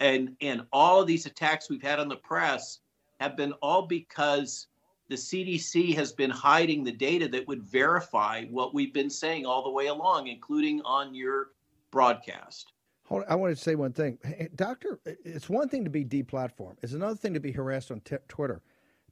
and, 0.00 0.36
and 0.40 0.66
all 0.72 1.00
of 1.00 1.06
these 1.06 1.26
attacks 1.26 1.70
we've 1.70 1.82
had 1.82 1.98
on 1.98 2.08
the 2.08 2.16
press 2.16 2.80
have 3.20 3.36
been 3.36 3.52
all 3.54 3.82
because 3.82 4.68
the 5.08 5.16
CDC 5.16 5.94
has 5.94 6.12
been 6.12 6.30
hiding 6.30 6.84
the 6.84 6.92
data 6.92 7.28
that 7.28 7.48
would 7.48 7.62
verify 7.62 8.44
what 8.46 8.74
we've 8.74 8.92
been 8.92 9.10
saying 9.10 9.46
all 9.46 9.64
the 9.64 9.70
way 9.70 9.86
along, 9.86 10.26
including 10.28 10.82
on 10.82 11.14
your 11.14 11.50
broadcast. 11.90 12.72
Hold, 13.08 13.24
I 13.26 13.36
want 13.36 13.56
to 13.56 13.62
say 13.62 13.74
one 13.74 13.92
thing, 13.92 14.18
Hey, 14.22 14.48
Doctor. 14.54 15.00
It's 15.06 15.48
one 15.48 15.68
thing 15.68 15.82
to 15.84 15.90
be 15.90 16.04
deplatformed. 16.04 16.76
It's 16.82 16.92
another 16.92 17.16
thing 17.16 17.32
to 17.32 17.40
be 17.40 17.50
harassed 17.52 17.90
on 17.90 18.00
t- 18.00 18.16
Twitter. 18.28 18.60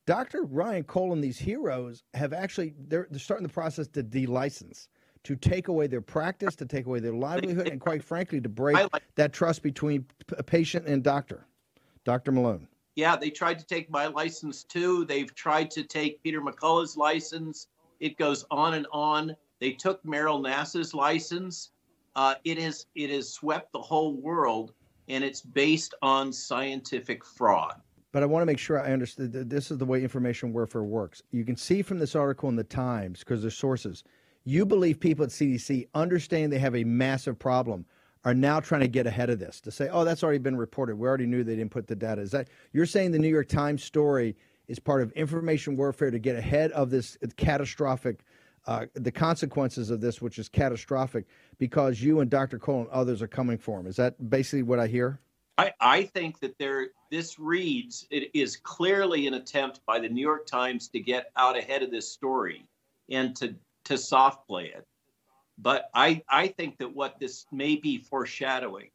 Dr. 0.04 0.42
Ryan 0.42 0.84
Cole 0.84 1.14
and 1.14 1.24
these 1.24 1.38
heroes 1.38 2.04
have 2.12 2.34
actually 2.34 2.74
they're, 2.88 3.08
they're 3.10 3.18
starting 3.18 3.46
the 3.46 3.52
process 3.52 3.88
to 3.88 4.02
de-license, 4.02 4.90
to 5.24 5.34
take 5.34 5.68
away 5.68 5.86
their 5.86 6.02
practice, 6.02 6.54
to 6.56 6.66
take 6.66 6.84
away 6.84 7.00
their 7.00 7.14
livelihood, 7.14 7.68
and 7.68 7.80
quite 7.80 8.04
frankly, 8.04 8.38
to 8.40 8.50
break 8.50 8.76
that 9.14 9.32
trust 9.32 9.62
between 9.62 10.04
p- 10.26 10.36
patient 10.44 10.86
and 10.86 11.02
doctor. 11.02 11.46
Dr. 12.04 12.32
Malone. 12.32 12.68
Yeah, 12.96 13.16
they 13.16 13.30
tried 13.30 13.58
to 13.58 13.66
take 13.66 13.90
my 13.90 14.06
license 14.06 14.62
too. 14.62 15.06
They've 15.06 15.34
tried 15.34 15.70
to 15.72 15.82
take 15.82 16.22
Peter 16.22 16.40
McCullough's 16.40 16.96
license. 16.98 17.66
It 17.98 18.16
goes 18.18 18.44
on 18.50 18.74
and 18.74 18.86
on. 18.92 19.34
They 19.58 19.72
took 19.72 20.04
Meryl 20.04 20.40
Nass's 20.40 20.92
license. 20.94 21.70
Uh, 22.16 22.34
it 22.44 22.56
is 22.56 22.86
it 22.94 23.10
has 23.10 23.32
swept 23.32 23.72
the 23.72 23.80
whole 23.80 24.14
world, 24.14 24.72
and 25.08 25.22
it's 25.22 25.42
based 25.42 25.94
on 26.02 26.32
scientific 26.32 27.24
fraud. 27.24 27.74
But 28.10 28.22
I 28.22 28.26
want 28.26 28.40
to 28.40 28.46
make 28.46 28.58
sure 28.58 28.80
I 28.80 28.92
understand 28.92 29.32
that 29.34 29.50
this 29.50 29.70
is 29.70 29.76
the 29.76 29.84
way 29.84 30.02
information 30.02 30.54
warfare 30.54 30.82
works. 30.82 31.22
You 31.30 31.44
can 31.44 31.56
see 31.56 31.82
from 31.82 31.98
this 31.98 32.16
article 32.16 32.48
in 32.48 32.56
the 32.56 32.64
Times, 32.64 33.18
because 33.18 33.42
there's 33.42 33.56
sources, 33.56 34.02
you 34.44 34.64
believe 34.64 34.98
people 34.98 35.24
at 35.24 35.30
CDC 35.30 35.88
understand 35.94 36.50
they 36.50 36.58
have 36.58 36.74
a 36.74 36.84
massive 36.84 37.38
problem, 37.38 37.84
are 38.24 38.34
now 38.34 38.58
trying 38.58 38.80
to 38.80 38.88
get 38.88 39.06
ahead 39.06 39.28
of 39.28 39.38
this 39.38 39.60
to 39.60 39.70
say, 39.70 39.88
oh, 39.92 40.02
that's 40.02 40.24
already 40.24 40.38
been 40.38 40.56
reported. 40.56 40.96
We 40.96 41.06
already 41.06 41.26
knew 41.26 41.44
they 41.44 41.54
didn't 41.54 41.70
put 41.70 41.86
the 41.86 41.94
data. 41.94 42.22
Is 42.22 42.30
that 42.30 42.48
you're 42.72 42.86
saying 42.86 43.12
the 43.12 43.18
New 43.18 43.28
York 43.28 43.48
Times 43.48 43.84
story 43.84 44.34
is 44.66 44.78
part 44.78 45.02
of 45.02 45.12
information 45.12 45.76
warfare 45.76 46.10
to 46.10 46.18
get 46.18 46.34
ahead 46.34 46.72
of 46.72 46.90
this 46.90 47.18
catastrophic, 47.36 48.20
uh, 48.66 48.86
the 48.94 49.12
consequences 49.12 49.90
of 49.90 50.00
this, 50.00 50.20
which 50.20 50.38
is 50.38 50.48
catastrophic, 50.48 51.26
because 51.58 52.02
you 52.02 52.20
and 52.20 52.30
Dr. 52.30 52.58
Cole 52.58 52.80
and 52.80 52.88
others 52.90 53.22
are 53.22 53.28
coming 53.28 53.58
for 53.58 53.80
him. 53.80 53.86
Is 53.86 53.96
that 53.96 54.30
basically 54.30 54.62
what 54.62 54.78
I 54.78 54.86
hear? 54.86 55.20
I, 55.58 55.72
I 55.80 56.02
think 56.02 56.40
that 56.40 56.58
there 56.58 56.88
this 57.10 57.38
reads 57.38 58.06
it 58.10 58.30
is 58.34 58.56
clearly 58.56 59.26
an 59.26 59.34
attempt 59.34 59.80
by 59.86 59.98
the 59.98 60.08
New 60.08 60.20
York 60.20 60.46
Times 60.46 60.88
to 60.88 61.00
get 61.00 61.30
out 61.36 61.56
ahead 61.56 61.82
of 61.82 61.90
this 61.90 62.10
story 62.12 62.66
and 63.08 63.34
to 63.36 63.54
to 63.84 63.96
soft 63.96 64.46
play 64.46 64.66
it. 64.66 64.86
But 65.58 65.88
I, 65.94 66.22
I 66.28 66.48
think 66.48 66.78
that 66.78 66.94
what 66.94 67.18
this 67.18 67.46
may 67.50 67.76
be 67.76 67.98
foreshadowing 67.98 68.90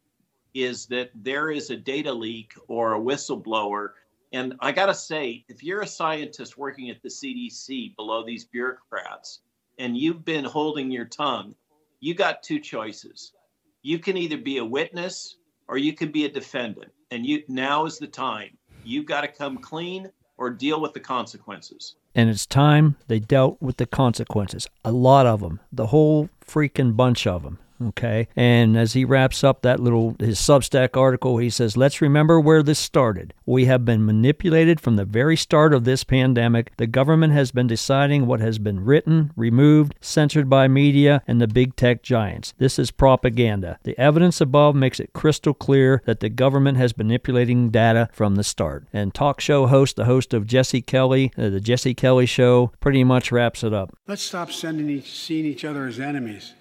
is 0.54 0.86
that 0.88 1.10
there 1.16 1.50
is 1.50 1.70
a 1.70 1.78
data 1.78 2.14
leak 2.14 2.54
or 2.68 2.94
a 2.94 3.00
whistleblower 3.00 3.92
And 4.34 4.54
I 4.60 4.72
got 4.72 4.86
to 4.88 4.94
say, 4.94 5.44
if 5.50 5.64
you're 5.64 5.82
a 5.82 5.88
scientist 5.88 6.58
working 6.58 6.90
at 6.90 7.02
the 7.02 7.10
CDC 7.10 7.96
below 7.96 8.24
these 8.26 8.46
bureaucrats 8.46 9.40
and 9.82 9.98
you've 9.98 10.24
been 10.24 10.46
holding 10.46 10.92
your 10.92 11.06
tongue, 11.06 11.56
you 12.02 12.14
got 12.14 12.44
two 12.44 12.60
choices. 12.60 13.34
You 13.82 13.98
can 13.98 14.16
either 14.16 14.38
be 14.38 14.60
a 14.60 14.64
witness 14.64 15.38
or 15.68 15.80
you 15.80 15.94
can 15.94 16.12
be 16.12 16.26
a 16.26 16.30
defendant. 16.30 16.92
And 17.10 17.26
you 17.26 17.42
now 17.48 17.86
is 17.86 17.98
the 17.98 18.06
time. 18.06 18.56
You've 18.84 19.08
got 19.08 19.22
to 19.22 19.28
come 19.28 19.58
clean 19.58 20.12
or 20.38 20.52
deal 20.52 20.80
with 20.80 20.94
the 20.94 21.00
consequences. 21.00 21.96
And 22.14 22.30
it's 22.30 22.46
time 22.46 22.96
they 23.08 23.18
dealt 23.18 23.60
with 23.60 23.78
the 23.78 23.88
consequences. 23.88 24.68
A 24.86 24.92
lot 24.92 25.26
of 25.26 25.40
them, 25.40 25.60
the 25.72 25.88
whole 25.88 26.30
freaking 26.46 26.96
bunch 26.96 27.26
of 27.26 27.42
them. 27.42 27.58
Okay. 27.82 28.28
And 28.36 28.78
as 28.78 28.94
he 28.94 29.06
wraps 29.06 29.44
up 29.44 29.62
that 29.62 29.80
little 29.80 30.16
his 30.20 30.40
Substack 30.40 30.96
article, 30.96 31.38
he 31.38 31.50
says, 31.50 31.78
Let's 31.78 32.02
remember 32.02 32.40
where 32.40 32.64
this 32.64 32.80
started. 32.80 33.34
We 33.46 33.66
have 33.66 33.86
been 33.86 34.06
manipulated 34.06 34.80
from 34.80 34.96
the 34.96 35.06
very 35.06 35.36
start 35.36 35.74
of 35.74 35.84
this 35.84 36.04
pandemic. 36.04 36.72
The 36.78 36.88
government 36.88 37.34
has 37.34 37.52
been 37.52 37.68
deciding 37.68 38.26
what 38.26 38.40
has 38.40 38.60
been 38.60 38.84
written, 38.86 39.32
removed, 39.36 39.96
censored 40.00 40.50
by 40.50 40.68
media 40.68 41.24
and 41.28 41.42
the 41.42 41.48
big 41.48 41.76
tech 41.76 42.04
giants. 42.04 42.54
This 42.58 42.78
is 42.78 42.92
propaganda. 42.92 43.80
The 43.84 43.98
evidence 44.00 44.40
above 44.42 44.76
makes 44.76 45.00
it 45.00 45.14
crystal 45.14 45.54
clear 45.54 46.02
that 46.06 46.20
the 46.20 46.30
government 46.30 46.78
has 46.78 46.98
manipulating 46.98 47.70
data 47.70 48.10
from 48.12 48.36
the 48.36 48.44
start. 48.44 48.86
And 48.94 49.14
talk 49.14 49.42
show 49.42 49.68
host, 49.68 49.96
the 49.96 50.06
host 50.06 50.34
of 50.34 50.46
Jesse 50.46 50.82
Kelly, 50.82 51.32
uh, 51.38 51.50
the 51.50 51.60
Jesse 51.60 51.94
Kelly 51.94 52.26
Show, 52.26 52.72
pretty 52.80 53.04
much 53.04 53.32
wraps 53.32 53.64
it 53.64 53.74
up. 53.74 53.96
Let's 54.08 54.22
stop 54.22 54.52
sending 54.52 54.90
each, 54.90 55.12
seeing 55.12 55.46
each 55.46 55.66
other 55.66 55.86
as 55.86 56.00
enemies 56.00 56.54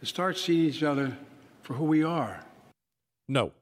and 0.00 0.08
start 0.08 0.38
seeing 0.38 0.66
each 0.66 0.82
other 0.82 1.16
for 1.62 1.74
who 1.74 1.84
we 1.84 2.02
are. 2.02 2.44
No. 3.28 3.52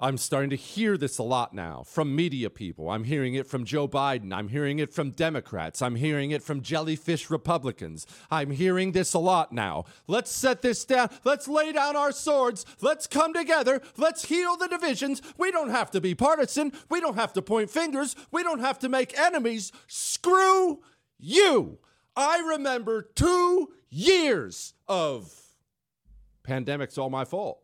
I'm 0.00 0.18
starting 0.18 0.50
to 0.50 0.56
hear 0.56 0.96
this 0.96 1.18
a 1.18 1.22
lot 1.22 1.54
now 1.54 1.84
from 1.86 2.16
media 2.16 2.50
people. 2.50 2.90
I'm 2.90 3.04
hearing 3.04 3.34
it 3.34 3.46
from 3.46 3.64
Joe 3.64 3.86
Biden. 3.86 4.32
I'm 4.32 4.48
hearing 4.48 4.80
it 4.80 4.92
from 4.92 5.12
Democrats. 5.12 5.80
I'm 5.80 5.94
hearing 5.94 6.32
it 6.32 6.42
from 6.42 6.60
jellyfish 6.60 7.30
Republicans. 7.30 8.04
I'm 8.28 8.50
hearing 8.50 8.90
this 8.90 9.14
a 9.14 9.20
lot 9.20 9.52
now. 9.52 9.84
Let's 10.08 10.32
set 10.32 10.60
this 10.60 10.84
down. 10.84 11.08
Let's 11.22 11.46
lay 11.46 11.70
down 11.70 11.94
our 11.94 12.10
swords. 12.10 12.66
Let's 12.80 13.06
come 13.06 13.32
together. 13.32 13.80
Let's 13.96 14.24
heal 14.24 14.56
the 14.56 14.66
divisions. 14.66 15.22
We 15.38 15.52
don't 15.52 15.70
have 15.70 15.92
to 15.92 16.00
be 16.00 16.16
partisan. 16.16 16.72
We 16.90 17.00
don't 17.00 17.14
have 17.14 17.32
to 17.34 17.42
point 17.42 17.70
fingers. 17.70 18.16
We 18.32 18.42
don't 18.42 18.58
have 18.58 18.80
to 18.80 18.88
make 18.88 19.16
enemies. 19.16 19.70
Screw 19.86 20.80
you. 21.16 21.78
I 22.16 22.40
remember 22.40 23.02
two 23.02 23.72
years 23.88 24.74
of 24.88 25.41
pandemic's 26.42 26.98
all 26.98 27.10
my 27.10 27.24
fault. 27.24 27.62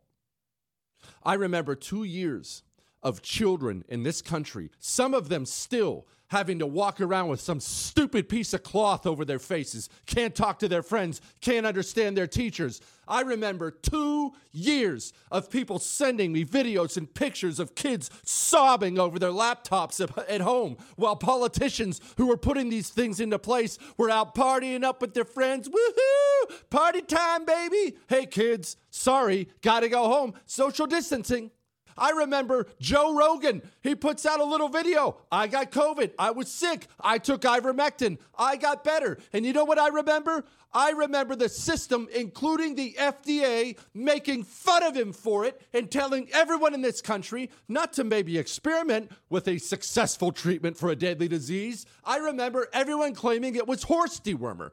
I 1.23 1.35
remember 1.35 1.75
two 1.75 2.05
years 2.05 2.63
of 3.03 3.23
children 3.23 3.85
in 3.89 4.03
this 4.03 4.23
country, 4.23 4.71
some 4.79 5.15
of 5.15 5.29
them 5.29 5.47
still 5.47 6.07
having 6.29 6.59
to 6.59 6.67
walk 6.67 7.01
around 7.01 7.29
with 7.29 7.41
some 7.41 7.61
stupid 7.61 8.29
piece 8.29 8.53
of 8.53 8.63
cloth 8.63 9.07
over 9.07 9.25
their 9.25 9.39
faces, 9.39 9.89
can't 10.07 10.35
talk 10.35 10.59
to 10.59 10.69
their 10.69 10.83
friends, 10.83 11.21
can't 11.41 11.67
understand 11.67 12.17
their 12.17 12.27
teachers. 12.27 12.81
I 13.07 13.23
remember 13.23 13.71
two 13.71 14.33
years 14.53 15.15
of 15.31 15.51
people 15.51 15.79
sending 15.79 16.33
me 16.33 16.45
videos 16.45 16.97
and 16.97 17.13
pictures 17.13 17.59
of 17.59 17.75
kids 17.75 18.11
sobbing 18.25 18.99
over 18.99 19.19
their 19.19 19.31
laptops 19.31 20.01
at 20.29 20.41
home 20.43 20.77
while 20.97 21.17
politicians 21.17 22.01
who 22.19 22.27
were 22.27 22.37
putting 22.37 22.69
these 22.69 22.91
things 22.91 23.21
into 23.21 23.39
place 23.39 23.79
were 23.97 24.11
out 24.11 24.35
partying 24.35 24.85
up 24.85 25.01
with 25.01 25.15
their 25.15 25.25
friends. 25.25 25.69
Woohoo! 25.69 26.71
Party 26.71 27.01
time, 27.01 27.47
baby! 27.47 27.97
Hey, 28.09 28.27
kids, 28.27 28.77
sorry, 28.91 29.49
gotta 29.63 29.89
go 29.89 30.05
home. 30.07 30.35
Social 30.45 30.87
distancing. 30.87 31.51
I 31.99 32.11
remember 32.11 32.67
Joe 32.81 33.15
Rogan. 33.15 33.63
He 33.83 33.95
puts 33.95 34.25
out 34.25 34.41
a 34.41 34.45
little 34.45 34.69
video. 34.69 35.19
I 35.31 35.47
got 35.49 35.71
COVID. 35.71 36.13
I 36.19 36.31
was 36.31 36.51
sick. 36.51 36.87
I 37.01 37.19
took 37.19 37.43
ivermectin. 37.43 38.19
I 38.39 38.57
got 38.57 38.85
better. 38.85 39.19
And 39.33 39.45
you 39.45 39.53
know 39.53 39.65
what 39.65 39.79
I 39.79 39.89
remember? 39.89 40.45
I 40.73 40.91
remember 40.91 41.35
the 41.35 41.49
system, 41.49 42.09
including 42.15 42.75
the 42.75 42.95
FDA, 42.99 43.79
making 43.95 44.45
fun 44.45 44.83
of 44.83 44.95
him 44.95 45.13
for 45.13 45.45
it 45.47 45.61
and 45.73 45.91
telling 45.91 46.29
everyone 46.33 46.75
in 46.75 46.83
this 46.83 47.01
country 47.01 47.51
not 47.69 47.95
to 47.95 48.05
maybe 48.05 48.37
experiment 48.37 49.11
with 49.31 49.49
a 49.49 49.59
successful 49.59 50.31
treatment 50.31 50.77
for 50.77 50.91
a 50.91 50.97
deadly 50.97 51.27
disease. 51.27 51.87
I 52.05 52.19
remember 52.19 52.69
everyone 52.73 53.15
claiming 53.15 53.55
it 53.55 53.67
was 53.67 53.85
horse 53.85 54.21
dewormer. 54.21 54.71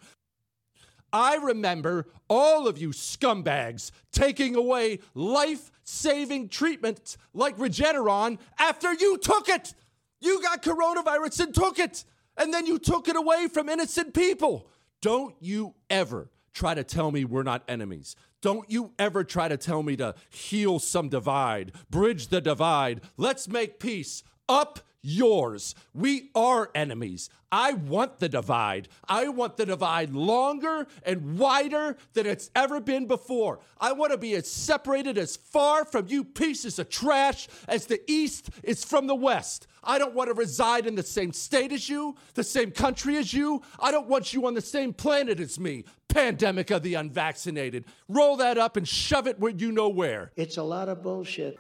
I 1.12 1.36
remember 1.36 2.08
all 2.30 2.68
of 2.68 2.78
you 2.78 2.90
scumbags 2.90 3.92
taking 4.12 4.56
away 4.56 5.00
life 5.14 5.72
saving 5.84 6.50
treatments 6.50 7.18
like 7.34 7.58
Regeneron 7.58 8.40
after 8.60 8.94
you 8.94 9.18
took 9.18 9.48
it. 9.50 9.74
You 10.20 10.42
got 10.42 10.64
coronavirus 10.64 11.42
and 11.42 11.54
took 11.54 11.80
it, 11.80 12.04
and 12.38 12.54
then 12.54 12.66
you 12.66 12.80
took 12.80 13.08
it 13.08 13.16
away 13.16 13.48
from 13.48 13.70
innocent 13.70 14.14
people. 14.14 14.68
Don't 15.02 15.36
you 15.40 15.76
ever 15.90 16.30
try 16.54 16.74
to 16.74 16.84
tell 16.84 17.12
me 17.12 17.26
we're 17.26 17.44
not 17.44 17.64
enemies. 17.68 18.16
Don't 18.42 18.70
you 18.70 18.92
ever 18.98 19.24
try 19.24 19.48
to 19.48 19.58
tell 19.58 19.84
me 19.84 19.96
to 19.98 20.16
heal 20.30 20.80
some 20.80 21.10
divide, 21.10 21.72
bridge 21.90 22.28
the 22.28 22.42
divide. 22.42 23.02
Let's 23.18 23.48
make 23.48 23.80
peace. 23.80 24.24
Up 24.48 24.80
yours. 25.06 25.76
We 25.94 26.32
are 26.36 26.72
enemies. 26.74 27.30
I 27.52 27.74
want 27.74 28.20
the 28.20 28.28
divide. 28.28 28.90
I 29.08 29.30
want 29.30 29.56
the 29.56 29.66
divide 29.66 30.12
longer 30.12 30.88
and 31.04 31.38
wider 31.38 31.96
than 32.14 32.26
it's 32.26 32.50
ever 32.56 32.82
been 32.82 33.06
before. 33.06 33.60
I 33.80 33.94
want 33.94 34.12
to 34.12 34.18
be 34.18 34.34
as 34.34 34.50
separated 34.50 35.18
as 35.18 35.38
far 35.38 35.86
from 35.86 36.08
you 36.08 36.24
pieces 36.24 36.80
of 36.80 36.90
trash 36.90 37.48
as 37.68 37.86
the 37.86 38.02
East 38.12 38.50
is 38.64 38.84
from 38.84 39.08
the 39.08 39.16
West. 39.16 39.68
I 39.84 40.00
don't 40.00 40.16
want 40.16 40.30
to 40.30 40.34
reside 40.34 40.88
in 40.88 40.96
the 40.96 41.04
same 41.04 41.32
state 41.32 41.72
as 41.72 41.88
you, 41.88 42.16
the 42.34 42.44
same 42.44 42.72
country 42.72 43.18
as 43.18 43.34
you. 43.34 43.62
I 43.80 43.92
don't 43.92 44.08
want 44.08 44.34
you 44.34 44.48
on 44.48 44.56
the 44.56 44.62
same 44.62 44.92
planet 44.92 45.40
as 45.40 45.60
me. 45.60 45.86
Pandemic 46.08 46.72
of 46.72 46.82
the 46.82 46.96
unvaccinated. 46.96 47.86
Roll 48.10 48.38
that 48.38 48.58
up 48.58 48.76
and 48.76 48.88
shove 48.88 49.28
it 49.28 49.40
where 49.40 49.52
you 49.52 49.72
know 49.72 49.90
where. 49.90 50.32
It's 50.36 50.58
a 50.58 50.64
lot 50.64 50.90
of 50.90 51.04
bullshit. 51.04 51.60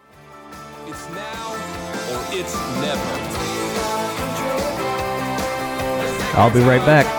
It's 0.88 1.09
now 1.09 1.53
or 2.11 2.23
it's 2.29 2.53
never. 2.79 3.01
I'll 6.38 6.53
be 6.53 6.59
right 6.59 6.86
back. 6.86 7.14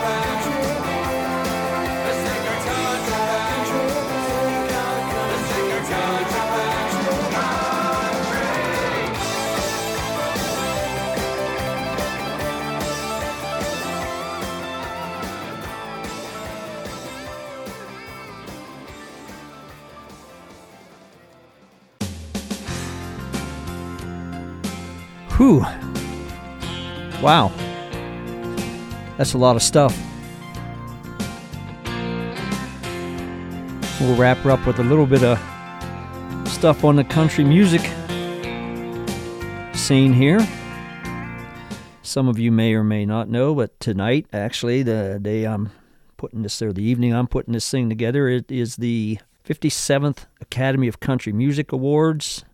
Whew. 25.47 25.61
Wow. 27.23 27.53
That's 29.17 29.35
a 29.35 29.39
lot 29.39 29.55
of 29.55 29.63
stuff. 29.63 29.97
We'll 34.01 34.17
wrap 34.17 34.39
her 34.39 34.51
up 34.51 34.67
with 34.67 34.81
a 34.81 34.83
little 34.83 35.07
bit 35.07 35.23
of 35.23 35.39
stuff 36.49 36.83
on 36.83 36.97
the 36.97 37.05
country 37.05 37.45
music 37.45 37.81
scene 39.73 40.13
here. 40.13 40.45
Some 42.03 42.27
of 42.27 42.41
you 42.41 42.51
may 42.51 42.75
or 42.75 42.83
may 42.83 43.07
not 43.07 43.29
know, 43.29 43.55
but 43.55 43.79
tonight, 43.79 44.27
actually, 44.33 44.83
the 44.83 45.21
day 45.23 45.45
I'm 45.45 45.71
putting 46.17 46.43
this, 46.43 46.61
or 46.61 46.73
the 46.73 46.83
evening 46.83 47.15
I'm 47.15 47.29
putting 47.29 47.53
this 47.53 47.71
thing 47.71 47.89
together, 47.89 48.27
it 48.27 48.51
is 48.51 48.77
the 48.77 49.21
57th 49.49 50.27
Academy 50.41 50.89
of 50.89 50.99
Country 50.99 51.33
Music 51.33 51.71
Awards 51.71 52.45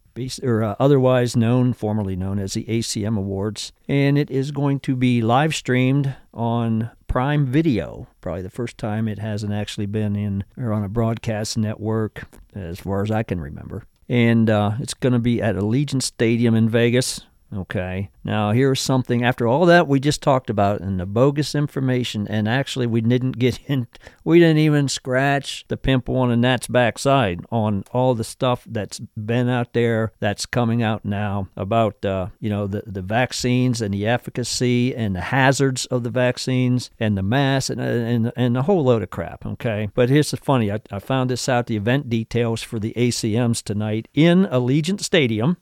or 0.42 0.62
uh, 0.62 0.74
otherwise 0.78 1.36
known, 1.36 1.72
formerly 1.72 2.16
known 2.16 2.38
as 2.38 2.54
the 2.54 2.64
ACM 2.64 3.16
Awards, 3.16 3.72
and 3.88 4.18
it 4.18 4.30
is 4.30 4.50
going 4.50 4.80
to 4.80 4.96
be 4.96 5.22
live 5.22 5.54
streamed 5.54 6.14
on 6.32 6.90
Prime 7.06 7.46
Video. 7.46 8.06
Probably 8.20 8.42
the 8.42 8.50
first 8.50 8.78
time 8.78 9.08
it 9.08 9.18
hasn't 9.18 9.52
actually 9.52 9.86
been 9.86 10.16
in 10.16 10.44
or 10.56 10.72
on 10.72 10.84
a 10.84 10.88
broadcast 10.88 11.58
network, 11.58 12.24
as 12.54 12.80
far 12.80 13.02
as 13.02 13.10
I 13.10 13.22
can 13.22 13.40
remember. 13.40 13.84
And 14.08 14.50
uh, 14.50 14.72
it's 14.80 14.94
going 14.94 15.12
to 15.12 15.18
be 15.18 15.40
at 15.40 15.56
Allegiant 15.56 16.02
Stadium 16.02 16.54
in 16.54 16.68
Vegas. 16.68 17.22
Okay. 17.54 18.08
Now, 18.24 18.52
here's 18.52 18.80
something 18.80 19.22
after 19.22 19.46
all 19.46 19.66
that 19.66 19.86
we 19.86 20.00
just 20.00 20.22
talked 20.22 20.48
about 20.48 20.80
and 20.80 20.98
the 20.98 21.04
bogus 21.04 21.54
information, 21.54 22.26
and 22.28 22.48
actually, 22.48 22.86
we 22.86 23.02
didn't 23.02 23.38
get 23.38 23.60
in, 23.66 23.88
we 24.24 24.40
didn't 24.40 24.58
even 24.58 24.88
scratch 24.88 25.66
the 25.68 25.76
pimple 25.76 26.16
on 26.16 26.30
a 26.30 26.36
gnat's 26.36 26.66
backside 26.66 27.40
on 27.50 27.84
all 27.92 28.14
the 28.14 28.24
stuff 28.24 28.64
that's 28.66 29.00
been 29.00 29.48
out 29.48 29.74
there 29.74 30.12
that's 30.18 30.46
coming 30.46 30.82
out 30.82 31.04
now 31.04 31.48
about, 31.56 32.02
uh, 32.04 32.28
you 32.40 32.48
know, 32.48 32.66
the, 32.66 32.82
the 32.86 33.02
vaccines 33.02 33.82
and 33.82 33.92
the 33.92 34.06
efficacy 34.06 34.94
and 34.94 35.14
the 35.14 35.20
hazards 35.20 35.84
of 35.86 36.04
the 36.04 36.10
vaccines 36.10 36.90
and 36.98 37.18
the 37.18 37.22
mass 37.22 37.68
and, 37.68 37.80
and, 37.80 38.32
and 38.34 38.56
a 38.56 38.62
whole 38.62 38.84
load 38.84 39.02
of 39.02 39.10
crap. 39.10 39.44
Okay. 39.44 39.90
But 39.94 40.08
here's 40.08 40.30
the 40.30 40.38
funny 40.38 40.72
I, 40.72 40.80
I 40.90 41.00
found 41.00 41.28
this 41.28 41.48
out 41.48 41.66
the 41.66 41.76
event 41.76 42.08
details 42.08 42.62
for 42.62 42.78
the 42.78 42.94
ACMs 42.96 43.62
tonight 43.62 44.08
in 44.14 44.46
Allegiant 44.46 45.00
Stadium 45.00 45.58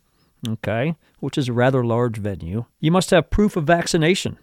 okay, 0.49 0.97
which 1.21 1.39
is 1.39 1.49
a 1.49 1.53
rather 1.53 1.85
large 1.85 2.19
venue, 2.19 2.65
you 2.81 2.91
must 2.91 3.11
have 3.11 3.31
proof 3.31 3.57
of 3.57 3.65
vaccination. 3.65 4.39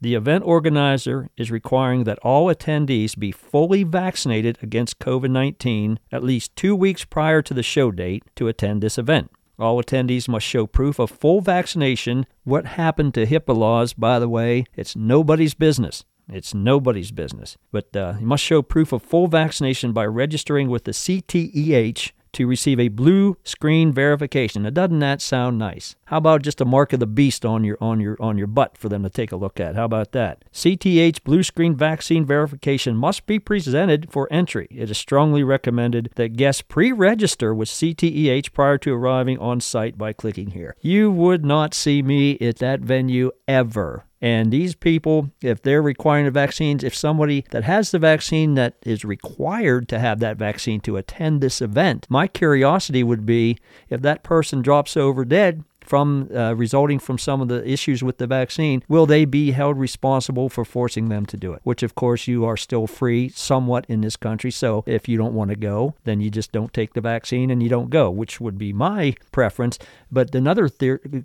The 0.00 0.14
event 0.14 0.44
organizer 0.44 1.30
is 1.36 1.50
requiring 1.50 2.04
that 2.04 2.18
all 2.18 2.52
attendees 2.54 3.18
be 3.18 3.32
fully 3.32 3.84
vaccinated 3.84 4.58
against 4.62 4.98
COVID 4.98 5.30
19 5.30 5.98
at 6.12 6.24
least 6.24 6.54
two 6.56 6.76
weeks 6.76 7.04
prior 7.04 7.40
to 7.42 7.54
the 7.54 7.62
show 7.62 7.90
date 7.90 8.22
to 8.36 8.48
attend 8.48 8.82
this 8.82 8.98
event. 8.98 9.30
All 9.58 9.82
attendees 9.82 10.28
must 10.28 10.46
show 10.46 10.66
proof 10.66 10.98
of 10.98 11.10
full 11.10 11.40
vaccination. 11.40 12.26
What 12.42 12.66
happened 12.66 13.14
to 13.14 13.26
HIPAA 13.26 13.56
laws, 13.56 13.92
by 13.92 14.18
the 14.18 14.28
way, 14.28 14.64
it's 14.74 14.96
nobody's 14.96 15.54
business. 15.54 16.04
It's 16.28 16.54
nobody's 16.54 17.12
business. 17.12 17.56
But 17.70 17.94
uh, 17.96 18.14
you 18.18 18.26
must 18.26 18.42
show 18.42 18.62
proof 18.62 18.92
of 18.92 19.02
full 19.02 19.28
vaccination 19.28 19.92
by 19.92 20.06
registering 20.06 20.68
with 20.68 20.84
the 20.84 20.92
CTEH 20.92 22.12
to 22.34 22.46
receive 22.46 22.78
a 22.78 22.88
blue 22.88 23.36
screen 23.44 23.92
verification. 23.92 24.62
Now, 24.62 24.70
doesn't 24.70 24.98
that 25.00 25.22
sound 25.22 25.58
nice? 25.58 25.96
How 26.06 26.18
about 26.18 26.42
just 26.42 26.60
a 26.60 26.64
mark 26.64 26.92
of 26.92 27.00
the 27.00 27.06
beast 27.06 27.44
on 27.44 27.64
your 27.64 27.78
on 27.80 28.00
your 28.00 28.16
on 28.20 28.38
your 28.38 28.46
butt 28.46 28.76
for 28.76 28.88
them 28.88 29.02
to 29.02 29.10
take 29.10 29.32
a 29.32 29.36
look 29.36 29.58
at? 29.58 29.74
How 29.74 29.84
about 29.84 30.12
that? 30.12 30.44
CTH 30.52 31.24
blue 31.24 31.42
screen 31.42 31.74
vaccine 31.74 32.24
verification 32.24 32.96
must 32.96 33.26
be 33.26 33.38
presented 33.38 34.10
for 34.10 34.28
entry. 34.30 34.68
It 34.70 34.90
is 34.90 34.98
strongly 34.98 35.42
recommended 35.42 36.10
that 36.16 36.36
guests 36.36 36.62
pre-register 36.62 37.54
with 37.54 37.68
CTEH 37.68 38.52
prior 38.52 38.78
to 38.78 38.94
arriving 38.94 39.38
on 39.38 39.60
site 39.60 39.96
by 39.96 40.12
clicking 40.12 40.50
here. 40.50 40.76
You 40.80 41.10
would 41.10 41.44
not 41.44 41.74
see 41.74 42.02
me 42.02 42.38
at 42.38 42.58
that 42.58 42.80
venue 42.80 43.30
ever. 43.48 44.04
And 44.24 44.50
these 44.50 44.74
people, 44.74 45.30
if 45.42 45.60
they're 45.60 45.82
requiring 45.82 46.24
the 46.24 46.30
vaccines, 46.30 46.82
if 46.82 46.94
somebody 46.94 47.44
that 47.50 47.64
has 47.64 47.90
the 47.90 47.98
vaccine 47.98 48.54
that 48.54 48.76
is 48.82 49.04
required 49.04 49.86
to 49.90 49.98
have 49.98 50.18
that 50.20 50.38
vaccine 50.38 50.80
to 50.80 50.96
attend 50.96 51.42
this 51.42 51.60
event, 51.60 52.06
my 52.08 52.26
curiosity 52.26 53.02
would 53.02 53.26
be 53.26 53.58
if 53.90 54.00
that 54.00 54.22
person 54.22 54.62
drops 54.62 54.96
over 54.96 55.26
dead, 55.26 55.62
from 55.84 56.30
uh, 56.34 56.54
resulting 56.54 56.98
from 56.98 57.18
some 57.18 57.42
of 57.42 57.48
the 57.48 57.62
issues 57.68 58.02
with 58.02 58.16
the 58.16 58.26
vaccine, 58.26 58.82
will 58.88 59.04
they 59.04 59.26
be 59.26 59.50
held 59.50 59.78
responsible 59.78 60.48
for 60.48 60.64
forcing 60.64 61.10
them 61.10 61.26
to 61.26 61.36
do 61.36 61.52
it? 61.52 61.60
Which, 61.62 61.82
of 61.82 61.94
course, 61.94 62.26
you 62.26 62.46
are 62.46 62.56
still 62.56 62.86
free 62.86 63.28
somewhat 63.28 63.84
in 63.86 64.00
this 64.00 64.16
country. 64.16 64.50
So 64.50 64.82
if 64.86 65.10
you 65.10 65.18
don't 65.18 65.34
want 65.34 65.50
to 65.50 65.56
go, 65.56 65.94
then 66.04 66.22
you 66.22 66.30
just 66.30 66.52
don't 66.52 66.72
take 66.72 66.94
the 66.94 67.02
vaccine 67.02 67.50
and 67.50 67.62
you 67.62 67.68
don't 67.68 67.90
go, 67.90 68.10
which 68.10 68.40
would 68.40 68.56
be 68.56 68.72
my 68.72 69.14
preference. 69.30 69.78
But 70.10 70.34
another 70.34 70.70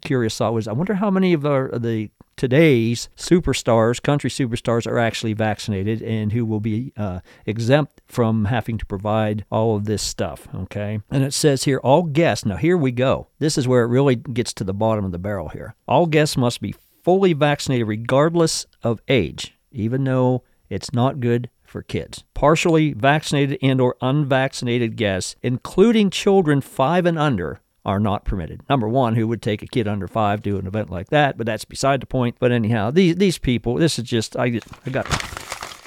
curious 0.01 0.38
thought 0.38 0.53
was, 0.53 0.67
I 0.67 0.73
wonder 0.73 0.95
how 0.95 1.09
many 1.09 1.31
of 1.31 1.45
our, 1.45 1.69
the 1.69 2.09
today's 2.40 3.10
superstars, 3.18 4.02
country 4.02 4.30
superstars, 4.30 4.88
are 4.88 4.98
actually 4.98 5.34
vaccinated 5.34 6.02
and 6.02 6.32
who 6.32 6.45
will 6.45 6.61
be 6.61 6.94
uh, 6.95 7.20
exempt 7.45 8.02
from 8.07 8.45
having 8.45 8.78
to 8.78 8.86
provide 8.86 9.44
all 9.52 9.76
of 9.76 9.84
this 9.84 10.02
stuff. 10.02 10.48
Okay. 10.56 11.02
And 11.11 11.24
it 11.24 11.34
says 11.34 11.66
here, 11.66 11.80
all 11.80 12.03
guests, 12.03 12.45
now 12.45 12.56
here 12.56 12.78
we 12.78 12.91
go. 12.91 13.28
This 13.40 13.57
is 13.57 13.68
where 13.68 13.84
it 13.84 13.90
really 13.90 14.16
gets 14.16 14.53
to 14.53 14.64
the 14.64 14.74
bottom 14.74 15.03
of 15.03 15.11
the 15.11 15.20
barrel 15.20 15.49
here. 15.49 15.76
All 15.86 16.06
guests 16.06 16.38
must 16.38 16.61
be 16.61 16.74
fully 17.03 17.34
vaccinated 17.34 17.88
regardless 17.88 18.66
of 18.84 19.02
age, 19.10 19.57
even 19.74 20.06
though 20.06 20.44
it's 20.70 20.94
not 20.94 21.20
good 21.20 21.49
for 21.66 21.84
kids. 21.84 22.24
Partially 22.34 22.94
vaccinated 22.94 23.60
and 23.61 23.82
or 23.82 23.98
unvaccinated 24.02 24.95
guests, 24.95 25.36
including 25.44 26.10
children 26.10 26.61
5 26.61 27.06
and 27.06 27.20
under, 27.20 27.60
are 27.85 27.99
not 27.99 28.26
permitted. 28.26 28.61
Number 28.69 28.88
one, 28.88 29.15
who 29.15 29.27
would 29.27 29.41
take 29.41 29.61
a 29.61 29.68
kid 29.68 29.88
under 29.88 30.07
five 30.07 30.41
to 30.43 30.57
an 30.57 30.68
event 30.68 30.89
like 30.89 31.10
that? 31.10 31.38
But 31.38 31.45
that's 31.45 31.65
beside 31.65 32.01
the 32.01 32.06
point. 32.06 32.35
But 32.39 32.51
anyhow, 32.51 32.91
these 32.91 33.15
these 33.15 33.38
people, 33.38 33.76
this 33.76 33.97
is 33.97 34.06
just 34.06 34.35
I 34.35 34.60
I 34.85 34.89
got 34.89 35.07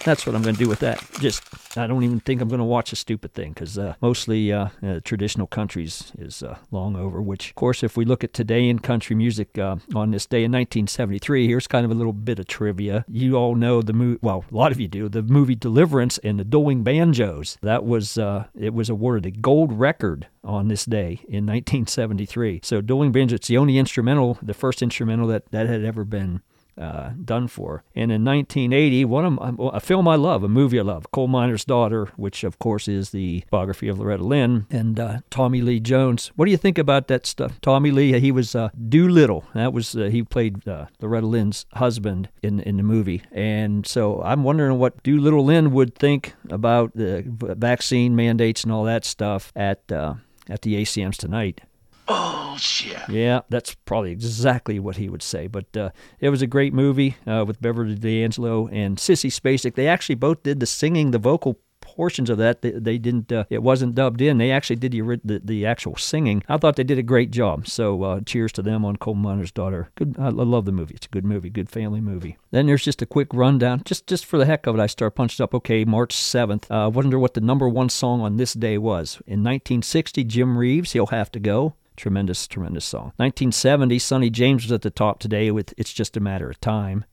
that's 0.04 0.26
what 0.26 0.34
I'm 0.34 0.42
going 0.42 0.54
to 0.54 0.62
do 0.62 0.68
with 0.68 0.80
that. 0.80 1.04
Just, 1.20 1.42
I 1.76 1.86
don't 1.86 2.02
even 2.02 2.20
think 2.20 2.40
I'm 2.40 2.48
going 2.48 2.58
to 2.58 2.64
watch 2.64 2.92
a 2.92 2.96
stupid 2.96 3.34
thing 3.34 3.52
because 3.52 3.78
uh, 3.78 3.94
mostly 4.00 4.52
uh, 4.52 4.68
uh, 4.82 5.00
traditional 5.04 5.46
countries 5.46 6.12
is 6.18 6.42
uh, 6.42 6.58
long 6.70 6.96
over. 6.96 7.22
Which, 7.22 7.50
of 7.50 7.54
course, 7.54 7.82
if 7.82 7.96
we 7.96 8.04
look 8.04 8.24
at 8.24 8.32
today 8.32 8.68
in 8.68 8.78
country 8.78 9.16
music 9.16 9.58
uh, 9.58 9.76
on 9.94 10.10
this 10.10 10.26
day 10.26 10.44
in 10.44 10.52
1973, 10.52 11.46
here's 11.46 11.66
kind 11.66 11.84
of 11.84 11.90
a 11.90 11.94
little 11.94 12.12
bit 12.12 12.38
of 12.38 12.46
trivia. 12.46 13.04
You 13.08 13.36
all 13.36 13.54
know 13.54 13.82
the 13.82 13.92
movie, 13.92 14.18
well, 14.22 14.44
a 14.50 14.54
lot 14.54 14.72
of 14.72 14.80
you 14.80 14.88
do, 14.88 15.08
the 15.08 15.22
movie 15.22 15.54
Deliverance 15.54 16.18
and 16.18 16.38
the 16.38 16.44
Dueling 16.44 16.82
Banjos. 16.82 17.58
That 17.62 17.84
was, 17.84 18.18
uh, 18.18 18.46
it 18.58 18.74
was 18.74 18.90
awarded 18.90 19.26
a 19.26 19.30
gold 19.30 19.72
record 19.72 20.26
on 20.44 20.68
this 20.68 20.84
day 20.84 21.20
in 21.28 21.46
1973. 21.46 22.60
So 22.62 22.80
Dueling 22.80 23.12
Banjos, 23.12 23.36
it's 23.36 23.48
the 23.48 23.58
only 23.58 23.78
instrumental, 23.78 24.38
the 24.42 24.54
first 24.54 24.82
instrumental 24.82 25.26
that, 25.28 25.50
that 25.52 25.68
had 25.68 25.84
ever 25.84 26.04
been 26.04 26.42
uh, 26.78 27.10
done 27.24 27.48
for. 27.48 27.84
And 27.94 28.10
in 28.10 28.24
1980, 28.24 29.04
one 29.04 29.24
of 29.24 29.32
my, 29.32 29.70
a 29.72 29.80
film 29.80 30.08
I 30.08 30.16
love, 30.16 30.42
a 30.42 30.48
movie 30.48 30.78
I 30.78 30.82
love, 30.82 31.10
Coal 31.10 31.28
Miner's 31.28 31.64
Daughter, 31.64 32.06
which 32.16 32.44
of 32.44 32.58
course 32.58 32.88
is 32.88 33.10
the 33.10 33.44
biography 33.50 33.88
of 33.88 33.98
Loretta 33.98 34.24
Lynn 34.24 34.66
and 34.70 34.98
uh, 34.98 35.18
Tommy 35.30 35.60
Lee 35.60 35.80
Jones. 35.80 36.32
What 36.36 36.46
do 36.46 36.50
you 36.50 36.56
think 36.56 36.78
about 36.78 37.08
that 37.08 37.26
stuff? 37.26 37.60
Tommy 37.60 37.90
Lee, 37.90 38.18
he 38.18 38.32
was 38.32 38.54
uh, 38.54 38.70
Doolittle. 38.88 39.44
That 39.54 39.72
was 39.72 39.94
uh, 39.94 40.04
he 40.04 40.22
played 40.22 40.66
uh, 40.66 40.86
Loretta 41.00 41.26
Lynn's 41.26 41.66
husband 41.74 42.28
in 42.42 42.60
in 42.60 42.76
the 42.76 42.82
movie. 42.82 43.22
And 43.32 43.86
so 43.86 44.22
I'm 44.22 44.44
wondering 44.44 44.78
what 44.78 45.02
Doolittle 45.02 45.44
Lynn 45.44 45.72
would 45.72 45.94
think 45.94 46.34
about 46.50 46.94
the 46.94 47.24
vaccine 47.26 48.16
mandates 48.16 48.64
and 48.64 48.72
all 48.72 48.84
that 48.84 49.04
stuff 49.04 49.52
at 49.56 49.90
uh, 49.90 50.14
at 50.48 50.62
the 50.62 50.74
ACMs 50.82 51.16
tonight 51.16 51.60
bullshit. 52.06 53.08
Yeah, 53.08 53.40
that's 53.48 53.74
probably 53.74 54.12
exactly 54.12 54.78
what 54.78 54.96
he 54.96 55.08
would 55.08 55.22
say. 55.22 55.46
But 55.46 55.76
uh, 55.76 55.90
it 56.20 56.30
was 56.30 56.42
a 56.42 56.46
great 56.46 56.74
movie 56.74 57.16
uh, 57.26 57.44
with 57.46 57.60
Beverly 57.60 57.94
D'Angelo 57.94 58.68
and 58.68 58.98
Sissy 58.98 59.30
Spacek. 59.30 59.74
They 59.74 59.88
actually 59.88 60.16
both 60.16 60.42
did 60.42 60.60
the 60.60 60.66
singing, 60.66 61.10
the 61.10 61.18
vocal 61.18 61.58
portions 61.82 62.30
of 62.30 62.38
that. 62.38 62.62
They, 62.62 62.70
they 62.70 62.98
didn't. 62.98 63.30
Uh, 63.30 63.44
it 63.50 63.62
wasn't 63.62 63.94
dubbed 63.94 64.20
in. 64.20 64.38
They 64.38 64.50
actually 64.50 64.76
did 64.76 64.92
the, 64.92 65.20
the, 65.24 65.40
the 65.44 65.66
actual 65.66 65.96
singing. 65.96 66.42
I 66.48 66.56
thought 66.56 66.76
they 66.76 66.84
did 66.84 66.98
a 66.98 67.02
great 67.02 67.30
job. 67.30 67.66
So 67.66 68.02
uh, 68.02 68.20
cheers 68.20 68.52
to 68.52 68.62
them 68.62 68.84
on 68.84 68.96
Coal 68.96 69.14
Miner's 69.14 69.52
Daughter. 69.52 69.90
Good. 69.96 70.16
I 70.18 70.28
love 70.28 70.64
the 70.64 70.72
movie. 70.72 70.94
It's 70.94 71.06
a 71.06 71.10
good 71.10 71.24
movie. 71.24 71.50
Good 71.50 71.68
family 71.68 72.00
movie. 72.00 72.38
Then 72.50 72.66
there's 72.66 72.84
just 72.84 73.02
a 73.02 73.06
quick 73.06 73.28
rundown. 73.32 73.82
Just 73.84 74.06
just 74.06 74.24
for 74.24 74.38
the 74.38 74.46
heck 74.46 74.66
of 74.66 74.76
it, 74.76 74.80
I 74.80 74.86
start 74.86 75.14
punched 75.14 75.40
up. 75.40 75.54
Okay, 75.54 75.84
March 75.84 76.14
7th. 76.14 76.64
I 76.70 76.84
uh, 76.84 76.88
wonder 76.88 77.18
what 77.18 77.34
the 77.34 77.40
number 77.40 77.68
one 77.68 77.88
song 77.88 78.20
on 78.20 78.36
this 78.36 78.54
day 78.54 78.78
was. 78.78 79.16
In 79.26 79.40
1960, 79.40 80.24
Jim 80.24 80.56
Reeves. 80.56 80.92
He'll 80.92 81.06
have 81.06 81.30
to 81.32 81.40
go. 81.40 81.74
Tremendous, 81.96 82.46
tremendous 82.46 82.84
song. 82.84 83.12
1970, 83.16 83.98
Sonny 83.98 84.30
James 84.30 84.64
was 84.64 84.72
at 84.72 84.82
the 84.82 84.90
top 84.90 85.18
today 85.18 85.50
with 85.50 85.74
It's 85.76 85.92
Just 85.92 86.16
a 86.16 86.20
Matter 86.20 86.48
of 86.48 86.60
Time. 86.60 87.04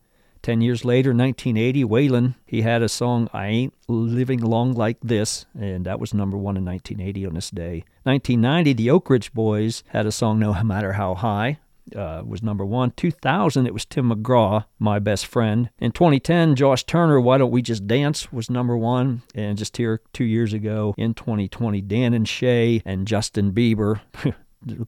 Ten 0.41 0.61
years 0.61 0.85
later, 0.85 1.09
1980, 1.09 1.83
Waylon, 1.83 2.35
he 2.45 2.61
had 2.61 2.81
a 2.81 2.87
song, 2.87 3.29
I 3.33 3.47
Ain't 3.47 3.73
Living 3.89 4.39
Long 4.39 4.73
Like 4.73 4.97
This, 5.01 5.45
and 5.53 5.85
that 5.85 5.99
was 5.99 6.13
number 6.13 6.37
one 6.37 6.55
in 6.55 6.63
1980 6.63 7.25
on 7.25 7.33
this 7.33 7.49
day. 7.49 7.83
1990, 8.03 8.73
the 8.73 8.89
Oak 8.89 9.09
Ridge 9.09 9.33
Boys 9.33 9.83
had 9.89 10.05
a 10.05 10.13
song, 10.13 10.39
No 10.39 10.53
Matter 10.63 10.93
How 10.93 11.13
High, 11.15 11.59
uh, 11.93 12.23
was 12.25 12.41
number 12.41 12.65
one. 12.65 12.91
2000, 12.91 13.67
it 13.67 13.73
was 13.73 13.83
Tim 13.83 14.11
McGraw, 14.11 14.63
My 14.79 14.97
Best 14.97 15.25
Friend. 15.25 15.69
In 15.79 15.91
2010, 15.91 16.55
Josh 16.55 16.85
Turner, 16.85 17.19
Why 17.19 17.37
Don't 17.37 17.51
We 17.51 17.61
Just 17.61 17.85
Dance 17.85 18.31
was 18.31 18.49
number 18.49 18.77
one. 18.77 19.23
And 19.35 19.57
just 19.57 19.75
here 19.75 20.01
two 20.13 20.23
years 20.23 20.53
ago, 20.53 20.93
in 20.97 21.13
2020, 21.13 21.81
Dan 21.81 22.13
and 22.13 22.27
Shay 22.27 22.81
and 22.85 23.07
Justin 23.07 23.51
Bieber. 23.51 23.99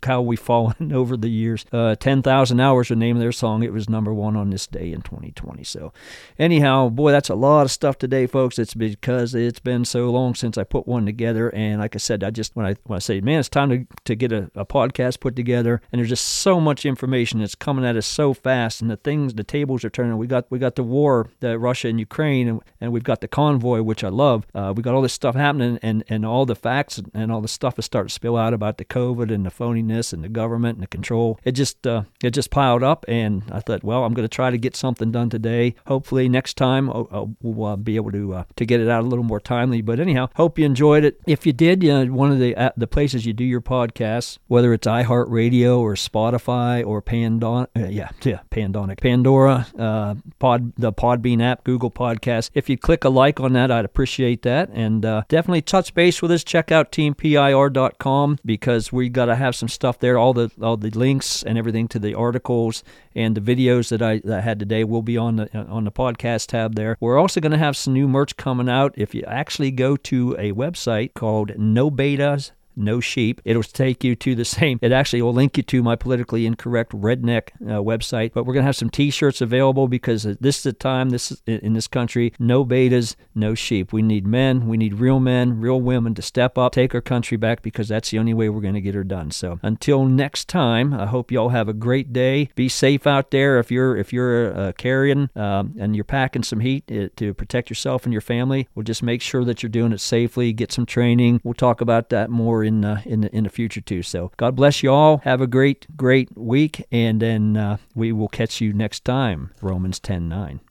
how 0.03 0.21
we've 0.21 0.39
fallen 0.39 0.91
over 0.93 1.15
the 1.15 1.29
years. 1.29 1.65
Uh, 1.71 1.95
10,000 1.95 2.59
Hours, 2.59 2.89
the 2.89 2.95
name 2.95 3.15
of 3.15 3.21
their 3.21 3.31
song. 3.31 3.63
It 3.63 3.73
was 3.73 3.89
number 3.89 4.13
one 4.13 4.35
on 4.35 4.49
this 4.49 4.67
day 4.67 4.91
in 4.91 5.01
2020. 5.01 5.63
So, 5.63 5.93
anyhow, 6.37 6.89
boy, 6.89 7.11
that's 7.11 7.29
a 7.29 7.35
lot 7.35 7.63
of 7.63 7.71
stuff 7.71 7.97
today, 7.97 8.27
folks. 8.27 8.59
It's 8.59 8.73
because 8.73 9.33
it's 9.33 9.59
been 9.59 9.85
so 9.85 10.09
long 10.09 10.35
since 10.35 10.57
I 10.57 10.63
put 10.63 10.87
one 10.87 11.05
together. 11.05 11.53
And 11.55 11.79
like 11.79 11.95
I 11.95 11.99
said, 11.99 12.23
I 12.23 12.29
just, 12.29 12.55
when 12.55 12.65
I, 12.65 12.75
when 12.85 12.97
I 12.97 12.99
say, 12.99 13.21
man, 13.21 13.39
it's 13.39 13.49
time 13.49 13.69
to, 13.69 13.87
to 14.05 14.15
get 14.15 14.31
a, 14.31 14.51
a 14.55 14.65
podcast 14.65 15.19
put 15.19 15.35
together, 15.35 15.81
and 15.91 15.99
there's 15.99 16.09
just 16.09 16.27
so 16.27 16.59
much 16.59 16.85
information 16.85 17.39
that's 17.39 17.55
coming 17.55 17.85
at 17.85 17.95
us 17.95 18.05
so 18.05 18.33
fast, 18.33 18.81
and 18.81 18.91
the 18.91 18.97
things, 18.97 19.33
the 19.33 19.43
tables 19.43 19.83
are 19.83 19.89
turning. 19.89 20.17
We 20.17 20.27
got, 20.27 20.45
we 20.49 20.59
got 20.59 20.75
the 20.75 20.83
war, 20.83 21.29
the 21.39 21.57
Russia 21.57 21.87
and 21.87 21.99
Ukraine, 21.99 22.47
and, 22.47 22.61
and 22.79 22.91
we've 22.91 23.03
got 23.03 23.21
the 23.21 23.27
convoy, 23.27 23.81
which 23.81 24.03
I 24.03 24.09
love. 24.09 24.45
Uh, 24.53 24.73
we 24.75 24.83
got 24.83 24.93
all 24.93 25.01
this 25.01 25.13
stuff 25.13 25.35
happening, 25.35 25.79
and, 25.81 26.03
and 26.09 26.25
all 26.25 26.45
the 26.45 26.55
facts 26.55 27.01
and 27.13 27.31
all 27.31 27.41
the 27.41 27.47
stuff 27.47 27.79
is 27.79 27.85
starting 27.85 28.09
to 28.09 28.13
spill 28.13 28.37
out 28.37 28.53
about 28.53 28.77
the 28.77 28.85
COVID 28.85 29.33
and 29.33 29.45
the 29.45 29.51
phoniness 29.61 30.11
and 30.11 30.23
the 30.23 30.29
government 30.29 30.77
and 30.77 30.83
the 30.83 30.87
control. 30.87 31.39
It 31.43 31.51
just 31.51 31.85
uh, 31.85 32.03
it 32.23 32.31
just 32.31 32.49
piled 32.49 32.83
up, 32.83 33.05
and 33.07 33.43
I 33.51 33.59
thought, 33.59 33.83
well, 33.83 34.03
I'm 34.03 34.13
going 34.13 34.27
to 34.27 34.35
try 34.35 34.49
to 34.49 34.57
get 34.57 34.75
something 34.75 35.11
done 35.11 35.29
today. 35.29 35.75
Hopefully, 35.85 36.27
next 36.27 36.57
time 36.57 36.89
I'll, 36.89 37.07
I'll, 37.11 37.35
we'll 37.41 37.67
uh, 37.67 37.75
be 37.75 37.95
able 37.95 38.11
to 38.11 38.33
uh, 38.33 38.43
to 38.55 38.65
get 38.65 38.79
it 38.79 38.89
out 38.89 39.03
a 39.03 39.07
little 39.07 39.23
more 39.23 39.39
timely. 39.39 39.81
But 39.81 39.99
anyhow, 39.99 40.29
hope 40.35 40.57
you 40.57 40.65
enjoyed 40.65 41.03
it. 41.03 41.19
If 41.27 41.45
you 41.45 41.53
did, 41.53 41.83
you 41.83 41.93
know, 41.93 42.13
one 42.13 42.31
of 42.31 42.39
the 42.39 42.55
uh, 42.55 42.71
the 42.75 42.87
places 42.87 43.25
you 43.25 43.33
do 43.33 43.43
your 43.43 43.61
podcasts, 43.61 44.39
whether 44.47 44.73
it's 44.73 44.87
iHeartRadio 44.87 45.79
or 45.79 45.93
Spotify 45.93 46.85
or 46.85 47.01
Pandon, 47.01 47.67
uh, 47.75 47.87
yeah, 47.87 48.09
yeah, 48.23 48.39
Pandonic, 48.49 48.99
Pandora, 48.99 49.67
uh, 49.77 50.15
Pod, 50.39 50.73
the 50.77 50.91
Podbean 50.91 51.41
app, 51.41 51.63
Google 51.63 51.91
Podcast. 51.91 52.49
If 52.53 52.69
you 52.69 52.77
click 52.77 53.03
a 53.03 53.09
like 53.09 53.39
on 53.39 53.53
that, 53.53 53.69
I'd 53.69 53.85
appreciate 53.85 54.41
that, 54.43 54.69
and 54.73 55.01
definitely 55.01 55.61
touch 55.61 55.93
base 55.93 56.21
with 56.21 56.31
us. 56.31 56.43
Check 56.43 56.71
out 56.71 56.91
teampir.com 56.91 58.39
because 58.43 58.91
we 58.91 59.09
got 59.09 59.25
to 59.25 59.35
have 59.35 59.50
have 59.51 59.55
some 59.57 59.69
stuff 59.69 59.99
there. 59.99 60.17
All 60.17 60.33
the 60.33 60.49
all 60.61 60.77
the 60.77 60.89
links 60.91 61.43
and 61.43 61.57
everything 61.57 61.87
to 61.89 61.99
the 61.99 62.13
articles 62.13 62.83
and 63.13 63.35
the 63.35 63.41
videos 63.41 63.89
that 63.89 64.01
I, 64.01 64.19
that 64.19 64.39
I 64.39 64.41
had 64.41 64.59
today 64.59 64.83
will 64.83 65.01
be 65.01 65.17
on 65.17 65.35
the 65.35 65.57
on 65.57 65.83
the 65.83 65.91
podcast 65.91 66.47
tab 66.47 66.75
there. 66.75 66.97
We're 66.99 67.19
also 67.19 67.41
going 67.41 67.51
to 67.51 67.57
have 67.57 67.75
some 67.75 67.93
new 67.93 68.07
merch 68.07 68.37
coming 68.37 68.69
out. 68.69 68.93
If 68.95 69.13
you 69.13 69.23
actually 69.27 69.71
go 69.71 69.97
to 69.97 70.35
a 70.39 70.53
website 70.53 71.13
called 71.13 71.57
No 71.57 71.91
Betas 71.91 72.51
no 72.75 72.99
sheep. 72.99 73.41
It'll 73.45 73.63
take 73.63 74.03
you 74.03 74.15
to 74.15 74.35
the 74.35 74.45
same, 74.59 74.79
it 74.81 74.91
actually 74.91 75.21
will 75.21 75.33
link 75.33 75.57
you 75.57 75.63
to 75.63 75.83
my 75.83 75.95
politically 75.95 76.45
incorrect 76.45 76.91
redneck 76.91 77.49
uh, 77.61 77.81
website. 77.81 78.33
But 78.33 78.45
we're 78.45 78.53
going 78.53 78.63
to 78.63 78.67
have 78.67 78.75
some 78.75 78.89
t 78.89 79.09
shirts 79.11 79.41
available 79.41 79.87
because 79.87 80.23
this 80.23 80.57
is 80.57 80.63
the 80.63 80.73
time 80.73 81.09
this 81.09 81.31
is, 81.31 81.41
in 81.45 81.73
this 81.73 81.87
country 81.87 82.33
no 82.39 82.65
betas, 82.65 83.15
no 83.35 83.55
sheep. 83.55 83.93
We 83.93 84.01
need 84.01 84.25
men, 84.25 84.67
we 84.67 84.77
need 84.77 84.95
real 84.95 85.19
men, 85.19 85.59
real 85.59 85.79
women 85.79 86.15
to 86.15 86.21
step 86.21 86.57
up, 86.57 86.73
take 86.73 86.93
our 86.95 87.01
country 87.01 87.37
back 87.37 87.61
because 87.61 87.87
that's 87.87 88.09
the 88.09 88.19
only 88.19 88.33
way 88.33 88.49
we're 88.49 88.61
going 88.61 88.73
to 88.73 88.81
get 88.81 88.95
her 88.95 89.03
done. 89.03 89.31
So 89.31 89.59
until 89.61 90.05
next 90.05 90.47
time, 90.47 90.93
I 90.93 91.05
hope 91.05 91.31
you 91.31 91.39
all 91.39 91.49
have 91.49 91.69
a 91.69 91.73
great 91.73 92.13
day. 92.13 92.49
Be 92.55 92.69
safe 92.69 93.05
out 93.07 93.31
there 93.31 93.59
if 93.59 93.71
you're 93.71 93.95
if 93.97 94.11
you're 94.11 94.57
uh, 94.57 94.71
carrying 94.73 95.29
um, 95.35 95.75
and 95.79 95.95
you're 95.95 96.03
packing 96.03 96.43
some 96.43 96.59
heat 96.59 96.91
uh, 96.91 97.09
to 97.15 97.33
protect 97.33 97.69
yourself 97.69 98.05
and 98.05 98.13
your 98.13 98.21
family. 98.21 98.67
We'll 98.75 98.83
just 98.83 99.03
make 99.03 99.21
sure 99.21 99.43
that 99.45 99.61
you're 99.61 99.69
doing 99.69 99.91
it 99.91 99.99
safely. 99.99 100.53
Get 100.53 100.71
some 100.71 100.85
training. 100.85 101.41
We'll 101.43 101.53
talk 101.53 101.81
about 101.81 102.09
that 102.09 102.29
more 102.29 102.60
in 102.63 102.85
uh, 102.85 103.01
in 103.05 103.21
the, 103.21 103.35
in 103.35 103.43
the 103.43 103.49
future 103.49 103.81
too. 103.81 104.03
So 104.03 104.31
God 104.37 104.55
bless 104.55 104.83
you 104.83 104.91
all. 104.91 105.17
Have 105.19 105.41
a 105.41 105.47
great 105.47 105.85
great 105.97 106.35
week, 106.37 106.85
and 106.91 107.21
then 107.21 107.57
uh, 107.57 107.77
we 107.95 108.11
will 108.11 108.27
catch 108.27 108.61
you 108.61 108.73
next 108.73 109.05
time. 109.05 109.51
Romans 109.61 109.99
ten 109.99 110.27
nine. 110.29 110.61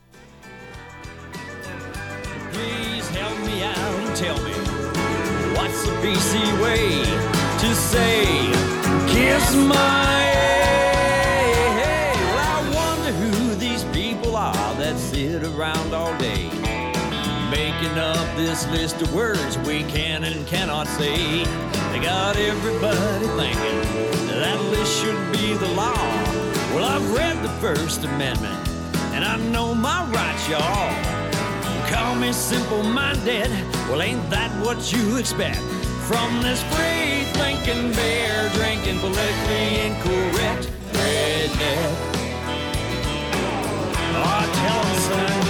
Please 2.53 3.09
help 3.11 3.39
me 3.47 3.63
out 3.63 3.77
and 3.77 4.17
tell 4.17 4.39
me 4.43 4.53
what's 5.57 5.83
the 5.85 5.93
PC 6.03 6.63
way 6.63 7.05
to 7.61 7.75
say 7.75 8.25
kiss 9.13 9.55
my 9.55 10.31
hey, 11.81 12.13
Well, 12.15 12.39
I 12.39 12.73
wonder 12.75 13.13
who 13.13 13.55
these 13.57 13.85
people 13.85 14.37
are 14.37 14.75
that 14.77 14.97
sit 14.97 15.43
around 15.45 15.93
all 15.93 16.17
day 16.19 16.40
making 17.91 18.03
up 18.03 18.37
this 18.37 18.69
list 18.69 19.01
of 19.03 19.13
words 19.15 19.59
we 19.59 19.83
can 19.85 20.25
and 20.25 20.47
cannot 20.47 20.87
say. 20.87 21.45
They 21.93 22.01
got 22.01 22.37
everybody 22.37 23.27
thinking 23.27 23.81
that 24.41 24.61
list 24.71 25.01
should 25.01 25.33
be 25.33 25.55
the 25.55 25.69
law. 25.75 25.95
Well, 26.75 26.85
I've 26.85 27.13
read 27.15 27.43
the 27.43 27.49
First 27.61 28.05
Amendment 28.05 28.69
and 29.13 29.25
I 29.25 29.37
know 29.51 29.75
my 29.75 30.09
rights, 30.11 30.49
y'all. 30.49 30.91
You 31.75 31.95
call 31.95 32.15
me 32.17 32.33
simple 32.33 32.83
minded. 32.83 33.51
Well, 33.89 34.03
ain't 34.03 34.29
that 34.31 34.51
what 34.65 34.93
you 34.93 35.17
expect 35.17 35.59
from 36.09 36.43
this 36.43 36.63
free 36.75 37.25
thinking, 37.41 37.93
beer 37.93 38.51
drinking, 38.55 38.99
politically 39.01 39.81
incorrect 39.87 40.71
redneck? 40.93 41.97
Oh, 44.23 44.51
tell 44.55 44.87
'em, 44.87 45.41
son. 45.41 45.50